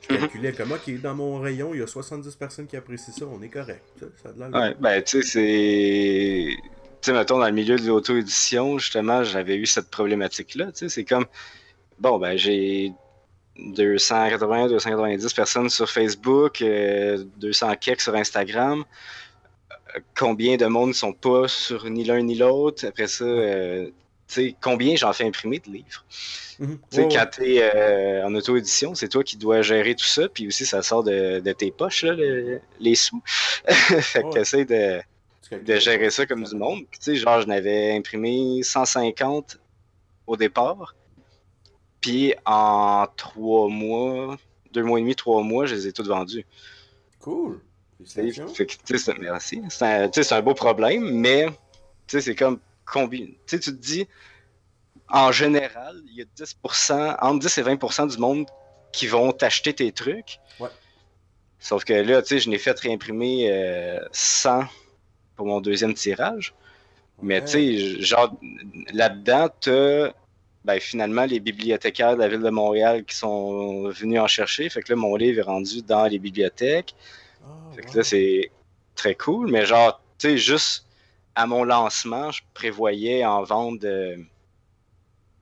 Je 0.08 0.14
Mhm. 0.14 0.20
calculais 0.20 0.52
comme, 0.52 0.72
ok, 0.72 1.00
dans 1.02 1.14
mon 1.14 1.38
rayon, 1.40 1.74
il 1.74 1.80
y 1.80 1.82
a 1.82 1.86
70 1.86 2.34
personnes 2.36 2.66
qui 2.66 2.76
apprécient 2.76 3.12
ça. 3.12 3.26
On 3.26 3.42
est 3.42 3.48
correct. 3.50 3.84
Ça 4.22 4.28
a 4.30 4.32
de. 4.32 4.56
Ouais, 4.56 4.74
ben, 4.80 5.02
tu 5.02 5.22
sais, 5.22 5.28
c'est. 5.28 6.56
Tu 7.02 7.10
sais, 7.10 7.12
mettons, 7.12 7.38
dans 7.38 7.46
le 7.46 7.52
milieu 7.52 7.76
de 7.78 7.86
l'auto-édition, 7.86 8.78
justement, 8.78 9.22
j'avais 9.22 9.56
eu 9.56 9.66
cette 9.66 9.90
problématique-là. 9.90 10.66
Tu 10.72 10.78
sais, 10.80 10.88
c'est 10.88 11.04
comme. 11.04 11.26
Bon, 11.98 12.18
ben, 12.18 12.36
j'ai 12.36 12.92
280, 13.58 14.68
290 14.68 15.32
personnes 15.32 15.68
sur 15.70 15.88
Facebook, 15.90 16.60
euh, 16.62 17.24
200 17.38 17.74
keks 17.76 18.00
sur 18.00 18.14
Instagram. 18.14 18.84
Euh, 19.96 20.00
Combien 20.16 20.56
de 20.56 20.66
monde 20.66 20.88
ne 20.90 20.94
sont 20.94 21.12
pas 21.12 21.48
sur 21.48 21.88
ni 21.88 22.04
l'un 22.04 22.22
ni 22.22 22.34
l'autre? 22.36 22.86
Après 22.86 23.06
ça, 23.06 23.24
euh, 23.24 23.86
tu 23.86 24.34
sais, 24.34 24.56
combien 24.60 24.96
j'en 24.96 25.12
fais 25.12 25.24
imprimer 25.24 25.60
de 25.60 25.70
livres? 25.70 26.04
Mhm. 26.58 26.78
Tu 26.90 27.08
quand 27.08 27.26
tu 27.32 27.56
es 27.56 28.22
en 28.24 28.34
auto-édition, 28.34 28.94
c'est 28.94 29.08
toi 29.08 29.22
qui 29.22 29.36
dois 29.36 29.62
gérer 29.62 29.94
tout 29.94 30.06
ça, 30.06 30.28
puis 30.28 30.46
aussi 30.48 30.66
ça 30.66 30.82
sort 30.82 31.04
de, 31.04 31.40
de 31.40 31.52
tes 31.52 31.70
poches, 31.70 32.02
là, 32.02 32.12
le- 32.14 32.60
les 32.80 32.94
sous. 32.94 33.22
fait 33.68 34.22
que 34.22 34.28
t'essaies 34.34 34.64
de, 34.64 35.00
de 35.50 35.76
gérer 35.76 36.10
ça 36.10 36.26
comme 36.26 36.44
du 36.44 36.54
monde. 36.56 36.84
Puis, 36.90 36.98
tu 36.98 37.04
sais, 37.04 37.16
genre, 37.16 37.40
je 37.40 37.46
n'avais 37.46 37.94
imprimé 37.96 38.62
150 38.62 39.58
au 40.26 40.36
départ, 40.36 40.94
puis 42.00 42.34
en 42.44 43.06
trois 43.16 43.68
mois, 43.68 44.36
deux 44.72 44.82
mois 44.82 44.98
et 44.98 45.02
demi, 45.02 45.14
trois 45.14 45.42
mois, 45.42 45.66
je 45.66 45.74
les 45.74 45.86
ai 45.88 45.92
toutes 45.92 46.08
vendues. 46.08 46.44
Cool. 47.20 47.60
C'est- 48.04 49.18
merci. 49.18 49.62
C'est 49.70 49.84
un, 50.32 50.36
un 50.38 50.42
beau 50.42 50.54
problème, 50.54 51.10
mais 51.10 51.46
tu 51.46 51.52
sais, 52.08 52.20
c'est 52.20 52.34
comme 52.34 52.60
combien. 52.84 53.26
Tu 53.26 53.34
sais, 53.46 53.58
tu 53.60 53.70
te 53.70 53.80
dis, 53.80 54.06
en 55.08 55.32
général, 55.32 56.02
il 56.06 56.16
y 56.16 56.22
a 56.22 56.24
10%, 56.24 57.16
entre 57.20 57.38
10 57.40 57.58
et 57.58 57.62
20% 57.62 58.06
du 58.08 58.18
monde 58.18 58.46
qui 58.92 59.06
vont 59.06 59.32
t'acheter 59.32 59.74
tes 59.74 59.92
trucs. 59.92 60.38
Ouais. 60.60 60.68
Sauf 61.58 61.84
que 61.84 61.92
là, 61.94 62.22
tu 62.22 62.28
sais, 62.28 62.38
je 62.40 62.50
n'ai 62.50 62.58
fait 62.58 62.78
réimprimer 62.78 63.50
euh, 63.50 64.00
100 64.12 64.64
pour 65.36 65.46
mon 65.46 65.60
deuxième 65.60 65.94
tirage. 65.94 66.54
Mais 67.22 67.40
Ouais. 67.40 67.44
tu 67.44 67.50
sais, 67.52 68.00
genre, 68.02 68.34
là-dedans, 68.92 69.48
t'as 69.60 70.12
ben, 70.64 70.80
finalement 70.80 71.24
les 71.24 71.38
bibliothécaires 71.38 72.14
de 72.16 72.20
la 72.20 72.28
ville 72.28 72.40
de 72.42 72.50
Montréal 72.50 73.04
qui 73.04 73.14
sont 73.16 73.88
venus 73.90 74.20
en 74.20 74.26
chercher. 74.26 74.68
Fait 74.68 74.82
que 74.82 74.92
là, 74.92 74.96
mon 74.96 75.14
livre 75.14 75.38
est 75.38 75.42
rendu 75.42 75.80
dans 75.82 76.06
les 76.06 76.18
bibliothèques. 76.18 76.94
Ah, 77.42 77.46
Fait 77.74 77.82
que 77.82 77.88
wow. 77.90 77.96
là, 77.98 78.02
c'est 78.04 78.50
très 78.96 79.14
cool. 79.14 79.50
Mais 79.50 79.64
genre, 79.64 80.00
tu 80.18 80.28
sais, 80.30 80.38
juste 80.38 80.86
à 81.36 81.46
mon 81.46 81.62
lancement, 81.64 82.32
je 82.32 82.42
prévoyais 82.52 83.24
en 83.24 83.44
vendre 83.44 83.78
euh, 83.84 84.16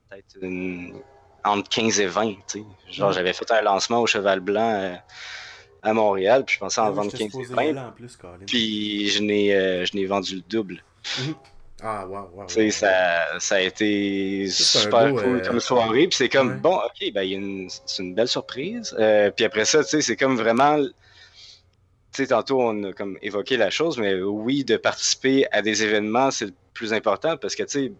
peut-être 0.09 0.37
une- 0.41 1.01
entre 1.43 1.69
15 1.69 1.99
et 1.99 2.07
20. 2.07 2.33
tu 2.47 2.59
sais. 2.59 2.65
Genre, 2.91 3.11
j'avais 3.11 3.33
fait 3.33 3.49
un 3.51 3.61
lancement 3.61 4.01
au 4.01 4.07
Cheval 4.07 4.39
Blanc 4.39 4.61
euh, 4.75 4.95
à 5.85 5.93
Montréal, 5.93 6.43
puis 6.45 6.55
je 6.55 6.59
pensais 6.59 6.81
en 6.81 6.91
vendre 6.91 7.11
j'étais 7.11 7.25
15 7.25 7.27
et 7.27 7.43
supposé 7.43 7.53
y 7.55 7.59
aller 7.69 7.73
20. 7.73 7.87
en 7.87 7.91
plus, 7.91 8.15
Colin. 8.17 8.37
Puis 8.47 9.07
je 9.09 9.21
n'ai 9.21 9.55
euh, 9.55 9.85
je 9.85 9.95
n'ai 9.95 10.05
vendu 10.05 10.35
le 10.35 10.41
double. 10.49 10.83
Ah, 11.83 12.07
wow, 12.07 12.29
wow. 12.33 12.47
Ça, 12.71 13.37
ça 13.39 13.55
a 13.55 13.59
été 13.59 14.47
Ça, 14.49 14.79
super 14.79 15.09
beau, 15.11 15.21
cool 15.21 15.37
euh, 15.37 15.47
comme 15.47 15.59
soirée. 15.59 16.07
Puis 16.07 16.17
c'est 16.17 16.29
comme, 16.29 16.49
ouais. 16.53 16.55
bon, 16.55 16.75
ok, 16.77 17.11
ben, 17.13 17.21
une- 17.29 17.69
c'est 17.85 18.01
une 18.01 18.15
belle 18.15 18.27
surprise. 18.27 18.95
Euh, 18.97 19.29
puis 19.29 19.45
après 19.45 19.65
ça, 19.65 19.83
tu 19.83 19.89
sais, 19.91 20.01
c'est 20.01 20.15
comme 20.15 20.35
vraiment. 20.37 20.77
Sais, 22.13 22.27
tantôt, 22.27 22.61
on 22.61 22.81
a 22.85 22.93
comme 22.93 23.17
évoqué 23.21 23.57
la 23.57 23.69
chose, 23.69 23.97
mais 23.99 24.15
oui, 24.15 24.63
de 24.63 24.77
participer 24.77 25.45
à 25.51 25.61
des 25.61 25.83
événements, 25.83 26.31
c'est 26.31 26.45
le 26.45 26.53
plus 26.73 26.93
important 26.93 27.35
parce 27.37 27.55
que, 27.55 27.63
tu 27.63 27.69
sais, 27.87 27.91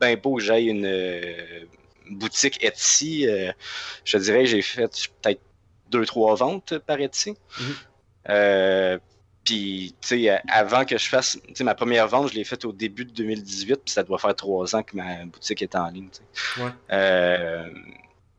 ben 0.00 0.16
beau 0.18 0.36
que 0.36 0.42
j'aille 0.42 0.66
une 0.66 0.84
euh, 0.86 1.32
boutique 2.10 2.62
Etsy, 2.64 3.26
je 4.04 4.16
te 4.18 4.22
dirais 4.22 4.40
que 4.40 4.46
j'ai 4.46 4.62
fait 4.62 4.90
peut-être 5.22 5.40
deux, 5.90 6.06
trois 6.06 6.34
ventes 6.34 6.78
par 6.78 7.00
Etsy. 7.00 7.30
Mhm. 7.30 7.74
Euh, 8.28 8.98
puis, 9.44 9.94
tu 10.00 10.08
sais, 10.08 10.40
avant 10.48 10.84
que 10.84 10.98
je 10.98 11.08
fasse, 11.08 11.38
tu 11.48 11.54
sais, 11.54 11.64
ma 11.64 11.74
première 11.74 12.06
vente, 12.06 12.30
je 12.30 12.34
l'ai 12.34 12.44
faite 12.44 12.64
au 12.64 12.72
début 12.72 13.04
de 13.04 13.10
2018, 13.10 13.76
puis 13.84 13.92
ça 13.92 14.02
doit 14.02 14.18
faire 14.18 14.34
trois 14.34 14.76
ans 14.76 14.82
que 14.82 14.94
ma 14.96 15.24
boutique 15.24 15.62
est 15.62 15.74
en 15.74 15.88
ligne, 15.88 16.08
tu 16.12 16.20
sais. 16.34 16.62
Ouais. 16.62 16.70
Euh, 16.92 17.68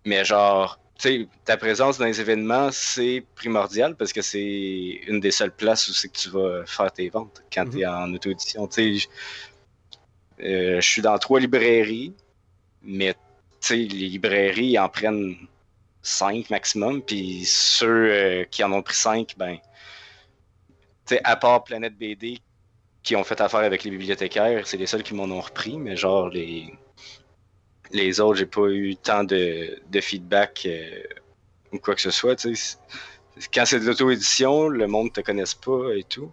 mais 0.05 0.23
genre, 0.23 0.79
tu 0.97 1.09
sais, 1.09 1.27
ta 1.43 1.57
présence 1.57 1.97
dans 1.97 2.05
les 2.05 2.21
événements, 2.21 2.69
c'est 2.71 3.25
primordial 3.35 3.95
parce 3.95 4.13
que 4.13 4.21
c'est 4.21 5.01
une 5.07 5.19
des 5.19 5.31
seules 5.31 5.51
places 5.51 5.87
où 5.87 5.93
c'est 5.93 6.09
que 6.09 6.17
tu 6.17 6.29
vas 6.29 6.65
faire 6.65 6.91
tes 6.91 7.09
ventes 7.09 7.43
quand 7.51 7.67
tu 7.69 7.81
es 7.81 7.85
en 7.85 8.13
auto-édition. 8.13 8.67
Tu 8.67 8.73
sais, 8.73 8.95
je 8.95 9.07
euh, 10.43 10.81
je 10.81 10.87
suis 10.87 11.01
dans 11.01 11.17
trois 11.17 11.39
librairies, 11.39 12.13
mais 12.83 13.13
tu 13.13 13.19
sais, 13.59 13.75
les 13.75 14.09
librairies 14.09 14.77
en 14.79 14.89
prennent 14.89 15.35
cinq 16.01 16.49
maximum, 16.49 17.01
puis 17.01 17.45
ceux 17.45 18.11
euh, 18.11 18.43
qui 18.45 18.63
en 18.63 18.71
ont 18.71 18.81
pris 18.81 18.95
cinq, 18.95 19.35
ben, 19.37 19.57
tu 21.05 21.15
sais, 21.15 21.21
à 21.23 21.35
part 21.35 21.63
Planète 21.63 21.97
BD 21.97 22.39
qui 23.03 23.15
ont 23.15 23.23
fait 23.23 23.41
affaire 23.41 23.61
avec 23.61 23.83
les 23.83 23.91
bibliothécaires, 23.91 24.67
c'est 24.67 24.77
les 24.77 24.85
seuls 24.85 25.03
qui 25.03 25.13
m'en 25.13 25.23
ont 25.25 25.41
repris, 25.41 25.77
mais 25.77 25.95
genre 25.95 26.29
les 26.29 26.73
les 27.93 28.19
autres, 28.21 28.35
j'ai 28.35 28.45
pas 28.45 28.67
eu 28.67 28.95
tant 28.95 29.23
de, 29.23 29.79
de 29.89 30.01
feedback 30.01 30.63
euh, 30.65 31.03
ou 31.73 31.79
quoi 31.79 31.95
que 31.95 32.01
ce 32.01 32.11
soit. 32.11 32.47
Quand 33.53 33.65
c'est 33.65 33.79
de 33.79 33.85
l'auto-édition, 33.85 34.69
le 34.69 34.87
monde 34.87 35.07
ne 35.07 35.11
te 35.11 35.21
connaisse 35.21 35.55
pas 35.55 35.93
et 35.95 36.03
tout. 36.03 36.31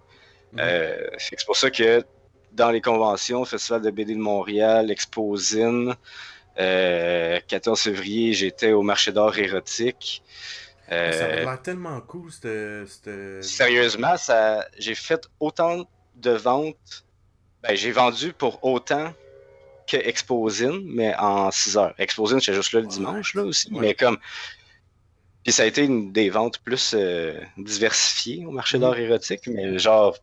Mhm. 0.52 0.60
Euh, 0.60 1.10
c'est 1.18 1.44
pour 1.44 1.56
ça 1.56 1.70
que 1.70 2.04
dans 2.52 2.70
les 2.70 2.80
conventions, 2.80 3.44
Festival 3.44 3.82
de 3.82 3.90
BD 3.90 4.14
de 4.14 4.20
Montréal, 4.20 4.90
Exposine, 4.90 5.94
euh, 6.60 7.38
14 7.46 7.80
février, 7.80 8.32
j'étais 8.32 8.72
au 8.72 8.82
marché 8.82 9.12
d'art 9.12 9.38
érotique. 9.38 10.22
Euh, 10.90 11.12
Ça 11.12 11.24
avait 11.26 11.44
l'air 11.44 11.62
tellement 11.62 12.00
cool, 12.00 12.30
cette. 12.32 13.10
Sérieusement, 13.42 14.16
ça, 14.16 14.66
j'ai 14.78 14.94
fait 14.94 15.28
autant 15.40 15.88
de 16.16 16.30
ventes. 16.30 17.04
Ben, 17.62 17.74
j'ai 17.74 17.92
vendu 17.92 18.32
pour 18.32 18.64
autant 18.64 19.12
que 19.86 19.96
Exposine, 19.96 20.82
mais 20.84 21.14
en 21.16 21.50
6 21.50 21.76
heures. 21.76 21.94
Exposine, 21.98 22.40
j'étais 22.40 22.56
juste 22.56 22.72
là 22.72 22.80
le 22.80 22.86
dimanche, 22.86 23.34
là 23.34 23.42
aussi. 23.42 23.68
Mais 23.72 23.94
comme. 23.94 24.18
Puis 25.44 25.52
ça 25.52 25.62
a 25.62 25.66
été 25.66 25.84
une 25.84 26.12
des 26.12 26.28
ventes 26.28 26.58
plus 26.58 26.94
euh, 26.94 27.40
diversifiées 27.56 28.44
au 28.44 28.50
marché 28.50 28.78
d'art 28.78 28.98
érotique, 28.98 29.46
mais 29.46 29.78
genre, 29.78 30.16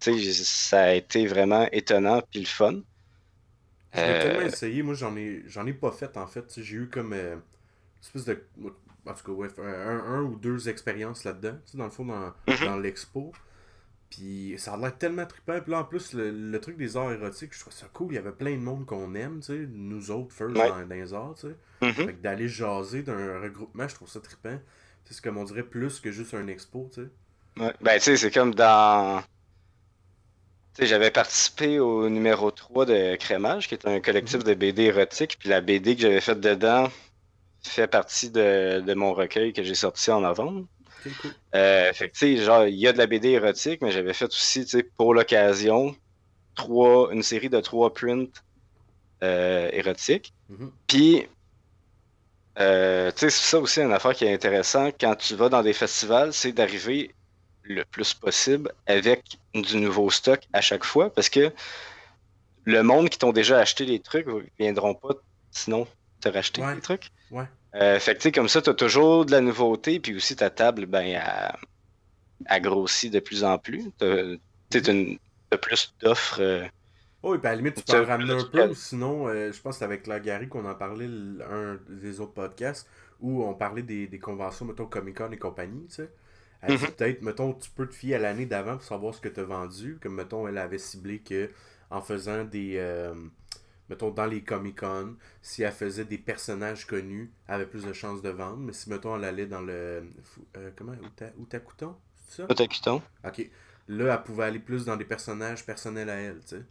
tu 0.00 0.18
sais, 0.18 0.44
ça 0.44 0.82
a 0.84 0.92
été 0.94 1.26
vraiment 1.26 1.68
étonnant 1.70 2.22
puis 2.30 2.40
le 2.40 2.46
fun. 2.46 2.80
Je 4.06 4.12
l'ai 4.12 4.18
tellement 4.22 4.46
essayé, 4.46 4.82
moi 4.82 4.94
j'en 4.94 5.16
ai 5.16 5.42
j'en 5.46 5.66
ai 5.66 5.72
pas 5.72 5.90
fait 5.92 6.16
en 6.16 6.26
fait. 6.26 6.44
J'ai 6.60 6.76
eu 6.76 6.88
comme 6.88 7.12
euh, 7.12 7.34
une 7.34 7.40
espèce 8.02 8.24
de. 8.24 8.42
En 9.06 9.14
tout 9.14 9.24
cas, 9.24 9.32
ouais, 9.32 9.48
un, 9.58 10.00
un 10.16 10.22
ou 10.22 10.36
deux 10.36 10.68
expériences 10.68 11.24
là-dedans, 11.24 11.56
dans 11.74 11.84
le 11.84 11.90
fond, 11.90 12.04
dans, 12.04 12.32
Mhm. 12.46 12.64
dans 12.66 12.76
l'expo. 12.76 13.32
Puis 14.10 14.54
ça 14.58 14.72
a 14.74 14.76
l'air 14.78 14.96
tellement 14.96 15.26
trippant. 15.26 15.60
Puis 15.60 15.70
là, 15.70 15.80
en 15.80 15.84
plus, 15.84 16.14
le, 16.14 16.30
le 16.30 16.60
truc 16.60 16.76
des 16.78 16.96
arts 16.96 17.12
érotiques, 17.12 17.54
je 17.54 17.60
trouve 17.60 17.72
ça 17.74 17.86
cool. 17.92 18.12
Il 18.12 18.14
y 18.14 18.18
avait 18.18 18.32
plein 18.32 18.52
de 18.52 18.60
monde 18.60 18.86
qu'on 18.86 19.14
aime, 19.14 19.40
tu 19.40 19.46
sais, 19.46 19.66
nous 19.70 20.10
autres, 20.10 20.34
first, 20.34 20.56
Ouais. 20.56 20.68
dans, 20.68 20.86
dans 20.86 20.94
les 20.94 21.12
arts, 21.12 21.34
tu 21.38 21.48
sais. 21.48 21.54
Mhm. 21.86 21.92
Fait 21.92 22.14
que 22.14 22.22
d'aller 22.22 22.48
jaser 22.48 23.02
d'un 23.02 23.38
regroupement, 23.40 23.86
je 23.86 23.94
trouve 23.94 24.08
ça 24.08 24.20
trippant. 24.20 24.58
C'est 25.04 25.22
comme 25.22 25.36
on 25.38 25.44
dirait 25.44 25.62
plus 25.62 26.00
que 26.00 26.10
juste 26.10 26.34
un 26.34 26.46
expo, 26.48 26.90
tu 26.92 27.02
sais. 27.02 27.08
Ouais. 27.62 27.72
Ben, 27.80 27.94
tu 27.98 28.00
sais, 28.04 28.16
c'est 28.16 28.30
comme 28.30 28.54
dans. 28.54 29.22
J'avais 30.80 31.10
participé 31.10 31.80
au 31.80 32.08
numéro 32.08 32.50
3 32.50 32.86
de 32.86 33.16
Crémage, 33.16 33.68
qui 33.68 33.74
est 33.74 33.86
un 33.86 34.00
collectif 34.00 34.44
de 34.44 34.54
BD 34.54 34.84
érotique, 34.84 35.36
puis 35.38 35.48
la 35.48 35.60
BD 35.60 35.96
que 35.96 36.02
j'avais 36.02 36.20
faite 36.20 36.40
dedans 36.40 36.88
fait 37.64 37.88
partie 37.88 38.30
de, 38.30 38.80
de 38.80 38.94
mon 38.94 39.12
recueil 39.12 39.52
que 39.52 39.62
j'ai 39.62 39.74
sorti 39.74 40.10
en 40.10 40.20
novembre. 40.20 40.66
Cool. 41.02 41.32
Euh, 41.54 41.92
fait 41.92 42.08
que, 42.08 42.14
tu 42.14 42.36
sais, 42.36 42.44
genre, 42.44 42.66
il 42.66 42.76
y 42.76 42.86
a 42.86 42.92
de 42.92 42.98
la 42.98 43.06
BD 43.06 43.30
érotique, 43.30 43.82
mais 43.82 43.90
j'avais 43.90 44.12
fait 44.12 44.26
aussi, 44.26 44.64
tu 44.64 44.78
sais, 44.78 44.82
pour 44.82 45.14
l'occasion, 45.14 45.96
trois, 46.54 47.12
une 47.12 47.22
série 47.22 47.48
de 47.48 47.60
trois 47.60 47.92
prints 47.92 48.42
euh, 49.22 49.68
érotiques. 49.72 50.32
Mhm. 50.48 50.72
Puis, 50.86 51.26
euh, 52.58 53.10
tu 53.12 53.18
sais, 53.18 53.30
c'est 53.30 53.50
ça 53.50 53.58
aussi 53.60 53.80
une 53.80 53.92
affaire 53.92 54.14
qui 54.14 54.24
est 54.24 54.32
intéressante 54.32 54.94
quand 55.00 55.14
tu 55.16 55.34
vas 55.34 55.48
dans 55.48 55.62
des 55.62 55.72
festivals, 55.72 56.32
c'est 56.32 56.52
d'arriver 56.52 57.14
le 57.68 57.84
plus 57.84 58.14
possible 58.14 58.72
avec 58.86 59.38
du 59.54 59.76
nouveau 59.78 60.10
stock 60.10 60.40
à 60.52 60.60
chaque 60.60 60.84
fois 60.84 61.12
parce 61.12 61.28
que 61.28 61.52
le 62.64 62.82
monde 62.82 63.08
qui 63.08 63.18
t'ont 63.18 63.32
déjà 63.32 63.58
acheté 63.58 63.84
les 63.84 64.00
trucs 64.00 64.26
viendront 64.58 64.94
pas 64.94 65.14
sinon 65.50 65.86
te 66.20 66.28
racheter 66.28 66.62
Ouais. 66.62 66.74
les 66.74 66.80
trucs. 66.80 67.10
Ouais. 67.30 67.44
Euh, 67.74 67.98
fait 68.00 68.14
que 68.14 68.18
tu 68.18 68.22
sais, 68.24 68.32
comme 68.32 68.48
ça, 68.48 68.62
tu 68.62 68.70
as 68.70 68.74
toujours 68.74 69.26
de 69.26 69.30
la 69.32 69.40
nouveauté, 69.40 70.00
puis 70.00 70.16
aussi 70.16 70.36
ta 70.36 70.50
table, 70.50 70.86
ben, 70.86 71.20
elle 72.46 72.62
grossit 72.62 73.12
de 73.12 73.20
plus 73.20 73.44
en 73.44 73.58
plus. 73.58 73.90
Tu 73.98 74.78
as, 75.50 75.58
plus 75.58 75.94
d'offres. 76.00 76.40
euh, 76.40 76.66
Oh, 77.22 77.34
et 77.34 77.38
puis 77.38 77.48
à 77.48 77.50
la 77.50 77.56
limite, 77.56 77.74
tu 77.76 77.84
peux 77.84 77.96
en 77.96 78.04
ramener 78.04 78.32
un 78.32 78.44
peu, 78.44 78.74
sinon, 78.74 79.26
euh, 79.28 79.50
je 79.52 79.60
pense 79.60 79.74
que 79.74 79.78
c'est 79.80 79.84
avec 79.84 80.06
la 80.06 80.20
Gary 80.20 80.48
qu'on 80.48 80.64
en 80.64 80.74
parlait, 80.76 81.06
un 81.06 81.78
des 81.88 82.20
autres 82.20 82.32
podcasts, 82.32 82.88
où 83.20 83.42
on 83.44 83.54
parlait 83.54 83.82
des, 83.82 84.06
des 84.06 84.20
conventions, 84.20 84.64
mettons 84.66 84.86
Comic-Con 84.86 85.32
et 85.32 85.38
compagnie, 85.38 85.86
tu 85.88 85.94
sais. 85.96 86.10
Elle 86.62 86.76
dit 86.76 86.86
Mhm. 86.86 86.88
peut-être, 86.88 87.22
mettons, 87.22 87.52
tu 87.54 87.70
peux 87.70 87.88
te 87.88 87.94
fier 87.94 88.16
à 88.16 88.18
l'année 88.18 88.46
d'avant 88.46 88.74
pour 88.76 88.84
savoir 88.84 89.14
ce 89.14 89.20
que 89.20 89.28
tu 89.28 89.40
as 89.40 89.44
vendu, 89.44 89.98
comme, 90.02 90.14
mettons, 90.14 90.48
elle 90.48 90.58
avait 90.58 90.78
ciblé 90.78 91.20
que 91.20 91.50
en 91.90 92.00
faisant 92.02 92.44
des, 92.44 92.74
euh, 92.78 93.14
mettons, 93.88 94.10
dans 94.10 94.26
les 94.26 94.42
Comic-Con, 94.44 95.16
si 95.42 95.62
elle 95.62 95.72
faisait 95.72 96.04
des 96.04 96.18
personnages 96.18 96.86
connus, 96.86 97.32
elle 97.48 97.56
avait 97.56 97.66
plus 97.66 97.84
de 97.84 97.92
chances 97.92 98.22
de 98.22 98.30
vendre, 98.30 98.58
mais 98.58 98.72
si, 98.72 98.90
mettons, 98.90 99.16
elle 99.16 99.24
allait 99.24 99.46
dans 99.46 99.62
le, 99.62 100.04
euh, 100.56 100.70
comment, 100.76 100.94
Uta- 100.94 101.32
Utakuton, 101.40 101.96
c'est 102.28 102.42
ça? 102.42 102.50
Otakuton. 102.50 103.02
Ok. 103.24 103.50
Là, 103.88 104.14
elle 104.14 104.22
pouvait 104.22 104.44
aller 104.44 104.58
plus 104.58 104.84
dans 104.84 104.96
des 104.96 105.04
personnages 105.04 105.64
personnels 105.64 106.10
à 106.10 106.16
elle, 106.16 106.40
tu 106.40 106.56
sais. 106.56 106.62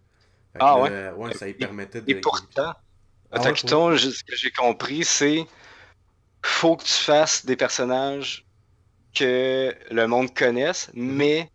Que 0.54 0.60
Ah 0.60 0.80
ouais? 0.82 0.90
euh, 0.90 1.14
ouais, 1.16 1.34
ça 1.34 1.46
lui 1.48 1.54
Et- 1.60 1.66
permettait 1.66 2.02
de. 2.02 2.12
Et 2.12 2.16
pourtant, 2.22 2.74
Ah 3.32 3.44
ouais, 3.44 3.56
ce 3.56 4.24
que 4.24 4.36
j'ai 4.36 4.52
compris, 4.52 5.04
c'est 5.06 5.46
faut 6.46 6.78
que 6.78 6.84
tu 6.84 6.94
fasses 6.94 7.46
des 7.46 7.56
personnages 7.56 8.47
que 9.18 9.76
le 9.92 10.08
monde 10.08 10.34
connaisse, 10.34 10.90
Mhm. 10.94 11.12
mais 11.16 11.52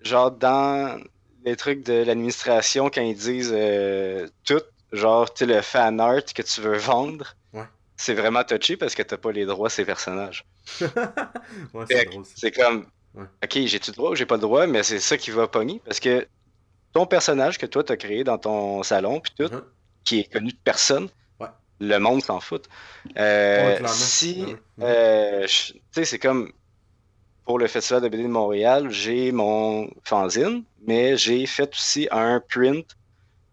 genre 0.00 0.30
dans 0.30 1.00
les 1.44 1.56
trucs 1.56 1.84
de 1.84 2.02
l'administration, 2.04 2.90
quand 2.90 3.02
ils 3.02 3.16
disent 3.16 3.52
euh, 3.54 4.26
tout, 4.44 4.62
genre 4.92 5.32
tu 5.32 5.46
sais, 5.46 5.52
le 5.54 5.60
fan 5.62 6.00
art 6.00 6.24
que 6.34 6.42
tu 6.42 6.60
veux 6.60 6.76
vendre, 6.78 7.34
Ouais. 7.52 7.64
c'est 7.96 8.14
vraiment 8.14 8.44
touché 8.44 8.76
parce 8.76 8.94
que 8.94 9.02
t'as 9.02 9.16
pas 9.16 9.32
les 9.32 9.46
droits 9.46 9.68
à 9.68 9.70
ces 9.70 9.84
personnages. 9.84 10.44
ouais, 11.74 11.84
c'est 12.36 12.50
comme, 12.52 12.86
Ouais. 13.14 13.24
ok, 13.42 13.58
j'ai-tu 13.66 13.90
le 13.90 13.96
droit 13.96 14.10
ou 14.10 14.14
j'ai 14.14 14.26
pas 14.26 14.36
le 14.36 14.40
droit, 14.42 14.66
mais 14.66 14.82
c'est 14.82 15.00
ça 15.00 15.16
qui 15.16 15.30
va 15.32 15.48
pogner 15.48 15.80
parce 15.84 15.98
que 16.00 16.26
ton 16.92 17.06
personnage 17.06 17.58
que 17.58 17.66
toi 17.66 17.82
t'as 17.84 17.96
créé 17.96 18.22
dans 18.24 18.38
ton 18.38 18.82
salon, 18.82 19.20
puis 19.20 19.32
tout, 19.36 19.52
Mhm. 19.54 19.64
qui 20.04 20.20
est 20.20 20.32
connu 20.32 20.52
de 20.52 20.58
personne, 20.62 21.08
le 21.82 21.96
monde 21.96 22.22
s'en 22.22 22.40
fout. 22.40 22.68
Euh, 23.16 23.86
si, 23.86 24.54
euh, 24.82 25.46
tu 25.46 25.80
sais, 25.92 26.04
c'est 26.04 26.18
comme 26.18 26.52
pour 27.44 27.58
le 27.58 27.66
Festival 27.66 28.02
de 28.02 28.08
BD 28.08 28.22
de 28.24 28.28
Montréal, 28.28 28.90
j'ai 28.90 29.32
mon 29.32 29.90
fanzine, 30.04 30.64
mais 30.86 31.16
j'ai 31.16 31.46
fait 31.46 31.74
aussi 31.74 32.08
un 32.10 32.40
print 32.40 32.86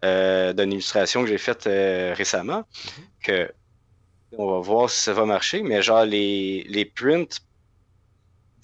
euh, 0.04 0.52
d'une 0.54 0.72
illustration 0.72 1.22
que 1.22 1.28
j'ai 1.28 1.38
faite 1.38 1.66
euh, 1.68 2.14
récemment, 2.14 2.64
Mhm. 2.84 3.12
que 3.22 3.52
on 4.32 4.50
va 4.52 4.60
voir 4.60 4.90
si 4.90 5.00
ça 5.02 5.14
va 5.14 5.26
marcher, 5.26 5.62
mais 5.62 5.82
genre 5.82 6.04
les, 6.06 6.64
les 6.68 6.86
prints, 6.86 7.28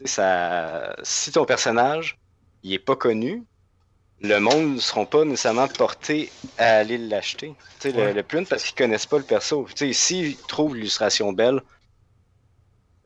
ça, 0.05 0.97
si 1.03 1.33
ton 1.33 1.45
personnage 1.45 2.19
il 2.63 2.73
est 2.73 2.79
pas 2.79 2.97
connu, 2.97 3.47
le 4.21 4.39
monde 4.41 4.75
ne 4.77 4.81
seront 4.81 5.07
pas 5.07 5.25
nécessairement 5.25 5.69
portés 5.69 6.39
à 6.59 6.77
aller 6.79 6.99
l'acheter. 6.99 7.59
Tu 7.81 7.91
sais, 7.91 7.93
Ouais. 7.95 8.13
le, 8.13 8.15
le 8.15 8.25
print 8.25 8.49
parce 8.49 8.65
qu'ils 8.65 8.75
connaissent 8.77 9.07
pas 9.07 9.19
le 9.19 9.27
perso. 9.27 9.67
Tu 9.77 9.89
sais, 9.89 9.95
s'ils 9.95 10.45
trouvent 10.47 10.77
l'illustration 10.77 11.33
belle, 11.33 11.63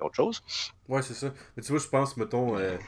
autre 0.00 0.14
chose. 0.16 0.42
Ouais, 0.88 1.02
c'est 1.02 1.14
ça. 1.14 1.32
Mais 1.56 1.62
tu 1.62 1.72
vois, 1.72 1.80
je 1.80 1.88
pense, 1.88 2.16
mettons, 2.16 2.56
euh, 2.56 2.78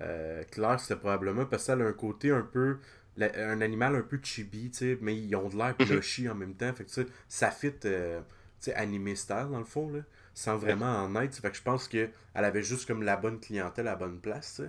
euh, 0.00 0.44
Claire, 0.50 0.78
c'était 0.80 0.96
probablement 0.96 1.44
parce 1.46 1.66
qu'elle 1.66 1.82
a 1.82 1.86
un 1.86 1.92
côté 1.92 2.30
un 2.30 2.42
peu. 2.42 2.78
la- 3.16 3.50
un 3.50 3.60
animal 3.62 3.96
un 3.96 4.02
peu 4.02 4.20
chibi, 4.22 4.70
tu 4.70 4.78
sais, 4.78 4.98
mais 5.00 5.18
ils 5.18 5.34
ont 5.34 5.48
de 5.48 5.56
l'air 5.56 5.76
Mhm. 5.80 6.00
plushy 6.00 6.28
en 6.28 6.36
même 6.36 6.54
temps. 6.54 6.72
Fait 6.72 6.84
que, 6.84 6.88
tu 6.88 6.94
sais, 7.02 7.06
ça 7.28 7.50
fit, 7.50 7.72
euh, 7.84 8.20
tu 8.60 8.66
sais, 8.70 8.74
animé 8.74 9.16
style, 9.16 9.48
dans 9.50 9.58
le 9.58 9.64
fond, 9.64 9.90
là, 9.90 10.02
sans 10.34 10.56
vraiment 10.56 10.86
en 11.02 11.16
être. 11.20 11.34
Fait 11.34 11.50
que 11.50 11.56
je 11.56 11.62
pense 11.62 11.88
qu'elle 11.88 12.12
avait 12.34 12.62
juste 12.62 12.86
comme 12.86 13.02
la 13.02 13.16
bonne 13.16 13.40
clientèle 13.40 13.88
à 13.88 13.90
la 13.92 13.96
bonne 13.96 14.20
place. 14.20 14.62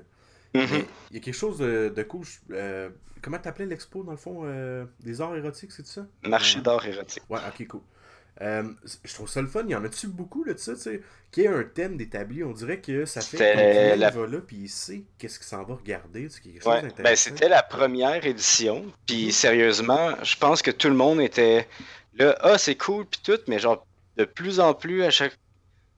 Mhm. 0.53 0.85
Il 1.11 1.17
y 1.17 1.19
a 1.19 1.21
quelque 1.21 1.33
chose 1.35 1.57
de, 1.59 1.91
de 1.95 2.03
cool. 2.03 2.23
je- 2.25 2.39
euh, 2.51 2.89
comment 3.21 3.39
t'appelais 3.39 3.65
l'expo, 3.65 4.03
dans 4.03 4.11
le 4.11 4.17
fond 4.17 4.45
Des 5.01 5.21
arts 5.21 5.35
érotiques, 5.35 5.71
c'est 5.71 5.85
ça? 5.85 6.05
Marché 6.23 6.61
d'art 6.61 6.85
érotique. 6.85 7.23
Ouais, 7.29 7.39
ok, 7.47 7.67
cool. 7.67 7.81
Euh, 8.41 8.63
je 9.03 9.13
trouve 9.13 9.29
ça 9.29 9.41
le 9.41 9.47
fun. 9.47 9.63
Il 9.65 9.71
y 9.71 9.75
en 9.75 9.83
a-tu 9.83 10.07
beaucoup 10.07 10.43
là, 10.45 10.53
de 10.53 10.59
ça, 10.59 10.73
tu 10.73 10.79
sais, 10.81 11.01
qui 11.31 11.45
a 11.45 11.51
un 11.53 11.63
thème 11.63 11.97
d'établi 11.97 12.43
On 12.43 12.51
dirait 12.53 12.79
que 12.79 13.05
ça 13.05 13.19
fait 13.21 13.37
que 13.37 13.99
la- 13.99 14.09
va 14.11 14.27
là, 14.27 14.37
puis 14.39 14.57
il 14.61 14.69
sait 14.69 15.01
qu'est-ce 15.17 15.37
qu'il 15.39 15.47
s'en 15.47 15.63
va 15.63 15.75
regarder. 15.75 16.27
tu 16.29 16.59
sais, 16.59 16.67
Ouais, 16.69 16.81
ben 17.03 17.15
c'était 17.15 17.49
la 17.49 17.63
première 17.63 18.25
édition. 18.25 18.85
Puis 19.05 19.25
Mhm. 19.25 19.31
sérieusement, 19.31 20.11
je 20.23 20.35
pense 20.37 20.61
que 20.61 20.71
tout 20.71 20.87
le 20.87 20.95
monde 20.95 21.19
était 21.19 21.67
là, 22.17 22.37
ah 22.41 22.57
c'est 22.57 22.75
cool 22.75 23.05
puis 23.05 23.19
tout, 23.23 23.39
mais 23.47 23.59
genre 23.59 23.85
de 24.17 24.23
plus 24.25 24.59
en 24.61 24.73
plus 24.73 25.03
à 25.03 25.09
chaque 25.09 25.37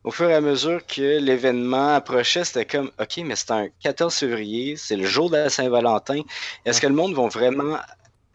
au 0.04 0.10
fur 0.10 0.28
et 0.28 0.34
à 0.34 0.42
mesure 0.42 0.84
que 0.88 1.20
l'événement 1.20 1.94
approchait, 1.94 2.44
c'était 2.44 2.66
comme 2.66 2.90
OK, 3.00 3.18
mais 3.24 3.36
c'est 3.36 3.52
un 3.52 3.68
14 3.84 4.16
février, 4.16 4.76
c'est 4.76 4.96
le 4.96 5.06
jour 5.06 5.30
de 5.30 5.38
la 5.38 5.50
Saint-Valentin. 5.50 6.22
Est-ce 6.66 6.78
Ouais. 6.78 6.82
que 6.82 6.88
le 6.88 6.96
monde 6.96 7.14
va 7.14 7.28
vraiment 7.28 7.78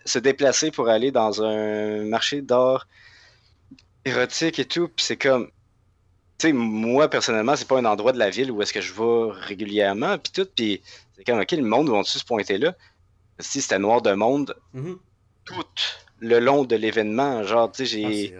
se 0.04 0.20
déplacer 0.20 0.70
pour 0.70 0.88
aller 0.88 1.10
dans 1.10 1.42
un 1.42 2.04
marché 2.04 2.40
d'art 2.40 2.86
érotique 4.06 4.58
et 4.58 4.64
tout, 4.64 4.88
puis 4.88 5.04
c'est 5.04 5.16
comme 5.16 5.50
tu 6.38 6.48
sais, 6.48 6.52
moi, 6.52 7.08
personnellement, 7.08 7.56
c'est 7.56 7.66
pas 7.66 7.78
un 7.78 7.84
endroit 7.86 8.12
de 8.12 8.18
la 8.18 8.28
ville 8.28 8.50
où 8.50 8.60
est-ce 8.60 8.72
que 8.74 8.82
je 8.82 8.92
vais 8.92 9.32
régulièrement, 9.32 10.18
puis 10.18 10.32
tout, 10.32 10.46
puis 10.54 10.82
c'est 11.16 11.24
comme, 11.24 11.40
OK, 11.40 11.50
le 11.52 11.62
monde 11.62 11.88
va-tu 11.88 12.18
se 12.18 12.24
pointer 12.24 12.58
là? 12.58 12.74
Si 13.38 13.62
c'était 13.62 13.78
noir 13.78 14.02
de 14.02 14.12
monde 14.12 14.54
Mhm. 14.74 14.98
tout 15.46 15.64
le 16.20 16.38
long 16.38 16.64
de 16.64 16.76
l'événement, 16.76 17.42
genre, 17.42 17.72
tu 17.72 17.86
sais, 17.86 18.02
Ah, 18.04 18.10
j'ai... 18.10 18.36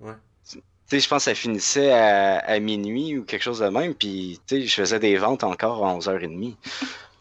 Ouais. 0.00 0.12
Tu 0.48 0.60
sais, 0.86 1.00
je 1.00 1.08
pense 1.08 1.24
que 1.24 1.30
ça 1.30 1.34
finissait 1.34 1.92
à, 1.92 2.38
à 2.38 2.58
minuit 2.60 3.18
ou 3.18 3.24
quelque 3.24 3.42
chose 3.42 3.58
de 3.60 3.68
même, 3.68 3.94
puis, 3.94 4.40
tu 4.46 4.60
sais, 4.60 4.66
je 4.66 4.74
faisais 4.74 4.98
des 5.00 5.16
ventes 5.16 5.42
encore 5.44 5.84
à 5.86 5.92
11h30. 5.96 6.56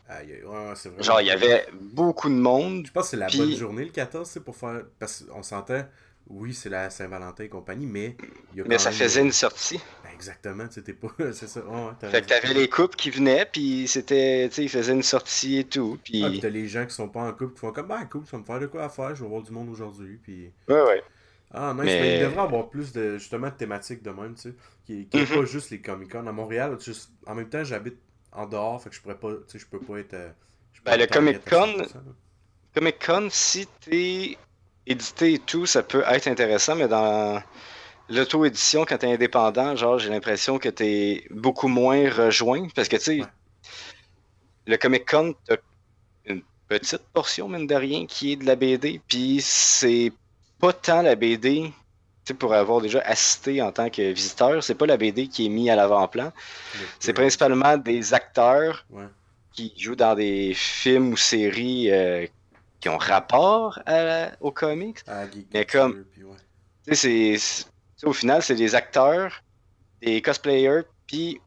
Aïe, 0.08 0.32
aïe, 0.34 0.44
ouais, 0.44 0.70
ouais, 0.70 1.04
Genre, 1.04 1.22
il 1.22 1.28
y 1.28 1.32
avait 1.32 1.68
beaucoup 1.74 2.30
de 2.30 2.36
monde. 2.36 2.86
Je 2.88 2.92
pense 2.92 3.04
que 3.06 3.10
c'est 3.12 3.18
la 3.18 3.30
bonne 3.30 3.56
journée 3.56 3.86
le 3.86 3.92
14, 3.92 4.28
c'est 4.28 4.44
pour 4.44 4.56
faire. 4.56 4.84
Parce 5.00 5.24
qu'on 5.24 5.44
s'entend, 5.44 5.84
oui, 6.30 6.54
c'est 6.54 6.70
la 6.70 6.90
Saint-Valentin 6.90 7.44
et 7.44 7.50
compagnie, 7.50 7.88
mais 7.88 8.16
il 8.54 8.60
y 8.60 8.62
a 8.62 8.66
Mais 8.68 8.78
ça 8.78 8.92
faisait 8.92 9.22
une 9.22 9.32
sortie. 9.32 9.80
Ben, 10.04 10.12
exactement, 10.14 10.68
t'es 10.68 10.94
pas. 10.94 11.08
c'est 11.34 11.48
ça. 11.48 11.62
Fait 12.02 12.22
que 12.22 12.28
t'avais 12.28 12.54
les 12.54 12.70
couples 12.70 12.96
qui 12.96 13.10
venaient, 13.10 13.48
puis 13.52 13.88
c'était, 13.88 14.48
tu 14.50 14.56
sais, 14.56 14.64
ils 14.64 14.70
faisaient 14.70 14.94
une 14.94 15.04
sortie 15.04 15.60
et 15.60 15.64
tout, 15.64 15.98
puis... 16.04 16.24
Ah, 16.24 16.30
t'as 16.42 16.50
les 16.50 16.68
gens 16.68 16.86
qui 16.86 16.94
sont 16.94 17.10
pas 17.10 17.22
en 17.22 17.34
couple 17.34 17.54
qui 17.54 17.60
font 17.60 17.72
comme, 17.72 17.88
bah, 17.88 18.06
cool, 18.06 18.26
ça 18.26 18.38
va 18.38 18.42
me 18.42 18.46
faire 18.46 18.60
de 18.60 18.68
quoi 18.68 18.84
à 18.86 18.90
faire, 18.90 19.16
je 19.16 19.24
vais 19.24 19.30
voir 19.30 19.42
du 19.42 19.52
monde 19.52 19.70
aujourd'hui, 19.70 20.20
puis. 20.22 20.52
Ouais, 20.68 20.82
ouais. 20.82 21.04
Ah, 21.52 21.74
nice, 21.74 21.86
Mais- 21.86 22.02
mais 22.02 22.16
il 22.18 22.22
devrait 22.22 22.42
avoir 22.44 22.70
plus 22.70 22.92
de, 22.92 23.18
justement, 23.18 23.48
de 23.48 23.54
thématiques 23.56 24.04
de 24.04 24.12
même, 24.12 24.36
tu 24.36 24.42
sais, 24.42 24.56
qui 24.86 25.08
qui 25.08 25.18
est 25.18 25.30
Mhm. 25.32 25.40
pas 25.40 25.46
juste 25.46 25.72
les 25.72 25.82
Comic-Con. 25.82 26.28
À 26.28 26.32
Montréal, 26.32 26.78
sais, 26.80 26.92
en 27.26 27.34
même 27.34 27.50
temps, 27.50 27.64
j'habite 27.64 27.98
en 28.32 28.46
dehors, 28.46 28.82
fait 28.84 28.90
que 28.92 28.96
je 28.96 29.02
pourrais 29.02 29.18
pas, 29.18 29.32
tu 29.34 29.42
sais, 29.48 29.60
je 29.60 29.66
peux 29.66 29.80
pas 29.80 29.98
être... 30.00 30.14
euh, 30.14 30.30
peux 30.76 30.82
Ben, 30.86 30.92
pas 30.92 30.98
le 30.98 31.08
Comic-Con, 31.08 31.66
100%, 31.78 31.78
là. 31.80 32.02
Comic 32.76 33.06
Con, 33.06 33.28
si 33.32 33.68
t'es 33.82 34.38
édité 34.90 35.34
et 35.36 35.40
tout, 35.40 35.66
ça 35.66 35.84
peut 35.84 36.04
être 36.08 36.28
intéressant, 36.28 36.76
mais 36.76 36.88
dans 36.88 37.42
l'auto-édition, 38.10 38.86
quand 38.86 38.98
t'es 38.98 39.14
indépendant, 39.14 39.76
genre, 39.76 40.00
j'ai 40.00 40.10
l'impression 40.10 40.58
que 40.58 40.68
t'es 40.70 41.24
beaucoup 41.30 41.68
moins 41.68 42.10
rejoint. 42.10 42.68
Parce 42.76 42.88
que, 42.90 42.98
tu 42.98 43.04
sais, 43.04 43.20
Ouais. 43.22 43.28
le 44.66 44.78
Comic 44.78 45.10
Con, 45.10 45.36
t'as 45.46 45.58
une 46.26 46.42
petite 46.68 47.04
portion, 47.14 47.48
mine 47.48 47.68
de 47.68 47.76
rien, 47.76 48.06
qui 48.08 48.34
est 48.34 48.36
de 48.36 48.46
la 48.46 48.56
BD. 48.56 49.00
Puis 49.08 49.40
c'est 49.42 50.12
pas 50.60 50.74
tant 50.74 51.02
la 51.04 51.16
BD, 51.16 51.72
tu 52.26 52.34
pour 52.34 52.54
avoir 52.54 52.82
déjà 52.82 53.00
assisté 53.02 53.62
en 53.62 53.72
tant 53.72 53.90
que 53.90 54.12
visiteur, 54.12 54.64
c'est 54.64 54.76
pas 54.76 54.86
la 54.88 54.98
BD 54.98 55.28
qui 55.28 55.46
est 55.46 55.50
mise 55.50 55.70
à 55.70 55.76
l'avant-plan. 55.76 56.32
C'est 57.00 57.14
principalement 57.14 57.78
des 57.78 58.14
acteurs 58.14 58.86
Ouais. 58.90 59.06
qui 59.54 59.74
jouent 59.78 59.96
dans 59.96 60.16
des 60.16 60.54
films 60.56 61.14
ou 61.14 61.18
séries 61.18 61.92
euh, 61.92 62.26
qui 62.80 62.90
ont 62.90 62.98
rapport 62.98 63.80
à- 63.86 64.30
aux 64.42 64.52
comics. 64.52 65.00
Mais 65.54 65.66
comme- 65.66 66.06
ouais. 66.18 66.96
C'est- 66.96 67.66
au 68.04 68.14
final, 68.14 68.42
c'est 68.42 68.56
des 68.56 68.74
acteurs, 68.76 69.44
des 70.02 70.22
cosplayers, 70.22 70.84
puis 71.08 71.42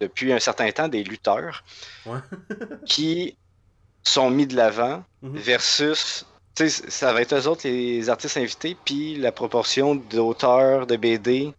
depuis 0.00 0.32
un 0.32 0.38
certain 0.40 0.70
temps, 0.72 0.88
des 0.88 1.04
lutteurs 1.04 1.62
Ouais. 2.06 2.18
qui 2.86 3.36
sont 4.02 4.30
mis 4.30 4.46
de 4.46 4.56
l'avant 4.56 5.04
Mhm. 5.22 5.36
versus. 5.38 6.26
Tu 6.54 6.68
sais, 6.68 6.90
ça 6.90 7.12
va 7.12 7.20
être 7.22 7.34
eux 7.34 7.48
autres 7.48 7.66
les 7.68 8.08
artistes 8.08 8.36
invités, 8.36 8.76
puis 8.84 9.16
la 9.16 9.32
proportion 9.32 9.94
d'auteurs 9.96 10.86
de 10.86 10.96
BD 10.96 11.52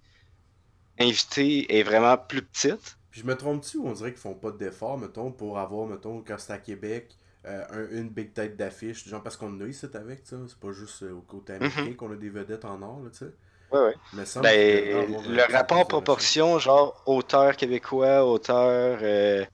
invités 1.00 1.78
est 1.78 1.84
vraiment 1.84 2.18
plus 2.18 2.42
petite. 2.42 2.98
Puis 3.12 3.22
je 3.22 3.26
me 3.26 3.36
trompe-tu 3.36 3.78
ou 3.78 3.88
on 3.88 3.94
dirait 3.94 4.12
qu'ils 4.12 4.20
font 4.22 4.34
pas 4.34 4.52
d'efforts, 4.52 4.98
mettons, 4.98 5.32
pour 5.32 5.60
avoir, 5.60 5.88
mettons, 5.88 6.22
quand 6.26 6.36
c'est 6.38 6.54
à 6.54 6.58
Québec, 6.58 7.16
euh, 7.46 7.66
un- 7.70 7.98
une 8.00 8.10
big 8.10 8.34
tête 8.34 8.58
d'affiche, 8.58 9.08
genre 9.08 9.24
parce 9.24 9.38
qu'on 9.38 9.60
a 9.62 9.66
ici 9.68 9.86
avec, 9.94 10.24
tu 10.24 10.30
sais, 10.30 10.36
c'est 10.48 10.60
pas 10.60 10.72
juste 10.72 11.04
euh, 11.04 11.14
au 11.14 11.22
côté 11.22 11.54
américain 11.54 11.94
qu'on 11.94 12.12
a 12.12 12.16
des 12.16 12.30
vedettes 12.30 12.66
en 12.66 12.82
or, 12.82 13.02
là, 13.04 13.10
tu 13.12 13.20
sais. 13.20 13.32
Ouais, 13.72 13.80
ouais. 13.80 13.96
Mais 14.14 14.26
devrait 14.26 14.42
Ben, 14.42 15.24
le 15.36 15.54
rapport 15.54 15.88
proportion, 15.88 16.60
genre 16.60 17.02
auteur 17.06 17.56
québécois, 17.58 18.26
auteur 18.26 19.00
euh, 19.02 19.46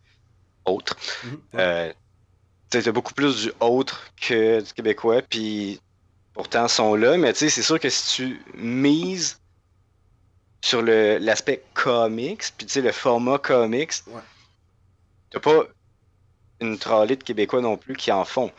autre. 0.65 0.95
Mhm. 1.23 1.41
Euh, 1.55 1.91
sais, 2.73 2.83
t'as 2.83 2.91
beaucoup 2.91 3.13
plus 3.13 3.43
du 3.45 3.53
autre 3.59 4.07
que 4.17 4.61
du 4.61 4.73
québécois, 4.73 5.21
puis 5.23 5.79
pourtant 6.33 6.67
sont 6.67 6.95
là, 6.95 7.17
mais 7.17 7.33
tu 7.33 7.39
sais, 7.39 7.49
c'est 7.49 7.63
sûr 7.63 7.79
que 7.79 7.89
si 7.89 8.15
tu 8.15 8.41
mises 8.55 9.37
sur 10.63 10.81
l'aspect 10.81 11.63
comics, 11.73 12.43
puis 12.57 12.65
tu 12.65 12.73
sais, 12.73 12.81
le 12.81 12.91
format 12.91 13.37
comics, 13.37 13.93
Ouais. 14.07 14.21
t'as 15.29 15.39
pas 15.39 15.63
une 16.61 16.77
trolley 16.77 17.15
de 17.17 17.23
québécois 17.23 17.61
non 17.61 17.77
plus 17.77 17.95
qui 17.95 18.11
en 18.11 18.25
font. 18.25 18.51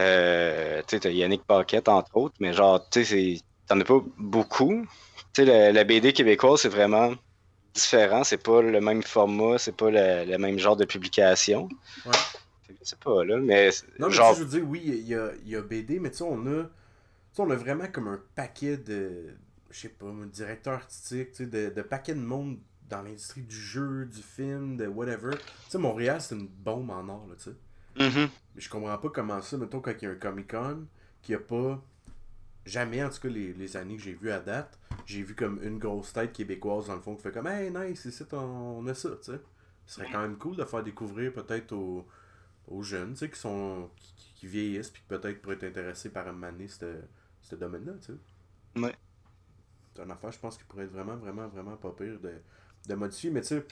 Euh, 0.00 0.80
tu 0.88 0.96
sais, 0.96 1.00
t'as 1.00 1.10
Yannick 1.10 1.44
Paquette, 1.44 1.88
entre 1.88 2.16
autres, 2.16 2.36
mais 2.40 2.52
genre, 2.52 2.80
tu 2.90 3.04
sais, 3.04 3.36
c'est- 3.36 3.42
t'en 3.66 3.78
as 3.80 3.84
pas 3.84 4.00
beaucoup. 4.18 4.86
Tu 5.34 5.42
sais, 5.42 5.44
la, 5.44 5.72
la 5.72 5.84
BD 5.84 6.12
québécoise, 6.12 6.60
c'est 6.62 6.68
vraiment 6.68 7.12
différent, 7.74 8.24
c'est 8.24 8.42
pas 8.42 8.62
le 8.62 8.80
même 8.80 9.02
format, 9.02 9.58
c'est 9.58 9.76
pas 9.76 9.90
le, 9.90 10.24
le 10.30 10.38
même 10.38 10.58
genre 10.58 10.76
de 10.76 10.84
publication. 10.86 11.68
Ouais. 12.06 12.12
Sais 12.82 12.96
pas, 12.96 13.24
là, 13.24 13.36
mais 13.38 13.70
Non, 13.98 14.08
mais 14.08 14.14
genre, 14.14 14.36
je 14.36 14.42
veux 14.42 14.48
dire, 14.60 14.68
oui, 14.68 14.82
il 14.84 15.08
y 15.08 15.14
a, 15.14 15.32
y 15.44 15.56
a 15.56 15.62
BD, 15.62 15.98
mais 15.98 16.10
tu 16.10 16.18
sais, 16.18 16.24
on 16.24 16.46
a, 16.46 16.64
tu 16.64 16.68
sais, 17.32 17.42
on 17.42 17.50
a 17.50 17.56
vraiment 17.56 17.88
comme 17.88 18.08
un 18.08 18.22
paquet 18.34 18.76
de, 18.76 19.34
je 19.70 19.80
sais 19.80 19.88
pas, 19.90 20.06
un 20.06 20.26
directeur 20.26 20.74
artistique, 20.74 21.30
tu 21.32 21.36
sais, 21.44 21.46
de, 21.46 21.70
de 21.70 21.82
paquet 21.82 22.14
de 22.14 22.20
monde 22.20 22.58
dans 22.90 23.02
l'industrie 23.02 23.42
du 23.42 23.56
jeu, 23.56 24.04
du 24.04 24.20
film, 24.20 24.76
de 24.76 24.86
whatever. 24.86 25.30
Tu 25.30 25.70
sais, 25.70 25.78
Montréal, 25.78 26.20
c'est 26.20 26.34
une 26.34 26.48
bombe 26.48 26.90
en 26.90 27.08
or, 27.08 27.26
là, 27.28 27.36
tu 27.36 27.44
sais. 27.44 27.56
Mais 28.54 28.60
je 28.60 28.68
comprends 28.68 28.98
pas 28.98 29.08
comment 29.10 29.40
ça, 29.40 29.56
mettons, 29.56 29.80
quand 29.80 29.92
il 30.00 30.04
y 30.04 30.06
a 30.06 30.10
un 30.10 30.16
Comic-Con, 30.16 30.86
qu'il 31.22 31.36
n'y 31.36 31.42
a 31.42 31.44
pas. 31.44 31.82
Jamais, 32.66 33.02
en 33.02 33.08
tout 33.08 33.20
cas, 33.20 33.28
les, 33.28 33.52
les 33.54 33.76
années 33.76 33.96
que 33.96 34.02
j'ai 34.02 34.12
vues 34.12 34.30
à 34.30 34.40
date, 34.40 34.78
j'ai 35.06 35.22
vu 35.22 35.34
comme 35.34 35.62
une 35.62 35.78
grosse 35.78 36.12
tête 36.12 36.32
québécoise 36.32 36.88
dans 36.88 36.94
le 36.96 37.00
fond 37.00 37.16
qui 37.16 37.22
fait 37.22 37.32
comme 37.32 37.46
Hey, 37.46 37.70
nice, 37.70 38.04
ici, 38.04 38.24
on, 38.32 38.86
a 38.86 38.94
ça, 38.94 39.10
tu 39.10 39.32
sais. 39.32 39.40
Ce 39.86 39.94
serait 39.96 40.10
quand 40.12 40.20
même 40.20 40.36
cool 40.36 40.56
de 40.56 40.64
faire 40.64 40.82
découvrir 40.82 41.32
peut-être 41.32 41.72
aux, 41.72 42.06
aux 42.68 42.82
jeunes, 42.82 43.12
tu 43.12 43.20
sais, 43.20 43.30
qui 43.30 43.38
sont. 43.38 43.90
qui, 43.96 44.14
qui- 44.34 44.46
vieillissent, 44.46 44.90
puis 44.90 45.02
qui 45.02 45.08
peut-être 45.08 45.42
pourraient 45.42 45.56
être 45.56 45.64
intéressés 45.64 46.10
par 46.10 46.26
un 46.26 46.32
mané 46.32 46.66
ce 46.68 47.54
domaine-là, 47.54 47.92
tu 48.00 48.12
sais. 48.12 48.80
Ouais. 48.80 48.94
C'est 49.94 50.02
une 50.02 50.10
affaire, 50.10 50.32
je 50.32 50.38
pense, 50.38 50.56
qui 50.56 50.64
pourrait 50.64 50.84
être 50.84 50.92
vraiment, 50.92 51.16
vraiment, 51.16 51.48
vraiment 51.48 51.76
pas 51.76 51.90
pire 51.90 52.18
de, 52.20 52.32
de 52.88 52.94
modifier. 52.94 53.30
Mais 53.30 53.40
tu 53.42 53.48
sais, 53.48 53.64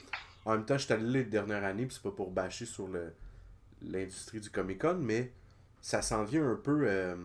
en 0.45 0.53
même 0.53 0.65
temps, 0.65 0.77
je 0.77 0.85
suis 0.85 0.93
allé 0.93 1.05
les 1.05 1.23
dernières 1.23 1.63
années, 1.63 1.85
puis 1.85 1.95
c'est 1.95 2.03
pas 2.03 2.15
pour 2.15 2.31
bâcher 2.31 2.65
sur 2.65 2.87
le 2.87 3.13
l'industrie 3.81 4.41
du 4.41 4.49
Comic 4.49 4.81
Con, 4.81 4.97
mais 4.99 5.31
ça 5.81 6.01
s'en 6.01 6.23
vient 6.25 6.45
un 6.51 6.55
peu. 6.55 6.81
euh, 6.85 7.15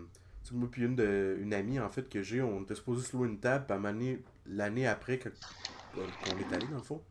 moi, 0.53 0.68
puis 0.70 0.82
une, 0.85 0.95
de, 0.95 1.37
une 1.41 1.53
amie, 1.55 1.80
en 1.80 1.89
fait, 1.89 2.09
que 2.09 2.22
j'ai, 2.22 2.43
on 2.43 2.62
était 2.62 2.74
supposé 2.76 3.05
se 3.07 3.16
louer 3.16 3.28
une 3.28 3.39
table, 3.41 3.64
puis 3.66 4.18
l'année 4.47 4.87
après 4.87 5.18
qu'on 5.18 5.30
est 6.01 6.55
allé, 6.55 6.66
dans 6.68 6.76
le 6.76 6.82
fond, 6.82 7.03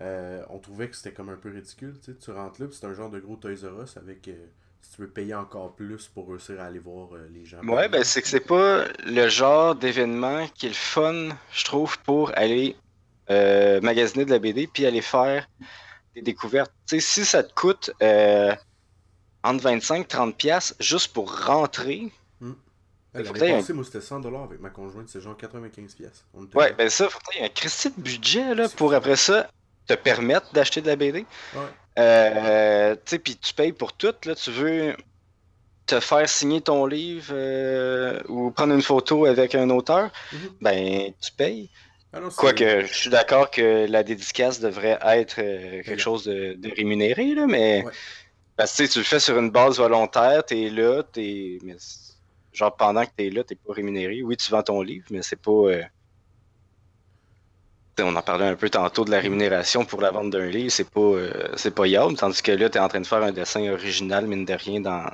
euh, 0.00 0.42
on 0.48 0.58
trouvait 0.58 0.88
que 0.88 0.96
c'était 0.96 1.12
comme 1.12 1.28
un 1.28 1.36
peu 1.36 1.50
ridicule. 1.50 1.94
Tu 2.02 2.12
sais, 2.12 2.18
tu 2.18 2.30
rentres 2.30 2.60
là, 2.60 2.66
puis 2.66 2.76
c'est 2.80 2.86
un 2.86 2.94
genre 2.94 3.10
de 3.10 3.20
gros 3.20 3.36
Toys 3.36 3.54
R 3.62 3.82
Us 3.82 3.96
avec. 3.96 4.26
euh, 4.28 4.46
si 4.80 4.96
tu 4.96 5.02
veux 5.02 5.08
payer 5.08 5.34
encore 5.34 5.76
plus 5.76 6.08
pour 6.08 6.28
réussir 6.28 6.60
à 6.60 6.64
aller 6.64 6.80
voir 6.80 7.10
les 7.32 7.44
gens. 7.44 7.62
Ouais, 7.62 7.88
ben 7.88 8.02
c'est 8.02 8.20
que 8.20 8.26
c'est 8.26 8.40
pas 8.40 8.84
le 9.06 9.28
genre 9.28 9.76
d'événement 9.76 10.48
qui 10.48 10.66
est 10.66 10.70
le 10.70 10.74
fun, 10.74 11.28
je 11.52 11.64
trouve, 11.64 12.00
pour 12.00 12.36
aller 12.36 12.76
euh, 13.32 13.80
magasiner 13.80 14.24
de 14.24 14.30
la 14.30 14.38
BD 14.38 14.66
puis 14.66 14.86
aller 14.86 15.02
faire 15.02 15.48
des 16.14 16.22
découvertes. 16.22 16.72
Si 16.86 17.00
ça 17.24 17.42
te 17.42 17.52
coûte 17.54 17.90
euh, 18.02 18.54
entre 19.42 19.62
25 19.64 20.06
30 20.08 20.36
pièces 20.36 20.74
juste 20.80 21.12
pour 21.12 21.44
rentrer, 21.46 22.10
L'année 23.14 23.30
t'aies 23.34 23.52
un- 23.52 23.56
passée, 23.58 23.72
moi, 23.74 23.84
c'était 23.84 24.00
100$ 24.00 24.44
avec 24.44 24.58
ma 24.60 24.70
conjointe, 24.70 25.06
c'est 25.10 25.20
genre 25.20 25.36
95$. 25.36 25.94
pièces. 25.96 26.24
Ouais, 26.54 26.70
là. 26.70 26.72
ben 26.72 26.88
ça, 26.88 27.10
faut 27.10 27.18
qu'il 27.18 27.40
y 27.40 27.44
ait 27.44 27.46
un 27.46 27.50
Christy 27.50 27.90
de 27.90 28.00
budget 28.00 28.54
là, 28.54 28.70
pour 28.70 28.94
après 28.94 29.16
ça 29.16 29.50
te 29.86 29.92
permettre 29.92 30.50
d'acheter 30.54 30.80
de 30.80 30.86
la 30.86 30.96
BD. 30.96 31.26
Ouais. 31.54 31.60
Euh, 31.98 32.94
tu 32.94 33.00
sais, 33.04 33.18
puis 33.18 33.36
tu 33.36 33.52
payes 33.52 33.72
pour 33.74 33.92
tout, 33.92 34.14
là, 34.24 34.34
tu 34.34 34.50
veux 34.50 34.96
te 35.84 36.00
faire 36.00 36.26
signer 36.26 36.62
ton 36.62 36.86
livre 36.86 37.32
euh, 37.32 38.18
ou 38.28 38.50
prendre 38.50 38.72
une 38.72 38.80
photo 38.80 39.26
avec 39.26 39.54
un 39.56 39.68
auteur, 39.68 40.10
Mhm. 40.32 40.38
ben 40.62 41.12
tu 41.20 41.32
payes. 41.32 41.68
Ah 42.12 42.20
Quoique, 42.36 42.82
je 42.86 42.92
suis 42.94 43.10
d'accord 43.10 43.50
que 43.50 43.86
la 43.88 44.02
dédicace 44.02 44.60
devrait 44.60 44.98
être 45.02 45.38
euh, 45.40 45.82
quelque 45.82 45.98
chose 46.00 46.24
de, 46.24 46.54
de 46.54 46.70
rémunéré, 46.76 47.34
là, 47.34 47.46
mais 47.46 47.86
Ouais. 47.86 47.92
parce 48.56 48.76
que 48.76 48.84
tu 48.84 48.88
tu 48.90 48.98
le 49.00 49.04
fais 49.04 49.20
sur 49.20 49.38
une 49.38 49.50
base 49.50 49.78
volontaire, 49.78 50.44
t'es 50.44 50.70
là, 50.70 51.02
t'es. 51.04 51.58
Mais 51.62 51.76
genre 52.52 52.76
pendant 52.76 53.04
que 53.06 53.12
t'es 53.16 53.30
là, 53.30 53.44
t'es 53.44 53.56
pas 53.56 53.72
rémunéré. 53.74 54.22
Oui, 54.22 54.36
tu 54.36 54.50
vends 54.52 54.62
ton 54.62 54.82
livre, 54.82 55.06
mais 55.10 55.22
c'est 55.22 55.36
pas. 55.42 55.50
euh, 55.52 55.84
tu 57.96 58.02
On 58.02 58.16
en 58.16 58.22
parlait 58.22 58.46
un 58.46 58.56
peu 58.56 58.70
tantôt 58.70 59.04
de 59.04 59.10
la 59.10 59.20
rémunération 59.20 59.84
pour 59.84 60.00
la 60.00 60.10
vente 60.10 60.30
d'un 60.30 60.46
livre, 60.46 60.70
c'est 60.72 60.88
pas 60.90 61.00
euh, 61.00 61.52
c'est 61.56 61.74
pas 61.74 61.86
yable, 61.86 62.16
tandis 62.16 62.42
que 62.42 62.52
là, 62.52 62.70
t'es 62.70 62.78
en 62.78 62.88
train 62.88 63.00
de 63.00 63.06
faire 63.06 63.22
un 63.22 63.32
dessin 63.32 63.68
original, 63.70 64.26
mine 64.26 64.44
de 64.44 64.54
rien, 64.54 64.80
dans, 64.80 65.04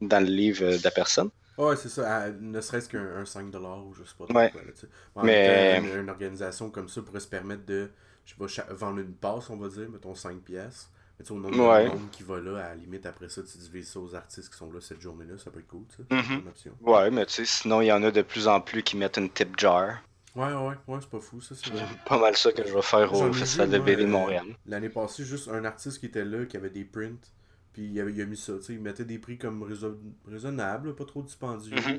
dans 0.00 0.20
le 0.20 0.30
livre 0.30 0.64
de 0.78 0.84
la 0.84 0.90
personne. 0.90 1.30
Ouais, 1.58 1.76
c'est 1.76 1.88
ça. 1.88 2.16
à- 2.24 2.30
ne 2.30 2.60
serait-ce 2.60 2.88
qu'un 2.88 3.16
un 3.16 3.24
5$ 3.24 3.84
ou 3.86 3.92
je 3.94 4.04
sais 4.04 4.14
pas 4.18 4.24
Ouais. 4.32 4.50
quoi. 4.50 4.62
Là, 4.62 4.72
tu 4.74 4.80
sais. 4.80 4.88
En 5.14 5.22
Mais- 5.24 5.80
même 5.80 5.90
temps, 5.92 6.00
une, 6.00 6.10
organisation 6.10 6.70
comme 6.70 6.88
ça 6.88 7.02
pourrait 7.02 7.20
se 7.20 7.28
permettre 7.28 7.64
de 7.66 7.90
je 8.24 8.34
sais 8.34 8.62
pas, 8.62 8.72
vendre 8.74 8.98
une 9.00 9.14
passe, 9.14 9.50
on 9.50 9.56
va 9.56 9.68
dire, 9.68 9.88
mettons 9.90 10.14
5$. 10.14 10.40
pièces. 10.40 10.88
Mais 11.18 11.24
tu 11.24 11.28
sais, 11.28 11.34
au 11.34 11.40
nombre 11.40 11.58
Ouais. 11.68 11.84
de 11.84 11.88
monde 11.90 12.10
qui 12.10 12.22
va 12.22 12.40
là, 12.40 12.56
à 12.64 12.68
la 12.70 12.74
limite, 12.76 13.04
après 13.04 13.28
ça, 13.28 13.42
tu 13.42 13.58
divises 13.58 13.90
ça 13.90 14.00
aux 14.00 14.14
artistes 14.14 14.50
qui 14.50 14.56
sont 14.56 14.72
là 14.72 14.80
cette 14.80 15.00
journée-là, 15.00 15.36
ça 15.38 15.50
peut 15.50 15.58
être 15.60 15.66
cool, 15.68 15.84
tu 15.88 15.96
sais. 15.96 16.14
Mhm. 16.38 16.46
Option. 16.48 16.72
Ouais, 16.80 17.10
mais 17.10 17.26
tu 17.26 17.32
sais, 17.34 17.44
sinon, 17.44 17.80
il 17.82 17.86
y 17.86 17.92
en 17.92 18.02
a 18.02 18.10
de 18.10 18.22
plus 18.22 18.48
en 18.48 18.60
plus 18.60 18.82
qui 18.82 18.96
mettent 18.96 19.16
une 19.18 19.28
tip 19.28 19.58
jar. 19.58 19.98
Ouais, 20.34 20.46
ouais, 20.46 20.74
ouais, 20.86 20.98
c'est 21.00 21.10
pas 21.10 21.20
fou, 21.20 21.40
ça, 21.42 21.54
c'est. 21.54 21.70
Pas 22.06 22.18
mal 22.18 22.34
ça 22.36 22.52
que 22.52 22.66
je 22.66 22.72
vais 22.72 22.80
faire 22.80 23.12
au 23.12 23.30
Festival 23.34 23.68
de 23.68 23.78
BD 23.78 24.02
de 24.04 24.08
euh, 24.08 24.10
Montréal. 24.10 24.46
L'année 24.66 24.88
passée, 24.88 25.24
juste 25.24 25.48
un 25.48 25.64
artiste 25.66 25.98
qui 25.98 26.06
était 26.06 26.24
là, 26.24 26.46
qui 26.46 26.56
avait 26.56 26.70
des 26.70 26.84
prints, 26.84 27.20
puis 27.72 27.86
il, 27.86 28.00
avait, 28.00 28.12
il 28.12 28.20
a 28.20 28.26
mis 28.26 28.36
ça, 28.36 28.54
tu 28.58 28.62
sais, 28.64 28.72
il 28.74 28.80
mettait 28.80 29.04
des 29.04 29.18
prix 29.18 29.38
comme 29.38 29.62
raison- 29.62 29.98
raisonnables, 30.30 30.94
pas 30.94 31.04
trop 31.04 31.22
dispendieux. 31.22 31.76
Mhm. 31.76 31.98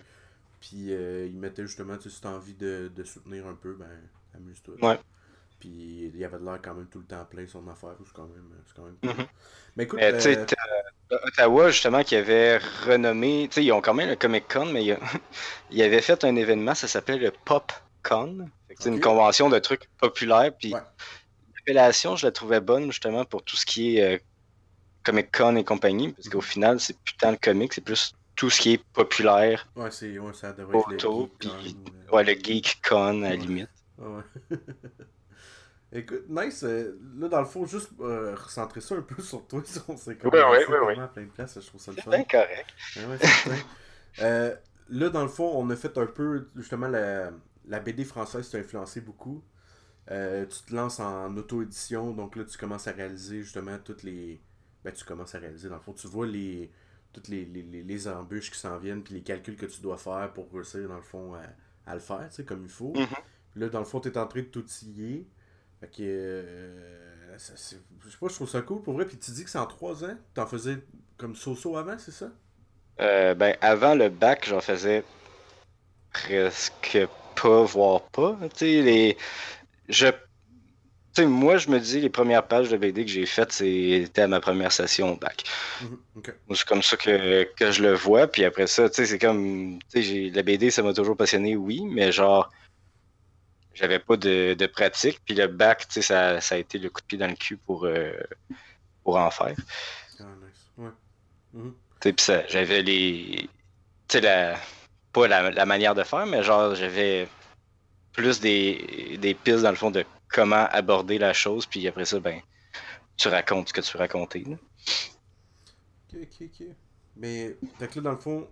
Puis 0.60 0.94
euh, 0.94 1.26
il 1.28 1.36
mettait 1.38 1.64
justement, 1.64 1.98
tu 1.98 2.04
sais, 2.04 2.16
si 2.16 2.22
t'as 2.22 2.30
envie 2.30 2.54
de, 2.54 2.92
de 2.96 3.04
soutenir 3.04 3.48
un 3.48 3.56
peu, 3.56 3.74
ben, 3.74 3.88
amuse-toi. 4.36 4.76
Ouais. 4.82 5.00
Puis 5.60 5.70
il 6.14 6.18
y 6.18 6.26
avait 6.26 6.40
de 6.40 6.46
l'air 6.46 6.60
quand 6.62 6.74
même 6.74 6.88
tout 6.88 7.00
le 7.00 7.06
temps 7.06 7.26
plein 7.26 7.48
son 7.48 7.68
affaire, 7.68 7.96
c'est 8.06 8.14
quand 8.14 8.28
même, 8.28 8.50
c'est 8.68 8.76
quand 8.76 8.84
même 8.86 8.98
cool. 9.02 9.10
Mhm. 9.24 9.28
Mais 9.76 9.84
écoute, 9.86 10.00
Mais 10.00 10.14
tu 10.14 10.22
sais, 10.22 10.38
euh, 10.40 11.18
Ottawa, 11.26 11.70
justement, 11.70 12.04
qui 12.04 12.16
avait 12.16 12.58
renommé, 12.86 13.48
tu 13.50 13.56
sais, 13.56 13.66
ils 13.66 13.72
ont 13.72 13.82
quand 13.82 13.94
même 13.94 14.10
le 14.10 14.16
Comic 14.16 14.46
Con, 14.52 14.66
mais 14.68 14.84
il, 14.86 14.92
a- 14.94 15.00
il 15.72 15.82
avait 15.82 16.02
fait 16.02 16.24
un 16.24 16.36
événement, 16.36 16.76
ça 16.76 16.88
s'appelait 16.88 17.18
le 17.18 17.32
Pop 17.46 17.72
Con. 18.04 18.48
C'est 18.80 18.90
une 18.90 19.00
convention 19.00 19.50
de 19.50 19.60
trucs 19.60 19.88
populaires, 20.00 20.52
puis 20.58 20.74
Ouais. 20.74 20.80
l'appellation, 21.56 22.16
je 22.16 22.26
la 22.26 22.32
trouvais 22.32 22.60
bonne, 22.60 22.86
justement, 22.92 23.24
pour 23.26 23.44
tout 23.44 23.56
ce 23.56 23.66
qui 23.66 23.98
est 23.98 24.16
euh, 24.16 24.20
Comic 25.04 25.32
Con 25.32 25.56
et 25.56 25.64
compagnie, 25.64 26.14
parce 26.14 26.30
qu'au 26.30 26.42
Mhm. 26.42 26.42
final, 26.42 26.80
c'est 26.80 26.98
plus 27.04 27.16
tant 27.18 27.32
le 27.32 27.38
comic, 27.38 27.74
c'est 27.74 27.82
plus 27.82 28.14
tout 28.36 28.50
ce 28.50 28.62
qui 28.62 28.74
est 28.74 28.84
populaire. 28.94 29.68
ouais, 29.76 29.92
c'est, 29.92 30.18
ouais, 30.20 30.34
ça 30.34 30.54
devrait 30.54 30.78
être 30.78 30.88
le 30.88 30.98
Auto, 30.98 31.30
Geek 31.40 31.78
Con, 31.84 31.94
Ouais, 32.12 32.24
le 32.26 32.34
Geek 32.34 32.82
Con, 32.88 33.24
à 33.24 33.30
la 33.30 33.36
Ouais. 33.36 33.38
limite. 33.38 33.70
Ouais. 33.98 34.24
Écoute, 35.92 36.24
nice. 36.28 36.64
euh, 36.64 36.98
là, 37.18 37.28
dans 37.28 37.40
le 37.40 37.46
fond, 37.46 37.66
juste 37.66 37.92
euh, 38.00 38.36
recentrer 38.36 38.82
ça 38.82 38.96
un 38.96 39.02
peu 39.02 39.22
sur 39.22 39.46
toi. 39.48 39.62
On 39.88 39.98
s'est 39.98 40.18
comme 40.18 40.32
Ouais, 40.32 40.44
ouais, 40.44 40.80
ouais, 40.80 41.00
à 41.00 41.08
plein 41.08 41.24
de 41.24 41.30
places, 41.30 41.60
je 41.62 41.68
trouve 41.68 41.82
ça 41.82 41.92
le 41.92 41.98
C'est 41.98 42.04
fun. 42.04 42.12
bien 42.12 42.24
correct. 42.26 42.74
Euh, 44.20 44.56
là, 44.90 45.10
dans 45.10 45.24
le 45.24 45.28
fond, 45.28 45.52
on 45.56 45.70
a 45.72 45.76
fait 45.76 45.98
un 45.98 46.06
peu, 46.06 46.50
justement, 46.56 46.88
la, 46.88 47.32
la 47.68 47.80
BD 47.80 48.06
française 48.06 48.50
t'a 48.50 48.60
influencé 48.60 49.02
beaucoup. 49.02 49.44
Euh, 50.12 50.46
tu 50.48 50.64
te 50.64 50.76
lances 50.76 51.00
en 51.00 51.36
auto-édition, 51.38 52.12
donc 52.14 52.36
là, 52.36 52.46
tu 52.46 52.58
commences 52.58 52.88
à 52.88 52.94
réaliser, 52.94 53.44
justement, 53.44 53.78
toutes 53.80 54.04
les... 54.04 54.42
Ben, 54.84 54.92
tu 54.92 55.06
commences 55.06 55.36
à 55.36 55.40
réaliser, 55.40 55.70
dans 55.70 55.76
le 55.76 55.82
fond, 55.82 55.94
tu 55.94 56.08
vois 56.08 56.28
les 56.28 56.72
toutes 57.14 57.28
les, 57.28 57.46
les, 57.46 57.84
les 57.84 58.08
embûches 58.08 58.52
qui 58.52 58.58
s'en 58.58 58.78
viennent, 58.78 59.04
puis 59.04 59.14
les 59.14 59.22
calculs 59.22 59.56
que 59.56 59.68
tu 59.68 59.82
dois 59.82 59.98
faire 59.98 60.32
pour 60.34 60.52
réussir, 60.52 60.88
dans 60.90 60.96
le 60.96 61.04
fond, 61.04 61.36
à, 61.86 61.94
le 61.94 62.00
faire, 62.00 62.28
tu 62.30 62.38
sais, 62.38 62.44
comme 62.44 62.64
il 62.64 62.70
faut. 62.70 62.94
Mhm. 62.94 63.08
Là, 63.56 63.70
dans 63.70 63.80
le 63.80 63.86
fond, 63.86 64.00
tu 64.00 64.10
es 64.10 64.18
en 64.18 64.26
train 64.26 64.42
de 64.42 64.46
t'outiller. 64.46 65.28
Fait 65.80 65.88
que. 65.88 66.02
Euh, 66.02 67.38
ça, 67.38 67.54
je 67.56 68.10
sais 68.10 68.18
pas, 68.20 68.28
je 68.28 68.34
trouve 68.34 68.50
ça 68.50 68.62
cool 68.62 68.82
pour 68.82 68.96
vrai. 68.96 69.06
Puis 69.06 69.18
tu 69.18 69.32
dis 69.32 69.44
que 69.44 69.50
c'est 69.50 69.60
en 69.60 69.68
3 69.68 70.06
ans. 70.06 70.18
T'en 70.34 70.48
faisais 70.48 70.80
comme 71.18 71.36
so-so 71.36 71.78
avant, 71.78 71.98
c'est 72.00 72.12
ça? 72.12 72.32
Euh, 73.00 73.36
ben, 73.36 73.56
avant 73.62 73.96
le 73.96 74.10
bac, 74.10 74.48
j'en 74.48 74.60
faisais 74.60 75.04
presque 76.12 77.00
pas, 77.42 77.64
voire 77.64 78.02
pas. 78.10 78.38
Tu 78.42 78.50
sais, 78.56 78.82
les... 78.82 79.18
je... 79.88 80.08
tu 81.16 81.22
sais, 81.22 81.28
moi, 81.28 81.58
je 81.58 81.70
me 81.70 81.80
dis, 81.80 82.02
les 82.02 82.10
premières 82.10 82.48
pages 82.48 82.70
de 82.70 82.78
BD 82.78 83.06
que 83.06 83.12
j'ai 83.12 83.26
faites, 83.26 83.52
c'était 83.52 84.22
à 84.22 84.28
ma 84.28 84.40
première 84.40 84.72
session 84.72 85.14
au 85.14 85.16
bac. 85.16 85.44
Mhm, 85.82 86.24
C'est 86.56 86.66
comme 86.66 86.82
ça 86.82 86.98
que, 86.98 87.44
que 87.56 87.72
je 87.72 87.84
le 87.84 87.94
vois. 87.94 88.28
Puis 88.28 88.44
après 88.46 88.68
ça, 88.68 88.90
tu 88.90 88.96
sais, 88.96 89.06
c'est 89.06 89.20
comme. 89.20 89.80
Tu 89.92 90.02
sais, 90.02 90.02
j'ai- 90.04 90.30
la 90.32 90.42
BD, 90.44 90.72
ça 90.72 90.82
m'a 90.82 90.94
toujours 90.94 91.18
passionné, 91.18 91.56
oui, 91.56 91.86
mais 91.86 92.12
genre. 92.12 92.50
J'avais 93.74 94.00
pas 94.00 94.18
de, 94.18 94.54
de 94.54 94.66
pratique. 94.68 95.20
Puis 95.26 95.34
le 95.36 95.48
bac, 95.48 95.88
tu 95.88 95.94
sais, 95.96 96.02
ça, 96.02 96.40
ça 96.42 96.56
a 96.56 96.58
été 96.60 96.78
le 96.78 96.90
coup 96.90 97.02
de 97.02 97.06
pied 97.08 97.18
dans 97.18 97.28
le 97.28 97.36
cul 97.36 97.58
pour, 97.58 97.86
euh, 97.86 98.14
pour 99.04 99.18
en 99.18 99.32
faire. 99.32 99.56
Ah, 100.20 100.24
nice. 100.24 100.72
Ouais. 100.78 100.90
Mhm. 101.54 101.74
Puis 102.02 102.14
ça, 102.20 102.46
j'avais 102.48 102.82
les. 102.84 103.50
Tu 104.08 104.18
sais, 104.18 104.22
la. 104.22 104.58
Pas 105.12 105.28
la, 105.28 105.52
la 105.52 105.66
manière 105.66 105.94
de 105.96 106.04
faire, 106.04 106.26
mais 106.26 106.42
genre, 106.44 106.74
j'avais 106.76 107.28
plus 108.14 108.40
des, 108.40 109.18
des 109.20 109.34
pistes 109.34 109.62
dans 109.64 109.70
le 109.72 109.76
fond 109.76 109.92
de 109.92 110.06
comment 110.34 110.68
aborder 110.72 111.20
la 111.20 111.34
chose. 111.34 111.68
Puis 111.68 111.88
après 111.88 112.06
ça, 112.06 112.20
ben, 112.20 112.42
tu 113.18 113.30
racontes 113.30 113.70
ce 113.70 113.74
que 113.74 113.82
tu 113.82 113.98
là. 114.46 114.58
Ok, 116.14 116.20
ok, 116.24 116.42
ok. 116.42 116.68
Mais, 117.16 117.58
que 117.80 117.96
là, 118.00 118.02
dans 118.02 118.12
le 118.12 118.18
fond, 118.18 118.50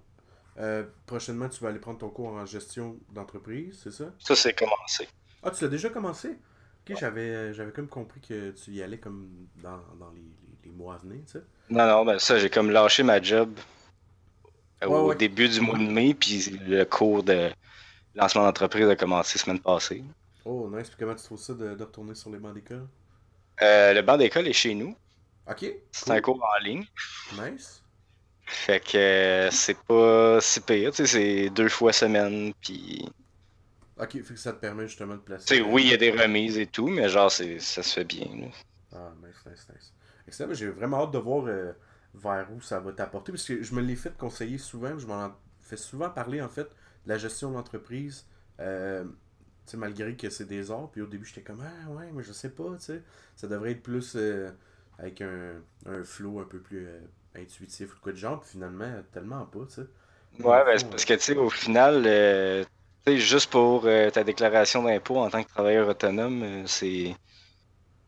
euh, 0.58 0.86
prochainement, 1.06 1.50
tu 1.50 1.62
vas 1.64 1.70
aller 1.70 1.80
prendre 1.80 2.00
ton 2.00 2.10
cours 2.10 2.30
en 2.30 2.46
gestion 2.46 3.00
d'entreprise, 3.10 3.80
c'est 3.84 3.92
ça? 3.92 4.14
Ça, 4.20 4.36
c'est 4.38 4.54
commencé. 4.54 5.10
Ah, 5.44 5.52
tu 5.52 5.64
l'as 5.64 5.70
déjà 5.70 5.90
commencé? 5.90 6.40
Ok, 6.88 6.96
j'avais, 6.96 7.54
j'avais 7.54 7.72
comme 7.72 7.88
compris 7.88 8.22
que 8.22 8.52
tu 8.52 8.72
y 8.72 8.82
allais 8.82 9.00
comme 9.00 9.48
dans, 9.56 9.78
dans 10.00 10.12
les, 10.12 10.22
les, 10.22 10.58
les 10.66 10.72
mois 10.72 10.96
à 10.96 10.98
venir, 10.98 11.24
tu 11.26 11.34
sais. 11.34 11.44
Non, 11.70 11.88
non, 11.88 12.06
ben 12.06 12.20
ça, 12.20 12.38
j'ai 12.38 12.52
comme 12.52 12.70
lâché 12.70 13.02
ma 13.02 13.20
job 13.20 13.60
euh, 14.84 14.88
Ouais, 14.88 15.00
au 15.00 15.14
ouais. 15.14 15.16
début 15.16 15.50
du 15.50 15.62
mois 15.62 15.78
de 15.78 15.84
mai, 15.84 16.14
puis 16.14 16.50
le 16.68 16.84
cours 16.86 17.24
de 17.24 17.52
lancement 18.16 18.44
d'entreprise 18.44 18.88
a 18.90 18.96
commencé 18.96 19.40
semaine 19.40 19.62
passée. 19.62 20.04
Oh, 20.46 20.70
nice. 20.72 20.90
Puis 20.90 20.98
comment 21.00 21.16
tu 21.16 21.24
trouves 21.24 21.40
ça 21.40 21.54
de, 21.54 21.76
de 21.76 21.84
retourner 21.84 22.16
sur 22.16 22.30
les 22.30 22.40
bancs 22.40 22.54
d'école? 22.54 22.88
Euh, 23.62 23.94
le 23.94 24.02
banc 24.02 24.18
d'école 24.18 24.48
est 24.48 24.54
chez 24.54 24.74
nous. 24.74 24.96
Ok. 25.50 25.66
C'est 25.92 26.12
un 26.12 26.22
cours 26.22 26.44
en 26.44 26.64
ligne. 26.64 26.86
Nice. 27.34 27.84
Fait 28.46 28.84
que 28.84 28.98
euh, 28.98 29.52
c'est 29.52 29.78
pas 29.78 30.42
si 30.42 30.60
pire, 30.60 30.92
tu 30.92 31.06
sais, 31.06 31.08
c'est 31.08 31.50
deux 31.52 31.70
fois 31.70 31.94
semaine, 31.94 32.54
puis... 32.60 33.08
Ok, 33.98 34.12
fait 34.12 34.34
que 34.34 34.36
ça 34.36 34.52
te 34.52 34.60
permet 34.60 34.88
justement 34.88 35.16
de 35.16 35.22
placer. 35.22 35.46
Tu 35.46 35.56
sais, 35.56 35.62
oui, 35.62 35.84
il 35.86 35.92
y 35.92 35.94
a 35.94 35.98
des 35.98 36.12
remises 36.12 36.58
et 36.58 36.68
tout, 36.68 36.88
mais 36.88 37.08
genre, 37.08 37.32
c'est, 37.32 37.60
ça 37.60 37.82
se 37.82 37.94
fait 37.94 38.04
bien, 38.04 38.26
là. 38.26 38.48
Ah, 38.94 39.14
nice, 39.24 39.38
nice, 39.46 39.68
nice. 39.74 39.94
Excellent, 40.28 40.54
j'ai 40.54 40.68
vraiment 40.68 41.04
hâte 41.04 41.12
de 41.12 41.20
voir 41.20 41.46
euh, 41.48 41.72
vers 42.14 42.48
où 42.52 42.60
ça 42.62 42.80
va 42.80 42.92
t'apporter, 42.92 43.32
parce 43.32 43.46
que 43.46 43.64
je 43.64 43.74
me 43.74 43.82
l'ai 43.82 43.96
fait 43.96 44.18
conseiller 44.18 44.58
souvent, 44.58 44.98
je 44.98 45.08
m'en 45.08 45.32
fais 45.62 45.78
souvent 45.78 46.10
parler 46.10 46.42
en 46.42 46.50
fait 46.50 46.64
de 46.64 47.10
la 47.10 47.18
gestion 47.18 47.52
d'entreprise, 47.52 48.26
euh, 48.60 49.06
malgré 49.78 50.16
que 50.16 50.30
c'est 50.30 50.46
des 50.46 50.72
arts, 50.72 50.92
puis 50.92 51.02
au 51.02 51.08
début 51.08 51.26
j'étais 51.26 51.42
comme, 51.42 51.62
ah 51.64 51.90
ouais, 51.92 52.12
mais 52.14 52.24
je 52.24 52.32
sais 52.34 52.50
pas, 52.50 52.72
tu 52.78 52.86
sais, 52.86 53.04
ça 53.36 53.48
devrait 53.48 53.72
être 53.72 53.84
plus 53.84 54.16
euh, 54.16 54.52
avec 54.98 55.22
un, 55.22 55.62
un 55.86 56.04
flow 56.04 56.40
un 56.40 56.46
peu 56.46 56.60
plus 56.60 56.88
euh, 56.88 57.00
intuitif 57.36 57.94
ou 57.94 57.96
de 57.96 58.02
quoi 58.02 58.12
de 58.14 58.18
genre, 58.18 58.40
puis 58.42 58.52
finalement, 58.52 58.92
tellement 59.12 59.46
pas, 59.46 59.66
tu 59.68 59.76
sais. 59.76 59.88
Ouais, 60.40 60.64
ben, 60.66 60.78
c'est 60.78 60.90
parce 60.90 61.06
que, 61.06 61.14
tu 61.14 61.20
sais, 61.22 61.36
au 61.38 61.50
final, 61.50 62.04
euh, 62.06 62.64
tu 63.06 63.14
sais, 63.14 63.18
juste 63.20 63.50
pour 63.52 63.84
ta 63.84 64.24
déclaration 64.24 64.84
d'impôt 64.84 65.18
en 65.18 65.30
tant 65.30 65.44
que 65.44 65.50
travailleur 65.50 65.88
autonome, 65.88 66.66
c'est... 66.68 67.16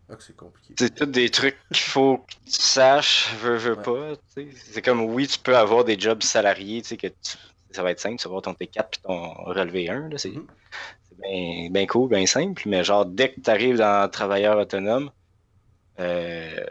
Ah, 0.09 0.15
c'est 0.19 0.35
compliqué. 0.35 0.75
C'est 0.77 0.95
tous 0.95 1.05
des 1.05 1.29
trucs 1.29 1.57
qu'il 1.71 1.77
faut 1.83 2.17
que 2.19 2.33
tu 2.45 2.61
saches, 2.61 3.33
veux, 3.35 3.57
veux 3.57 3.75
Ouais. 3.75 3.83
pas. 3.83 4.13
C'est 4.55 4.81
comme 4.81 5.01
oui, 5.01 5.27
tu 5.27 5.39
peux 5.39 5.55
avoir 5.55 5.83
des 5.83 5.99
jobs 5.99 6.23
salariés, 6.23 6.81
tu 6.81 6.89
sais, 6.89 6.97
que 6.97 7.07
tu- 7.07 7.37
ça 7.71 7.83
va 7.83 7.91
être 7.91 7.99
simple, 7.99 8.17
tu 8.17 8.23
vas 8.23 8.29
avoir 8.29 8.41
ton 8.41 8.53
T4 8.53 8.89
puis 8.91 8.99
ton 9.03 9.33
relevé 9.33 9.89
1. 9.89 10.09
Là, 10.09 10.17
c'est 10.17 10.31
Mhm. 10.31 10.47
c'est 11.02 11.02
bien 11.23 11.69
bien 11.71 11.85
cool, 11.87 12.09
bien 12.09 12.25
simple. 12.25 12.63
Mais 12.67 12.83
genre, 12.83 13.05
dès 13.05 13.33
que 13.33 13.41
tu 13.41 13.49
arrives 13.49 13.77
dans 13.77 14.09
travailleur 14.11 14.57
autonome, 14.57 15.11
euh, 15.99 16.65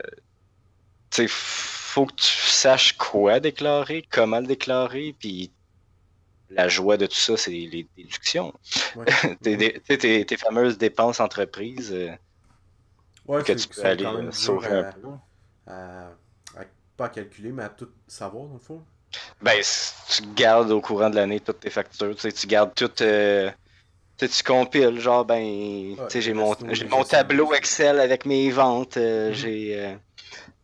tu 1.11 1.23
sais, 1.23 1.27
faut 1.29 2.07
que 2.07 2.15
tu 2.15 2.25
saches 2.27 2.97
quoi 2.97 3.39
déclarer, 3.41 4.03
comment 4.11 4.41
le 4.41 4.47
déclarer, 4.47 5.15
puis 5.19 5.53
la 6.51 6.69
joie 6.69 6.97
de 6.97 7.07
tout 7.07 7.15
ça, 7.17 7.37
c'est 7.37 7.51
les 7.51 7.89
déductions. 7.97 8.53
Ouais. 8.97 9.05
tes, 9.43 9.81
tes- 9.99 10.25
tes- 10.27 10.37
fameuses 10.37 10.79
dépenses 10.79 11.21
entreprises. 11.21 11.93
euh, 11.93 12.11
Ouais, 13.27 13.43
que 13.43 13.53
tu 13.53 13.69
peux 13.69 13.85
aller 13.85 14.05
euh, 14.05 14.33
sauver 14.33 14.69
à- 14.69 14.79
un 14.81 14.85
peu. 14.93 15.09
à, 15.67 16.07
à- 16.57 16.65
pas 16.97 17.09
calculer, 17.09 17.53
mais 17.53 17.63
à 17.63 17.69
tout 17.69 17.89
savoir 18.07 18.47
dans 18.49 18.55
le 18.55 18.61
fond. 18.61 18.83
Ben, 19.43 19.61
tu 20.09 20.23
gardes 20.35 20.71
au 20.71 20.81
courant 20.81 21.11
de 21.11 21.17
l'année 21.17 21.41
toutes 21.41 21.61
tes 21.61 21.71
factures, 21.71 22.17
tu 22.17 22.47
gardes 22.47 22.75
tout. 22.75 22.91
euh, 23.03 23.51
tu 24.29 24.43
compiles, 24.43 25.01
genre, 25.01 25.25
ben, 25.25 25.97
tu 25.97 26.03
sais, 26.09 26.21
j'ai 26.21 26.35
mon, 26.35 26.55
tableau 27.05 27.53
Excel 27.55 28.01
avec 28.01 28.27
mes 28.27 28.51
ventes, 28.51 28.97
euh, 28.97 29.29
Mhm. 29.29 29.35
j'ai, 29.35 29.81
euh, 29.81 29.97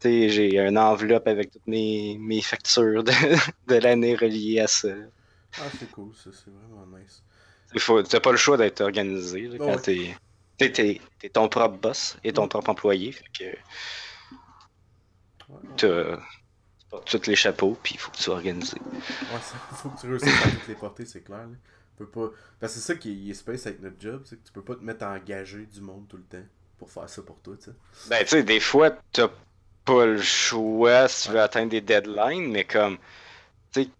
j'ai 0.02 0.58
une 0.58 0.78
enveloppe 0.78 1.26
avec 1.28 1.50
toutes 1.50 1.66
mes, 1.66 2.16
mes 2.20 2.40
factures 2.40 3.04
de, 3.04 3.12
de 3.68 3.74
l'année 3.76 4.14
reliées 4.14 4.60
à 4.60 4.66
ça. 4.66 4.88
Ah, 5.56 5.68
c'est 5.78 5.90
cool, 5.90 6.14
ça, 6.14 6.30
c'est 6.32 6.50
vraiment 6.50 6.98
nice. 6.98 7.22
T'as 8.08 8.20
pas 8.20 8.30
le 8.30 8.38
choix 8.38 8.56
d'être 8.56 8.80
organisé 8.80 9.42
là, 9.42 9.58
quand 9.58 9.76
t'es, 9.78 10.16
t'es, 10.56 10.72
t'es, 10.72 11.00
t'es 11.18 11.28
ton 11.28 11.48
propre 11.48 11.76
boss 11.76 12.16
et 12.24 12.32
ton 12.32 12.44
Mhm. 12.44 12.48
propre 12.48 12.70
employé, 12.70 13.12
fait 13.12 13.24
que 13.38 13.44
Ouais, 15.48 15.60
tu 15.76 15.86
portes 16.90 17.10
tous 17.10 17.26
les 17.28 17.36
chapeaux, 17.36 17.76
puis 17.82 17.94
il 17.94 17.98
faut 18.00 18.10
que 18.10 18.16
tu 18.16 18.22
sois 18.22 18.34
organisé. 18.34 18.78
Ouais, 19.32 19.40
faut 19.72 19.88
que 19.90 20.00
tu 20.00 20.06
réussisses 20.08 20.42
à 20.42 20.50
toutes 20.50 20.68
les 20.68 20.74
porter, 20.74 21.04
c'est 21.04 21.22
clair. 21.22 21.46
Là. 21.46 21.56
Peux 21.98 22.06
pas... 22.08 22.30
Parce 22.60 22.74
que 22.74 22.80
c'est 22.80 22.86
ça 22.92 22.98
qui 22.98 23.30
est 23.30 23.34
space 23.34 23.66
avec 23.66 23.80
notre 23.82 24.00
job, 24.00 24.22
c'est 24.24 24.36
que 24.40 24.46
tu 24.46 24.52
peux 24.52 24.62
pas 24.64 24.76
te 24.76 24.84
mettre 24.84 25.04
à 25.04 25.12
engager 25.14 25.66
du 25.66 25.80
monde 25.80 26.06
tout 26.08 26.16
le 26.16 26.24
temps 26.24 26.46
pour 26.78 26.90
faire 26.90 27.08
ça 27.08 27.22
pour 27.22 27.40
toi, 27.40 27.56
tu 27.56 27.64
sais. 27.66 27.76
Ben, 28.04 28.20
tu 28.22 28.28
sais, 28.30 28.42
des 28.44 28.60
fois, 28.60 28.90
t'as 29.12 29.28
pas 29.84 30.06
le 30.06 30.20
choix 30.20 31.08
si 31.08 31.28
tu 31.28 31.32
veux 31.34 31.40
atteindre 31.40 31.70
des 31.70 31.80
deadlines, 31.80 32.50
mais 32.50 32.64
comme, 32.64 32.98
tu 33.72 33.84
sais, 33.84 33.90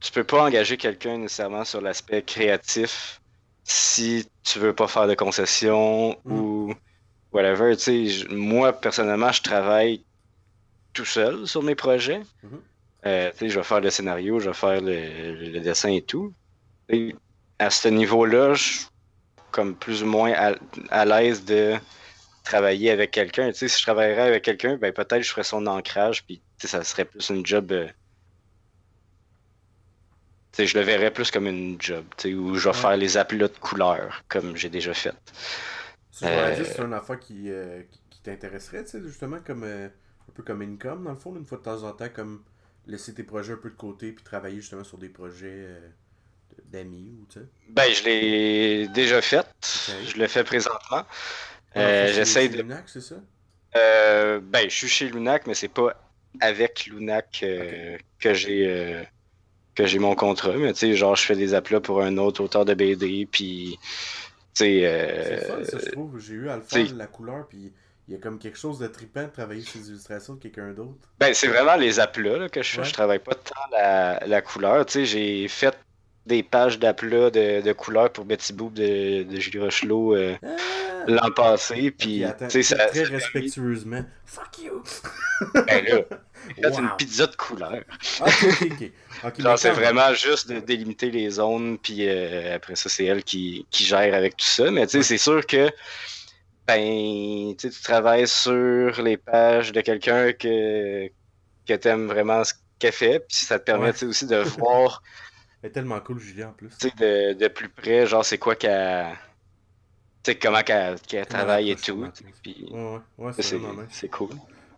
tu 0.00 0.12
peux 0.12 0.24
pas 0.24 0.44
engager 0.44 0.76
quelqu'un 0.76 1.18
nécessairement 1.18 1.64
sur 1.64 1.80
l'aspect 1.80 2.22
créatif 2.22 3.20
si 3.64 4.28
tu 4.42 4.58
veux 4.58 4.74
pas 4.74 4.88
faire 4.88 5.06
de 5.06 5.14
concessions 5.14 6.18
Mm. 6.24 6.32
ou 6.32 6.74
whatever. 7.32 7.76
Tu 7.76 8.10
sais, 8.10 8.28
moi, 8.30 8.72
personnellement, 8.72 9.32
je 9.32 9.42
travaille 9.42 10.04
tout 10.92 11.04
seul 11.04 11.46
sur 11.48 11.62
mes 11.62 11.74
projets. 11.74 12.22
Mhm. 12.42 12.62
Euh, 13.06 13.30
tu 13.32 13.38
sais, 13.38 13.48
je 13.50 13.58
vais 13.58 13.64
faire 13.64 13.80
le 13.80 13.90
scénario, 13.90 14.38
je 14.40 14.48
vais 14.50 14.54
faire 14.54 14.80
le, 14.80 15.34
le 15.52 15.60
dessin 15.60 15.90
et 15.90 16.02
tout. 16.02 16.34
Et 16.92 17.14
à 17.58 17.70
ce 17.70 17.88
niveau-là, 17.88 18.54
je 18.54 18.62
suis 18.62 18.86
comme 19.52 19.76
plus 19.78 20.02
ou 20.04 20.06
moins 20.06 20.32
à, 20.34 20.54
à 20.90 21.04
l'aise 21.06 21.44
de 21.44 21.76
travailler 22.44 22.90
avec 22.90 23.12
quelqu'un. 23.12 23.48
Tu 23.52 23.58
sais, 23.58 23.68
si 23.68 23.78
je 23.80 23.84
travaillerais 23.84 24.22
avec 24.28 24.44
quelqu'un, 24.44 24.76
ben 24.78 24.92
peut-être 24.92 25.22
je 25.22 25.30
ferais 25.30 25.44
son 25.44 25.66
ancrage, 25.66 26.24
puis 26.26 26.38
tu 26.58 26.68
sais, 26.68 26.68
ça 26.68 26.84
serait 26.84 27.04
plus 27.06 27.30
une 27.30 27.46
job. 27.46 27.72
euh, 27.72 27.88
tu 30.52 30.62
sais, 30.62 30.66
je 30.66 30.78
le 30.78 30.84
verrais 30.84 31.10
plus 31.12 31.30
comme 31.30 31.46
une 31.46 31.80
job, 31.80 32.04
où 32.26 32.54
je 32.56 32.68
vais 32.68 32.74
Ouais. 32.74 32.74
faire 32.74 32.96
les 32.96 33.16
aplats 33.16 33.48
de 33.48 33.58
couleurs, 33.58 34.22
comme 34.28 34.56
j'ai 34.56 34.68
déjà 34.70 34.92
fait. 34.94 35.14
Euh, 36.22 36.64
c'est 36.64 36.82
une 36.82 36.92
affaire 36.92 37.18
qui, 37.18 37.50
euh, 37.50 37.82
qui, 37.90 38.00
qui 38.10 38.22
t'intéresserait, 38.22 38.84
tu 38.84 38.90
sais, 38.92 39.02
justement, 39.02 39.40
comme 39.44 39.64
euh, 39.64 39.88
un 40.28 40.32
peu 40.32 40.42
comme 40.44 40.62
income, 40.62 41.04
dans 41.04 41.10
le 41.10 41.16
fond, 41.16 41.34
une 41.36 41.44
fois 41.46 41.58
de 41.58 41.62
temps 41.64 41.82
en 41.82 41.92
temps, 41.92 42.08
comme 42.14 42.44
laisser 42.86 43.12
tes 43.14 43.24
projets 43.24 43.54
un 43.54 43.56
peu 43.56 43.70
de 43.70 43.74
côté 43.76 44.12
puis 44.12 44.22
travailler 44.24 44.60
justement 44.60 44.84
sur 44.84 44.98
des 44.98 45.08
projets 45.08 45.66
d'amis 46.72 47.12
ou 47.20 47.26
tu 47.26 47.38
sais? 47.40 47.46
Ben, 47.68 47.92
je 47.92 48.04
l'ai 48.04 48.88
déjà 48.88 49.20
fait. 49.22 49.46
Je 50.06 50.16
le 50.18 50.26
fais 50.26 50.44
présentement. 50.44 51.02
Euh, 51.76 52.06
Ouais, 52.06 52.12
J'essaie 52.12 52.42
chez- 52.42 52.48
de. 52.48 52.62
Lunac, 52.62 52.84
c'est 52.88 53.00
ça? 53.00 53.16
Euh, 53.76 54.40
ben, 54.42 54.68
je 54.68 54.74
suis 54.74 54.88
chez 54.88 55.08
Lunac, 55.08 55.46
mais 55.46 55.54
c'est 55.54 55.68
pas 55.68 55.94
avec 56.40 56.86
Lunac 56.86 57.40
euh, 57.42 57.96
que 58.18 58.34
j'ai 58.34 58.66
euh, 58.68 59.02
que 59.74 59.86
j'ai 59.86 59.98
mon 59.98 60.14
contrat. 60.14 60.52
Mais 60.56 60.72
tu 60.72 60.80
sais, 60.80 60.94
genre, 60.96 61.16
je 61.16 61.24
fais 61.24 61.36
des 61.36 61.54
aplats 61.54 61.80
pour 61.80 62.02
un 62.02 62.16
autre 62.18 62.42
auteur 62.42 62.64
de 62.64 62.74
BD, 62.74 63.26
puis 63.30 63.78
tu 63.82 63.88
sais, 64.54 64.80
C'est 64.80 64.84
euh, 64.84 65.46
fun, 65.46 65.64
ça, 65.64 65.78
je 65.78 65.90
trouve. 65.92 66.18
J'ai 66.18 66.34
eu 66.34 66.48
à 66.50 66.56
le 66.56 66.62
faire, 66.62 66.94
la 66.94 67.06
couleur, 67.06 67.46
puis 67.48 67.72
il 68.08 68.14
y 68.14 68.16
a 68.16 68.20
comme 68.20 68.38
quelque 68.38 68.58
chose 68.58 68.78
de 68.78 68.86
trippant 68.88 69.22
de 69.22 69.28
travailler 69.30 69.62
sur 69.62 69.78
les 69.80 69.88
illustrations 69.88 70.34
de 70.34 70.40
quelqu'un 70.42 70.72
d'autre. 70.72 71.08
Ben, 71.18 71.32
c'est 71.32 71.46
vraiment 71.48 71.76
les 71.76 72.00
aplats 72.00 72.36
là, 72.36 72.48
que 72.50 72.62
je 72.62 72.68
fais. 72.72 72.78
Ouais. 72.80 72.84
Je 72.84 72.92
travaille 72.92 73.20
pas 73.20 73.34
tant 73.34 73.54
la, 73.72 74.20
la 74.26 74.42
couleur. 74.42 74.84
Tu 74.84 74.92
sais, 74.92 75.04
j'ai 75.06 75.48
fait 75.48 75.74
des 76.26 76.42
pages 76.42 76.78
d'aplats 76.78 77.30
de, 77.30 77.60
de 77.62 77.72
couleurs 77.72 78.12
pour 78.12 78.24
Betty 78.24 78.52
Boop 78.52 78.72
de, 78.74 79.24
de 79.24 79.40
Julie 79.40 79.58
Rochelot 79.58 80.14
euh, 80.14 80.36
Ah! 80.42 81.04
l'an 81.08 81.30
passé. 81.34 81.90
Puis, 81.90 82.24
attends, 82.24 82.48
ça, 82.48 82.76
très 82.88 83.04
ça- 83.04 83.10
respectueusement. 83.12 84.04
Fuck 84.24 84.58
you! 84.64 84.82
ben 85.66 85.84
là, 85.84 85.96
fait 86.56 86.68
Wow. 86.70 86.78
une 86.80 86.90
pizza 86.98 87.26
de 87.26 87.36
couleurs. 87.36 87.82
Ok, 88.20 88.90
ok, 89.24 89.40
Genre, 89.40 89.58
c'est 89.58 89.70
vraiment 89.70 90.12
juste 90.14 90.48
de 90.50 90.58
délimiter 90.60 91.10
les 91.10 91.30
zones, 91.30 91.78
puis 91.78 92.08
euh, 92.08 92.56
après 92.56 92.74
ça, 92.76 92.88
c'est 92.88 93.04
elle 93.04 93.22
qui, 93.24 93.64
qui 93.70 93.84
gère 93.84 94.12
avec 94.14 94.36
tout 94.36 94.44
ça. 94.46 94.70
Mais 94.70 94.86
tu 94.86 94.98
sais, 94.98 95.02
c'est 95.04 95.18
sûr 95.18 95.46
que 95.46 95.70
ben, 96.66 97.54
tu 97.56 97.70
travailles 97.82 98.28
sur 98.28 99.02
les 99.02 99.16
pages 99.16 99.72
de 99.72 99.80
quelqu'un 99.80 100.32
que, 100.32 101.06
que 101.66 101.74
tu 101.74 101.88
aimes 101.88 102.06
vraiment 102.06 102.44
ce 102.44 102.54
qu'elle 102.78 102.92
fait, 102.92 103.20
puis 103.20 103.36
ça 103.44 103.58
te 103.58 103.64
permet 103.64 103.90
Ouais. 103.90 104.04
aussi 104.04 104.26
de 104.26 104.36
voir 104.36 105.02
Elle 105.62 105.68
est 105.68 105.72
tellement 105.72 106.00
cool, 106.00 106.18
Julie, 106.18 106.44
en 106.44 106.52
plus. 106.52 106.76
tu 106.78 106.88
sais, 106.88 106.94
de, 106.96 107.38
de 107.38 107.48
plus 107.48 107.68
près, 107.68 108.06
genre, 108.06 108.24
c'est 108.24 108.38
quoi 108.38 108.56
qu'elle. 108.56 109.16
Tu 110.22 110.32
sais, 110.32 110.38
comment 110.38 110.62
qu'elle 110.62 110.98
travaille 111.26 111.70
et 111.72 111.76
tout. 111.76 112.06
Puis, 112.42 112.68
Ouais, 112.70 112.80
ouais, 113.18 113.26
ouais, 113.26 113.32
c'est 113.32 113.58
nice. 113.58 113.88
c'est 113.90 114.08
cool. 114.08 114.30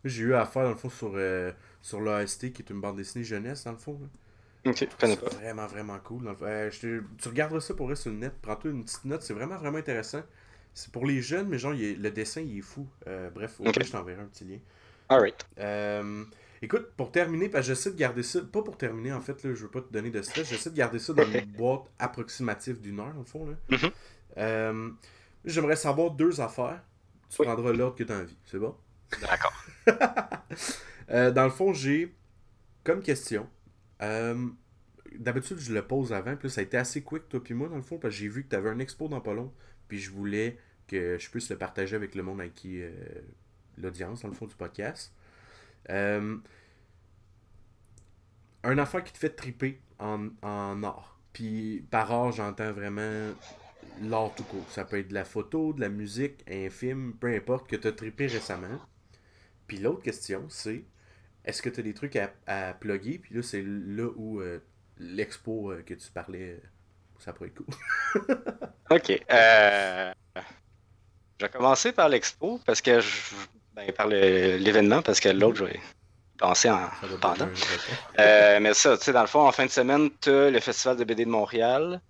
J'ai 0.04 0.22
eu 0.24 0.34
affaire, 0.34 0.64
dans 0.64 0.70
le 0.70 0.74
fond, 0.76 0.90
sur, 0.90 1.12
euh, 1.14 1.52
sur 1.82 2.00
l'AST, 2.00 2.52
qui 2.52 2.62
est 2.62 2.70
une 2.70 2.80
bande 2.80 2.96
dessinée 2.96 3.24
jeunesse, 3.24 3.64
dans 3.64 3.72
le 3.72 3.78
fond. 3.78 3.98
là. 4.00 4.72
C'est 4.74 4.88
vraiment, 5.34 5.66
vraiment 5.66 5.98
cool. 5.98 6.34
Euh, 6.42 6.70
je 6.70 6.80
te- 6.80 7.02
Tu 7.18 7.28
regarderas 7.28 7.60
ça 7.60 7.74
pour 7.74 7.86
vrai 7.86 7.96
sur 7.96 8.10
le 8.10 8.16
net. 8.16 8.32
Prends-toi 8.40 8.70
une 8.70 8.84
petite 8.84 9.04
note. 9.04 9.22
C'est 9.22 9.34
vraiment, 9.34 9.56
vraiment 9.58 9.78
intéressant. 9.78 10.22
C'est 10.72 10.90
pour 10.90 11.06
les 11.06 11.20
jeunes, 11.20 11.48
mais 11.48 11.58
genre, 11.58 11.74
est- 11.74 11.94
le 11.94 12.10
dessin, 12.10 12.40
il 12.40 12.58
est 12.58 12.62
fou. 12.62 12.86
Euh, 13.06 13.28
bref, 13.30 13.60
au 13.60 13.64
Ok. 13.68 13.74
pire, 13.74 13.84
je 13.84 13.92
t'enverrai 13.92 14.22
un 14.22 14.26
petit 14.26 14.44
lien. 14.44 14.58
Alright. 15.10 15.46
Euh, 15.58 16.24
écoute, 16.64 16.92
pour 16.96 17.10
terminer, 17.12 17.48
parce 17.48 17.66
que 17.66 17.74
j'essaie 17.74 17.90
de 17.90 17.96
garder 17.96 18.22
ça, 18.22 18.40
pas 18.42 18.62
pour 18.62 18.76
terminer 18.76 19.12
en 19.12 19.20
fait, 19.20 19.42
là, 19.42 19.54
je 19.54 19.62
veux 19.62 19.70
pas 19.70 19.80
te 19.80 19.92
donner 19.92 20.10
de 20.10 20.22
stress, 20.22 20.48
j'essaie 20.48 20.70
de 20.70 20.76
garder 20.76 20.98
ça 20.98 21.12
dans 21.12 21.24
une 21.24 21.44
boîte 21.56 21.82
approximative 21.98 22.80
d'une 22.80 23.00
heure, 23.00 23.14
au 23.18 23.24
fond. 23.24 23.46
Là. 23.46 23.54
Mhm. 23.70 23.90
Euh, 24.38 24.90
J'aimerais 25.44 25.76
savoir 25.76 26.10
deux 26.12 26.40
affaires. 26.40 26.82
Tu 27.28 27.36
Oui. 27.40 27.46
prendras 27.46 27.72
l'ordre 27.72 27.96
que 27.96 28.04
tu 28.04 28.12
as 28.12 28.18
envie, 28.18 28.36
c'est 28.46 28.58
bon? 28.58 28.74
D'accord. 29.20 29.52
Euh, 31.10 31.30
dans 31.30 31.44
le 31.44 31.50
fond, 31.50 31.74
j'ai 31.74 32.14
comme 32.82 33.02
question. 33.02 33.46
euh, 34.02 34.48
D'habitude, 35.18 35.58
je 35.58 35.72
le 35.74 35.82
pose 35.86 36.12
avant, 36.14 36.34
puis 36.34 36.48
ça 36.48 36.62
a 36.62 36.64
été 36.64 36.78
assez 36.78 37.02
quick, 37.02 37.28
toi 37.28 37.42
puis 37.44 37.52
moi, 37.52 37.68
dans 37.68 37.76
le 37.76 37.82
fond, 37.82 37.98
parce 37.98 38.14
que 38.14 38.20
j'ai 38.20 38.28
vu 38.28 38.42
que 38.44 38.48
tu 38.48 38.56
avais 38.56 38.70
un 38.70 38.78
expo 38.78 39.06
dans 39.06 39.20
pas 39.20 39.34
long, 39.34 39.52
puis 39.86 39.98
je 40.00 40.10
voulais 40.10 40.56
que 40.88 41.18
je 41.18 41.28
puisse 41.30 41.50
le 41.50 41.58
partager 41.58 41.94
avec 41.94 42.14
le 42.14 42.22
monde 42.22 42.40
avec 42.40 42.54
qui. 42.54 42.80
l'audience, 43.76 44.22
dans 44.22 44.28
le 44.28 44.34
fond, 44.34 44.46
du 44.46 44.54
podcast. 44.54 45.12
Euh, 45.90 46.36
un 48.62 48.78
affaire 48.78 49.04
qui 49.04 49.12
te 49.12 49.18
fait 49.18 49.30
triper 49.30 49.80
en, 49.98 50.28
en 50.42 50.82
art. 50.82 51.18
Puis 51.32 51.84
par 51.90 52.10
art, 52.12 52.32
j'entends 52.32 52.72
vraiment 52.72 53.34
l'art 54.02 54.34
tout 54.34 54.44
court. 54.44 54.66
Ça 54.70 54.84
peut 54.84 54.98
être 54.98 55.08
de 55.08 55.14
la 55.14 55.24
photo, 55.24 55.72
de 55.72 55.80
la 55.80 55.88
musique, 55.88 56.44
un 56.48 56.70
film, 56.70 57.14
peu 57.20 57.34
importe, 57.34 57.68
que 57.68 57.76
tu 57.76 57.88
as 57.88 57.92
trippé 57.92 58.26
récemment. 58.26 58.80
Puis 59.66 59.78
l'autre 59.78 60.02
question, 60.02 60.46
c'est 60.48 60.84
est-ce 61.44 61.62
que 61.62 61.68
tu 61.68 61.80
as 61.80 61.82
des 61.82 61.94
trucs 61.94 62.16
à, 62.16 62.32
à 62.46 62.74
plugger? 62.74 63.18
Puis 63.18 63.34
là, 63.34 63.42
c'est 63.42 63.62
là 63.62 64.08
où 64.16 64.40
euh, 64.40 64.60
l'expo 64.98 65.72
euh, 65.72 65.82
que 65.82 65.94
tu 65.94 66.10
parlais, 66.10 66.60
ça 67.18 67.32
pourrait 67.32 67.48
être 67.48 67.56
cool. 67.56 67.66
Ok. 68.90 69.10
Euh... 69.30 70.12
Je 71.40 71.46
vais 71.46 71.50
commencer 71.50 71.92
par 71.92 72.08
l'expo, 72.08 72.60
parce 72.64 72.80
que 72.80 73.00
je... 73.00 73.34
ben, 73.74 73.90
par 73.92 74.06
l'événement, 74.06 75.02
parce 75.02 75.20
que 75.20 75.28
l'autre, 75.28 75.56
je 75.56 75.64
vais 75.64 75.80
penser 76.38 76.70
en 76.70 76.88
pendant. 77.20 77.48
Euh, 78.18 78.60
mais 78.60 78.74
ça, 78.74 78.96
tu 78.96 79.04
sais, 79.04 79.12
dans 79.12 79.22
le 79.22 79.26
fond, 79.26 79.46
en 79.46 79.52
fin 79.52 79.66
de 79.66 79.70
semaine, 79.70 80.10
tu 80.20 80.30
as 80.30 80.50
le 80.50 80.60
Festival 80.60 80.96
de 80.96 81.04
BD 81.04 81.24
de 81.24 81.30
Montréal 81.30 82.00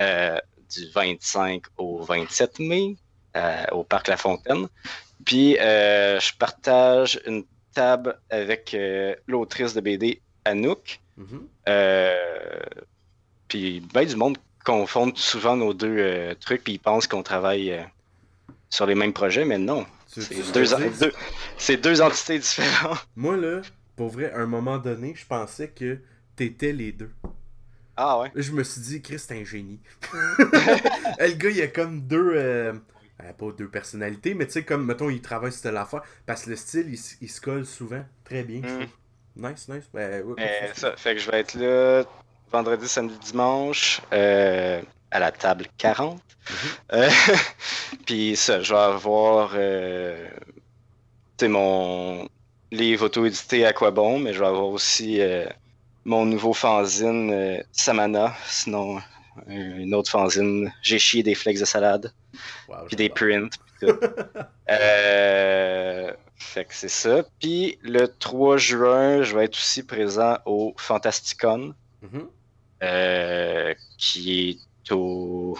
euh, 0.00 0.38
du 0.74 0.88
25 0.90 1.62
au 1.78 2.02
27 2.02 2.58
mai 2.60 2.96
euh, 3.36 3.64
au 3.72 3.84
Parc 3.84 4.08
La 4.08 4.16
Fontaine. 4.16 4.68
Puis, 5.24 5.54
je 5.54 6.36
partage 6.38 7.20
une 7.26 7.44
table 7.74 8.18
avec 8.30 8.76
l'autrice 9.26 9.74
de 9.74 9.80
BD 9.80 10.20
Anouk. 10.44 11.00
Mhm. 11.16 11.46
Euh, 11.68 12.14
puis, 13.48 13.80
ben 13.92 14.06
du 14.06 14.16
monde 14.16 14.38
confond 14.64 15.12
souvent 15.14 15.56
nos 15.56 15.72
deux 15.72 16.34
trucs, 16.40 16.64
puis 16.64 16.74
ils 16.74 16.78
pensent 16.78 17.06
qu'on 17.06 17.22
travaille 17.22 17.86
sur 18.70 18.86
les 18.86 18.94
mêmes 18.94 19.12
projets, 19.12 19.44
mais 19.44 19.58
non. 19.58 19.86
C'est 20.22 20.52
deux, 20.52 21.12
c'est? 21.58 21.76
deux 21.76 22.00
entités 22.02 22.38
différentes. 22.38 23.06
Moi, 23.16 23.36
là, 23.36 23.60
pour 23.96 24.08
vrai, 24.08 24.32
à 24.32 24.38
un 24.38 24.46
moment 24.46 24.78
donné, 24.78 25.14
je 25.16 25.26
pensais 25.26 25.68
que 25.68 25.98
t'étais 26.34 26.72
les 26.72 26.92
deux. 26.92 27.10
Ah 27.96 28.20
ouais. 28.20 28.30
Je 28.34 28.52
me 28.52 28.62
suis 28.62 28.80
dit, 28.80 29.02
Chris, 29.02 29.22
t'es 29.26 29.40
un 29.40 29.44
génie. 29.44 29.80
le 30.12 31.32
gars, 31.34 31.50
il 31.50 31.62
a 31.62 31.68
comme 31.68 32.02
deux. 32.02 32.32
euh, 32.34 32.72
euh, 33.22 33.32
pas 33.32 33.50
deux 33.56 33.68
personnalités, 33.68 34.34
mais 34.34 34.46
tu 34.46 34.52
sais, 34.52 34.64
comme, 34.64 34.84
mettons, 34.84 35.08
il 35.08 35.22
travaille 35.22 35.52
sur 35.52 35.62
telle 35.62 35.76
affaire. 35.78 36.02
Parce 36.26 36.44
que 36.44 36.50
le 36.50 36.56
style, 36.56 36.86
il, 36.88 37.00
il 37.22 37.30
se 37.30 37.40
colle 37.40 37.64
souvent 37.64 38.04
très 38.24 38.42
bien. 38.42 38.60
Mm. 38.60 38.62
trouve. 38.62 38.86
Nice, 39.36 39.68
nice. 39.68 39.84
Ben, 39.92 40.22
ouais, 40.22 40.34
Mais 40.36 40.70
ça, 40.74 40.94
fait 40.96 41.14
que 41.14 41.20
je 41.20 41.30
vais 41.30 41.40
être 41.40 41.54
là 41.54 42.04
vendredi, 42.50 42.88
samedi, 42.88 43.18
dimanche 43.18 44.00
euh, 44.12 44.80
à 45.16 45.18
la 45.18 45.32
table 45.32 45.66
40. 45.78 46.14
Mhm. 46.14 46.56
Euh, 46.92 47.10
Puis 48.06 48.36
ça, 48.36 48.60
je 48.62 48.72
vais 48.72 48.78
avoir 48.80 49.52
euh, 49.54 50.28
mon 51.42 52.28
livre 52.70 53.06
auto-édité 53.06 53.64
à 53.66 53.72
quoi 53.72 53.90
bon, 53.90 54.18
mais 54.18 54.32
je 54.32 54.40
vais 54.40 54.46
avoir 54.46 54.66
aussi 54.68 55.20
euh, 55.20 55.46
mon 56.04 56.24
nouveau 56.24 56.52
fanzine 56.52 57.62
Samana, 57.72 58.34
sinon 58.46 58.98
une 59.48 59.94
autre 59.94 60.10
fanzine 60.10 60.72
J'ai 60.82 60.98
chié 60.98 61.22
des 61.22 61.34
flakes 61.34 61.58
de 61.58 61.64
salade, 61.64 62.12
Wow, 62.68 62.86
puis 62.86 62.96
des 62.96 63.08
prints, 63.08 63.50
puis 63.78 63.88
tout. 63.88 63.98
Euh, 64.68 66.12
fait 66.34 66.64
que 66.64 66.74
c'est 66.74 66.88
ça. 66.88 67.22
Puis 67.40 67.78
le 67.82 68.08
3 68.08 68.56
juin, 68.56 69.22
je 69.22 69.36
vais 69.36 69.44
être 69.44 69.54
aussi 69.54 69.84
présent 69.84 70.38
au 70.44 70.74
Fantasticon, 70.76 71.72
Mhm. 72.02 72.26
euh, 72.82 73.74
qui 73.96 74.50
est 74.50 74.58
au 74.92 75.56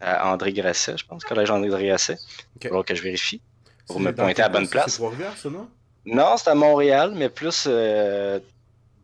à 0.00 0.30
André 0.30 0.52
Grasset, 0.52 0.98
je 0.98 1.06
pense, 1.06 1.24
collège 1.24 1.50
André 1.50 1.86
Grasset. 1.86 2.18
Il 2.56 2.64
va 2.64 2.68
falloir 2.68 2.84
que 2.84 2.94
je 2.94 3.02
vérifie. 3.02 3.40
Pour 3.86 4.00
me 4.00 4.12
pointer 4.12 4.42
à 4.42 4.46
la 4.46 4.52
bonne 4.52 4.68
place. 4.68 5.00
C'est 5.36 5.48
non? 5.50 5.68
Non, 6.04 6.36
c'est 6.36 6.50
à 6.50 6.54
Montréal, 6.54 7.12
mais 7.14 7.28
plus 7.28 7.66
euh, 7.66 8.40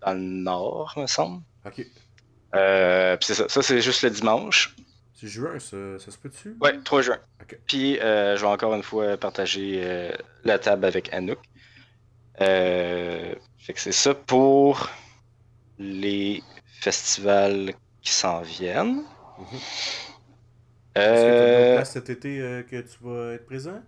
dans 0.04 0.12
le 0.12 0.20
nord, 0.20 0.94
me 0.96 1.06
semble. 1.06 1.42
Ok. 1.64 1.86
Euh, 2.54 3.16
puis 3.16 3.26
c'est 3.26 3.34
ça. 3.34 3.48
Ça, 3.48 3.62
c'est 3.62 3.80
juste 3.80 4.02
le 4.02 4.10
dimanche. 4.10 4.74
C'est 5.14 5.28
juin, 5.28 5.59
ça, 5.59 5.76
ça 5.98 6.10
se 6.10 6.18
peut-tu? 6.18 6.56
Ouais, 6.60 6.78
3 6.82 7.02
juin. 7.02 7.18
Puis 7.66 7.98
euh, 8.00 8.36
je 8.36 8.42
vais 8.42 8.50
encore 8.50 8.74
une 8.74 8.82
fois 8.82 9.16
partager 9.16 9.80
euh, 9.84 10.12
la 10.44 10.59
table 10.59 10.84
avec 10.84 11.12
Anouk. 11.12 11.38
Fait 12.38 13.72
que 13.72 13.80
c'est 13.80 13.92
ça 13.92 14.14
pour 14.14 14.90
les 15.78 16.42
festivals 16.80 17.72
qui 18.00 18.10
s'en 18.10 18.40
viennent. 18.42 19.02
Est-ce 20.94 21.23
que 21.23 21.28
Euh, 21.31 21.77
places 21.77 21.93
cet 21.93 22.10
été 22.10 22.40
euh, 22.40 22.62
que 22.62 22.81
tu 22.81 22.97
vas 23.01 23.35
être 23.35 23.47
présent? 23.47 23.81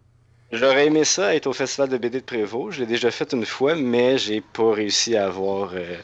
J'aurais 0.53 0.87
aimé 0.87 1.05
ça 1.05 1.35
être 1.35 1.47
au 1.47 1.53
festival 1.53 1.89
de 1.89 1.99
BD 1.99 2.21
de 2.21 2.25
Prévost. 2.25 2.77
Je 2.77 2.81
l'ai 2.81 2.87
déjà 2.87 3.11
fait 3.11 3.33
une 3.33 3.45
fois, 3.45 3.75
mais 3.75 4.19
j'ai 4.19 4.41
pas 4.41 4.73
réussi 4.73 5.17
à 5.17 5.27
avoir 5.27 5.73
euh, 5.75 5.97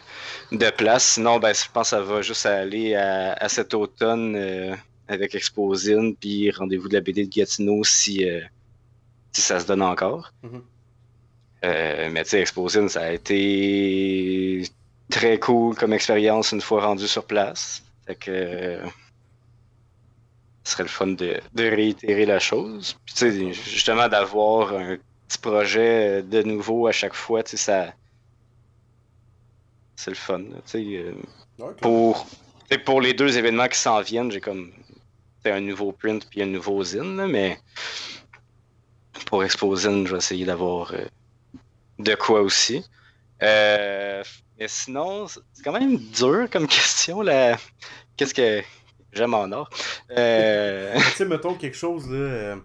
de 0.51 0.71
place. 0.71 1.13
Sinon, 1.15 1.39
ben, 1.39 1.55
je 1.55 1.71
pense 1.73 1.91
que 1.91 1.97
ça 1.97 2.03
va 2.03 2.23
juste 2.23 2.47
aller 2.47 2.95
à, 2.95 3.35
à 3.35 3.49
cet 3.49 3.75
automne 3.75 4.35
euh, 4.37 4.75
avec 5.09 5.35
Exposine, 5.35 6.17
puis 6.17 6.51
rendez-vous 6.51 6.89
de 6.89 6.95
la 6.95 7.01
BD 7.01 7.25
de 7.27 7.31
Gatineau 7.31 7.85
si, 7.85 8.27
si 9.33 9.41
ça 9.41 9.61
se 9.61 9.67
donne 9.67 9.83
encore. 9.83 10.33
Mhm. 10.43 10.63
Euh, 11.65 12.09
mais 12.11 12.25
tu 12.25 12.31
sais, 12.31 12.41
Exposine, 12.41 12.89
ça 12.89 13.03
a 13.03 13.13
été 13.13 14.63
très 15.11 15.39
cool 15.39 15.75
comme 15.75 15.93
expérience 15.93 16.53
une 16.53 16.61
fois 16.61 16.85
rendu 16.85 17.07
sur 17.07 17.25
place. 17.25 17.83
Fait 18.07 18.15
que 18.15 18.79
ce 20.71 20.77
serait 20.77 20.85
le 20.85 20.89
fun 20.89 21.09
de, 21.09 21.41
de 21.53 21.65
réitérer 21.65 22.27
la 22.27 22.39
chose. 22.39 22.97
Puis 23.17 23.53
justement 23.53 24.07
d'avoir 24.07 24.73
un 24.73 24.99
petit 25.27 25.39
projet 25.39 26.23
de 26.23 26.43
nouveau 26.43 26.87
à 26.87 26.93
chaque 26.93 27.15
fois, 27.15 27.43
ça. 27.45 27.93
C'est 29.97 30.11
le 30.11 30.17
fun. 30.17 30.39
là, 30.39 30.61
euh, 30.77 31.13
pour, 31.81 33.01
les 33.01 33.15
deux 33.15 33.37
événements 33.37 33.67
qui 33.67 33.79
s'en 33.79 34.01
viennent, 34.01 34.31
j'ai 34.31 34.41
comme 34.41 34.71
un 35.45 35.61
nouveau 35.61 35.91
print 35.91 36.25
puis 36.31 36.41
un 36.41 36.47
nouveau 36.47 36.83
zine, 36.85 37.17
là, 37.17 37.27
mais 37.27 37.59
pour 39.27 39.43
Exposine, 39.43 40.07
je 40.07 40.13
vais 40.13 40.19
essayer 40.19 40.45
d'avoir 40.45 40.95
euh, 40.95 41.05
de 41.99 42.15
quoi 42.15 42.43
aussi. 42.43 42.85
Euh, 43.43 44.23
mais 44.59 44.69
sinon, 44.69 45.27
c'est 45.27 45.65
quand 45.65 45.73
même 45.73 45.97
dur 45.97 46.49
comme 46.49 46.67
question. 46.79 47.25
Qu'est-ce 48.17 48.35
que 48.35 48.63
j'aime 49.13 49.35
en 49.35 49.51
or? 49.53 49.71
Euh, 50.11 50.95
Tu 51.11 51.17
sais, 51.17 51.25
mettons 51.25 51.55
quelque 51.55 51.77
chose, 51.77 52.09
là. 52.11 52.17
euh, 52.17 52.57
tu 52.57 52.63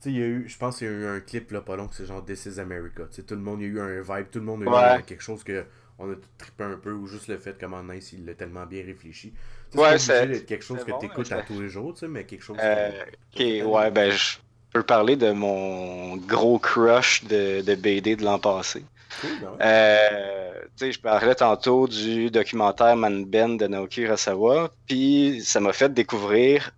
sais, 0.00 0.10
il 0.10 0.18
y 0.18 0.22
a 0.22 0.26
eu, 0.26 0.48
je 0.48 0.56
pense 0.58 0.78
qu'il 0.78 0.86
y 0.86 0.90
a 0.90 0.92
eu 0.92 1.06
un 1.06 1.20
clip 1.20 1.50
là, 1.52 1.60
pas 1.60 1.76
long, 1.76 1.88
c'est 1.92 2.06
genre 2.06 2.24
This 2.24 2.46
is 2.46 2.60
America. 2.60 3.04
Tu 3.10 3.16
sais, 3.16 3.22
tout 3.22 3.34
le 3.34 3.40
monde, 3.40 3.60
il 3.60 3.66
y 3.66 3.70
a 3.70 3.72
eu 3.72 3.80
un 3.80 4.02
vibe, 4.02 4.26
tout 4.30 4.38
le 4.40 4.44
monde 4.44 4.62
a 4.64 4.98
eu 4.98 5.02
quelque 5.02 5.22
chose 5.22 5.44
que 5.44 5.64
on 5.98 6.10
a 6.10 6.14
trippé 6.38 6.64
un 6.64 6.76
peu, 6.76 6.92
ou 6.92 7.06
juste 7.06 7.28
le 7.28 7.38
fait 7.38 7.56
comment 7.58 7.82
Nice 7.82 8.12
il 8.12 8.24
l'a 8.26 8.34
tellement 8.34 8.66
bien 8.66 8.84
réfléchi. 8.84 9.32
ouais, 9.74 9.98
c'est 9.98 10.44
quelque 10.44 10.64
chose 10.64 10.84
que 10.84 10.90
tu 10.98 11.06
écoutes 11.06 11.30
à 11.32 11.42
tous 11.42 11.60
les 11.60 11.68
jours, 11.68 11.94
tu 11.94 12.00
sais, 12.00 12.08
mais 12.08 12.24
quelque 12.24 12.42
chose. 12.42 12.56
Euh, 12.60 12.90
ok, 13.34 13.40
ouais, 13.66 13.90
ben 13.92 14.10
je 14.10 14.38
peux 14.72 14.82
parler 14.82 15.14
de 15.16 15.30
mon 15.30 16.16
gros 16.16 16.58
crush 16.58 17.24
de, 17.24 17.60
de 17.60 17.74
BD 17.76 18.16
de 18.16 18.24
l'an 18.24 18.40
passé. 18.40 18.84
Ben 19.22 19.56
euh, 19.60 20.52
je 20.80 20.98
parlais 20.98 21.34
tantôt 21.34 21.86
du 21.86 22.30
documentaire 22.30 22.96
Man 22.96 23.24
Ben 23.24 23.56
de 23.56 23.66
Naoki 23.66 24.02
Urasawa, 24.02 24.70
puis 24.86 25.40
ça 25.44 25.60
m'a 25.60 25.72
fait 25.72 25.92
découvrir 25.92 26.72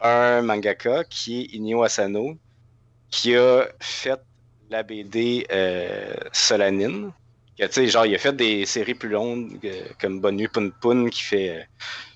un 0.00 0.42
mangaka 0.42 1.04
qui 1.04 1.40
est 1.40 1.54
Inyo 1.54 1.82
Asano, 1.82 2.36
qui 3.10 3.36
a 3.36 3.66
fait 3.80 4.20
la 4.70 4.82
BD 4.82 5.46
euh, 5.52 6.14
Solanine. 6.32 7.12
Sais, 7.70 7.86
genre, 7.86 8.06
il 8.06 8.14
a 8.14 8.18
fait 8.18 8.34
des 8.34 8.66
séries 8.66 8.94
plus 8.94 9.08
longues 9.08 9.58
euh, 9.64 9.82
comme 10.00 10.20
Bonne 10.20 10.36
Nuit 10.36 10.48
Pun 10.48 11.08
qui 11.08 11.22
fait 11.22 11.50
euh, 11.50 11.62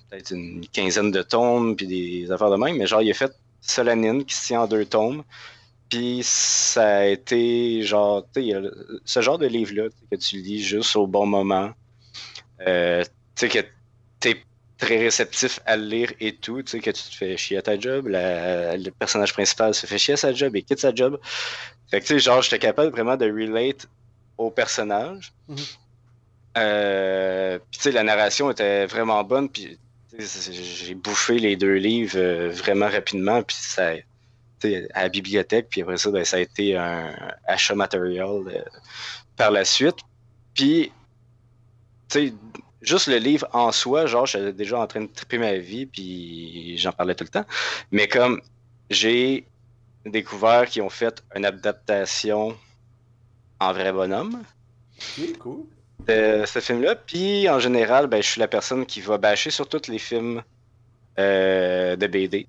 peut-être 0.09 0.31
une 0.31 0.67
quinzaine 0.67 1.11
de 1.11 1.21
tomes, 1.21 1.75
puis 1.75 1.87
des 1.87 2.31
affaires 2.31 2.49
de 2.49 2.57
même, 2.57 2.77
mais 2.77 2.85
genre, 2.87 3.01
il 3.01 3.09
a 3.09 3.13
fait 3.13 3.31
Solanine 3.61 4.25
qui 4.25 4.35
se 4.35 4.47
tient 4.47 4.61
en 4.61 4.67
deux 4.67 4.85
tomes. 4.85 5.23
Puis 5.89 6.21
ça 6.23 6.97
a 6.97 7.05
été 7.05 7.81
genre, 7.83 8.25
tu 8.33 8.51
sais, 8.51 8.61
ce 9.05 9.21
genre 9.21 9.37
de 9.37 9.47
livre-là 9.47 9.89
que 10.11 10.15
tu 10.17 10.37
lis 10.37 10.63
juste 10.63 10.95
au 10.95 11.07
bon 11.07 11.25
moment. 11.25 11.71
Euh, 12.67 13.03
tu 13.35 13.47
sais, 13.47 13.49
que 13.49 13.67
t'es 14.19 14.43
très 14.77 14.97
réceptif 14.99 15.59
à 15.65 15.77
le 15.77 15.85
lire 15.85 16.13
et 16.19 16.35
tout, 16.35 16.61
tu 16.61 16.71
sais, 16.71 16.79
que 16.79 16.91
tu 16.91 17.03
te 17.03 17.15
fais 17.15 17.37
chier 17.37 17.57
à 17.57 17.61
ta 17.61 17.79
job, 17.79 18.07
le 18.07 18.89
personnage 18.91 19.33
principal 19.33 19.73
se 19.73 19.87
fait 19.87 19.97
chier 19.97 20.13
à 20.13 20.17
sa 20.17 20.33
job 20.33 20.55
et 20.55 20.61
quitte 20.61 20.79
sa 20.79 20.93
job. 20.93 21.19
Fait 21.89 21.99
que, 22.01 22.05
tu 22.05 22.13
sais, 22.13 22.19
genre, 22.19 22.41
j'étais 22.41 22.59
capable 22.59 22.91
vraiment 22.91 23.17
de 23.17 23.25
relate 23.25 23.87
au 24.37 24.51
personnage. 24.51 25.33
Mm-hmm. 25.49 25.77
Euh, 26.57 27.59
puis, 27.71 27.79
tu 27.79 27.83
sais, 27.83 27.91
la 27.91 28.03
narration 28.03 28.51
était 28.51 28.85
vraiment 28.85 29.23
bonne, 29.23 29.49
puis 29.49 29.77
j'ai 30.17 30.95
bouffé 30.95 31.39
les 31.39 31.55
deux 31.55 31.75
livres 31.75 32.17
euh, 32.17 32.49
vraiment 32.49 32.87
rapidement, 32.87 33.41
puis 33.41 33.55
ça, 33.59 33.93
à 34.93 35.03
la 35.03 35.09
bibliothèque, 35.09 35.67
puis 35.69 35.81
après 35.81 35.97
ça, 35.97 36.11
ben, 36.11 36.25
ça 36.25 36.37
a 36.37 36.39
été 36.39 36.75
un 36.75 37.13
achat 37.45 37.75
matériel 37.75 38.43
euh, 38.47 38.63
par 39.35 39.51
la 39.51 39.65
suite. 39.65 39.97
Puis, 40.53 40.91
tu 42.09 42.27
sais, 42.27 42.33
juste 42.81 43.07
le 43.07 43.17
livre 43.17 43.47
en 43.53 43.71
soi, 43.71 44.05
genre, 44.05 44.25
j'étais 44.25 44.53
déjà 44.53 44.79
en 44.79 44.87
train 44.87 45.01
de 45.01 45.07
triper 45.07 45.37
ma 45.37 45.53
vie, 45.53 45.85
puis 45.85 46.77
j'en 46.77 46.91
parlais 46.91 47.15
tout 47.15 47.23
le 47.23 47.29
temps. 47.29 47.45
Mais 47.91 48.07
comme 48.07 48.41
j'ai 48.89 49.45
découvert 50.05 50.67
qu'ils 50.67 50.81
ont 50.81 50.89
fait 50.89 51.23
une 51.35 51.45
adaptation 51.45 52.57
en 53.59 53.73
vrai 53.73 53.91
bonhomme. 53.91 54.43
cool. 55.39 55.65
De 56.07 56.43
ce 56.45 56.59
film-là. 56.59 56.95
Puis 56.95 57.49
en 57.49 57.59
général, 57.59 58.07
ben, 58.07 58.23
je 58.23 58.29
suis 58.29 58.39
la 58.39 58.47
personne 58.47 58.85
qui 58.85 59.01
va 59.01 59.17
bâcher 59.17 59.51
sur 59.51 59.67
tous 59.67 59.89
les 59.89 59.99
films 59.99 60.41
euh, 61.19 61.95
de 61.95 62.07
BD. 62.07 62.47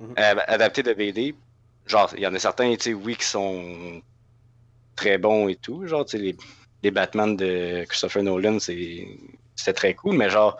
Mhm. 0.00 0.14
Euh, 0.18 0.34
adaptés 0.46 0.82
de 0.82 0.92
BD. 0.92 1.34
Genre, 1.86 2.12
il 2.16 2.22
y 2.22 2.26
en 2.26 2.34
a 2.34 2.38
certains, 2.38 2.74
tu 2.76 2.82
sais, 2.82 2.94
oui, 2.94 3.16
qui 3.16 3.24
sont 3.24 4.02
très 4.96 5.18
bons 5.18 5.48
et 5.48 5.56
tout. 5.56 5.86
Genre, 5.86 6.04
tu 6.04 6.16
sais, 6.16 6.22
les, 6.22 6.36
les 6.82 6.90
Batman 6.90 7.36
de 7.36 7.84
Christopher 7.88 8.22
Nolan, 8.22 8.58
c'est 8.58 9.06
c'était 9.56 9.74
très 9.74 9.94
cool, 9.94 10.16
mais 10.16 10.30
genre, 10.30 10.56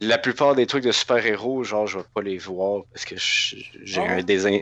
la 0.00 0.16
plupart 0.18 0.54
des 0.54 0.66
trucs 0.66 0.84
de 0.84 0.92
super-héros, 0.92 1.64
genre, 1.64 1.86
je 1.86 1.98
vais 1.98 2.04
pas 2.14 2.22
les 2.22 2.38
voir 2.38 2.84
parce 2.92 3.04
que 3.04 3.16
j'ai 3.16 4.00
ah 4.00 4.12
un 4.12 4.22
désin... 4.22 4.58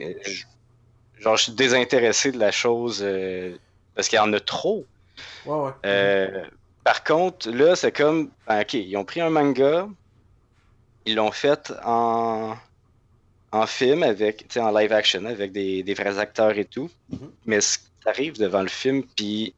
Genre, 1.18 1.36
je 1.36 1.44
suis 1.44 1.52
désintéressé 1.52 2.32
de 2.32 2.38
la 2.38 2.50
chose 2.50 3.00
euh, 3.02 3.56
parce 3.94 4.08
qu'il 4.08 4.16
y 4.16 4.20
en 4.20 4.32
a 4.32 4.40
trop. 4.40 4.84
Ouais, 5.46 5.56
ouais. 5.56 5.70
Euh, 5.86 6.44
par 6.82 7.02
contre, 7.04 7.50
là, 7.50 7.76
c'est 7.76 7.92
comme. 7.92 8.30
Ben, 8.46 8.60
ok, 8.60 8.74
ils 8.74 8.96
ont 8.96 9.04
pris 9.04 9.20
un 9.20 9.30
manga, 9.30 9.88
ils 11.06 11.14
l'ont 11.14 11.30
fait 11.30 11.72
en, 11.84 12.54
en 13.54 13.66
film, 13.66 14.02
avec, 14.02 14.46
en 14.56 14.70
live 14.70 14.92
action, 14.92 15.24
avec 15.24 15.52
des, 15.52 15.82
des 15.82 15.94
vrais 15.94 16.18
acteurs 16.18 16.58
et 16.58 16.64
tout. 16.64 16.90
Mm-hmm. 17.12 17.30
Mais 17.46 17.60
ça 17.60 17.78
arrive 18.06 18.38
devant 18.38 18.62
le 18.62 18.68
film, 18.68 19.02
puis. 19.16 19.54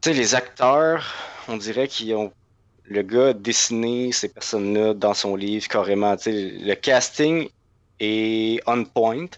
Tu 0.00 0.10
sais, 0.10 0.16
les 0.16 0.34
acteurs 0.34 1.04
on 1.48 1.56
dirait 1.56 1.88
qu'ils 1.88 2.14
ont. 2.14 2.32
Le 2.84 3.02
gars 3.02 3.28
a 3.28 3.32
dessiné 3.32 4.12
ces 4.12 4.28
personnes-là 4.28 4.94
dans 4.94 5.14
son 5.14 5.36
livre 5.36 5.66
carrément. 5.68 6.16
le 6.26 6.74
casting 6.74 7.48
est 8.00 8.60
on 8.66 8.84
point. 8.84 9.28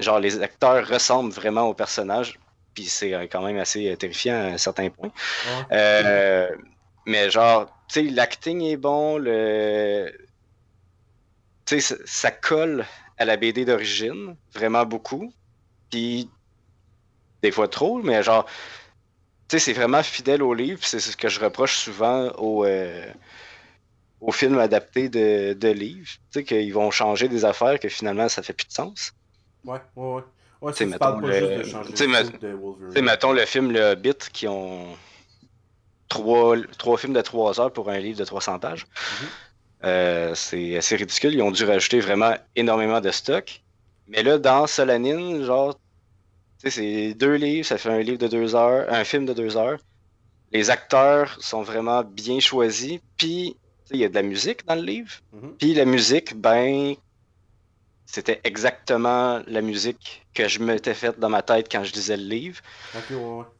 Genre, 0.00 0.18
les 0.18 0.42
acteurs 0.42 0.86
ressemblent 0.86 1.32
vraiment 1.32 1.68
aux 1.68 1.74
personnages. 1.74 2.38
Puis 2.74 2.84
c'est 2.84 3.14
euh, 3.14 3.26
quand 3.30 3.42
même 3.42 3.58
assez 3.58 3.88
euh, 3.88 3.96
terrifiant 3.96 4.34
à 4.34 4.46
un 4.54 4.58
certain 4.58 4.90
point. 4.90 5.12
Euh, 5.70 6.48
mais 7.06 7.30
genre, 7.30 7.66
tu 7.88 8.06
sais, 8.06 8.10
l'acting 8.10 8.62
est 8.62 8.76
bon, 8.76 9.18
le. 9.18 10.12
Tu 11.66 11.80
sais, 11.80 11.96
ça 12.04 12.30
colle 12.30 12.84
à 13.18 13.24
la 13.24 13.36
BD 13.36 13.64
d'origine, 13.64 14.36
vraiment 14.52 14.84
beaucoup. 14.84 15.32
Puis, 15.90 16.28
des 17.42 17.50
fois 17.50 17.68
trop, 17.68 18.02
mais 18.02 18.22
genre, 18.22 18.44
tu 19.48 19.58
sais, 19.58 19.58
c'est 19.58 19.72
vraiment 19.72 20.02
fidèle 20.02 20.42
au 20.42 20.54
livre. 20.54 20.80
C'est 20.82 21.00
ce 21.00 21.16
que 21.16 21.28
je 21.28 21.40
reproche 21.40 21.76
souvent 21.76 22.28
aux, 22.38 22.64
euh, 22.64 23.06
aux 24.20 24.32
films 24.32 24.58
adaptés 24.58 25.08
de, 25.08 25.52
de 25.52 25.68
livres. 25.68 26.10
Tu 26.32 26.40
sais, 26.40 26.44
qu'ils 26.44 26.72
vont 26.72 26.90
changer 26.90 27.28
des 27.28 27.44
affaires 27.44 27.78
que 27.78 27.88
finalement 27.88 28.28
ça 28.28 28.42
fait 28.42 28.52
plus 28.54 28.66
de 28.66 28.72
sens. 28.72 29.12
Ouais, 29.64 29.80
ouais, 29.96 30.14
ouais. 30.14 30.22
Ouais, 30.60 30.72
tu 30.72 30.86
mettons, 30.86 31.18
le... 31.18 32.94
de 32.94 33.00
mettons 33.02 33.32
le 33.32 33.44
film 33.44 33.70
Le 33.70 33.92
Hobbit 33.92 34.16
qui 34.32 34.48
ont 34.48 34.96
trois, 36.08 36.56
trois 36.78 36.96
films 36.96 37.12
de 37.12 37.20
trois 37.20 37.60
heures 37.60 37.72
pour 37.72 37.90
un 37.90 37.98
livre 37.98 38.18
de 38.18 38.24
300 38.24 38.60
pages. 38.60 38.86
Mm-hmm. 38.86 39.28
Euh, 39.84 40.34
c'est 40.34 40.76
assez 40.76 40.96
ridicule. 40.96 41.34
Ils 41.34 41.42
ont 41.42 41.50
dû 41.50 41.64
rajouter 41.64 42.00
vraiment 42.00 42.34
énormément 42.56 43.00
de 43.00 43.10
stock. 43.10 43.62
Mais 44.08 44.22
là, 44.22 44.38
dans 44.38 44.66
Solanine, 44.66 45.44
genre, 45.44 45.78
c'est 46.64 47.14
deux 47.14 47.34
livres, 47.34 47.66
ça 47.66 47.78
fait 47.78 47.90
un 47.90 48.00
livre 48.00 48.18
de 48.18 48.28
deux 48.28 48.54
heures, 48.54 48.90
un 48.92 49.04
film 49.04 49.26
de 49.26 49.32
deux 49.32 49.56
heures. 49.56 49.78
Les 50.52 50.70
acteurs 50.70 51.36
sont 51.40 51.62
vraiment 51.62 52.02
bien 52.02 52.40
choisis, 52.40 53.00
puis 53.16 53.56
il 53.90 53.98
y 53.98 54.04
a 54.04 54.08
de 54.08 54.14
la 54.14 54.22
musique 54.22 54.64
dans 54.66 54.74
le 54.74 54.82
livre. 54.82 55.10
Mm-hmm. 55.34 55.56
Puis 55.58 55.74
la 55.74 55.84
musique, 55.84 56.34
ben, 56.36 56.94
c'était 58.06 58.40
exactement 58.44 59.42
la 59.46 59.60
musique 59.60 60.24
que 60.32 60.48
je 60.48 60.60
m'étais 60.60 60.94
faite 60.94 61.18
dans 61.18 61.28
ma 61.28 61.42
tête 61.42 61.68
quand 61.70 61.84
je 61.84 61.92
lisais 61.92 62.16
le 62.16 62.24
livre. 62.24 62.60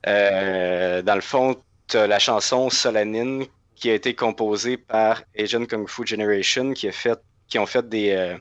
Euh, 0.07 1.03
dans 1.03 1.15
le 1.15 1.21
fond, 1.21 1.57
as 1.95 2.07
la 2.07 2.19
chanson 2.19 2.71
Solanine 2.71 3.47
qui 3.85 3.90
a 3.90 3.94
été 3.94 4.15
composée 4.15 4.78
par 4.78 5.24
Asian 5.39 5.66
Kung 5.66 5.86
Fu 5.86 6.06
Generation 6.06 6.73
qui, 6.73 6.89
a 6.89 6.93
fait, 6.93 7.20
qui 7.48 7.59
ont 7.59 7.66
fait 7.66 7.86
des, 7.86 8.12
euh, 8.12 8.35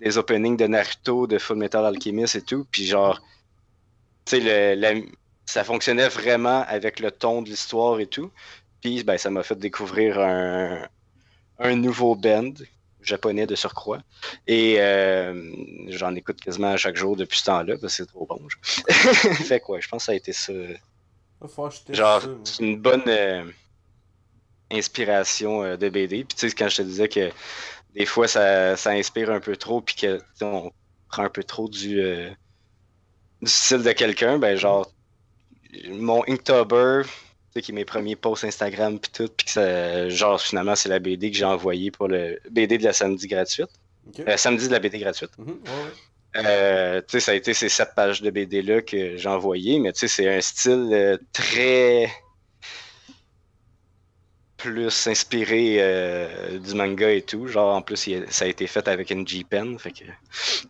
des 0.00 0.18
openings 0.18 0.56
de 0.56 0.66
Naruto, 0.66 1.28
de 1.28 1.38
Full 1.38 1.58
Metal 1.58 1.86
Alchemist 1.86 2.34
et 2.34 2.42
tout. 2.42 2.66
Puis 2.72 2.86
genre, 2.86 3.22
le, 4.32 5.02
ça 5.46 5.62
fonctionnait 5.62 6.08
vraiment 6.08 6.64
avec 6.66 6.98
le 6.98 7.12
ton 7.12 7.40
de 7.42 7.50
l'histoire 7.50 8.00
et 8.00 8.08
tout. 8.08 8.32
Puis 8.80 9.04
ben, 9.04 9.16
ça 9.16 9.30
m'a 9.30 9.44
fait 9.44 9.54
découvrir 9.54 10.18
un, 10.18 10.88
un 11.60 11.76
nouveau 11.76 12.16
band 12.16 12.54
japonais 13.00 13.46
de 13.46 13.54
surcroît. 13.54 14.02
Et 14.48 14.80
euh, 14.80 15.52
j'en 15.86 16.16
écoute 16.16 16.40
quasiment 16.40 16.72
à 16.72 16.76
chaque 16.76 16.96
jour 16.96 17.14
depuis 17.14 17.38
ce 17.38 17.44
temps-là 17.44 17.76
parce 17.80 17.96
que 17.96 18.02
c'est 18.02 18.06
trop 18.06 18.26
bon. 18.26 18.40
fait 18.90 19.60
quoi, 19.60 19.78
je 19.78 19.86
pense 19.86 20.02
que 20.02 20.06
ça 20.06 20.12
a 20.12 20.16
été 20.16 20.32
ça. 20.32 20.52
Genre, 21.90 22.22
c'est 22.42 22.64
une 22.64 22.80
bonne 22.80 23.04
euh, 23.06 23.44
inspiration 24.70 25.62
euh, 25.62 25.76
de 25.76 25.88
BD. 25.88 26.24
Puis 26.24 26.36
tu 26.36 26.48
sais, 26.48 26.54
quand 26.54 26.68
je 26.68 26.78
te 26.78 26.82
disais 26.82 27.08
que 27.08 27.30
des 27.94 28.06
fois 28.06 28.28
ça, 28.28 28.76
ça 28.76 28.90
inspire 28.90 29.30
un 29.30 29.40
peu 29.40 29.56
trop, 29.56 29.80
puis 29.80 29.94
que 29.94 30.20
on 30.40 30.70
prend 31.08 31.24
un 31.24 31.30
peu 31.30 31.44
trop 31.44 31.68
du 31.68 32.00
du 33.42 33.50
style 33.50 33.82
de 33.82 33.92
quelqu'un, 33.92 34.38
ben 34.38 34.56
genre, 34.56 34.92
mon 35.88 36.22
Inktober, 36.28 37.02
qui 37.54 37.72
est 37.72 37.74
mes 37.74 37.84
premiers 37.84 38.16
posts 38.16 38.44
Instagram 38.44 38.98
puis 38.98 39.10
tout, 39.12 39.28
puis 39.36 39.46
que 39.54 40.08
genre 40.08 40.40
finalement 40.40 40.76
c'est 40.76 40.88
la 40.88 40.98
BD 40.98 41.30
que 41.30 41.36
j'ai 41.36 41.44
envoyée 41.44 41.90
pour 41.90 42.08
le 42.08 42.38
BD 42.50 42.78
de 42.78 42.84
la 42.84 42.92
samedi 42.92 43.26
gratuite. 43.26 43.70
Euh, 44.20 44.36
samedi 44.36 44.66
de 44.68 44.72
la 44.72 44.78
BD 44.78 44.98
gratuite. 44.98 45.30
Mm-hmm. 45.38 45.56
Euh, 46.36 47.02
ça 47.08 47.32
a 47.32 47.34
été 47.34 47.54
ces 47.54 47.68
sept 47.68 47.90
pages 47.96 48.22
de 48.22 48.30
BD 48.30 48.62
là 48.62 48.80
que 48.82 49.16
j'ai 49.16 49.28
envoyées, 49.28 49.78
mais 49.80 49.92
tu 49.92 50.00
sais, 50.00 50.08
c'est 50.08 50.28
un 50.28 50.40
style 50.40 50.88
euh, 50.92 51.18
très 51.32 52.10
plus 54.62 55.06
inspiré 55.06 56.58
du 56.58 56.74
manga 56.74 57.10
et 57.10 57.22
tout. 57.22 57.46
Genre 57.46 57.74
en 57.76 57.82
plus 57.82 58.10
ça 58.28 58.44
a 58.44 58.48
été 58.48 58.66
fait 58.66 58.86
avec 58.88 59.10
une 59.10 59.26
G-Pen, 59.26 59.78
fait 59.78 59.92
que. 59.92 60.04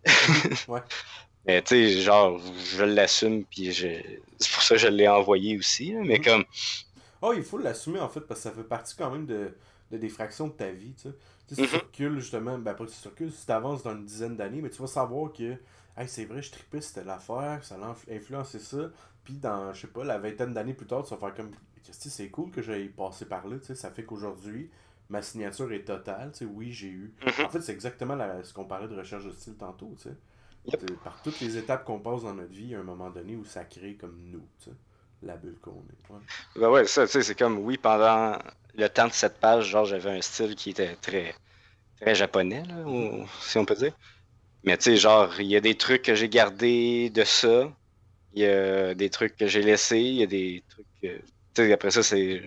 ouais. 0.68 0.80
Mais 1.46 1.62
tu 1.62 1.68
sais, 1.68 2.00
genre, 2.02 2.38
je 2.76 2.84
l'assume, 2.84 3.44
puis 3.44 3.74
c'est 3.74 4.52
pour 4.52 4.62
ça 4.62 4.74
que 4.74 4.80
je 4.80 4.88
l'ai 4.88 5.08
envoyé 5.08 5.58
aussi. 5.58 5.94
mais 5.94 6.18
mhm. 6.18 6.24
comme. 6.24 6.44
Oh, 7.22 7.32
il 7.34 7.42
faut 7.42 7.58
l'assumer 7.58 8.00
en 8.00 8.08
fait, 8.08 8.20
parce 8.20 8.40
que 8.40 8.48
ça 8.48 8.54
fait 8.54 8.64
partie 8.64 8.96
quand 8.96 9.10
même 9.10 9.26
de, 9.26 9.54
de 9.90 9.98
des 9.98 10.08
fractions 10.08 10.48
de 10.48 10.52
ta 10.52 10.70
vie. 10.70 10.94
Tu 10.94 11.08
sais, 11.54 11.66
si 11.66 11.68
tu 11.92 12.08
mhm. 12.08 12.18
justement, 12.18 12.58
ben 12.58 12.74
pas 12.74 12.86
si 12.86 13.00
tu 13.00 13.08
recules, 13.08 13.32
si 13.32 13.46
tu 13.46 13.52
avances 13.52 13.82
dans 13.82 13.92
une 13.92 14.04
dizaine 14.04 14.36
d'années, 14.36 14.60
mais 14.62 14.70
tu 14.70 14.80
vas 14.80 14.88
savoir 14.88 15.32
que 15.32 15.56
hey, 15.96 16.08
c'est 16.08 16.24
vrai, 16.24 16.42
je 16.42 16.50
tripais, 16.50 16.80
c'était 16.80 17.04
l'affaire, 17.04 17.60
ça 17.62 17.76
a 17.76 18.14
influencé 18.14 18.58
ça. 18.58 18.90
Puis 19.24 19.34
dans, 19.34 19.72
je 19.74 19.82
sais 19.82 19.86
pas, 19.86 20.04
la 20.04 20.18
vingtaine 20.18 20.54
d'années 20.54 20.72
plus 20.72 20.86
tard, 20.86 21.04
tu 21.04 21.10
vas 21.10 21.20
faire 21.20 21.34
comme, 21.34 21.50
c'est 21.90 22.30
cool 22.30 22.50
que 22.50 22.62
j'aille 22.62 22.88
passer 22.88 23.24
par 23.26 23.46
là, 23.46 23.58
tu 23.58 23.66
sais, 23.66 23.74
ça 23.74 23.90
fait 23.90 24.04
qu'aujourd'hui, 24.04 24.70
ma 25.08 25.22
signature 25.22 25.72
est 25.72 25.84
totale, 25.84 26.32
oui, 26.54 26.72
j'ai 26.72 26.88
eu. 26.88 27.12
Mhm. 27.24 27.46
En 27.46 27.48
fait, 27.48 27.60
c'est 27.60 27.72
exactement 27.72 28.14
la, 28.14 28.42
ce 28.44 28.52
qu'on 28.52 28.64
parlait 28.64 28.88
de 28.88 28.96
recherche 28.96 29.24
de 29.24 29.32
style 29.32 29.54
tantôt, 29.54 29.94
tu 29.96 30.08
sais. 30.08 30.16
Par 31.04 31.20
toutes 31.22 31.40
les 31.40 31.56
étapes 31.56 31.84
qu'on 31.84 31.98
passe 31.98 32.22
dans 32.22 32.34
notre 32.34 32.52
vie, 32.52 32.62
il 32.64 32.70
y 32.70 32.74
a 32.74 32.80
un 32.80 32.84
moment 32.84 33.10
donné 33.10 33.34
où 33.34 33.44
ça 33.44 33.64
crée 33.64 33.94
comme 33.94 34.18
nous, 34.30 34.46
tu 34.62 34.70
sais, 34.70 34.76
la 35.22 35.36
bulle 35.36 35.58
qu'on 35.60 35.70
est. 35.72 36.12
Ouais. 36.12 36.20
Ben 36.56 36.70
ouais, 36.70 36.86
ça, 36.86 37.06
tu 37.06 37.12
sais, 37.12 37.22
c'est 37.22 37.34
comme, 37.34 37.58
oui, 37.58 37.76
pendant 37.78 38.38
le 38.74 38.88
temps 38.88 39.08
de 39.08 39.12
cette 39.12 39.38
page, 39.40 39.66
genre, 39.66 39.84
j'avais 39.84 40.10
un 40.10 40.20
style 40.20 40.54
qui 40.54 40.70
était 40.70 40.94
très, 40.96 41.34
très 42.00 42.14
japonais, 42.14 42.62
là, 42.68 42.82
ou- 42.86 43.26
si 43.40 43.58
on 43.58 43.64
peut 43.64 43.74
dire. 43.74 43.96
Mais 44.64 44.76
tu 44.76 44.84
sais, 44.84 44.96
genre, 44.96 45.40
il 45.40 45.46
y 45.46 45.56
a 45.56 45.60
des 45.60 45.76
trucs 45.76 46.02
que 46.02 46.14
j'ai 46.14 46.28
gardés 46.28 47.10
de 47.10 47.24
ça. 47.24 47.72
Il 48.32 48.42
y 48.42 48.46
a 48.46 48.94
des 48.94 49.10
trucs 49.10 49.36
que 49.36 49.46
j'ai 49.46 49.62
laissés. 49.62 50.00
Il 50.00 50.16
y 50.16 50.22
a 50.22 50.26
des 50.26 50.64
trucs. 50.68 50.86
que- 51.02 51.22
Tu 51.54 51.62
sais, 51.62 51.72
après 51.72 51.90
ça, 51.90 52.02
c'est. 52.02 52.42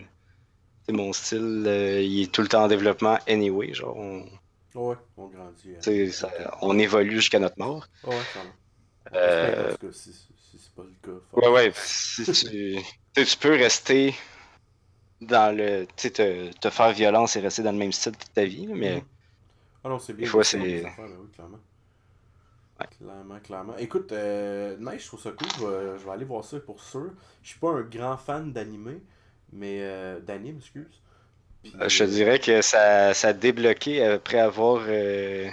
c'est 0.85 0.93
mon 0.93 1.13
style, 1.13 1.63
euh, 1.67 2.01
il 2.01 2.23
est 2.23 2.31
tout 2.31 2.41
le 2.41 2.47
temps 2.47 2.63
en 2.63 2.67
développement 2.67 3.17
anyway. 3.27 3.73
Genre, 3.73 3.95
on, 3.95 4.25
Ouais, 4.75 4.95
on 5.17 5.27
grandit. 5.27 5.75
hein. 5.77 6.09
ça- 6.11 6.57
on 6.61 6.77
évolue 6.80 7.15
jusqu'à 7.17 7.39
notre 7.39 7.59
mort. 7.59 7.88
Ouais. 8.03 8.13
Euh, 9.13 9.75
si, 9.91 10.13
c'est 10.13 10.73
pas 10.75 10.84
le 10.84 10.93
cas. 11.03 11.19
Ouais, 11.34 11.49
ouais. 11.49 11.71
Si 11.75 12.23
tu, 12.31 12.77
tu 13.13 13.38
peux 13.38 13.51
rester 13.51 14.15
dans 15.21 15.55
le. 15.55 15.85
Tu 15.95 16.07
sais, 16.07 16.11
te, 16.11 16.51
te 16.57 16.69
faire 16.69 16.93
violence 16.93 17.35
et 17.35 17.39
rester 17.41 17.61
dans 17.63 17.71
le 17.71 17.77
même 17.77 17.91
style 17.91 18.13
toute 18.17 18.34
ta 18.34 18.45
vie, 18.45 18.67
mais. 18.67 18.95
Mhm. 18.95 19.01
Ah 19.84 19.89
non, 19.89 19.99
c'est 19.99 20.13
bien. 20.13 20.25
Des 20.25 20.30
fois, 20.31 20.43
c'est- 20.43 20.57
ben 20.57 20.91
oui, 20.97 21.30
clairement. 21.34 21.59
Ouais. 22.79 22.87
Clairement, 22.97 23.39
clairement. 23.39 23.77
Écoute, 23.77 24.11
euh, 24.11 24.75
nice, 24.79 25.03
je 25.03 25.07
trouve 25.07 25.21
ça 25.21 25.31
cool. 25.31 25.47
Je 25.59 25.65
vais, 25.65 25.99
je 25.99 26.05
vais 26.05 26.11
aller 26.11 26.25
voir 26.25 26.43
ça 26.43 26.59
pour 26.59 26.81
sûr. 26.81 27.11
Je 27.41 27.49
suis 27.49 27.59
pas 27.59 27.69
un 27.71 27.81
grand 27.81 28.17
fan 28.17 28.51
d'anime, 28.51 28.99
mais 29.51 29.79
euh, 29.81 30.19
d'anime, 30.19 30.57
excuse. 30.57 31.01
Puis, 31.61 31.73
Euh, 31.79 31.87
Je 31.87 31.99
te 31.99 32.09
dirais 32.09 32.39
que 32.39 32.61
ça, 32.61 33.13
ça 33.13 33.29
a 33.29 33.33
débloqué 33.33 34.03
après 34.03 34.39
avoir 34.39 34.83
euh, 34.87 35.49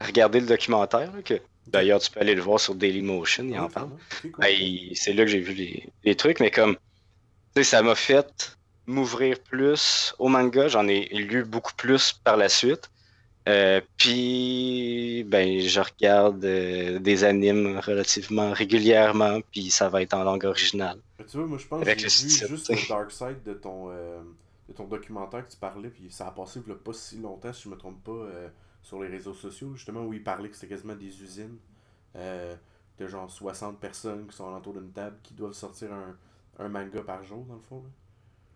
regardé 0.00 0.40
le 0.40 0.46
documentaire. 0.46 1.12
là, 1.14 1.22
que 1.22 1.40
D'ailleurs, 1.66 2.00
tu 2.00 2.10
peux 2.10 2.20
aller 2.20 2.34
le 2.34 2.42
voir 2.42 2.60
sur 2.60 2.74
Dailymotion, 2.74 3.44
il 3.44 3.58
en 3.58 3.68
parle. 3.68 3.90
cool. 4.20 4.32
Ben, 4.38 4.54
c'est 4.94 5.12
là 5.14 5.24
que 5.24 5.30
j'ai 5.30 5.40
vu 5.40 5.54
les, 5.54 5.88
les 6.04 6.14
trucs, 6.14 6.40
mais 6.40 6.50
comme, 6.50 6.76
tu 6.76 7.62
sais, 7.62 7.64
ça 7.64 7.82
m'a 7.82 7.94
fait 7.94 8.56
m'ouvrir 8.86 9.40
plus 9.40 10.14
au 10.18 10.28
manga. 10.28 10.68
J'en 10.68 10.86
ai 10.88 11.06
lu 11.14 11.44
beaucoup 11.44 11.72
plus 11.74 12.12
par 12.12 12.36
la 12.36 12.48
suite. 12.50 12.90
Euh, 13.46 13.80
puis, 13.98 15.24
ben, 15.28 15.60
je 15.60 15.80
regarde 15.80 16.42
euh, 16.44 16.98
des 16.98 17.24
animes 17.24 17.78
relativement 17.78 18.52
régulièrement, 18.52 19.40
puis 19.50 19.70
ça 19.70 19.88
va 19.88 20.00
être 20.00 20.14
en 20.14 20.24
langue 20.24 20.44
originale. 20.44 20.98
Mais 21.18 21.26
tu 21.26 21.36
vois, 21.36 21.46
moi 21.46 21.58
je 21.58 21.66
pense 21.66 21.82
Avec 21.82 21.96
que 21.96 22.08
j'ai 22.08 22.08
vu 22.08 22.30
style, 22.30 22.48
juste 22.48 22.70
le 22.70 22.88
dark 22.88 23.10
side 23.10 23.42
de 23.44 23.52
ton, 23.52 23.90
euh, 23.90 24.22
de 24.68 24.72
ton 24.72 24.84
documentaire 24.84 25.46
que 25.46 25.52
tu 25.52 25.58
parlais, 25.58 25.90
puis 25.90 26.10
ça 26.10 26.28
a 26.28 26.30
passé 26.30 26.60
il 26.66 26.74
pas 26.74 26.92
si 26.94 27.18
longtemps, 27.18 27.52
si 27.52 27.64
je 27.64 27.68
me 27.68 27.76
trompe 27.76 28.02
pas, 28.02 28.28
sur 28.82 29.02
les 29.02 29.08
réseaux 29.08 29.34
sociaux, 29.34 29.74
justement, 29.74 30.04
où 30.04 30.14
il 30.14 30.22
parlait 30.22 30.48
que 30.48 30.54
c'était 30.54 30.74
quasiment 30.74 30.94
des 30.94 31.22
usines 31.22 31.58
de 32.14 33.06
genre 33.08 33.30
60 33.30 33.78
personnes 33.78 34.26
qui 34.26 34.36
sont 34.36 34.46
alentour 34.46 34.72
d'une 34.72 34.92
table 34.92 35.16
qui 35.22 35.34
doivent 35.34 35.52
sortir 35.52 35.92
un, 35.92 36.16
un 36.64 36.68
manga 36.68 37.02
par 37.02 37.22
jour, 37.24 37.44
dans 37.44 37.56
le 37.56 37.60
fond. 37.68 37.82
là. 37.82 37.90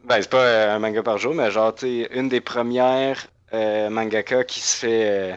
Ben, 0.04 0.22
c'est 0.22 0.30
pas 0.30 0.72
un 0.74 0.78
manga 0.78 1.02
par 1.02 1.18
jour, 1.18 1.34
mais 1.34 1.50
genre, 1.50 1.74
tu 1.74 1.86
sais, 1.86 2.08
une 2.12 2.28
des 2.28 2.40
premières 2.40 3.26
euh, 3.52 3.88
mangaka 3.90 4.44
qui 4.44 4.60
se 4.60 4.76
fait 4.76 5.08
euh, 5.32 5.36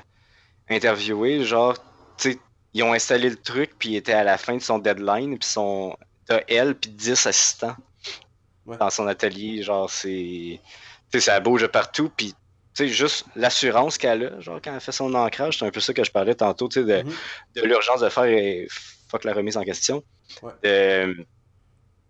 interviewer, 0.70 1.44
genre, 1.44 1.76
tu 2.18 2.34
sais, 2.34 2.40
ils 2.74 2.84
ont 2.84 2.94
installé 2.94 3.30
le 3.30 3.36
truc, 3.36 3.72
puis 3.78 3.90
il 3.90 3.96
était 3.98 4.14
à 4.14 4.24
la 4.24 4.38
fin 4.38 4.56
de 4.56 4.62
son 4.62 4.80
deadline, 4.80 5.38
puis 5.38 5.48
son... 5.50 5.96
t'as 6.26 6.42
elle, 6.48 6.76
puis 6.76 6.90
10 6.92 7.28
assistants 7.28 7.76
Ouais. 8.68 8.78
dans 8.78 8.92
son 8.92 9.08
atelier, 9.08 9.64
genre, 9.64 9.90
c'est... 9.90 10.60
Tu 11.12 11.20
sais, 11.20 11.20
ça 11.20 11.40
bouge 11.40 11.66
partout, 11.68 12.12
puis, 12.16 12.28
tu 12.28 12.36
sais, 12.76 12.88
juste 12.88 13.26
l'assurance 13.36 13.98
qu'elle 13.98 14.24
a, 14.26 14.40
genre, 14.40 14.60
quand 14.64 14.74
elle 14.74 14.80
fait 14.80 14.92
son 14.92 15.14
ancrage, 15.16 15.58
c'est 15.58 15.66
un 15.66 15.72
peu 15.72 15.80
ça 15.80 15.94
que 15.94 16.04
je 16.04 16.12
parlais 16.12 16.36
tantôt, 16.36 16.70
tu 16.70 16.82
sais, 16.82 16.86
de, 16.86 17.04
Mhm. 17.10 17.14
de 17.56 17.62
l'urgence 17.64 18.02
de 18.02 18.10
faire 18.10 18.26
et 18.26 18.68
fuck 19.10 19.24
la 19.24 19.34
remise 19.34 19.58
en 19.58 19.64
question. 19.64 20.04
Ouais. 20.44 20.54
Euh, 20.66 21.14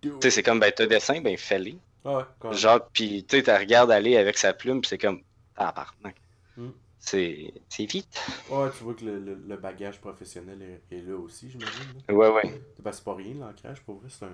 tu 0.02 0.12
sais, 0.22 0.30
c'est 0.30 0.44
comme, 0.44 0.60
ben, 0.60 0.72
t'as 0.76 0.86
dessin, 0.88 1.22
ben, 1.22 1.38
fais-les. 1.38 1.78
Ah 2.04 2.18
ouais. 2.44 2.54
Genre, 2.58 2.80
puis 2.92 3.24
tu 3.28 3.42
sais, 3.44 3.58
regardes 3.58 3.90
aller 3.92 4.18
avec 4.18 4.38
sa 4.38 4.54
plume, 4.54 4.84
c'est 4.84 4.98
comme, 4.98 5.22
ah, 5.58 5.72
pardon. 5.74 6.12
Mm. 6.58 6.70
C'est 7.00 7.54
vite. 7.80 8.22
Ouais, 8.50 8.70
tu 8.78 8.84
vois 8.84 8.94
que 8.94 9.04
le, 9.06 9.20
le- 9.20 9.36
le 9.48 9.58
bagage 9.58 10.00
professionnel 10.00 10.62
est, 10.62 10.96
est 10.96 11.02
là 11.02 11.16
aussi, 11.18 11.50
j'imagine. 11.50 12.02
Ouais, 12.10 12.30
ouais. 12.30 12.62
C'est 12.76 12.84
pas- 12.84 12.92
c'est 12.94 13.04
pas 13.04 13.16
rien, 13.16 13.34
l'ancrage, 13.36 13.82
pour 13.82 13.96
vrai, 14.00 14.10
c'est 14.10 14.26
un... 14.26 14.34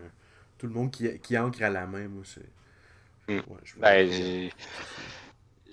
Tout 0.57 0.67
le 0.67 0.73
monde 0.73 0.91
qui, 0.91 1.19
qui 1.19 1.37
ancre 1.37 1.61
à 1.63 1.69
la 1.69 1.85
main, 1.87 2.07
moi, 2.07 2.23
c'est... 2.25 2.41
Mm. 3.33 3.37
Ouais, 3.49 3.57
je 3.63 3.75
veux 3.75 3.81
Ben, 3.81 4.51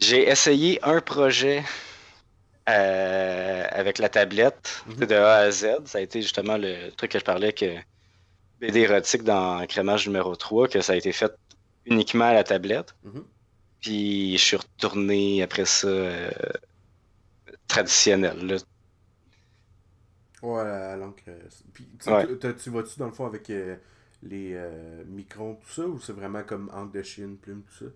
j'ai- 0.00 0.28
essayé 0.30 0.78
un 0.84 1.00
projet 1.00 1.64
euh, 2.68 3.66
avec 3.70 3.98
la 3.98 4.08
tablette 4.08 4.84
Mhm. 4.86 5.06
de 5.06 5.14
A 5.14 5.36
à 5.36 5.50
Z. 5.50 5.66
Ça 5.86 5.98
a 5.98 6.00
été 6.00 6.22
justement 6.22 6.56
le 6.56 6.90
truc 6.90 7.10
que 7.12 7.18
je 7.18 7.24
parlais 7.24 7.52
que 7.52 7.76
BD 8.60 8.80
érotique 8.80 9.22
dans 9.24 9.66
Crémage 9.66 10.06
numéro 10.06 10.34
3, 10.36 10.68
que 10.68 10.80
ça 10.80 10.92
a 10.94 10.96
été 10.96 11.12
fait 11.12 11.32
uniquement 11.86 12.24
à 12.26 12.32
la 12.34 12.44
tablette. 12.44 12.94
Mhm. 13.04 13.24
Puis 13.84 14.36
je 14.38 14.42
suis 14.44 14.56
retourné 14.56 15.42
après 15.42 15.64
ça 15.66 15.86
euh, 15.86 16.30
traditionnel. 17.68 18.46
là. 18.46 18.56
Ouais, 20.42 20.96
l'encre. 20.96 21.22
euh, 21.28 21.48
Puis, 21.72 21.88
tu 21.98 22.10
Ouais. 22.10 22.26
vas-tu 22.70 22.98
dans 22.98 23.06
le 23.06 23.12
fond 23.12 23.26
avec 23.26 23.48
euh, 23.50 23.76
les 24.22 24.52
euh, 24.54 25.04
microns, 25.06 25.56
tout 25.56 25.70
ça, 25.70 25.86
ou 25.86 25.98
c'est 26.00 26.12
vraiment 26.12 26.42
comme 26.44 26.70
encre 26.72 26.92
de 26.92 27.02
chine, 27.02 27.38
plume, 27.38 27.62
tout 27.64 27.84
ça? 27.86 27.90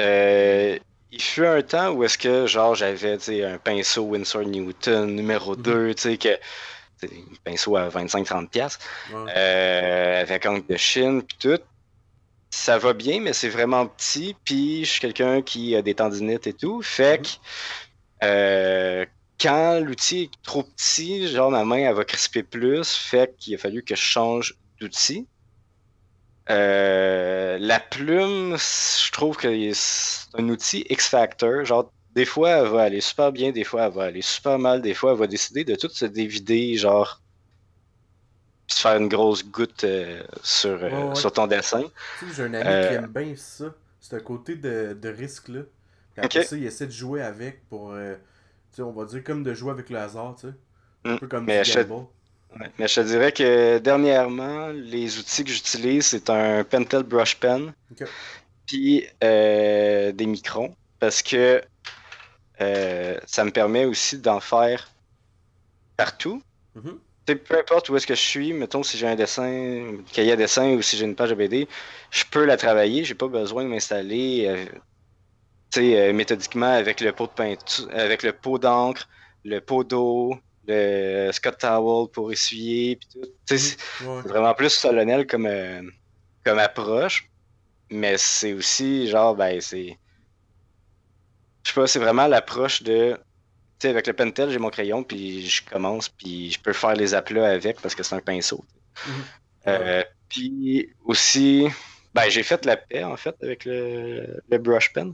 Euh, 0.00 0.78
il 1.10 1.22
fut 1.22 1.44
un 1.46 1.62
temps 1.62 1.92
où 1.92 2.02
est-ce 2.04 2.18
que 2.18 2.46
genre 2.46 2.74
j'avais 2.74 3.44
un 3.44 3.58
pinceau 3.58 4.02
Winsor 4.04 4.42
Newton 4.44 5.06
numéro 5.14 5.54
Mhm. 5.56 5.62
2, 5.62 5.94
tu 5.94 6.02
sais 6.02 6.18
que 6.18 6.28
un 7.04 7.08
pinceau 7.44 7.76
à 7.76 7.88
25-30 7.88 8.50
pièces 8.50 8.78
Ouais. 9.06 9.30
euh, 9.36 10.20
avec 10.22 10.46
encre 10.46 10.66
de 10.68 10.76
Chine 10.76 11.22
puis 11.22 11.36
tout. 11.38 11.60
Ça 12.56 12.78
va 12.78 12.92
bien, 12.92 13.20
mais 13.20 13.32
c'est 13.32 13.48
vraiment 13.48 13.86
petit. 13.86 14.36
Puis 14.44 14.84
je 14.84 14.90
suis 14.92 15.00
quelqu'un 15.00 15.42
qui 15.42 15.74
a 15.74 15.82
des 15.82 15.94
tendinites 15.94 16.46
et 16.46 16.52
tout. 16.52 16.82
Fait 16.82 17.20
que 17.20 17.28
euh, 18.24 19.04
quand 19.40 19.80
l'outil 19.80 20.22
est 20.22 20.42
trop 20.42 20.62
petit, 20.62 21.26
genre 21.28 21.50
ma 21.50 21.64
main 21.64 21.78
elle 21.78 21.94
va 21.94 22.04
crisper 22.04 22.44
plus. 22.44 22.94
Fait 22.94 23.34
qu'il 23.38 23.56
a 23.56 23.58
fallu 23.58 23.82
que 23.82 23.96
je 23.96 24.00
change 24.00 24.54
d'outil. 24.80 25.26
Euh, 26.48 27.58
la 27.58 27.80
plume, 27.80 28.56
je 28.56 29.10
trouve 29.10 29.36
que 29.36 29.72
c'est 29.74 30.28
un 30.34 30.48
outil 30.48 30.86
X-Factor. 30.88 31.64
Genre, 31.64 31.92
des 32.14 32.24
fois, 32.24 32.50
elle 32.50 32.68
va 32.68 32.82
aller 32.82 33.00
super 33.00 33.32
bien, 33.32 33.50
des 33.50 33.64
fois, 33.64 33.86
elle 33.86 33.92
va 33.92 34.04
aller 34.04 34.22
super 34.22 34.58
mal, 34.60 34.80
des 34.80 34.94
fois, 34.94 35.12
elle 35.12 35.18
va 35.18 35.26
décider 35.26 35.64
de 35.64 35.74
tout 35.74 35.88
se 35.88 36.04
dévider, 36.04 36.76
genre, 36.76 37.20
puis 38.66 38.76
se 38.76 38.80
faire 38.82 38.96
une 38.96 39.08
grosse 39.08 39.44
goutte 39.44 39.84
euh, 39.84 40.22
sur, 40.42 40.82
euh, 40.82 40.90
Ouais, 40.90 41.02
ouais. 41.02 41.14
sur 41.14 41.32
ton 41.32 41.46
dessin. 41.46 41.82
Tu 42.16 42.26
sais, 42.28 42.32
j'ai 42.32 42.42
un 42.44 42.54
ami 42.54 42.78
Euh, 42.78 42.80
qui 42.80 42.94
aime 42.94 43.12
bien 43.12 43.34
ça. 43.36 43.74
C'est 44.00 44.16
un 44.16 44.20
côté 44.20 44.56
de, 44.56 44.94
de 45.00 45.08
risque, 45.08 45.48
là. 45.48 45.62
Puis 46.14 46.22
après 46.22 46.42
Ok. 46.42 46.44
ça, 46.44 46.56
il 46.56 46.64
essaie 46.66 46.86
de 46.86 46.92
jouer 46.92 47.22
avec 47.22 47.68
pour. 47.68 47.92
euh, 47.92 48.16
tu 48.72 48.76
sais, 48.76 48.82
on 48.82 48.92
va 48.92 49.04
dire 49.06 49.24
comme 49.24 49.42
de 49.44 49.54
jouer 49.54 49.70
avec 49.72 49.90
le 49.90 49.98
hasard, 49.98 50.36
tu 50.36 50.48
sais. 50.48 50.54
Un 51.06 51.12
Mm. 51.12 51.16
peu 51.16 51.28
comme 51.28 51.48
du 51.50 51.62
gamble. 51.62 52.06
Ouais. 52.60 52.72
Mais 52.78 52.88
je 52.88 52.94
te 52.96 53.00
dirais 53.06 53.32
que 53.32 53.78
dernièrement, 53.78 54.68
les 54.68 55.18
outils 55.18 55.44
que 55.44 55.50
j'utilise, 55.50 56.06
c'est 56.06 56.30
un 56.30 56.64
Pentel 56.64 57.02
Brush 57.02 57.38
Pen, 57.40 57.74
puis 58.66 59.06
euh, 59.24 60.12
des 60.12 60.26
microns, 60.26 60.76
parce 61.00 61.22
que 61.22 61.62
euh, 62.60 63.20
ça 63.26 63.44
me 63.44 63.50
permet 63.52 63.84
aussi 63.84 64.18
d'en 64.20 64.40
faire 64.40 64.90
partout. 65.96 66.42
Tu 66.82 66.88
sais, 66.90 66.96
peu 67.26 67.58
importe 67.58 67.88
où 67.88 67.96
est-ce 67.96 68.06
que 68.06 68.14
je 68.14 68.20
suis, 68.20 68.52
mettons 68.52 68.82
si 68.82 68.98
j'ai 68.98 69.06
un 69.06 69.16
dessin, 69.16 69.44
un 69.44 70.02
cahier 70.12 70.32
à 70.32 70.36
dessin 70.36 70.74
ou 70.74 70.82
si 70.82 70.96
j'ai 70.96 71.04
une 71.04 71.14
page 71.14 71.30
de 71.30 71.34
BD, 71.34 71.68
je 72.10 72.24
peux 72.30 72.44
la 72.44 72.56
travailler, 72.56 73.04
j'ai 73.04 73.14
pas 73.14 73.28
besoin 73.28 73.64
de 73.64 73.68
m'installer 73.68 74.46
euh, 74.46 74.66
euh, 75.78 76.12
méthodiquement 76.12 76.72
avec 76.72 77.00
le 77.00 77.12
pot 77.12 77.26
de 77.26 77.32
peinture, 77.32 77.88
avec 77.92 78.22
le 78.22 78.32
pot 78.32 78.58
d'encre, 78.58 79.08
le 79.44 79.60
pot 79.60 79.84
d'eau, 79.84 80.36
le 80.66 81.30
Scott 81.32 81.58
Towel 81.58 82.08
pour 82.10 82.32
essuyer, 82.32 82.96
puis 82.96 83.08
tout. 83.12 83.20
Ouais. 83.20 83.58
c'est 83.58 84.28
vraiment 84.28 84.54
plus 84.54 84.70
solennel 84.70 85.26
comme, 85.26 85.46
euh, 85.46 85.82
comme 86.44 86.58
approche, 86.58 87.30
mais 87.90 88.16
c'est 88.18 88.52
aussi 88.52 89.08
genre, 89.08 89.34
ben, 89.34 89.60
c'est. 89.60 89.98
Je 91.64 91.70
sais 91.70 91.74
pas, 91.74 91.86
c'est 91.86 91.98
vraiment 91.98 92.26
l'approche 92.26 92.82
de. 92.82 93.18
Sais, 93.84 93.90
avec 93.90 94.06
le 94.06 94.14
Pentel, 94.14 94.48
j'ai 94.48 94.58
mon 94.58 94.70
crayon, 94.70 95.02
puis 95.02 95.46
je 95.46 95.62
commence, 95.62 96.08
puis 96.08 96.50
je 96.50 96.58
peux 96.58 96.72
faire 96.72 96.94
les 96.94 97.12
aplats 97.12 97.50
avec 97.50 97.82
parce 97.82 97.94
que 97.94 98.02
c'est 98.02 98.14
un 98.14 98.20
pinceau. 98.20 98.64
Mhm. 99.06 99.12
Euh, 99.66 100.02
puis 100.30 100.88
aussi, 101.04 101.66
ben, 102.14 102.30
j'ai 102.30 102.42
fait 102.42 102.64
la 102.64 102.78
paix 102.78 103.04
en 103.04 103.18
fait 103.18 103.36
avec 103.42 103.66
le, 103.66 104.42
le 104.48 104.56
brush 104.56 104.90
pen. 104.94 105.12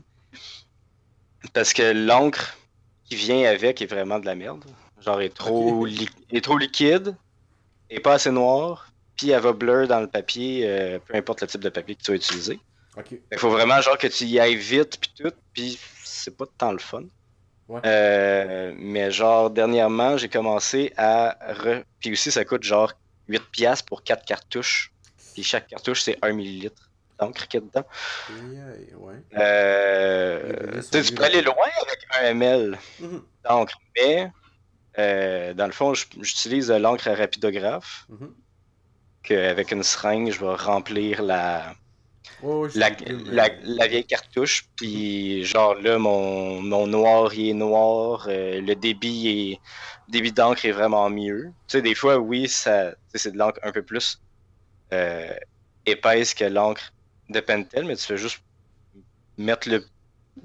Parce 1.51 1.73
que 1.73 1.91
l'encre 1.91 2.57
qui 3.03 3.17
vient 3.17 3.43
avec 3.49 3.81
est 3.81 3.87
vraiment 3.87 4.19
de 4.19 4.25
la 4.25 4.35
merde. 4.35 4.63
Genre, 5.01 5.19
est 5.19 5.35
trop, 5.35 5.85
est 5.85 6.41
trop 6.41 6.57
liquide. 6.57 7.13
est 7.89 7.99
pas 7.99 8.13
assez 8.13 8.31
noire, 8.31 8.89
puis 9.17 9.31
elle 9.31 9.41
va 9.41 9.51
blur 9.51 9.85
dans 9.85 9.99
le 9.99 10.07
papier, 10.07 10.63
euh, 10.65 10.97
peu 10.99 11.15
importe 11.15 11.41
le 11.41 11.47
type 11.47 11.61
de 11.61 11.67
papier 11.67 11.95
que 11.95 12.03
tu 12.03 12.11
vas 12.11 12.15
utiliser. 12.15 12.57
Il 13.09 13.37
faut 13.37 13.49
vraiment 13.49 13.81
genre 13.81 13.97
que 13.97 14.07
tu 14.07 14.23
y 14.23 14.39
ailles 14.39 14.55
vite 14.55 14.97
puis 14.97 15.11
tout, 15.17 15.33
puis 15.51 15.77
c'est 16.05 16.37
pas 16.37 16.45
tant 16.57 16.71
le 16.71 16.79
fun. 16.79 17.03
Ouais. 17.71 17.79
Euh, 17.85 18.73
mais 18.77 19.11
genre 19.11 19.49
dernièrement, 19.49 20.17
j'ai 20.17 20.27
commencé 20.27 20.91
à 20.97 21.37
re... 21.53 21.83
puis 22.01 22.11
aussi 22.11 22.29
ça 22.29 22.43
coûte 22.43 22.63
genre 22.63 22.91
8 23.29 23.43
pièces 23.49 23.81
pour 23.81 24.03
4 24.03 24.25
cartouches. 24.25 24.91
Puis 25.33 25.43
chaque 25.43 25.67
cartouche 25.67 26.01
c'est 26.01 26.17
1 26.21 26.33
millilitre 26.33 26.89
d'encre 27.17 27.47
qu'il 27.47 27.61
y 27.61 27.63
a 27.63 27.65
dedans. 27.65 27.87
Aïe, 28.29 28.93
ouais. 28.97 29.13
Euh, 29.37 30.81
tu 30.91 31.13
peux 31.13 31.23
aller 31.23 31.41
loin 31.41 31.69
avec 31.81 31.99
1 32.19 32.23
ml 32.41 32.77
Mhm, 32.99 33.23
d'encre, 33.45 33.77
mais 33.95 34.29
euh, 34.99 35.53
dans 35.53 35.67
le 35.67 35.71
fond, 35.71 35.93
j'utilise 35.93 36.67
de 36.67 36.73
l'encre 36.73 37.07
à 37.07 37.15
rapidographe. 37.15 38.05
Qu'avec 39.23 39.71
une 39.71 39.83
seringue, 39.83 40.29
je 40.29 40.39
vais 40.41 40.55
remplir 40.55 41.21
la, 41.21 41.73
Ouais, 42.39 42.53
ouais, 42.55 42.69
je 42.69 42.79
la, 42.79 42.89
la, 43.25 43.49
la 43.61 43.87
vieille 43.87 44.05
cartouche. 44.05 44.69
Puis, 44.75 45.43
genre 45.45 45.75
là, 45.75 45.97
mon, 45.99 46.61
mon 46.61 46.87
noir, 46.87 47.33
il 47.33 47.49
est 47.49 47.53
noir. 47.53 48.25
euh, 48.27 48.61
le 48.61 48.75
débit 48.75 49.27
est 49.29 49.59
débit 50.11 50.31
d'encre 50.33 50.65
est 50.65 50.71
vraiment 50.71 51.09
mieux. 51.09 51.53
Tu 51.67 51.77
sais, 51.77 51.81
des 51.81 51.95
fois, 51.95 52.17
oui, 52.17 52.47
ça, 52.49 52.93
c'est 53.13 53.31
de 53.31 53.37
l'encre 53.37 53.59
un 53.63 53.71
peu 53.71 53.83
plus 53.83 54.21
euh, 54.93 55.33
épaisse 55.85 56.33
que 56.33 56.45
l'encre 56.45 56.93
de 57.29 57.39
Pentel, 57.41 57.85
mais 57.85 57.95
tu 57.95 58.05
fais 58.05 58.17
juste 58.17 58.43
mettre 59.37 59.69
le 59.69 59.85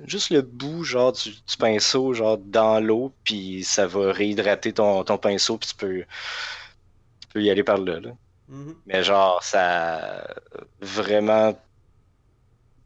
juste 0.05 0.31
le 0.31 0.43
bout 0.43 0.85
genre 0.85 1.13
du, 1.13 1.31
du 1.31 1.57
pinceau 1.59 2.13
genre 2.15 2.39
dans 2.39 2.81
l'eau 2.81 3.15
puis 3.25 3.65
ça 3.65 3.87
va 3.87 4.13
réhydrater 4.13 4.73
ton, 4.73 5.05
ton 5.05 5.19
pinceau 5.19 5.59
puis 5.59 5.69
tu 5.71 5.77
peux 5.77 6.05
tu 7.21 7.29
peux 7.33 7.43
y 7.43 7.51
aller 7.51 7.65
par 7.65 7.79
là, 7.79 8.01
là. 8.01 8.11
Mhm. 8.49 8.77
Mais 8.87 9.03
genre, 9.03 9.43
ça. 9.43 10.27
Vraiment. 10.81 11.59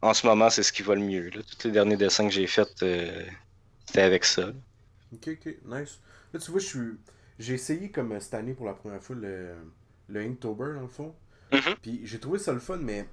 En 0.03 0.13
ce 0.13 0.27
moment, 0.27 0.49
c'est 0.51 0.61
ce 0.63 0.71
qui 0.73 0.83
va 0.83 0.93
le 0.95 1.01
mieux. 1.01 1.29
Là. 1.29 1.41
Tous 1.43 1.67
les 1.67 1.71
derniers 1.73 1.97
dessins 1.97 2.27
que 2.27 2.33
j'ai 2.33 2.45
faits, 2.47 2.83
euh, 2.83 3.25
c'était 3.85 4.01
avec 4.03 4.25
ça. 4.25 4.51
Ok, 5.13 5.27
ok, 5.29 5.45
nice. 5.65 5.99
Là, 6.33 6.39
tu 6.39 6.51
vois, 6.51 6.59
je 6.59 6.65
suis. 6.65 6.97
J'ai 7.39 7.53
essayé 7.55 7.91
comme 7.91 8.11
euh, 8.13 8.19
cette 8.19 8.33
année 8.33 8.53
pour 8.53 8.65
la 8.65 8.73
première 8.73 9.01
fois 9.03 9.15
le, 9.15 9.55
le 10.07 10.21
Inktober 10.21 10.73
dans 10.75 10.81
le 10.81 10.87
fond. 10.87 11.15
Mhm. 11.51 11.75
Puis 11.81 12.01
j'ai 12.05 12.19
trouvé 12.19 12.39
ça 12.39 12.53
le 12.53 12.59
fun, 12.59 12.77
mais 12.77 13.09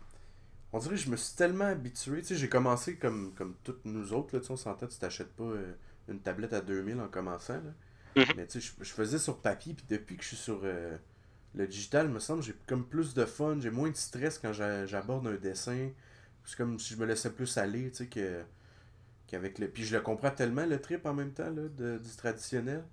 on 0.73 0.79
dirait 0.81 0.97
que 0.97 1.03
je 1.03 1.11
me 1.11 1.17
suis 1.17 1.37
tellement 1.37 1.67
habitué. 1.67 2.21
Tu 2.23 2.29
sais, 2.29 2.37
j'ai 2.37 2.49
commencé 2.49 2.97
comme, 2.99 3.35
comme 3.35 3.57
toutes 3.65 3.85
nous 3.87 4.13
autres, 4.15 4.35
là, 4.37 4.41
tu 4.41 4.47
sais, 4.49 4.53
on 4.53 4.57
s'entend, 4.57 4.87
tu 4.89 4.99
t'achètes 4.99 5.35
pas 5.35 5.45
euh, 5.45 5.75
une 6.09 6.21
tablette 6.21 6.53
à 6.55 6.61
2000 6.61 7.01
en 7.01 7.09
commençant, 7.09 7.55
là. 7.57 7.73
Mhm. 8.17 8.35
Mais 8.35 8.47
tu 8.47 8.61
sais, 8.61 8.75
je, 8.79 8.85
je 8.85 8.93
faisais 8.93 9.19
sur 9.19 9.41
papier, 9.41 9.75
puis 9.75 9.87
depuis 9.89 10.17
que 10.17 10.23
je 10.23 10.29
suis 10.29 10.37
sur 10.37 10.61
euh, 10.65 10.97
le 11.55 11.67
digital, 11.67 12.09
me 12.09 12.19
semble, 12.21 12.43
j'ai 12.43 12.55
comme 12.67 12.87
plus 12.89 13.15
de 13.15 13.25
fun, 13.25 13.59
j'ai 13.61 13.71
moins 13.71 13.91
de 13.91 13.97
stress 13.97 14.39
quand 14.39 14.53
j'a- 14.53 14.87
j'aborde 14.87 15.27
un 15.27 15.37
dessin. 15.37 15.91
C'est 16.49 16.59
comme 16.59 16.81
si 16.81 16.95
je 16.95 17.01
me 17.01 17.07
laissais 17.07 17.33
plus 17.33 17.59
aller, 17.59 17.91
tu 17.93 17.99
sais, 17.99 18.09
que 18.09 18.45
qu'avec 19.29 19.59
le. 19.61 19.69
Puis 19.69 19.85
je 19.85 19.97
le 19.97 20.03
comprends 20.03 20.31
tellement 20.33 20.67
le 20.67 20.81
trip 20.81 21.07
en 21.07 21.15
même 21.15 21.33
temps 21.33 21.51
là, 21.51 21.69
de, 21.69 21.99
du 21.99 22.11
traditionnel. 22.17 22.85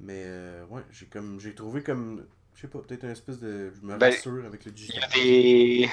Mais 0.00 0.24
euh, 0.26 0.66
ouais, 0.66 0.82
j'ai 0.92 1.06
comme 1.06 1.40
j'ai 1.40 1.54
trouvé 1.54 1.82
comme. 1.84 2.26
Je 2.56 2.62
sais 2.62 2.68
pas, 2.68 2.80
peut-être 2.80 3.04
un 3.04 3.10
espèce 3.12 3.40
de. 3.40 3.72
Je 3.74 3.86
me 3.86 3.96
Ben, 3.98 4.12
rassure 4.12 4.46
avec 4.46 4.64
le 4.66 4.72
Il 4.88 4.94
y 4.94 4.98
digital. 4.98 5.04
a 5.04 5.08
des. 5.14 5.90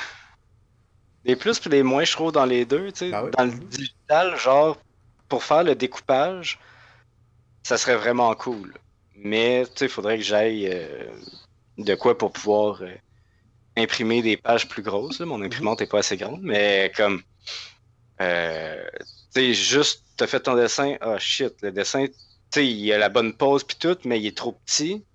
Des 1.26 1.36
plus 1.36 1.60
et 1.66 1.70
des 1.70 1.82
moins, 1.82 2.04
je 2.04 2.12
trouve, 2.12 2.32
dans 2.32 2.46
les 2.46 2.64
deux. 2.66 2.92
tu 2.92 3.00
sais. 3.00 3.12
Ah 3.12 3.24
ouais? 3.24 3.32
Dans 3.38 3.46
le 3.46 3.52
Mhm. 3.52 3.70
digital, 3.70 4.36
genre, 4.38 4.78
pour 5.28 5.44
faire 5.44 5.64
le 5.64 5.74
découpage, 5.76 6.60
ça 7.64 7.78
serait 7.78 7.96
vraiment 7.96 8.34
cool. 8.36 8.74
Mais, 9.16 9.66
tu 9.68 9.72
sais, 9.78 9.86
il 9.86 9.92
faudrait 9.92 10.18
que 10.18 10.24
j'aille 10.24 10.68
euh, 10.68 11.12
de 11.78 11.96
quoi 11.96 12.18
pour 12.18 12.32
pouvoir 12.32 12.82
euh, 12.84 12.96
imprimer 13.78 14.22
des 14.22 14.38
pages 14.38 14.68
plus 14.68 14.84
grosses. 14.84 15.20
là. 15.20 15.26
Mon 15.26 15.42
imprimante 15.42 15.80
n'est 15.80 15.88
pas 15.88 16.00
assez 16.00 16.18
grande, 16.18 16.42
mais 16.42 16.92
comme. 16.96 17.22
euh, 18.22 18.84
tu 19.34 19.42
sais, 19.42 19.54
juste, 19.54 20.04
t'as 20.18 20.28
fait 20.28 20.42
ton 20.42 20.56
dessin, 20.56 20.98
ah 21.00 21.18
shit, 21.18 21.54
le 21.62 21.72
dessin, 21.72 22.06
tu 22.08 22.14
sais, 22.52 22.68
il 22.68 22.92
a 22.92 22.98
la 22.98 23.10
bonne 23.10 23.34
pose 23.34 23.64
puis 23.64 23.78
tout, 23.80 23.98
mais 24.04 24.20
il 24.20 24.28
est 24.28 24.38
trop 24.38 24.52
petit. 24.52 25.06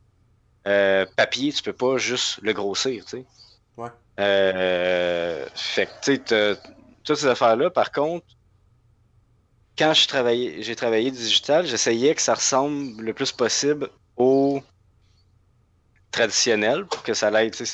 Euh, 0.67 1.05
papier, 1.17 1.53
tu 1.53 1.63
peux 1.63 1.75
pas 1.75 1.99
juste 1.99 2.39
le 2.43 2.53
grossir, 2.53 3.05
tu 3.05 3.19
sais. 3.19 3.25
Ouais. 3.77 3.91
Euh, 4.19 5.47
fait 5.55 5.87
que, 5.87 6.17
tu 6.17 6.23
sais, 6.27 6.59
toutes 7.05 7.19
ces 7.19 7.27
affaires-là, 7.27 7.71
par 7.71 7.93
contre, 7.93 8.27
quand 9.79 9.93
j'ai 9.93 10.07
travaillé 10.77 11.11
digital, 11.11 11.67
j'essayais 11.67 12.15
que 12.15 12.23
ça 12.23 12.35
ressemble 12.35 13.03
le 13.03 13.13
plus 13.13 13.33
possible 13.33 13.91
au 14.17 14.63
traditionnel 16.11 16.87
pour 16.87 17.03
que 17.03 17.13
ça 17.13 17.31
l'aille, 17.31 17.51
tu 17.51 17.67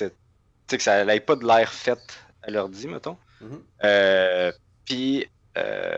sais, 0.69 0.69
c'est- 0.69 0.69
tu 0.69 0.71
sais, 0.71 0.77
que 0.79 0.83
ça 0.83 1.05
n'aille 1.05 1.21
pas 1.21 1.37
de 1.37 1.47
l'air 1.47 1.73
fait 1.73 1.99
à 2.43 2.51
l'ordi, 2.51 2.89
mettons. 2.89 3.17
Mhm. 3.41 3.63
Euh, 3.85 4.53
puis, 4.85 5.27
euh, 5.57 5.97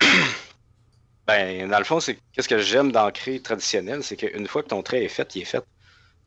ben, 1.26 1.68
dans 1.68 1.78
le 1.78 1.84
fond, 1.84 2.00
c'est 2.00 2.18
qu'est-ce 2.32 2.48
que 2.48 2.58
j'aime 2.58 2.92
d'ancrer 2.92 3.40
traditionnel, 3.40 4.02
c'est 4.02 4.16
qu'une 4.16 4.46
fois 4.46 4.62
que 4.62 4.68
ton 4.68 4.82
trait 4.82 5.04
est 5.04 5.08
fait, 5.08 5.34
il 5.36 5.42
est 5.42 5.46
fait. 5.46 5.64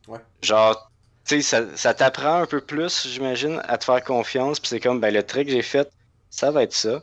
Ouais. 0.06 0.20
Genre, 0.42 0.90
tu 1.26 1.36
sais, 1.36 1.42
ça, 1.42 1.76
ça 1.76 1.94
t'apprend 1.94 2.42
un 2.42 2.46
peu 2.46 2.60
plus, 2.60 3.06
j'imagine, 3.06 3.60
à 3.64 3.78
te 3.78 3.84
faire 3.84 4.02
confiance. 4.02 4.58
Puis 4.60 4.68
c'est 4.68 4.80
comme, 4.80 5.00
ben, 5.00 5.12
le 5.12 5.22
trait 5.22 5.44
que 5.44 5.50
j'ai 5.50 5.62
fait, 5.62 5.90
ça 6.30 6.50
va 6.50 6.62
être 6.62 6.72
ça. 6.72 7.02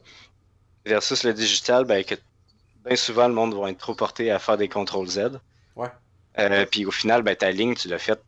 Versus 0.86 1.24
le 1.24 1.34
digital, 1.34 1.86
ben, 1.86 2.04
que 2.04 2.16
bien 2.86 2.96
souvent, 2.96 3.28
le 3.28 3.34
monde 3.34 3.56
va 3.56 3.70
être 3.70 3.78
trop 3.78 3.96
porté 3.96 4.32
à 4.32 4.40
faire 4.40 4.58
des 4.58 4.68
CTRL 4.68 5.08
Z. 5.08 5.40
Ouais. 5.76 5.90
Euh, 6.40 6.66
puis 6.66 6.86
au 6.86 6.92
final, 6.92 7.22
ben, 7.24 7.36
ta 7.36 7.52
ligne, 7.52 7.76
tu 7.76 7.88
l'as 7.88 8.00
faite 8.00 8.22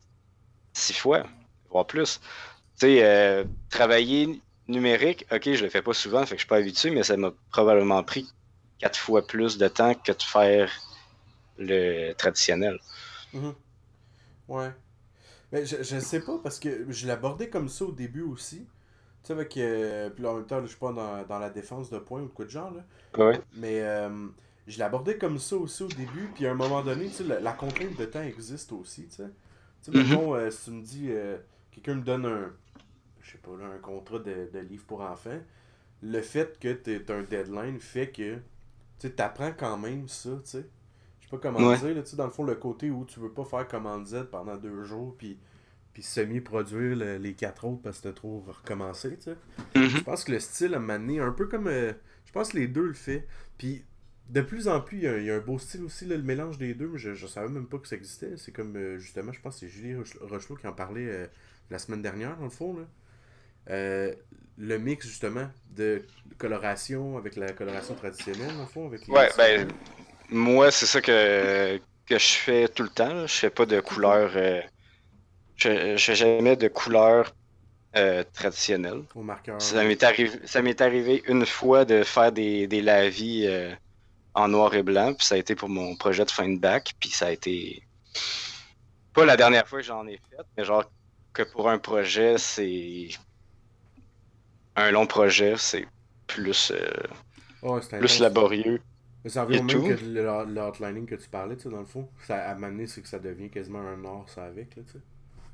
six 0.74 0.94
fois, 0.94 1.24
plus. 1.86 2.20
Tu 2.80 2.88
sais, 2.88 3.04
euh, 3.06 3.46
travailler 3.70 4.42
numérique, 4.68 5.26
ok, 5.32 5.54
je 5.54 5.64
le 5.64 5.70
fais 5.70 5.82
pas 5.82 5.94
souvent, 5.94 6.22
fait 6.26 6.36
que 6.36 6.42
je 6.42 6.42
suis 6.42 6.48
pas 6.50 6.58
habitué, 6.58 6.92
mais 6.92 7.04
ça 7.04 7.18
m'a 7.18 7.32
probablement 7.52 8.04
pris 8.04 8.28
quatre 8.80 8.98
fois 9.00 9.26
plus 9.28 9.58
de 9.58 9.68
temps 9.68 9.94
que 9.96 10.12
de 10.12 10.24
faire 10.24 10.72
le 11.58 12.14
traditionnel. 12.14 12.80
Mhm. 13.34 13.56
Ouais. 14.48 14.72
Mais 15.52 15.66
je, 15.66 15.84
je 15.84 16.00
sais 16.00 16.22
pas 16.22 16.40
parce 16.44 16.60
que 16.60 16.92
je 16.92 17.08
l'abordais 17.08 17.50
comme 17.50 17.70
ça 17.70 17.86
au 17.86 17.92
début 17.92 18.24
aussi. 18.24 18.60
Tu 19.24 19.28
sais, 19.28 19.34
avec. 19.34 19.58
euh, 19.58 20.10
puis 20.10 20.26
en 20.26 20.36
même 20.36 20.48
temps, 20.48 20.58
là, 20.58 20.64
je 20.64 20.70
suis 20.70 20.78
pas 20.80 20.94
dans, 20.94 21.24
dans 21.26 21.40
la 21.40 21.50
défense 21.50 21.90
de 21.92 22.00
points 22.00 22.22
ou 22.22 22.28
de 22.28 22.32
quoi 22.34 22.46
de 22.46 22.52
genre, 22.52 22.72
là. 22.72 22.86
Ouais. 23.18 23.42
Mais 23.54 23.82
euh, 23.84 24.28
je 24.68 24.80
l'abordais 24.80 25.18
comme 25.18 25.40
ça 25.40 25.58
aussi 25.58 25.84
au 25.84 25.92
début, 25.92 26.32
puis 26.34 26.48
à 26.48 26.52
un 26.52 26.56
moment 26.56 26.84
donné, 26.84 27.10
tu 27.10 27.18
sais, 27.18 27.24
la, 27.26 27.40
la 27.42 27.54
contrainte 27.54 27.96
de 27.98 28.06
temps 28.06 28.24
existe 28.24 28.72
aussi, 28.74 29.08
tu 29.10 29.18
sais. 29.18 29.26
Tu 29.28 29.32
sais, 29.82 29.92
Mhm. 29.94 30.04
mettons, 30.04 30.36
euh, 30.36 30.52
si 30.52 30.66
tu 30.66 30.72
me 30.72 30.84
dis, 30.84 31.10
quelqu'un 31.82 31.96
me 32.00 32.06
donne 32.06 32.26
un, 32.26 32.52
je 33.22 33.32
sais 33.32 33.38
pas, 33.38 33.52
là, 33.58 33.66
un 33.74 33.80
contrat 33.80 34.20
de, 34.20 34.50
de 34.52 34.60
livre 34.60 34.86
pour 34.86 35.02
enfants, 35.02 35.40
le 36.04 36.22
fait 36.22 36.60
que 36.60 36.74
tu 36.74 37.12
un 37.12 37.24
deadline 37.24 37.80
fait 37.80 38.08
que, 38.10 38.36
tu 38.36 38.42
sais, 39.00 39.10
t'apprends 39.12 39.52
quand 39.58 39.78
même 39.78 40.08
ça, 40.08 40.30
tu 40.44 40.50
sais. 40.52 40.66
Je 41.20 41.26
sais 41.26 41.32
pas 41.32 41.38
comment 41.38 41.60
Ouais. 41.68 41.78
dire, 41.78 41.96
là, 41.96 42.02
dans 42.16 42.26
le 42.26 42.32
fond, 42.32 42.44
le 42.44 42.56
côté 42.56 42.90
où 42.90 43.06
tu 43.06 43.20
veux 43.20 43.32
pas 43.32 43.44
faire 43.44 43.68
commande 43.68 44.06
Z 44.08 44.28
pendant 44.32 44.58
deux 44.58 44.84
jours, 44.84 45.16
puis 45.18 45.38
puis 45.94 46.04
semi-produire 46.04 46.96
le- 46.96 47.18
les 47.18 47.34
quatre 47.34 47.66
autres 47.66 47.82
parce 47.82 47.98
que 47.98 48.10
t'as 48.10 48.14
trop 48.14 48.46
recommencé, 48.48 49.18
tu 49.18 49.24
sais. 49.24 49.36
Mhm. 49.76 49.88
Je 49.90 50.02
pense 50.04 50.24
que 50.26 50.32
le 50.32 50.40
style 50.40 50.76
a 50.76 50.80
mané 50.80 51.20
un 51.20 51.32
peu 51.32 51.48
comme. 51.48 51.66
euh, 51.66 51.92
je 52.26 52.32
pense 52.32 52.50
que 52.50 52.58
les 52.58 52.68
deux 52.68 52.86
le 52.86 52.94
fait. 52.94 53.26
Puis 53.58 53.84
de 54.30 54.42
plus 54.42 54.68
en 54.68 54.80
plus, 54.80 54.98
il 54.98 55.04
y, 55.06 55.08
a, 55.08 55.18
il 55.18 55.26
y 55.26 55.32
a 55.32 55.36
un 55.38 55.40
beau 55.40 55.58
style 55.58 55.82
aussi, 55.84 56.06
là, 56.06 56.16
le 56.16 56.22
mélange 56.22 56.60
des 56.60 56.76
deux. 56.76 56.88
mais 56.90 57.00
Je, 57.00 57.16
je 57.16 57.26
savais 57.26 57.50
même 57.50 57.66
pas 57.66 57.80
que 57.80 57.88
ça 57.88 57.96
existait. 57.96 58.38
C'est 58.38 58.52
comme 58.52 58.76
euh, 58.78 59.00
justement, 59.00 59.32
je 59.32 59.42
pense 59.42 59.56
que 59.56 59.62
c'est 59.62 59.70
Julie 59.70 59.96
Roche- 59.96 60.20
Rochelot 60.22 60.56
qui 60.58 60.68
en 60.68 60.74
parlait 60.74 61.08
euh, 61.10 61.26
la 61.70 61.80
semaine 61.80 62.02
dernière, 62.02 62.38
dans 62.38 62.46
le 62.46 62.50
fond. 62.50 62.76
Là. 62.78 62.84
Euh, 63.70 64.14
le 64.58 64.78
mix 64.80 65.06
justement 65.06 65.50
de 65.72 66.06
coloration 66.38 67.18
avec 67.18 67.36
la 67.36 67.52
coloration 67.52 67.96
traditionnelle, 67.96 68.54
dans 68.56 68.62
le 68.62 68.68
fond. 68.68 68.88
Avec 68.88 69.06
les 69.08 69.14
Ouais, 69.14 69.30
ben, 69.38 69.68
Moi, 70.30 70.72
c'est 70.72 70.86
ça 70.86 71.02
que, 71.02 71.78
que 72.06 72.18
je 72.18 72.34
fais 72.34 72.68
tout 72.70 72.84
le 72.84 72.90
temps. 72.90 73.14
là. 73.14 73.26
Je 73.28 73.34
fais 73.34 73.50
pas 73.50 73.66
de 73.66 73.80
couleur. 73.80 74.32
euh, 74.36 74.62
je, 75.56 75.98
je 75.98 76.04
fais 76.04 76.16
jamais 76.16 76.56
de 76.56 76.68
couleur 76.68 77.34
euh, 77.96 78.24
traditionnelle. 78.34 79.02
au 79.16 79.22
marqueur. 79.24 79.62
Ça 79.62 79.84
m'est 79.84 80.02
arrivé, 80.04 80.40
ça 80.46 80.62
m'est 80.62 80.82
arrivé 80.82 81.24
une 81.28 81.46
fois 81.46 81.84
de 81.86 82.04
faire 82.04 82.32
des, 82.32 82.68
des 82.68 82.82
lavis 82.82 83.48
en 84.36 84.48
noir 84.50 84.74
et 84.76 84.84
blanc, 84.84 85.14
puis 85.16 85.26
ça 85.26 85.34
a 85.36 85.38
été 85.40 85.56
pour 85.56 85.68
mon 85.70 85.96
projet 85.96 86.24
de 86.24 86.30
fin 86.32 86.48
de 86.48 86.60
bac, 86.60 86.94
puis 87.00 87.10
ça 87.10 87.28
a 87.28 87.32
été 87.32 87.82
pas 89.14 89.26
la 89.26 89.36
dernière 89.36 89.68
fois 89.68 89.80
que 89.80 89.86
j'en 89.86 90.06
ai 90.08 90.18
fait, 90.18 90.44
mais 90.56 90.64
genre 90.64 90.84
que 91.38 91.44
pour 91.44 91.70
un 91.70 91.78
projet, 91.78 92.38
c'est 92.38 93.10
un 94.76 94.92
long 94.92 95.06
projet, 95.06 95.56
c'est 95.58 95.86
plus, 96.26 96.72
euh, 96.72 97.80
c'est 97.82 98.00
plus 98.00 98.20
laborieux. 98.20 98.82
Mais 99.24 99.30
ça 99.30 99.44
revient 99.44 99.60
au 99.60 99.64
même 99.64 99.98
que 99.98 100.54
l'outlining 100.54 101.06
que 101.06 101.16
tu 101.16 101.30
parlais, 101.30 101.56
tu 101.56 101.64
sais, 101.64 101.70
dans 101.70 101.80
le 101.80 101.86
fond. 101.86 102.08
Ça 102.26 102.38
a 102.38 102.52
amené, 102.52 102.88
c'est 102.88 103.02
que 103.02 103.08
ça 103.08 103.20
devient 103.20 103.50
quasiment 103.50 103.80
un 103.80 104.04
art, 104.06 104.26
ça, 104.28 104.46
avec, 104.46 104.76
là, 104.76 104.84
tu 104.86 104.94
sais. 104.94 105.00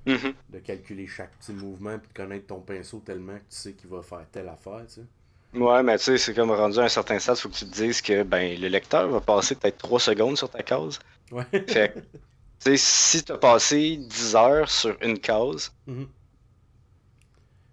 Mhm. 0.05 0.33
de 0.49 0.59
calculer 0.59 1.07
chaque 1.07 1.31
petit 1.37 1.53
mouvement 1.53 1.97
puis 1.97 2.09
de 2.09 2.13
connaître 2.13 2.47
ton 2.47 2.59
pinceau 2.59 3.01
tellement 3.05 3.35
que 3.35 3.49
tu 3.49 3.55
sais 3.55 3.71
qu'il 3.71 3.89
va 3.89 4.01
faire 4.01 4.25
telle 4.33 4.49
affaire, 4.49 4.81
tu 4.85 4.95
sais. 4.95 5.57
Ouais, 5.57 5.81
mais 5.81 5.97
tu 5.97 6.03
sais, 6.03 6.17
c'est 6.17 6.33
comme 6.33 6.51
rendu 6.51 6.79
à 6.79 6.83
un 6.83 6.89
certain 6.89 7.19
stade, 7.19 7.37
faut 7.37 7.47
que 7.47 7.53
tu 7.53 7.65
te 7.65 7.73
dises 7.73 8.01
que 8.01 8.23
ben 8.23 8.59
le 8.59 8.67
lecteur 8.67 9.07
va 9.07 9.21
passer 9.21 9.55
peut-être 9.55 9.77
3 9.77 9.99
secondes 10.01 10.37
sur 10.37 10.49
ta 10.49 10.61
case. 10.61 10.99
Ouais. 11.31 11.45
Fait 11.67 11.93
sais, 12.63 12.77
si 12.77 13.23
t'as 13.23 13.37
passé 13.37 13.97
10 13.97 14.35
heures 14.35 14.69
sur 14.69 14.97
une 15.01 15.19
case, 15.19 15.71
Mhm. 15.87 16.07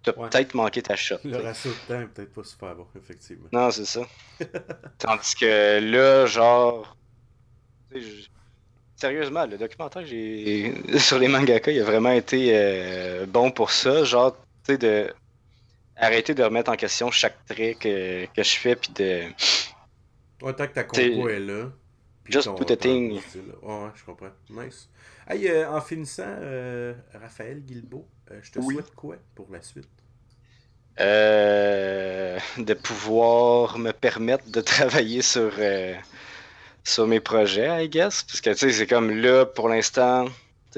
t'as 0.03 0.13
Ouais. 0.13 0.29
peut-être 0.29 0.53
manqué 0.55 0.81
ta 0.81 0.95
shot. 0.95 1.17
Le 1.23 1.31
t'sais. 1.31 1.41
ratio 1.41 1.71
de 1.71 1.75
temps 1.87 2.01
est 2.01 2.07
peut-être 2.07 2.33
pas 2.33 2.43
super 2.43 2.75
bon, 2.75 2.87
effectivement. 2.95 3.47
Non, 3.51 3.69
c'est 3.71 3.85
ça. 3.85 4.01
Tandis 4.97 5.35
que 5.35 5.79
là, 5.79 6.25
genre. 6.25 6.95
je- 7.93 8.27
Sérieusement, 8.95 9.47
le 9.47 9.57
documentaire 9.57 10.05
j'ai 10.05 10.75
sur 10.99 11.17
les 11.17 11.27
mangaka, 11.27 11.71
il 11.71 11.79
a 11.79 11.83
vraiment 11.83 12.11
été 12.11 12.51
euh, 12.55 13.25
bon 13.25 13.49
pour 13.49 13.71
ça. 13.71 14.03
Genre, 14.03 14.35
tu 14.63 14.73
sais, 14.73 14.77
de 14.77 15.11
arrêter 15.95 16.35
de 16.35 16.43
remettre 16.43 16.69
en 16.71 16.75
question 16.75 17.09
chaque 17.09 17.43
trait 17.45 17.73
que, 17.79 18.25
que 18.27 18.43
je 18.43 18.55
fais, 18.57 18.75
puis 18.75 18.91
de. 18.93 19.23
Ouais, 20.43 20.53
tant 20.55 20.67
que 20.67 20.73
ta 20.73 20.83
compo 20.83 21.29
est 21.29 21.39
là. 21.39 21.71
Just 22.29 22.55
put 22.55 22.71
a 22.71 22.75
thing. 22.75 23.21
Ouais, 23.61 23.89
je 23.95 24.03
comprends. 24.05 24.31
Nice. 24.49 24.89
Hey, 25.27 25.47
euh, 25.47 25.69
en 25.71 25.81
finissant, 25.81 26.23
euh, 26.27 26.93
Raphaël 27.13 27.61
Guilbeault, 27.63 28.07
euh, 28.31 28.39
je 28.41 28.51
te 28.51 28.59
Oui. 28.59 28.75
souhaite 28.75 28.93
quoi 28.95 29.17
pour 29.35 29.51
la 29.51 29.61
suite? 29.61 29.89
Euh, 30.99 32.39
de 32.57 32.73
pouvoir 32.73 33.77
me 33.79 33.91
permettre 33.91 34.49
de 34.49 34.61
travailler 34.61 35.21
sur, 35.21 35.51
sur 36.83 37.07
mes 37.07 37.19
projets, 37.19 37.85
I 37.85 37.89
guess. 37.89 38.23
Parce 38.23 38.41
que, 38.41 38.49
tu 38.51 38.57
sais, 38.57 38.71
c'est 38.71 38.87
comme 38.87 39.11
là, 39.11 39.45
pour 39.45 39.69
l'instant, 39.69 40.25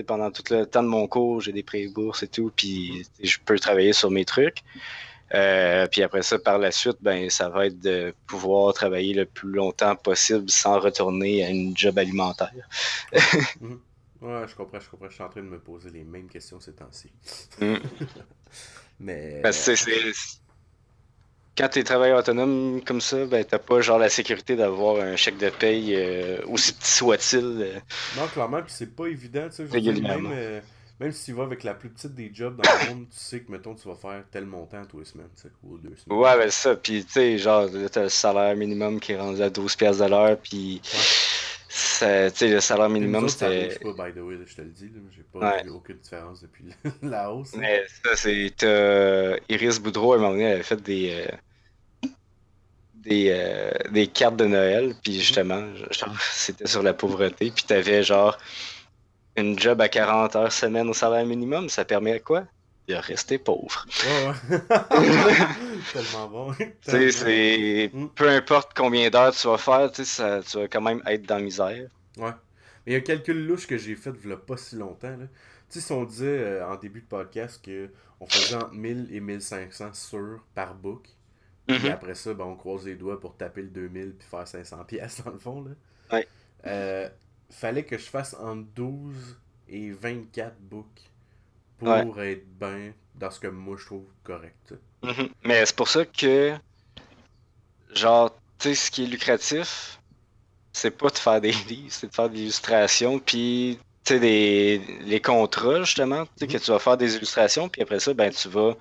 pendant 0.07 0.31
tout 0.31 0.43
le 0.51 0.65
temps 0.65 0.83
de 0.83 0.87
mon 0.87 1.07
cours, 1.07 1.41
j'ai 1.41 1.51
des 1.51 1.63
pré-bourses 1.63 2.23
et 2.23 2.27
tout, 2.27 2.51
puis 2.55 3.03
sais, 3.17 3.25
je 3.27 3.39
peux 3.45 3.59
travailler 3.59 3.93
sur 3.93 4.11
mes 4.11 4.25
trucs. 4.25 4.63
Euh, 5.33 5.87
puis 5.87 6.03
après 6.03 6.21
ça, 6.21 6.37
par 6.37 6.59
la 6.59 6.71
suite, 6.71 6.97
ben, 7.01 7.29
ça 7.29 7.49
va 7.49 7.65
être 7.65 7.79
de 7.79 8.13
pouvoir 8.27 8.73
travailler 8.73 9.13
le 9.13 9.25
plus 9.25 9.51
longtemps 9.51 9.95
possible 9.95 10.49
sans 10.49 10.79
retourner 10.79 11.43
à 11.43 11.49
une 11.49 11.75
job 11.75 11.97
alimentaire. 11.97 12.51
Mhm. 13.61 13.79
Ouais, 14.21 14.47
je 14.47 14.55
comprends, 14.55 14.79
je 14.79 14.89
comprends. 14.89 15.09
Je 15.09 15.15
suis 15.15 15.23
en 15.23 15.27
train 15.27 15.41
de 15.41 15.47
me 15.47 15.59
poser 15.59 15.89
les 15.89 16.05
mêmes 16.05 16.29
questions 16.29 16.57
ces 16.57 16.71
temps-ci. 16.71 17.11
Mm. 17.59 17.75
Mais. 19.01 19.41
Quand 21.55 21.69
tu 21.69 21.79
es 21.79 21.83
travailleur 21.83 22.19
autonome 22.19 22.81
comme 22.83 23.01
ça, 23.01 23.25
ben 23.25 23.43
t'as 23.45 23.59
pas 23.59 23.81
genre 23.81 23.99
la 23.99 24.09
sécurité 24.09 24.55
d'avoir 24.55 25.03
un 25.03 25.15
chèque 25.15 25.37
de 25.37 25.49
paye 25.49 25.93
euh, 25.95 26.41
aussi 26.47 26.73
petit 26.73 26.89
soit-il. 26.89 27.39
euh. 27.61 27.79
Non, 28.17 28.27
clairement, 28.27 28.63
puis 28.63 28.73
c'est 28.75 28.95
pas 28.95 29.05
évident, 29.05 29.47
tu 29.49 29.67
sais. 29.67 29.81
Même, 30.01 30.61
même 30.99 31.11
si 31.11 31.25
tu 31.25 31.33
vas 31.33 31.43
avec 31.43 31.63
la 31.63 31.73
plus 31.73 31.89
petite 31.89 32.13
des 32.13 32.31
jobs 32.33 32.55
dans 32.61 32.69
le 32.87 32.89
monde, 32.93 33.05
tu 33.09 33.17
sais 33.17 33.41
que, 33.41 33.51
mettons, 33.51 33.75
tu 33.75 33.87
vas 33.87 33.95
faire 33.95 34.23
tel 34.31 34.45
montant 34.45 34.85
tous 34.85 34.99
les 34.99 35.05
semaines, 35.05 35.27
sais, 35.35 35.49
ou 35.63 35.77
deux 35.77 35.95
semaines. 35.95 36.19
Ouais, 36.19 36.37
ben 36.37 36.49
ça. 36.49 36.75
Puis 36.75 37.03
tu 37.05 37.11
sais, 37.11 37.37
genre, 37.37 37.65
là, 37.71 37.89
t'as 37.89 38.03
le 38.03 38.09
salaire 38.09 38.55
minimum 38.55 38.99
qui 38.99 39.11
est 39.13 39.19
rendu 39.19 39.41
à 39.41 39.49
12$ 39.49 39.75
piastres 39.77 40.03
de 40.05 40.09
l'heure. 40.09 40.37
Puis 40.37 40.81
ça- 40.83 42.29
tu 42.31 42.37
sais, 42.37 42.47
le 42.49 42.59
salaire 42.61 42.89
minimum 42.89 43.27
c'était. 43.29 43.45
arrive 43.75 43.79
pas, 43.95 44.07
by 44.09 44.13
the 44.13 44.21
way, 44.21 44.35
là, 44.35 44.43
je 44.45 44.55
te 44.55 44.61
le 44.61 44.69
dis. 44.69 44.91
J'ai 45.15 45.23
pas 45.23 45.39
Ouais. 45.39 45.63
vu 45.63 45.69
aucune 45.71 45.97
différence 45.97 46.41
depuis 46.41 46.65
la 47.01 47.31
hausse. 47.33 47.53
là. 47.53 47.59
Mais 47.61 47.83
ça, 48.05 48.15
c'est. 48.15 49.41
Iris 49.49 49.79
Boudreau, 49.79 50.13
à 50.13 50.15
un 50.17 50.19
moment 50.19 50.31
donné, 50.31 50.43
elle 50.43 50.53
avait 50.53 50.63
fait 50.63 50.81
des. 50.81 51.25
euh, 51.27 52.07
Des, 52.95 53.31
euh, 53.31 53.71
des 53.91 54.07
cartes 54.07 54.37
de 54.37 54.45
Noël, 54.45 54.95
puis 55.03 55.19
justement, 55.19 55.75
genre, 55.75 56.15
c'était 56.21 56.67
sur 56.67 56.81
la 56.81 56.93
pauvreté, 56.93 57.51
puis 57.51 57.65
t'avais 57.65 58.01
genre 58.01 58.37
une 59.35 59.57
job 59.59 59.81
à 59.81 59.89
40 59.89 60.35
heures 60.35 60.51
semaine 60.51 60.89
au 60.89 60.93
salaire 60.93 61.25
minimum, 61.25 61.69
ça 61.69 61.85
permet 61.85 62.19
quoi? 62.19 62.43
De 62.87 62.95
rester 62.95 63.37
pauvre. 63.37 63.85
Ouais, 64.05 64.27
ouais. 64.27 64.59
Tellement 65.93 66.27
bon. 66.27 66.53
C'est. 66.81 67.89
Mm. 67.93 68.07
Peu 68.09 68.29
importe 68.29 68.71
combien 68.75 69.09
d'heures 69.09 69.33
tu 69.33 69.47
vas 69.47 69.57
faire, 69.57 69.89
tu 69.91 70.03
sais, 70.03 70.05
ça- 70.05 70.41
tu 70.43 70.57
vas 70.57 70.67
quand 70.67 70.81
même 70.81 71.01
être 71.07 71.23
dans 71.25 71.37
la 71.37 71.41
misère. 71.43 71.87
Ouais. 72.17 72.31
Mais 72.85 72.91
il 72.91 72.93
y 72.93 72.95
a 72.95 72.99
un 72.99 73.01
calcul 73.01 73.47
louche 73.47 73.67
que 73.67 73.77
j'ai 73.77 73.95
fait 73.95 74.11
il 74.23 74.29
y 74.29 74.33
a 74.33 74.37
pas 74.37 74.57
si 74.57 74.75
longtemps. 74.75 75.09
Là. 75.11 75.25
Tu 75.69 75.79
sais, 75.79 75.81
si 75.81 75.91
on 75.93 76.03
disait 76.03 76.25
euh, 76.27 76.67
en 76.67 76.75
début 76.75 76.99
de 77.01 77.05
podcast 77.07 77.63
qu'on 77.63 78.27
faisait 78.27 78.55
entre 78.55 78.73
1000 78.73 79.07
et 79.13 79.21
1500 79.21 79.93
sur 79.93 80.39
par 80.53 80.75
book, 80.75 81.07
puis 81.67 81.79
Mhm. 81.79 81.91
après 81.91 82.15
ça, 82.15 82.33
ben, 82.33 82.43
on 82.43 82.55
croise 82.55 82.85
les 82.85 82.95
doigts 82.95 83.19
pour 83.19 83.37
taper 83.37 83.61
le 83.61 83.69
2000 83.69 84.13
puis 84.19 84.27
faire 84.29 84.45
500 84.47 84.83
pièces 84.83 85.21
dans 85.23 85.31
le 85.31 85.39
fond. 85.39 85.63
Là. 85.63 86.17
Ouais. 86.17 86.27
Euh, 86.67 87.07
fallait 87.49 87.83
que 87.83 87.97
je 87.97 88.03
fasse 88.03 88.33
entre 88.35 88.67
12 88.75 89.37
et 89.69 89.91
24 89.91 90.55
books 90.59 90.85
pour 91.77 92.21
être 92.21 92.45
bien 92.59 92.93
dans 93.15 93.31
ce 93.31 93.39
que 93.39 93.47
moi 93.47 93.77
je 93.79 93.85
trouve 93.85 94.05
correct. 94.23 94.73
Mhm. 95.03 95.29
Mais 95.43 95.65
c'est 95.65 95.75
pour 95.75 95.89
ça 95.89 96.05
que, 96.05 96.55
genre, 97.93 98.35
tu 98.59 98.69
sais, 98.69 98.75
ce 98.75 98.91
qui 98.91 99.03
est 99.03 99.07
lucratif, 99.07 99.99
c'est 100.71 100.91
pas 100.91 101.09
de 101.09 101.17
faire 101.17 101.41
des 101.41 101.51
livres, 101.69 101.91
c'est 101.91 102.07
de 102.07 102.13
faire 102.15 102.29
de 102.29 102.35
l'illustration, 102.35 103.19
puis, 103.19 103.79
tu 104.03 104.13
sais, 104.13 104.19
des, 104.19 104.81
les 105.01 105.21
contrats, 105.21 105.83
justement, 105.83 106.25
tu 106.25 106.31
sais, 106.37 106.47
que 106.47 106.57
tu 106.57 106.71
vas 106.71 106.79
faire 106.79 106.97
des 106.97 107.15
illustrations, 107.15 107.69
puis 107.69 107.81
après 107.81 107.99
ça, 107.99 108.13
ben, 108.13 108.31
tu 108.31 108.47
vas 108.47 108.75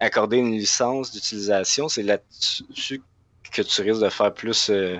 accorder 0.00 0.38
une 0.38 0.52
licence 0.52 1.12
d'utilisation. 1.12 1.88
C'est 1.88 2.02
là-dessus 2.02 3.02
que 3.50 3.62
tu 3.62 3.82
risques 3.82 4.02
de 4.02 4.08
faire 4.08 4.32
plus, 4.32 4.70
euh, 4.70 4.98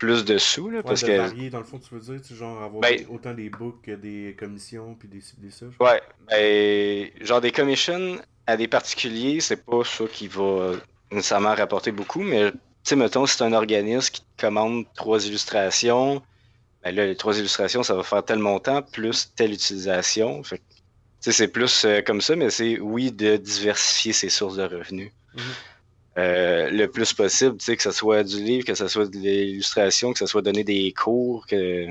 plus 0.00 0.24
de 0.24 0.36
sous, 0.38 0.68
là, 0.70 0.78
Ouais, 0.78 0.82
parce 0.82 1.02
de 1.02 1.06
que. 1.06 1.16
varier 1.16 1.50
dans 1.50 1.58
le 1.58 1.64
fond, 1.64 1.78
tu 1.78 1.94
veux 1.94 2.00
dire, 2.00 2.20
tu 2.20 2.34
genre 2.34 2.60
avoir 2.62 2.80
Ben- 2.80 3.06
autant 3.08 3.32
des 3.34 3.48
books 3.50 3.82
que 3.82 3.92
des 3.92 4.34
commissions 4.36 4.94
puis 4.94 5.06
des, 5.08 5.20
des 5.38 5.50
ça. 5.52 5.66
Ouais, 5.78 6.02
ben, 6.28 7.10
genre 7.24 7.40
des 7.40 7.52
commissions 7.52 8.18
à 8.48 8.56
des 8.56 8.66
particuliers, 8.66 9.40
c'est 9.40 9.64
pas 9.64 9.84
ça 9.84 10.04
qui 10.10 10.26
va 10.26 10.72
nécessairement 11.12 11.54
rapporter 11.54 11.92
beaucoup, 11.92 12.22
mais 12.22 12.50
tu 12.50 12.58
sais, 12.82 12.96
mettons, 12.96 13.26
si 13.26 13.36
c'est 13.36 13.44
un 13.44 13.52
organisme 13.52 14.10
qui 14.10 14.22
te 14.22 14.40
commande 14.46 14.86
trois 14.94 15.24
illustrations, 15.26 16.22
ben 16.82 16.94
là, 16.94 17.06
les 17.06 17.14
trois 17.16 17.38
illustrations, 17.38 17.82
ça 17.82 17.94
va 17.94 18.02
faire 18.02 18.24
tel 18.24 18.38
montant 18.38 18.80
plus 18.82 19.32
telle 19.36 19.52
utilisation. 19.52 20.42
Fait 20.42 20.60
c'est 21.20 21.48
plus 21.48 21.84
euh, 21.84 22.00
comme 22.00 22.22
ça, 22.22 22.34
mais 22.34 22.48
c'est 22.48 22.80
oui 22.80 23.12
de 23.12 23.36
diversifier 23.36 24.14
ses 24.14 24.30
sources 24.30 24.56
de 24.56 24.62
revenus. 24.62 25.12
Mhm. 25.34 25.42
Euh, 26.18 26.70
le 26.70 26.86
plus 26.90 27.12
possible, 27.14 27.56
tu 27.58 27.64
sais, 27.66 27.76
que 27.76 27.82
ce 27.82 27.92
soit 27.92 28.24
du 28.24 28.42
livre, 28.42 28.64
que 28.66 28.74
ce 28.74 28.88
soit 28.88 29.06
de 29.06 29.16
l'illustration, 29.18 30.12
que 30.12 30.18
ce 30.18 30.26
soit 30.26 30.42
donner 30.42 30.64
des 30.64 30.92
cours, 30.92 31.46
que. 31.46 31.86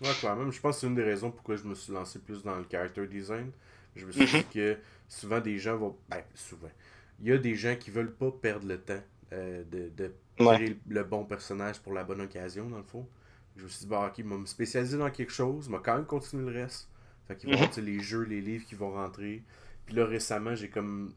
Ouais, 0.00 0.16
quand 0.20 0.36
même. 0.36 0.52
Je 0.52 0.60
pense 0.60 0.76
que 0.76 0.80
c'est 0.82 0.86
une 0.86 0.94
des 0.94 1.02
raisons 1.04 1.30
pourquoi 1.30 1.56
je 1.56 1.64
me 1.64 1.74
suis 1.74 1.92
lancé 1.92 2.18
plus 2.18 2.42
dans 2.42 2.56
le 2.56 2.66
character 2.70 3.06
design. 3.06 3.52
Je 3.96 4.06
me 4.06 4.12
suis 4.12 4.28
dit 4.28 4.46
que 4.46 4.78
souvent 5.08 5.40
des 5.40 5.58
gens 5.58 5.76
vont. 5.76 5.96
Ben, 6.08 6.22
souvent. 6.34 6.70
Il 7.20 7.28
y 7.28 7.32
a 7.32 7.38
des 7.38 7.54
gens 7.54 7.76
qui 7.76 7.90
veulent 7.90 8.14
pas 8.14 8.30
perdre 8.32 8.66
le 8.66 8.80
temps 8.80 9.00
euh, 9.32 9.62
de, 9.70 9.88
de 9.96 10.12
Ouais. 10.40 10.58
créer 10.58 10.76
le 10.88 11.04
bon 11.04 11.24
personnage 11.24 11.80
pour 11.80 11.92
la 11.92 12.04
bonne 12.04 12.20
occasion, 12.20 12.68
dans 12.68 12.78
le 12.78 12.82
fond. 12.84 13.08
Je 13.56 13.62
me 13.64 13.68
suis 13.68 13.80
dit, 13.80 13.86
bah, 13.86 14.08
ok, 14.08 14.18
il 14.18 14.24
va 14.26 14.36
me 14.36 14.46
spécialiser 14.46 14.98
dans 14.98 15.10
quelque 15.10 15.32
chose, 15.32 15.68
mais 15.68 15.78
quand 15.82 15.94
même 15.94 16.06
continuer 16.06 16.50
le 16.52 16.60
reste. 16.62 16.88
Fait 17.28 17.36
qu'il 17.36 17.48
va 17.48 17.52
y 17.52 17.54
avoir 17.54 17.70
tu 17.70 17.76
sais, 17.76 17.82
les 17.82 18.00
jeux, 18.00 18.22
les 18.24 18.40
livres 18.40 18.64
qui 18.66 18.74
vont 18.74 18.90
rentrer. 18.92 19.44
Puis 19.86 19.94
là, 19.94 20.04
récemment, 20.06 20.54
j'ai 20.56 20.68
comme. 20.70 21.14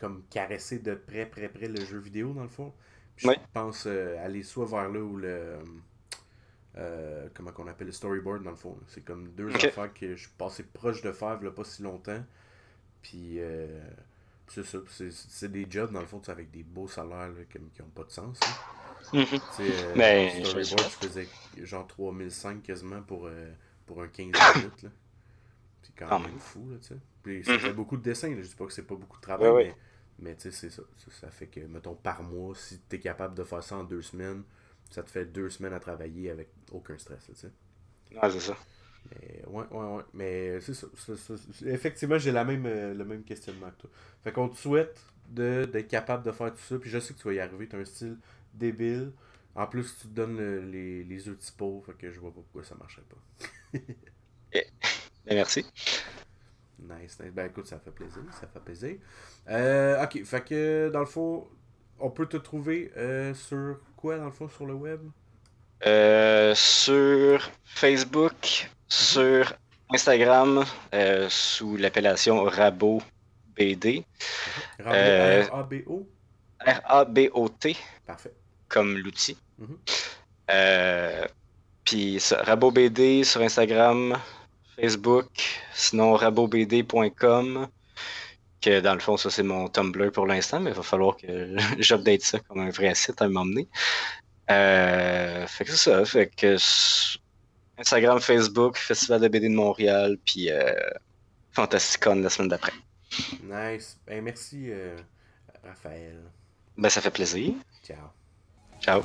Comme 0.00 0.22
caressé 0.30 0.78
de 0.78 0.94
près, 0.94 1.26
près, 1.26 1.48
près 1.48 1.68
le 1.68 1.84
jeu 1.84 1.98
vidéo, 1.98 2.32
dans 2.32 2.42
le 2.42 2.48
fond. 2.48 2.72
Puis 3.16 3.28
je 3.28 3.40
pense 3.52 3.84
euh, 3.86 4.16
aller 4.24 4.42
soit 4.42 4.64
vers 4.66 4.88
là 4.88 5.00
ou 5.00 5.16
le. 5.16 5.58
euh, 6.78 7.28
comment 7.34 7.52
qu'on 7.52 7.66
appelle 7.66 7.88
le 7.88 7.92
storyboard 7.92 8.42
dans 8.42 8.50
le 8.50 8.56
fond. 8.56 8.76
là. 8.80 8.86
C'est 8.88 9.04
comme 9.04 9.28
deux 9.32 9.54
affaires 9.54 9.92
que 9.92 10.14
je 10.16 10.20
suis 10.22 10.32
passé 10.38 10.62
proche 10.62 11.02
de 11.02 11.12
faire 11.12 11.28
a 11.44 11.50
pas 11.54 11.64
si 11.64 11.82
longtemps. 11.82 12.24
Puis 13.02 13.36
euh, 13.40 13.66
c'est 14.48 14.64
ça. 14.64 14.78
C'est, 14.88 15.50
des 15.52 15.66
jobs 15.68 15.92
dans 15.92 16.00
le 16.00 16.06
fond 16.06 16.22
avec 16.28 16.50
des 16.50 16.62
beaux 16.62 16.88
salaires 16.88 17.28
là, 17.28 17.44
qui, 17.50 17.58
qui 17.74 17.82
ont 17.82 17.90
pas 17.94 18.04
de 18.04 18.10
sens. 18.10 18.38
là. 18.40 19.20
Mhm. 19.20 19.40
Euh, 19.60 19.94
Ben, 19.96 20.44
storyboard, 20.44 20.90
je 20.90 21.06
faisais 21.08 21.28
genre 21.62 21.86
3005 21.86 22.62
quasiment 22.62 23.02
pour, 23.02 23.26
euh, 23.26 23.52
pour 23.86 24.02
un 24.02 24.08
15 24.08 24.26
minutes. 24.56 24.82
Là. 24.82 24.90
C'est 25.82 25.94
quand, 25.96 26.08
Quand 26.08 26.18
même 26.20 26.38
fou. 26.38 26.68
Là, 26.70 26.76
tu 26.80 26.88
sais. 26.88 26.96
Puis 27.22 27.44
ça 27.44 27.52
Mhm. 27.54 27.58
fait 27.58 27.72
beaucoup 27.72 27.96
de 27.96 28.02
dessins. 28.02 28.28
Là. 28.30 28.42
Je 28.42 28.48
dis 28.48 28.54
pas 28.54 28.66
que 28.66 28.72
c'est 28.72 28.86
pas 28.86 28.94
beaucoup 28.94 29.16
de 29.18 29.22
travail, 29.22 29.50
mais, 29.54 29.74
mais 30.20 30.36
tu 30.36 30.42
sais, 30.42 30.52
c'est 30.52 30.70
ça. 30.70 30.82
ça. 31.10 31.30
fait 31.30 31.48
que, 31.48 31.60
mettons, 31.60 31.94
par 31.94 32.22
mois, 32.22 32.54
si 32.56 32.80
tu 32.88 32.96
es 32.96 33.00
capable 33.00 33.34
de 33.34 33.44
faire 33.44 33.62
ça 33.62 33.76
en 33.76 33.84
deux 33.84 34.02
semaines, 34.02 34.44
ça 34.90 35.02
te 35.02 35.10
fait 35.10 35.26
deux 35.26 35.50
semaines 35.50 35.72
à 35.74 35.80
travailler 35.80 36.30
avec 36.30 36.50
aucun 36.72 36.98
stress. 36.98 37.24
Tu 37.26 37.34
sais. 37.34 37.52
Ouais, 38.12 38.30
c'est 38.30 38.40
ça. 38.40 38.56
Mais 39.10 39.42
ouais, 39.46 39.64
ouais, 39.70 39.86
ouais. 39.96 40.02
Mais 40.14 40.60
c'est 40.60 40.74
ça. 40.74 40.86
Effectivement, 41.66 42.18
j'ai 42.18 42.32
la 42.32 42.44
même, 42.44 42.66
euh, 42.66 42.94
le 42.94 43.04
même 43.04 43.24
questionnement 43.24 43.70
que 43.70 43.82
toi. 43.82 43.90
Fait 44.22 44.32
qu'on 44.32 44.48
te 44.48 44.56
souhaite 44.56 45.00
d'être 45.28 45.88
capable 45.88 46.24
de 46.24 46.32
faire 46.32 46.52
tout 46.52 46.60
ça. 46.60 46.78
Puis 46.78 46.90
je 46.90 46.98
sais 46.98 47.14
que 47.14 47.18
tu 47.18 47.24
vas 47.28 47.34
y 47.34 47.40
arriver. 47.40 47.68
Tu 47.68 47.76
as 47.76 47.78
un 47.78 47.84
style 47.84 48.18
débile. 48.54 49.12
En 49.54 49.66
plus, 49.66 49.96
tu 50.00 50.08
te 50.08 50.14
donnes 50.14 50.36
le- 50.36 50.60
les, 50.64 51.04
les 51.04 51.28
outils 51.28 51.52
pour. 51.56 51.84
Fait 51.86 51.94
que 51.94 52.10
je 52.10 52.20
vois 52.20 52.30
pas 52.30 52.40
pourquoi 52.40 52.64
ça 52.64 52.74
marcherait 52.76 53.06
pas. 53.08 53.78
Ben, 55.24 55.34
merci. 55.36 55.64
Nice, 56.82 57.18
nice. 57.20 57.32
Ben 57.32 57.46
écoute, 57.46 57.66
ça 57.66 57.78
fait 57.78 57.90
plaisir. 57.90 58.22
Ça 58.40 58.46
fait 58.46 58.60
plaisir. 58.60 58.96
Euh, 59.48 60.02
ok, 60.02 60.24
fait 60.24 60.44
que 60.44 60.90
dans 60.92 61.00
le 61.00 61.06
fond, 61.06 61.46
on 61.98 62.10
peut 62.10 62.26
te 62.26 62.36
trouver 62.36 62.90
euh, 62.96 63.34
sur 63.34 63.78
quoi 63.96 64.16
dans 64.16 64.24
le 64.26 64.30
fond 64.30 64.48
sur 64.48 64.66
le 64.66 64.74
web? 64.74 65.00
Euh, 65.86 66.54
sur 66.54 67.50
Facebook, 67.64 68.70
sur 68.88 69.52
Instagram, 69.92 70.64
euh, 70.94 71.26
sous 71.28 71.76
l'appellation 71.76 72.42
Rabo 72.44 73.02
BD, 73.54 74.04
R-A-B-O 74.78 76.08
R-A-B-O-T, 76.66 77.76
Parfait. 78.06 78.34
comme 78.68 78.96
l'outil. 78.98 79.36
Mhm. 79.58 79.78
Puis 81.84 82.18
RaboBD 82.30 83.24
sur 83.24 83.40
Instagram, 83.40 84.16
Facebook, 84.80 85.28
sinon 85.74 86.14
rabobd.com. 86.14 87.68
Que 88.60 88.80
dans 88.80 88.94
le 88.94 89.00
fond, 89.00 89.16
ça 89.16 89.30
c'est 89.30 89.42
mon 89.42 89.68
Tumblr 89.68 90.12
pour 90.12 90.26
l'instant, 90.26 90.60
mais 90.60 90.70
il 90.70 90.76
va 90.76 90.82
falloir 90.82 91.16
que 91.16 91.56
j'update 91.78 92.22
ça 92.22 92.38
comme 92.40 92.60
un 92.60 92.70
vrai 92.70 92.94
site 92.94 93.20
à 93.22 93.28
m'emmener. 93.28 93.68
Euh, 94.50 95.46
fait 95.46 95.64
que 95.64 95.70
c'est 95.70 95.90
ça. 95.90 96.04
Fait 96.04 96.26
que 96.28 96.56
Instagram, 97.78 98.20
Facebook, 98.20 98.76
Festival 98.76 99.20
de 99.20 99.28
BD 99.28 99.48
de 99.48 99.54
Montréal, 99.54 100.18
puis 100.26 100.50
euh, 100.50 100.74
Fantasticon 101.52 102.16
la 102.16 102.28
semaine 102.28 102.48
d'après. 102.48 102.72
Nice. 103.42 103.98
Ben, 104.06 104.22
merci, 104.22 104.66
euh, 104.68 104.96
Raphaël. 105.64 106.20
Ben, 106.76 106.90
ça 106.90 107.00
fait 107.00 107.10
plaisir. 107.10 107.54
Ciao. 107.82 107.96
Ciao. 108.80 109.02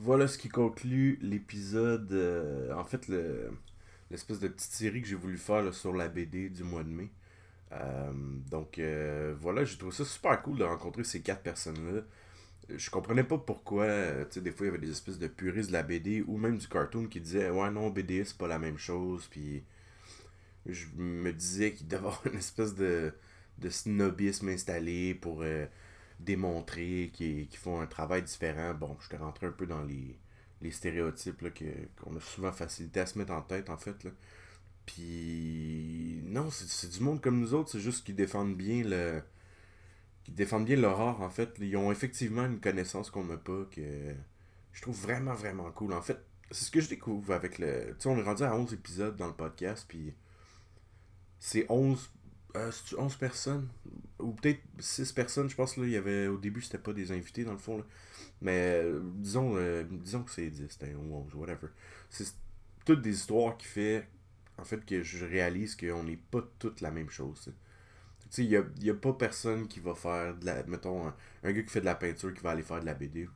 Voilà 0.00 0.26
ce 0.28 0.38
qui 0.38 0.48
conclut 0.48 1.18
l'épisode. 1.22 2.12
euh, 2.12 2.72
en 2.74 2.84
fait, 2.84 3.08
le, 3.08 3.50
l'espèce 4.10 4.40
de 4.40 4.48
petite 4.48 4.72
série 4.72 5.02
que 5.02 5.08
j'ai 5.08 5.16
voulu 5.16 5.36
faire 5.38 5.72
sur 5.74 5.92
la 5.94 6.08
BD 6.08 6.48
du 6.50 6.64
mois 6.64 6.84
de 6.84 6.88
mai. 6.90 7.10
Euh, 7.72 8.12
donc 8.50 8.78
euh, 8.78 9.34
voilà, 9.40 9.64
j'ai 9.64 9.78
trouvé 9.78 9.92
ça 9.94 10.04
super 10.06 10.42
cool 10.42 10.58
de 10.58 10.64
rencontrer 10.64 11.04
ces 11.04 11.22
quatre 11.22 11.42
personnes-là. 11.42 12.02
Je 12.76 12.90
comprenais 12.90 13.24
pas 13.24 13.38
pourquoi, 13.38 13.86
tu 14.26 14.34
sais, 14.36 14.42
des 14.42 14.52
fois 14.52 14.66
il 14.66 14.70
y 14.70 14.74
avait 14.76 14.86
des 14.86 14.92
espèces 14.92 15.18
de 15.20 15.28
puristes 15.28 15.68
de 15.70 15.74
la 15.74 15.82
BD 15.84 16.22
ou 16.26 16.38
même 16.38 16.58
du 16.58 16.68
cartoon 16.68 17.06
qui 17.08 17.20
disaient 17.20 17.50
Ouais, 17.50 17.70
non, 17.70 17.90
BD 17.90 18.24
c'est 18.24 18.38
pas 18.38 18.48
la 18.48 18.58
même 18.60 18.78
chose. 18.78 19.28
Puis 19.30 19.64
je 20.66 20.86
me 20.96 21.32
disais 21.32 21.72
qu'il 21.72 21.86
devait 21.88 21.96
avoir 21.98 22.22
une 22.26 22.38
espèce 22.38 22.74
de, 22.74 23.12
de 23.58 23.70
snobisme 23.70 24.48
installé 24.48 25.14
pour 25.14 25.42
démontrer 26.20 27.10
qu'ils 27.12 27.48
qu'ils 27.48 27.58
font 27.58 27.80
un 27.80 27.86
travail 27.86 28.22
différent. 28.22 28.74
Bon, 28.74 28.96
je 29.00 29.08
te 29.08 29.16
rentré 29.16 29.46
un 29.46 29.52
peu 29.52 29.66
dans 29.66 29.82
les, 29.82 30.18
les 30.60 30.70
stéréotypes 30.70 31.42
qu'on 31.96 32.16
a 32.16 32.20
souvent 32.20 32.52
facilité 32.52 33.00
à 33.00 33.06
se 33.06 33.18
mettre 33.18 33.32
en 33.32 33.42
tête 33.42 33.70
en 33.70 33.76
fait. 33.76 34.04
Là. 34.04 34.10
Puis 34.86 36.22
non, 36.24 36.50
c'est, 36.50 36.68
c'est 36.68 36.88
du 36.88 37.00
monde 37.00 37.20
comme 37.20 37.40
nous 37.40 37.54
autres, 37.54 37.70
c'est 37.70 37.80
juste 37.80 38.04
qu'ils 38.04 38.16
défendent 38.16 38.56
bien 38.56 38.82
le. 38.84 39.22
qu'ils 40.24 40.34
défendent 40.34 40.66
bien 40.66 40.76
l'horreur 40.76 41.20
en 41.22 41.30
fait. 41.30 41.56
Ils 41.60 41.76
ont 41.76 41.90
effectivement 41.92 42.46
une 42.46 42.60
connaissance 42.60 43.10
qu'on 43.10 43.24
n'a 43.24 43.36
pas 43.36 43.64
que 43.70 44.14
je 44.72 44.82
trouve 44.82 45.00
vraiment 45.00 45.34
vraiment 45.34 45.70
cool. 45.72 45.92
En 45.92 46.02
fait, 46.02 46.18
c'est 46.50 46.64
ce 46.64 46.70
que 46.70 46.80
je 46.80 46.88
découvre 46.88 47.32
avec 47.32 47.58
le. 47.58 47.94
Tu 47.98 48.02
sais, 48.02 48.08
on 48.08 48.18
est 48.18 48.22
rendu 48.22 48.42
à 48.42 48.54
11 48.54 48.72
épisodes 48.74 49.16
dans 49.16 49.28
le 49.28 49.34
podcast, 49.34 49.86
puis 49.88 50.14
c'est 51.38 51.66
11. 51.68 52.10
Euh, 52.56 52.70
c'est 52.72 52.96
11 52.98 53.16
personnes? 53.16 53.68
Ou 54.18 54.32
peut-être 54.32 54.60
6 54.78 55.12
personnes 55.12 55.48
je 55.48 55.54
pense 55.54 55.76
là 55.76 55.84
il 55.84 55.90
y 55.90 55.96
avait 55.96 56.26
au 56.26 56.36
début 56.36 56.60
c'était 56.60 56.78
pas 56.78 56.92
des 56.92 57.12
invités 57.12 57.44
dans 57.44 57.52
le 57.52 57.58
fond 57.58 57.78
là. 57.78 57.84
mais 58.42 58.82
disons 59.14 59.56
euh, 59.56 59.84
disons 59.88 60.24
que 60.24 60.30
c'est 60.30 60.50
10 60.50 60.78
hein, 60.82 60.86
ou 60.96 61.14
11 61.14 61.34
whatever. 61.34 61.68
C'est 62.08 62.26
toutes 62.84 63.02
des 63.02 63.14
histoires 63.14 63.56
qui 63.56 63.66
fait 63.66 64.08
en 64.58 64.64
fait 64.64 64.84
que 64.84 65.02
je 65.02 65.24
réalise 65.24 65.76
qu'on 65.76 66.02
n'est 66.02 66.16
pas 66.16 66.42
toutes 66.58 66.80
la 66.80 66.90
même 66.90 67.10
chose 67.10 67.40
tu 67.44 67.52
sais. 68.30 68.44
Il 68.44 68.50
y 68.50 68.56
a, 68.56 68.64
y 68.80 68.90
a 68.90 68.94
pas 68.94 69.12
personne 69.12 69.66
qui 69.68 69.80
va 69.80 69.94
faire 69.94 70.36
de 70.36 70.46
la 70.46 70.62
mettons 70.64 71.06
un, 71.06 71.52
gars 71.52 71.62
qui 71.62 71.70
fait 71.70 71.80
de 71.80 71.86
la 71.86 71.94
peinture 71.94 72.34
qui 72.34 72.42
va 72.42 72.50
aller 72.50 72.62
faire 72.62 72.80
de 72.80 72.86
la 72.86 72.94
BD 72.94 73.28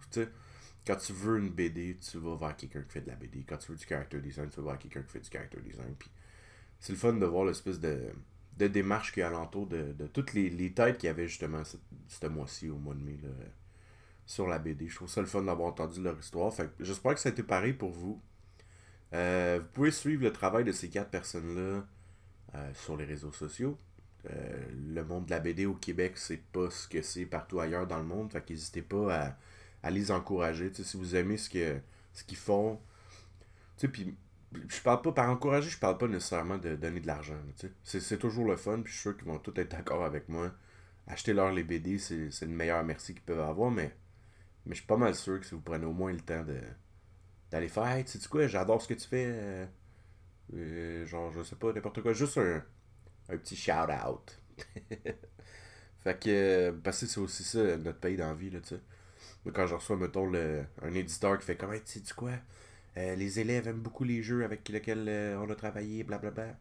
quand 0.87 0.97
tu 0.97 1.13
veux 1.13 1.39
une 1.39 1.51
BD 1.51 1.99
tu 1.99 2.19
vas 2.19 2.37
vers 2.37 2.57
quelqu'un 2.57 2.83
qui 2.83 2.91
fait 2.91 3.01
de 3.01 3.09
la 3.09 3.17
BD 3.17 3.45
quand 3.49 3.59
tu 3.59 3.73
veux 3.73 3.79
du 3.79 3.87
character 3.87 4.21
design 4.21 4.51
tu 4.51 4.61
vas 4.61 4.73
vers 4.73 4.79
quelqu'un 4.79 5.03
qui 5.03 5.13
fait 5.13 5.21
du 5.21 5.31
character 5.31 5.61
design 5.61 5.95
puis 5.99 6.11
c'est 6.81 6.93
le 6.93 6.99
fun 6.99 7.15
de 7.15 7.25
voir 7.25 7.45
l'espèce 7.47 7.81
de 7.81 8.11
de 8.57 8.67
démarche 8.69 9.13
qu'il 9.13 9.21
y 9.21 9.25
a 9.25 9.29
alentour 9.29 9.67
de, 9.67 9.93
de 9.93 10.07
toutes 10.07 10.33
les, 10.33 10.51
les 10.51 10.73
têtes 10.73 10.99
qu'il 10.99 11.09
y 11.09 11.11
avait 11.11 11.29
justement 11.29 11.63
ce, 11.65 12.27
mois-ci, 12.27 12.69
au 12.71 12.77
mois 12.77 12.95
de 12.95 13.01
mai, 13.03 13.19
là, 13.23 13.31
sur 14.27 14.47
la 14.47 14.59
BD. 14.59 14.89
Je 14.89 14.97
trouve 14.97 15.09
ça 15.11 15.21
le 15.21 15.27
fun 15.27 15.43
d'avoir 15.43 15.69
entendu 15.69 16.03
leur 16.03 16.19
histoire. 16.19 16.53
Fait 16.53 16.71
j'espère 16.81 17.15
que 17.15 17.21
ça 17.21 17.29
a 17.29 17.33
été 17.33 17.43
pareil 17.43 17.73
pour 17.73 17.91
vous. 17.91 18.21
Euh, 19.13 19.61
vous 19.61 19.69
pouvez 19.73 19.91
suivre 19.91 20.23
le 20.23 20.33
travail 20.33 20.65
de 20.65 20.73
ces 20.73 20.89
quatre 20.89 21.11
personnes-là 21.11 21.85
euh, 22.55 22.75
sur 22.75 22.97
les 22.97 23.05
réseaux 23.05 23.33
sociaux. 23.33 23.79
Euh, 24.31 24.65
le 24.95 25.05
monde 25.05 25.27
de 25.27 25.31
la 25.31 25.41
BD 25.41 25.67
au 25.67 25.75
Québec, 25.75 26.15
c'est 26.17 26.43
pas 26.53 26.71
ce 26.71 26.89
que 26.89 27.03
c'est 27.03 27.27
partout 27.27 27.61
ailleurs 27.61 27.87
dans 27.87 27.99
le 27.99 28.05
monde. 28.05 28.33
Fait 28.33 28.43
qu'hésitez 28.45 28.83
pas 28.83 29.15
à, 29.15 29.37
à 29.83 29.91
les 29.91 30.11
encourager. 30.11 30.73
Si 30.73 30.97
vous 30.97 31.17
aimez 31.17 31.37
ce 31.37 31.51
que 31.51 31.79
ce 32.13 32.25
qu'ils 32.25 32.39
font. 32.39 32.81
Puis 33.93 34.17
je 34.69 34.81
parle 34.83 35.03
pas 35.03 35.13
par 35.13 35.31
encourager, 35.31 35.71
je 35.71 35.79
parle 35.79 35.99
pas 35.99 36.09
nécessairement 36.09 36.59
de 36.59 36.77
donner 36.77 37.01
de 37.01 37.07
l'argent. 37.07 37.37
C'est, 37.83 38.19
toujours 38.19 38.47
le 38.47 38.57
fun, 38.57 38.81
puis 38.83 38.93
je 38.93 38.99
suis 38.99 39.03
sûr 39.03 39.17
qu'ils 39.17 39.27
vont 39.27 39.39
tous 39.39 39.59
être 39.61 39.71
d'accord 39.71 40.05
avec 40.05 40.29
moi. 40.29 40.53
Acheter 41.07 41.35
leur 41.35 41.53
les 41.53 41.65
BD, 41.65 41.99
c'est, 41.99 42.31
le 42.43 42.49
meilleur 42.49 42.83
merci 42.85 43.15
qu'ils 43.15 43.23
peuvent 43.23 43.41
avoir, 43.41 43.71
mais, 43.71 43.95
je 44.67 44.75
suis 44.75 44.87
pas 44.87 44.97
mal 44.97 45.15
sûr 45.15 45.41
que 45.41 45.47
si 45.47 45.55
vous 45.55 45.61
prenez 45.61 45.87
au 45.87 45.93
moins 45.93 46.13
le 46.13 46.21
temps 46.21 46.45
d'aller 47.51 47.69
faire 47.69 47.87
Hey, 47.87 48.05
tu 48.05 48.19
sais 48.19 48.29
quoi, 48.29 48.47
j'adore 48.47 48.81
ce 48.83 48.89
que 48.89 48.95
tu 48.95 49.07
fais. 49.09 49.27
euh, 49.29 49.67
euh, 50.55 51.07
genre, 51.07 51.33
je 51.33 51.43
sais 51.43 51.57
pas, 51.57 51.73
n'importe 51.73 52.03
quoi. 52.03 52.13
Juste 52.13 52.39
un, 52.39 52.63
un 53.29 53.37
petit 53.39 53.57
shout-out. 53.57 54.41
fait 55.99 56.21
que, 56.21 56.31
euh, 56.31 56.73
parce 56.83 57.01
que 57.01 57.07
c'est 57.07 57.21
aussi 57.21 57.45
ça, 57.45 57.77
notre 57.79 58.01
pays 58.01 58.17
d'envie, 58.17 58.51
là, 58.51 58.61
tu 58.61 58.71
sais. 58.71 58.81
Quand 59.53 59.67
je 59.67 59.75
reçois, 59.75 59.97
mettons, 59.97 60.27
le, 60.27 60.65
un 60.83 60.95
éditeur 60.95 61.39
qui 61.39 61.45
fait 61.45 61.57
comme, 61.57 61.73
hey, 61.75 61.83
tu 61.83 62.01
sais 62.01 62.15
quoi, 62.15 62.33
euh, 62.97 63.15
les 63.17 63.41
élèves 63.41 63.69
aiment 63.69 63.81
beaucoup 63.81 64.05
les 64.05 64.23
jeux 64.23 64.45
avec 64.45 64.69
lesquels 64.69 65.07
euh, 65.09 65.39
on 65.41 65.51
a 65.51 65.55
travaillé, 65.55 66.05
blablabla. 66.05 66.57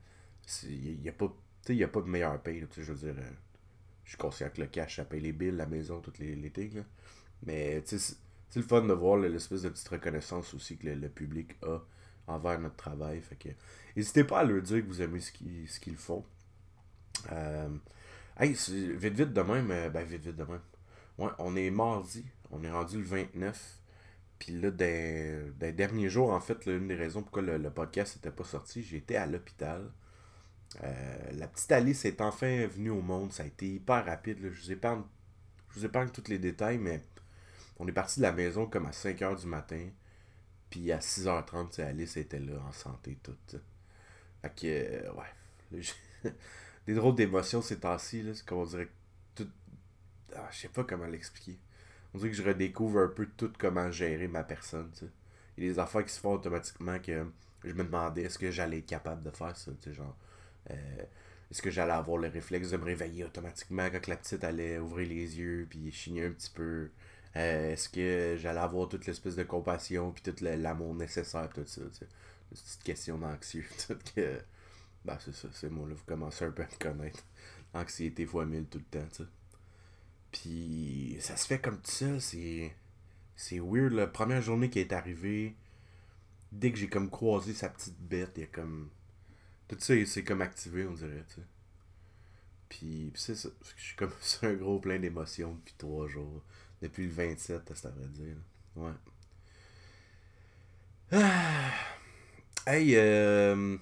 Il 0.63 0.99
n'y 1.01 1.09
a, 1.09 1.13
pas- 1.13 1.33
y 1.69 1.83
a 1.83 1.87
pas 1.87 2.01
de 2.01 2.07
meilleur 2.09 2.41
paye, 2.41 2.65
je 2.77 2.81
veux 2.93 2.95
dire. 3.11 3.15
euh, 3.21 3.31
je 4.05 4.11
suis 4.11 4.17
conscient 4.17 4.49
que 4.49 4.61
le 4.61 4.67
cash, 4.67 4.97
ça 4.97 5.05
paye 5.05 5.21
les 5.21 5.33
billes, 5.33 5.51
la 5.51 5.65
maison, 5.67 6.01
toutes 6.01 6.19
les, 6.19 6.35
les 6.35 6.51
things. 6.51 6.83
Mais, 7.45 7.83
c'est- 7.85 8.17
le 8.55 8.63
fun 8.63 8.83
de 8.83 8.93
voir 8.93 9.17
l'espèce 9.17 9.63
de 9.63 9.69
petite 9.69 9.89
reconnaissance 9.89 10.53
aussi 10.55 10.77
que 10.77 10.87
le, 10.89 11.09
public 11.09 11.55
a 11.63 11.79
envers 12.27 12.59
notre 12.59 12.75
travail. 12.77 13.21
Fait 13.21 13.35
que, 13.37 13.49
n'hésitez 13.97 14.23
pas 14.25 14.39
à 14.41 14.43
leur 14.45 14.61
dire 14.63 14.81
que 14.83 14.87
vous 14.87 15.01
aimez 15.01 15.19
ce 15.21 15.31
qu'ils 15.33 15.69
ce 15.69 15.79
font. 15.97 16.25
Hey, 18.39 18.53
vite 18.53 19.13
vite 19.15 19.33
de 19.33 19.41
même, 19.41 19.67
ben 19.91 20.03
vite 20.03 20.23
vite 20.25 20.35
de 20.35 20.43
même. 20.43 20.61
Ouais, 21.17 21.29
on 21.39 21.55
est 21.55 21.69
mardi, 21.69 22.25
on 22.51 22.63
est 22.63 22.71
rendu 22.71 22.97
le 22.97 23.03
29. 23.03 23.79
Puis 24.39 24.53
là, 24.59 24.71
des, 24.71 25.41
des 25.59 25.71
derniers 25.71 26.09
jours, 26.09 26.31
en 26.31 26.39
fait, 26.41 26.65
là, 26.65 26.73
une 26.73 26.87
des 26.87 26.95
raisons 26.95 27.21
pourquoi 27.23 27.41
le, 27.41 27.57
le 27.57 27.69
podcast 27.71 28.15
n'était 28.17 28.35
pas 28.35 28.43
sorti, 28.43 28.83
j'étais 28.83 29.15
à 29.15 29.25
l'hôpital. 29.25 29.91
Euh, 30.83 31.31
la 31.33 31.47
petite 31.47 31.71
Alice 31.71 32.05
est 32.05 32.21
enfin 32.21 32.67
venue 32.67 32.89
au 32.89 33.01
monde. 33.01 33.31
Ça 33.31 33.43
a 33.43 33.45
été 33.45 33.67
hyper 33.67 34.05
rapide. 34.05 34.39
Je 34.41 34.61
vous 34.61 34.71
épargne, 34.71 35.03
je 35.75 35.87
vous 35.87 36.09
tous 36.11 36.29
les 36.29 36.39
détails, 36.39 36.77
mais 36.77 37.03
on 37.79 37.87
est 37.87 37.91
parti 37.91 38.19
de 38.19 38.23
la 38.23 38.31
maison 38.31 38.65
comme 38.67 38.85
à 38.85 38.91
5h 38.91 39.39
du 39.39 39.47
matin. 39.47 39.89
Puis 40.69 40.91
à 40.91 40.99
6h30, 40.99 41.69
tu 41.69 41.75
sais, 41.75 41.83
Alice 41.83 42.17
était 42.17 42.39
là, 42.39 42.59
en 42.67 42.71
santé, 42.71 43.17
toute. 43.23 43.57
Fait 44.41 44.55
que, 44.55 44.67
euh, 44.67 45.13
ouais. 45.13 45.83
Des 46.87 46.95
drôles 46.95 47.15
d'émotions 47.15 47.61
ces 47.61 47.79
temps-ci, 47.79 48.23
là. 48.23 48.33
C'est 48.35 48.45
comme 48.45 48.59
on 48.59 48.65
dirait 48.65 48.89
tout. 49.35 49.47
Ah, 50.35 50.49
je 50.51 50.59
sais 50.59 50.69
pas 50.69 50.83
comment 50.83 51.05
l'expliquer. 51.05 51.59
On 52.13 52.17
dirait 52.17 52.31
que 52.31 52.35
je 52.37 52.43
redécouvre 52.43 52.99
un 52.99 53.07
peu 53.07 53.27
tout 53.37 53.51
comment 53.57 53.91
gérer 53.91 54.27
ma 54.27 54.43
personne, 54.43 54.89
tu 54.93 54.99
sais. 55.05 55.11
Il 55.57 55.65
y 55.65 55.69
a 55.69 55.73
des 55.73 55.79
affaires 55.79 56.05
qui 56.05 56.13
se 56.13 56.19
font 56.19 56.33
automatiquement 56.33 56.99
que 56.99 57.25
je 57.63 57.73
me 57.73 57.83
demandais 57.83 58.23
est-ce 58.23 58.39
que 58.39 58.51
j'allais 58.51 58.79
être 58.79 58.85
capable 58.87 59.23
de 59.23 59.31
faire 59.31 59.55
ça, 59.55 59.71
genre. 59.91 60.15
euh, 60.71 60.75
est-ce 61.51 61.61
que 61.61 61.71
j'allais 61.71 61.93
avoir 61.93 62.17
le 62.17 62.27
réflexe 62.29 62.71
de 62.71 62.77
me 62.77 62.85
réveiller 62.85 63.25
automatiquement 63.25 63.89
quand 63.91 64.07
la 64.07 64.17
petite 64.17 64.43
allait 64.43 64.79
ouvrir 64.79 65.07
les 65.09 65.39
yeux 65.39 65.67
puis 65.69 65.91
chigner 65.91 66.25
un 66.25 66.31
petit 66.31 66.49
peu? 66.51 66.89
Euh, 67.35 67.73
est-ce 67.73 67.89
que 67.89 68.37
j'allais 68.39 68.59
avoir 68.59 68.89
toute 68.89 69.05
l'espèce 69.07 69.35
de 69.35 69.43
compassion 69.43 70.11
puis 70.11 70.23
tout 70.23 70.35
l'amour 70.43 70.95
nécessaire 70.95 71.49
tout 71.53 71.63
ça, 71.65 71.81
tu 71.91 71.99
sais? 71.99 72.07
Des 72.51 72.57
petites 72.61 72.83
questions 72.83 73.17
d'anxieux, 73.17 73.65
que... 74.15 74.39
Ben, 75.05 75.17
c'est 75.19 75.33
ça, 75.35 75.47
c'est 75.53 75.69
moi, 75.69 75.87
là, 75.89 75.95
vous 75.95 76.05
commencez 76.05 76.45
un 76.45 76.51
peu 76.51 76.63
à 76.63 76.67
me 76.67 76.77
connaître. 76.79 77.23
Anxiété 77.73 78.25
fois 78.25 78.45
mille 78.45 78.65
tout 78.67 78.79
le 78.79 78.99
temps, 79.01 79.07
tu. 79.15 79.23
Puis 80.33 81.15
ça 81.21 81.37
se 81.37 81.47
fait 81.47 81.59
comme 81.59 81.79
ça, 81.83 82.19
c'est. 82.19 82.75
C'est 83.35 83.59
weird, 83.59 83.93
la 83.93 84.07
première 84.07 84.41
journée 84.41 84.69
qui 84.69 84.79
est 84.79 84.93
arrivée, 84.93 85.55
dès 86.51 86.71
que 86.71 86.77
j'ai 86.77 86.87
comme 86.89 87.09
croisé 87.09 87.53
sa 87.53 87.69
petite 87.69 87.99
bête, 87.99 88.31
il 88.35 88.41
y 88.41 88.43
a 88.43 88.47
comme. 88.47 88.89
Tout 89.67 89.77
ça, 89.79 89.93
c'est 90.05 90.23
comme 90.23 90.41
activé, 90.41 90.85
on 90.85 90.93
dirait, 90.93 91.23
tu 91.29 91.35
sais. 91.35 91.47
Puis, 92.69 93.11
puis 93.13 93.21
c'est 93.21 93.35
ça. 93.35 93.49
Je 93.77 93.83
suis 93.83 93.95
comme 93.95 94.11
sur 94.21 94.47
un 94.47 94.53
gros 94.53 94.79
plein 94.79 94.99
d'émotions 94.99 95.53
depuis 95.55 95.75
trois 95.77 96.07
jours. 96.07 96.43
Depuis 96.81 97.05
le 97.05 97.11
27, 97.13 97.75
ça 97.75 97.89
veut 97.91 98.07
dire. 98.07 98.35
Ouais. 98.75 98.91
Ah. 101.11 101.71
Hey, 102.65 102.95
euh, 102.95 103.77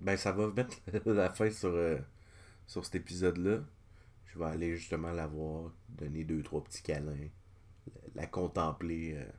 ben 0.00 0.16
ça 0.16 0.32
va 0.32 0.48
mettre 0.48 0.76
la 1.06 1.30
fin 1.30 1.50
sur, 1.50 1.70
euh, 1.70 1.98
sur 2.66 2.84
cet 2.84 2.96
épisode-là. 2.96 3.60
Je 4.34 4.40
vais 4.40 4.46
aller 4.46 4.76
justement 4.76 5.12
la 5.12 5.28
voir, 5.28 5.70
donner 5.88 6.24
deux, 6.24 6.42
trois 6.42 6.62
petits 6.64 6.82
câlins, 6.82 7.28
la, 8.16 8.26
contempler, 8.26 9.14
euh, 9.16 9.30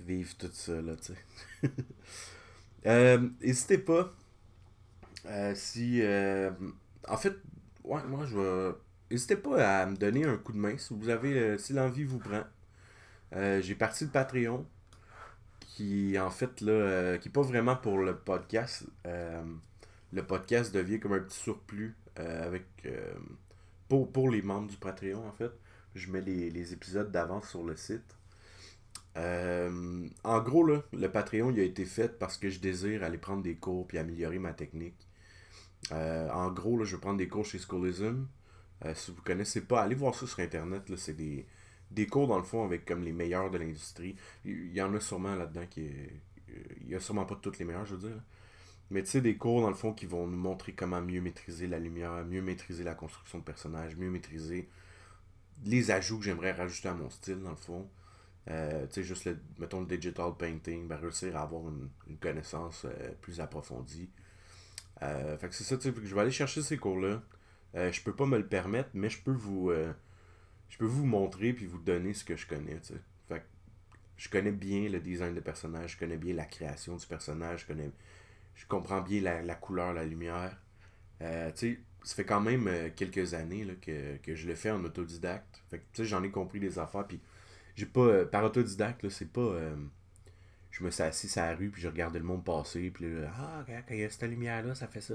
vivre 0.00 0.34
tout 0.38 0.48
ça, 0.52 0.80
là, 0.80 0.96
tu 0.96 1.12
sais. 1.12 1.70
Euh, 2.84 3.28
N'hésitez 3.40 3.78
pas, 3.78 4.12
euh, 5.26 5.54
si... 5.54 6.02
en 7.06 7.16
fait, 7.16 7.36
ouais, 7.84 8.02
moi, 8.08 8.26
je 8.26 8.36
vais 8.36 8.74
n'hésitez 9.08 9.36
pas 9.36 9.82
à 9.82 9.86
me 9.86 9.94
donner 9.96 10.24
un 10.24 10.36
coup 10.36 10.52
de 10.52 10.58
main 10.58 10.76
si 10.76 10.92
vous 10.92 11.08
avez, 11.08 11.58
si 11.58 11.74
l'envie 11.74 12.02
vous 12.02 12.18
prend. 12.18 12.42
J'ai 13.32 13.76
parti 13.76 14.02
le 14.02 14.10
Patreon, 14.10 14.66
qui 15.60 16.18
en 16.18 16.30
fait 16.30 16.60
là, 16.60 17.18
qui 17.18 17.28
est 17.28 17.32
pas 17.32 17.42
vraiment 17.42 17.76
pour 17.76 17.98
le 17.98 18.16
podcast. 18.16 18.84
le 19.04 20.26
podcast 20.26 20.74
devient 20.74 20.98
comme 20.98 21.12
un 21.12 21.20
petit 21.20 21.38
surplus 21.38 21.94
avec 22.16 22.66
pour, 23.88 24.12
pour 24.12 24.30
les 24.30 24.42
membres 24.42 24.68
du 24.68 24.76
Patreon 24.76 25.26
en 25.26 25.32
fait. 25.32 25.52
Je 25.94 26.10
mets 26.10 26.20
les, 26.22 26.50
les 26.50 26.72
épisodes 26.72 27.10
d'avance 27.10 27.48
sur 27.50 27.62
le 27.64 27.76
site. 27.76 28.16
en 29.16 30.40
gros, 30.42 30.64
là, 30.64 30.82
le 30.92 31.08
Patreon 31.10 31.50
il 31.50 31.60
a 31.60 31.64
été 31.64 31.84
fait 31.84 32.18
parce 32.18 32.38
que 32.38 32.50
je 32.50 32.60
désire 32.60 33.02
aller 33.04 33.18
prendre 33.18 33.42
des 33.42 33.56
cours 33.56 33.86
puis 33.86 33.98
améliorer 33.98 34.38
ma 34.38 34.52
technique. 34.52 35.08
en 35.90 36.50
gros, 36.52 36.78
là, 36.78 36.84
je 36.84 36.96
vais 36.96 37.00
prendre 37.00 37.18
des 37.18 37.28
cours 37.28 37.44
chez 37.44 37.58
Schoolism. 37.58 38.26
Euh, 38.84 38.94
si 38.94 39.12
vous 39.12 39.22
connaissez 39.22 39.62
pas, 39.62 39.82
allez 39.82 39.94
voir 39.94 40.14
ça 40.14 40.26
sur 40.26 40.40
Internet. 40.40 40.82
C'est 40.96 41.14
des, 41.14 41.46
des 41.90 42.06
cours, 42.06 42.26
dans 42.28 42.38
le 42.38 42.44
fond, 42.44 42.64
avec 42.64 42.84
comme 42.84 43.02
les 43.04 43.12
meilleurs 43.12 43.50
de 43.50 43.58
l'industrie. 43.58 44.16
Il 44.44 44.72
y 44.72 44.82
en 44.82 44.94
a 44.94 45.00
sûrement 45.00 45.34
là-dedans 45.34 45.66
qui. 45.70 45.90
Il 46.82 46.88
y 46.90 46.94
a 46.94 47.00
sûrement 47.00 47.24
pas 47.24 47.36
toutes 47.36 47.58
les 47.58 47.64
meilleures, 47.64 47.86
je 47.86 47.94
veux 47.96 48.08
dire. 48.10 48.22
Mais 48.92 49.02
tu 49.02 49.10
sais, 49.10 49.20
des 49.20 49.36
cours, 49.36 49.62
dans 49.62 49.68
le 49.68 49.74
fond, 49.74 49.92
qui 49.92 50.06
vont 50.06 50.26
nous 50.26 50.36
montrer 50.36 50.72
comment 50.72 51.00
mieux 51.00 51.20
maîtriser 51.20 51.66
la 51.66 51.78
lumière, 51.78 52.24
mieux 52.24 52.42
maîtriser 52.42 52.84
la 52.84 52.94
construction 52.94 53.38
de 53.38 53.44
personnages, 53.44 53.96
mieux 53.96 54.10
maîtriser 54.10 54.68
les 55.64 55.90
ajouts 55.90 56.18
que 56.18 56.24
j'aimerais 56.24 56.52
rajouter 56.52 56.88
à 56.88 56.94
mon 56.94 57.10
style, 57.10 57.40
dans 57.40 57.50
le 57.50 57.56
fond. 57.56 57.88
Euh, 58.50 58.86
tu 58.86 58.94
sais, 58.94 59.02
juste, 59.02 59.24
le, 59.24 59.38
mettons, 59.58 59.80
le 59.80 59.86
digital 59.86 60.32
painting, 60.38 60.86
ben, 60.86 60.96
réussir 60.96 61.36
à 61.36 61.42
avoir 61.42 61.62
une, 61.68 61.88
connaissance 62.18 62.84
euh, 62.84 63.12
plus 63.20 63.40
approfondie. 63.40 64.10
fait 65.00 65.48
que 65.48 65.54
c'est 65.54 65.64
ça, 65.64 65.76
tu 65.76 65.90
sais, 65.90 65.94
je 66.04 66.14
vais 66.14 66.20
aller 66.20 66.30
chercher 66.30 66.62
ces 66.62 66.76
cours-là. 66.76 67.22
Euh, 67.74 67.90
je 67.90 68.02
peux 68.02 68.14
pas 68.14 68.26
me 68.26 68.36
le 68.38 68.46
permettre, 68.46 68.90
mais 68.94 69.08
je 69.08 69.20
peux 69.22 69.32
vous 69.32 69.70
euh, 69.70 69.92
je 70.68 70.76
peux 70.78 70.86
vous 70.86 71.06
montrer 71.06 71.52
puis 71.52 71.66
vous 71.66 71.78
donner 71.78 72.12
ce 72.12 72.24
que 72.24 72.36
je 72.36 72.46
connais. 72.46 72.78
Fait 73.28 73.42
je 74.16 74.28
connais 74.28 74.52
bien 74.52 74.88
le 74.88 75.00
design 75.00 75.34
de 75.34 75.40
personnage, 75.40 75.92
je 75.92 75.98
connais 75.98 76.18
bien 76.18 76.34
la 76.34 76.44
création 76.44 76.96
du 76.96 77.06
personnage, 77.06 77.62
je 77.62 77.66
connais 77.66 77.90
je 78.54 78.66
comprends 78.66 79.00
bien 79.00 79.20
la, 79.20 79.54
couleur, 79.54 79.92
la 79.92 80.04
lumière. 80.04 80.56
Euh, 81.20 81.50
ça 81.54 82.14
fait 82.16 82.24
quand 82.24 82.40
même 82.40 82.68
quelques 82.96 83.34
années 83.34 83.66
que, 83.80 84.34
je 84.34 84.46
le 84.46 84.54
fais 84.54 84.70
en 84.70 84.84
autodidacte. 84.84 85.62
Fait 85.70 85.82
que 85.94 86.04
j'en 86.04 86.22
ai 86.22 86.30
compris 86.30 86.60
des 86.60 86.78
affaires 86.78 87.06
puis 87.06 87.20
j'ai 87.74 87.86
pas 87.86 88.26
par 88.26 88.44
autodidacte 88.44 89.08
c'est 89.08 89.32
pas 89.32 89.56
je 90.70 90.84
me 90.84 90.90
suis 90.90 91.02
assis 91.02 91.38
à 91.38 91.50
la 91.52 91.56
rue 91.56 91.70
puis 91.70 91.80
je 91.80 91.88
regardais 91.88 92.18
le 92.18 92.24
monde 92.24 92.44
passer 92.44 92.90
puis 92.90 93.06
là, 93.06 93.30
ah 93.34 93.64
quand 93.66 93.94
il 93.94 94.00
y 94.00 94.04
a 94.04 94.10
cette 94.10 94.28
lumière 94.28 94.62
là 94.62 94.74
ça 94.74 94.88
fait 94.88 95.00
ça 95.00 95.14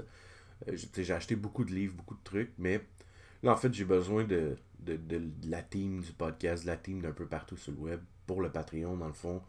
euh, 0.66 0.76
j'ai 0.96 1.12
acheté 1.12 1.36
beaucoup 1.36 1.64
de 1.64 1.72
livres, 1.72 1.94
beaucoup 1.94 2.14
de 2.14 2.24
trucs, 2.24 2.52
mais 2.58 2.80
là, 3.42 3.52
en 3.52 3.56
fait, 3.56 3.72
j'ai 3.72 3.84
besoin 3.84 4.24
de, 4.24 4.56
la 5.44 5.62
team 5.62 6.00
du 6.00 6.12
podcast, 6.12 6.64
de 6.64 6.68
la 6.68 6.76
team 6.76 7.00
d'un 7.00 7.12
peu 7.12 7.26
partout 7.26 7.56
sur 7.56 7.72
le 7.72 7.78
web, 7.78 8.00
pour 8.26 8.40
le 8.40 8.50
Patreon, 8.50 8.96
dans 8.96 9.06
le 9.06 9.12
fond, 9.12 9.42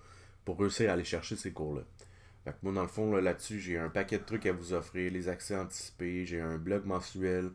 pour 0.46 0.60
réussir 0.60 0.90
à 0.90 0.94
aller 0.94 1.04
chercher 1.04 1.36
ces 1.36 1.52
cours-là. 1.52 1.82
Fait 2.44 2.52
que 2.52 2.58
moi, 2.64 2.74
dans 2.74 2.82
le 2.82 2.88
fond, 2.88 3.16
là-dessus, 3.16 3.60
j'ai 3.60 3.78
un 3.78 3.90
paquet 3.90 4.18
de 4.18 4.24
trucs 4.24 4.46
à 4.46 4.54
vous 4.54 4.74
offrir, 4.74 5.12
les 5.12 5.28
accès 5.28 5.56
anticipés, 5.56 6.26
j'ai 6.26 6.40
un 6.42 6.58
blog 6.58 6.86
mensuel 6.86 7.52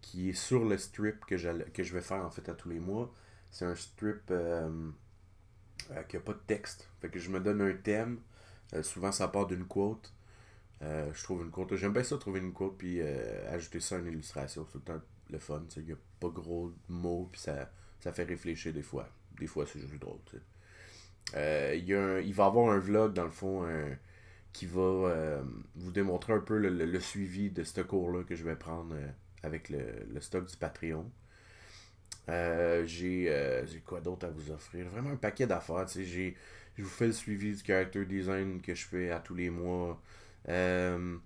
qui 0.00 0.30
est 0.30 0.34
sur 0.34 0.64
le 0.64 0.78
strip 0.78 1.24
que, 1.26 1.68
que 1.70 1.82
je 1.82 1.94
vais 1.94 2.00
faire, 2.00 2.24
en 2.24 2.30
fait, 2.30 2.48
à 2.48 2.54
tous 2.54 2.68
les 2.68 2.80
mois. 2.80 3.12
C'est 3.50 3.64
un 3.64 3.74
strip 3.74 4.30
euh, 4.30 4.90
euh, 5.90 6.02
qui 6.04 6.16
n'a 6.16 6.22
pas 6.22 6.32
de 6.32 6.42
texte. 6.46 6.88
Fait 7.00 7.08
que 7.08 7.18
je 7.18 7.30
me 7.30 7.40
donne 7.40 7.60
un 7.62 7.72
thème. 7.72 8.20
souvent, 8.82 9.12
ça 9.12 9.28
part 9.28 9.46
d'une 9.46 9.64
quote. 9.64 10.12
Euh, 10.82 11.10
je 11.14 11.22
trouve 11.22 11.42
une 11.42 11.50
quote. 11.50 11.74
J'aime 11.76 11.92
bien 11.92 12.02
ça, 12.02 12.18
trouver 12.18 12.40
une 12.40 12.52
quote, 12.52 12.76
puis 12.76 13.00
euh, 13.00 13.54
ajouter 13.54 13.80
ça 13.80 13.96
à 13.96 13.98
une 13.98 14.06
illustration. 14.08 14.66
C'est 14.72 14.84
tout 14.84 15.00
le 15.30 15.38
fun. 15.38 15.62
Il 15.76 15.84
n'y 15.84 15.92
a 15.92 15.96
pas 16.20 16.28
gros 16.28 16.72
mots, 16.88 17.28
puis 17.32 17.40
ça, 17.40 17.70
ça 18.00 18.12
fait 18.12 18.24
réfléchir 18.24 18.72
des 18.72 18.82
fois. 18.82 19.08
Des 19.38 19.46
fois, 19.46 19.64
c'est 19.66 19.80
juste 19.80 20.00
drôle. 20.00 20.18
Euh, 21.34 21.74
il, 21.76 21.84
y 21.84 21.94
a 21.94 22.20
il 22.20 22.34
va 22.34 22.44
y 22.44 22.46
avoir 22.46 22.72
un 22.72 22.78
vlog, 22.78 23.12
dans 23.12 23.24
le 23.24 23.30
fond, 23.30 23.66
qui 24.52 24.66
va 24.66 25.42
vous 25.74 25.90
démontrer 25.90 26.32
un 26.32 26.40
peu 26.40 26.58
le, 26.58 27.00
suivi 27.00 27.50
de 27.50 27.62
ce 27.62 27.80
cours-là 27.82 28.24
que 28.24 28.34
je 28.34 28.44
vais 28.44 28.56
prendre 28.56 28.94
avec 29.42 29.68
le, 29.68 29.80
le, 30.12 30.20
stock 30.20 30.46
du 30.46 30.56
Patreon. 30.56 31.10
j'ai 32.86 33.82
quoi 33.84 34.00
d'autre 34.00 34.26
à 34.26 34.30
vous 34.30 34.50
offrir? 34.50 34.88
Vraiment 34.88 35.10
un 35.10 35.16
paquet 35.16 35.46
d'affaires. 35.46 35.86
Je 36.76 36.82
vous 36.82 36.88
fais 36.88 37.06
le 37.06 37.12
suivi 37.12 37.54
du 37.54 37.62
character 37.64 38.04
design 38.04 38.60
que 38.60 38.74
je 38.74 38.86
fais 38.86 39.10
à 39.10 39.18
tous 39.20 39.34
les 39.34 39.50
mois. 39.50 40.00
Euh, 40.48 41.16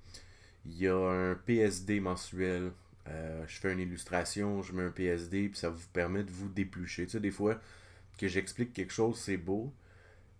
il 0.65 0.79
y 0.79 0.89
a 0.89 0.97
un 0.97 1.35
PSD 1.35 2.01
mensuel. 2.01 2.73
Euh, 3.09 3.45
je 3.49 3.59
fais 3.59 3.73
une 3.73 3.81
illustration, 3.81 4.63
je 4.63 4.73
mets 4.73 4.85
un 4.85 4.91
PSD, 4.91 5.49
puis 5.49 5.59
ça 5.59 5.71
vous 5.71 5.87
permet 5.93 6.23
de 6.23 6.31
vous 6.31 6.49
déplucher. 6.49 7.07
Des 7.07 7.31
fois, 7.31 7.61
que 8.19 8.29
j'explique 8.29 8.73
quelque 8.73 8.93
chose, 8.93 9.19
c'est 9.19 9.39
beau, 9.39 9.73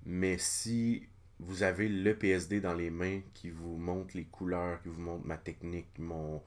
mais 0.07 0.39
si 0.39 1.09
vous 1.41 1.63
avez 1.63 1.89
le 1.89 2.15
PSD 2.17 2.61
dans 2.61 2.75
les 2.75 2.91
mains 2.91 3.21
qui 3.35 3.51
vous 3.51 3.77
montre 3.77 4.17
les 4.17 4.25
couleurs, 4.25 4.83
qui 4.83 4.89
vous 4.89 5.01
montre 5.01 5.27
ma 5.27 5.37
technique, 5.37 5.99
mon, 5.99 6.43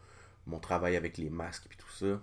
mon 0.48 0.60
travail 0.60 0.96
avec 0.96 1.18
les 1.18 1.30
masques 1.30 1.68
et 1.72 1.78
tout 1.78 1.92
ça, 1.92 2.22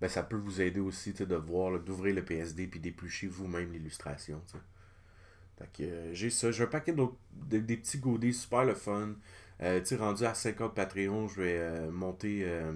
ben 0.00 0.08
ça 0.08 0.22
peut 0.22 0.36
vous 0.36 0.60
aider 0.60 0.80
aussi 0.80 1.12
de 1.12 1.34
voir, 1.34 1.78
d'ouvrir 1.80 2.14
le 2.14 2.24
PSD 2.24 2.66
puis 2.66 2.80
d'éplucher 2.80 3.26
vous-même 3.26 3.72
l'illustration. 3.72 4.42
Euh, 5.80 6.10
j'ai 6.14 6.30
ça. 6.30 6.50
J'ai 6.50 6.64
un 6.64 6.66
paquet 6.66 6.92
de, 6.92 7.58
des 7.58 7.76
petits 7.76 7.98
goodies 7.98 8.34
super 8.34 8.64
le 8.64 8.74
fun. 8.74 9.14
Euh, 9.62 9.82
rendu 9.98 10.24
à 10.24 10.34
50 10.34 10.74
Patreon, 10.74 11.28
je 11.28 11.42
vais 11.42 11.58
euh, 11.58 11.90
monter 11.90 12.44
euh, 12.44 12.72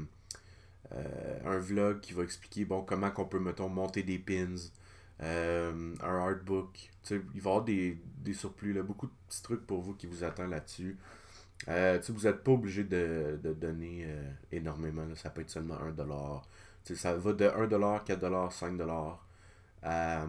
un 1.44 1.58
vlog 1.58 2.00
qui 2.00 2.12
va 2.12 2.24
expliquer 2.24 2.66
bon 2.66 2.82
comment 2.82 3.10
qu'on 3.10 3.24
peut, 3.24 3.38
mettons, 3.38 3.70
monter 3.70 4.02
des 4.02 4.18
pins, 4.18 4.54
un 5.24 5.94
artbook. 6.02 6.90
il 7.10 7.18
va 7.18 7.24
y 7.34 7.38
avoir 7.38 7.64
des, 7.64 7.98
surplus, 8.32 8.72
là, 8.72 8.82
beaucoup 8.82 9.06
de 9.06 9.12
petits 9.28 9.42
trucs 9.42 9.66
pour 9.66 9.80
vous 9.80 9.94
qui 9.94 10.06
vous 10.06 10.24
attendent 10.24 10.50
là-dessus. 10.50 10.96
vous 11.66 12.22
n'êtes 12.22 12.44
pas 12.44 12.52
obligé 12.52 12.84
de, 12.84 13.38
donner 13.42 14.06
énormément. 14.52 15.06
Ça 15.16 15.30
peut 15.30 15.40
être 15.42 15.50
seulement 15.50 15.76
1$. 15.76 16.94
ça 16.94 17.14
va 17.14 17.32
de 17.32 17.44
1$, 17.46 18.04
4$, 18.04 18.50
5$ 18.50 19.16
à 19.82 20.26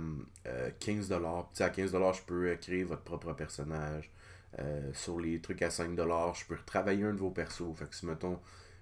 15$. 0.80 1.64
à 1.64 1.70
15$, 1.70 2.14
je 2.18 2.22
peux 2.24 2.56
créer 2.56 2.84
votre 2.84 3.04
propre 3.04 3.34
personnage. 3.34 4.12
Euh, 4.60 4.92
sur 4.94 5.20
les 5.20 5.42
trucs 5.42 5.62
à 5.62 5.70
5$, 5.70 6.40
je 6.40 6.46
peux 6.46 6.56
retravailler 6.56 7.04
un 7.04 7.14
de 7.14 7.20
vos 7.20 7.32
persos. 7.32 7.76
Fait 7.76 7.86
que 7.86 7.96
si, 7.96 8.06
mettons, 8.06 8.40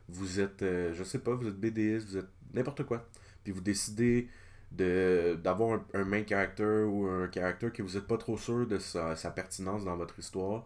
vous 0.08 0.40
êtes, 0.40 0.62
euh, 0.62 0.94
je 0.94 1.04
sais 1.04 1.20
pas, 1.20 1.34
vous 1.34 1.48
êtes 1.48 1.60
BDS, 1.60 2.06
vous 2.06 2.18
êtes 2.18 2.30
n'importe 2.54 2.84
quoi, 2.84 3.08
puis 3.44 3.52
vous 3.52 3.62
décidez 3.62 4.24
de 4.24 4.28
d'avoir 4.74 5.82
un, 5.94 6.04
main 6.04 6.24
character 6.28 6.84
ou 6.84 7.08
un 7.08 7.30
character 7.32 7.72
que 7.72 7.84
vous 7.84 7.96
n'êtes 7.96 8.08
pas 8.08 8.18
trop 8.18 8.38
sûr 8.38 8.68
de 8.68 8.80
sa, 8.80 9.16
pertinence 9.32 9.86
dans 9.86 9.96
votre 9.96 10.18
histoire, 10.20 10.66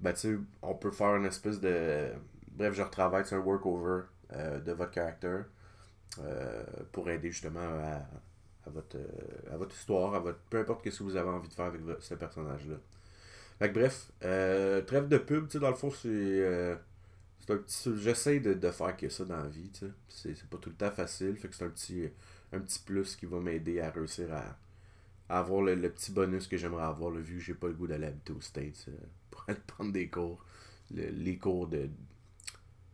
ben 0.00 0.12
tu 0.12 0.40
on 0.62 0.74
peut 0.74 0.90
faire 0.90 1.16
une 1.16 1.26
espèce 1.26 1.60
de... 1.60 2.10
Bref, 2.52 2.74
je 2.74 2.82
retravaille 2.82 3.26
sur 3.26 3.36
un 3.36 3.40
workover 3.40 4.02
euh, 4.32 4.60
de 4.60 4.72
votre 4.72 4.94
character 4.94 5.42
pour 6.92 7.10
aider 7.10 7.30
justement 7.30 7.60
à, 7.60 8.06
à, 8.66 8.70
votre, 8.70 8.96
à 9.52 9.56
votre 9.56 9.74
histoire, 9.74 10.14
à 10.14 10.20
votre 10.20 10.38
peu 10.50 10.58
importe 10.58 10.88
ce 10.88 10.98
que 10.98 11.04
vous 11.04 11.16
avez 11.16 11.28
envie 11.28 11.48
de 11.48 11.54
faire 11.54 11.66
avec 11.66 11.80
ce 12.00 12.14
personnage-là. 12.14 12.76
Fait 13.58 13.68
que 13.68 13.74
bref, 13.74 14.10
euh, 14.24 14.82
trêve 14.82 15.08
de 15.08 15.18
pub, 15.18 15.48
tu 15.48 15.58
dans 15.58 15.70
le 15.70 15.76
fond, 15.76 15.90
c'est. 15.90 16.08
Euh, 16.08 16.76
c'est 17.40 17.52
un 17.52 17.58
petit. 17.58 17.96
J'essaie 17.96 18.40
de, 18.40 18.54
de, 18.54 18.70
faire 18.70 18.96
que 18.96 19.08
ça 19.08 19.24
dans 19.24 19.36
la 19.36 19.48
vie, 19.48 19.70
tu 19.70 19.80
sais. 19.80 19.92
C'est, 20.08 20.34
c'est 20.34 20.48
pas 20.48 20.58
tout 20.58 20.70
le 20.70 20.76
temps 20.76 20.90
facile, 20.90 21.36
fait 21.36 21.48
que 21.48 21.54
c'est 21.54 21.64
un 21.64 21.70
petit, 21.70 22.10
un 22.52 22.60
petit 22.60 22.80
plus 22.80 23.16
qui 23.16 23.26
va 23.26 23.40
m'aider 23.40 23.80
à 23.80 23.90
réussir 23.90 24.28
à, 24.32 24.56
avoir 25.28 25.62
le, 25.62 25.76
petit 25.90 26.12
bonus 26.12 26.46
que 26.46 26.56
j'aimerais 26.56 26.84
avoir, 26.84 27.10
vu 27.12 27.38
que 27.38 27.42
j'ai 27.42 27.54
pas 27.54 27.68
le 27.68 27.74
goût 27.74 27.86
d'aller 27.86 28.06
habiter 28.06 28.32
aux 28.32 28.40
States 28.40 28.86
euh, 28.88 28.92
pour 29.30 29.44
aller 29.48 29.58
prendre 29.66 29.92
des 29.92 30.08
cours. 30.08 30.44
les 30.90 31.38
cours 31.38 31.66
de, 31.66 31.88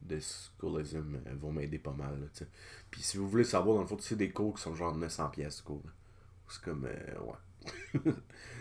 de 0.03 0.21
schoolism 0.21 1.19
vont 1.41 1.53
m'aider 1.53 1.79
pas 1.79 1.93
mal. 1.93 2.31
Puis 2.91 3.03
si 3.03 3.17
vous 3.17 3.29
voulez 3.29 3.45
savoir, 3.45 3.77
dans 3.77 3.83
le 3.83 3.89
fond, 3.89 3.99
c'est 4.01 4.17
des 4.17 4.31
cours 4.31 4.55
qui 4.55 4.63
sont 4.63 4.75
genre 4.75 4.95
900 4.95 5.31
pièces 5.31 5.61
cours. 5.61 5.85
C'est 6.49 6.63
comme, 6.63 6.85
ouais. 6.85 7.35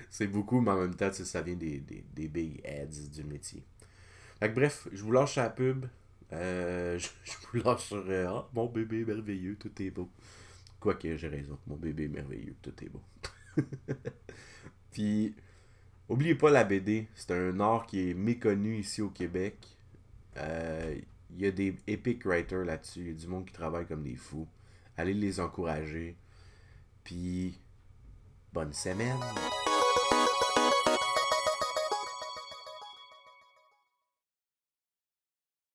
c'est 0.09 0.27
beaucoup, 0.27 0.61
mais 0.61 0.71
en 0.71 0.79
même 0.81 0.95
temps, 0.95 1.11
ça 1.11 1.41
vient 1.41 1.55
des, 1.55 1.79
des, 1.79 2.27
big 2.27 2.65
ads 2.65 3.09
du 3.11 3.23
métier. 3.23 3.63
Fait 4.39 4.49
bref, 4.49 4.87
je 4.91 5.03
vous 5.03 5.11
lâche 5.11 5.35
la 5.35 5.49
pub. 5.49 5.85
Euh, 6.31 6.99
je, 7.23 7.33
vous 7.51 7.63
lâche 7.63 7.85
sur 7.85 8.03
euh, 8.07 8.27
ah, 8.29 8.49
mon 8.53 8.67
bébé 8.67 9.05
merveilleux, 9.05 9.55
tout 9.55 9.71
est 9.81 9.91
beau. 9.91 10.09
Quoique 10.79 11.17
j'ai 11.17 11.27
raison, 11.27 11.57
mon 11.67 11.75
bébé 11.75 12.07
merveilleux, 12.07 12.55
tout 12.61 12.73
est 12.83 12.89
beau. 12.89 13.01
Puis, 14.91 15.35
oubliez 16.07 16.35
pas 16.35 16.49
la 16.49 16.63
BD, 16.63 17.07
c'est 17.15 17.31
un 17.31 17.59
art 17.59 17.85
qui 17.85 18.09
est 18.09 18.13
méconnu 18.13 18.77
ici 18.77 19.01
au 19.01 19.09
Québec. 19.09 19.77
Euh, 20.37 20.95
il 21.31 21.41
y 21.41 21.45
a 21.45 21.51
des 21.51 21.75
epic 21.87 22.25
writers 22.25 22.63
là-dessus, 22.63 23.01
il 23.01 23.07
y 23.07 23.11
a 23.11 23.13
du 23.13 23.27
monde 23.27 23.45
qui 23.45 23.53
travaille 23.53 23.85
comme 23.85 24.03
des 24.03 24.15
fous. 24.15 24.47
Allez 24.97 25.13
les 25.13 25.39
encourager. 25.39 26.15
Puis, 27.03 27.59
bonne 28.53 28.73
semaine. 28.73 29.17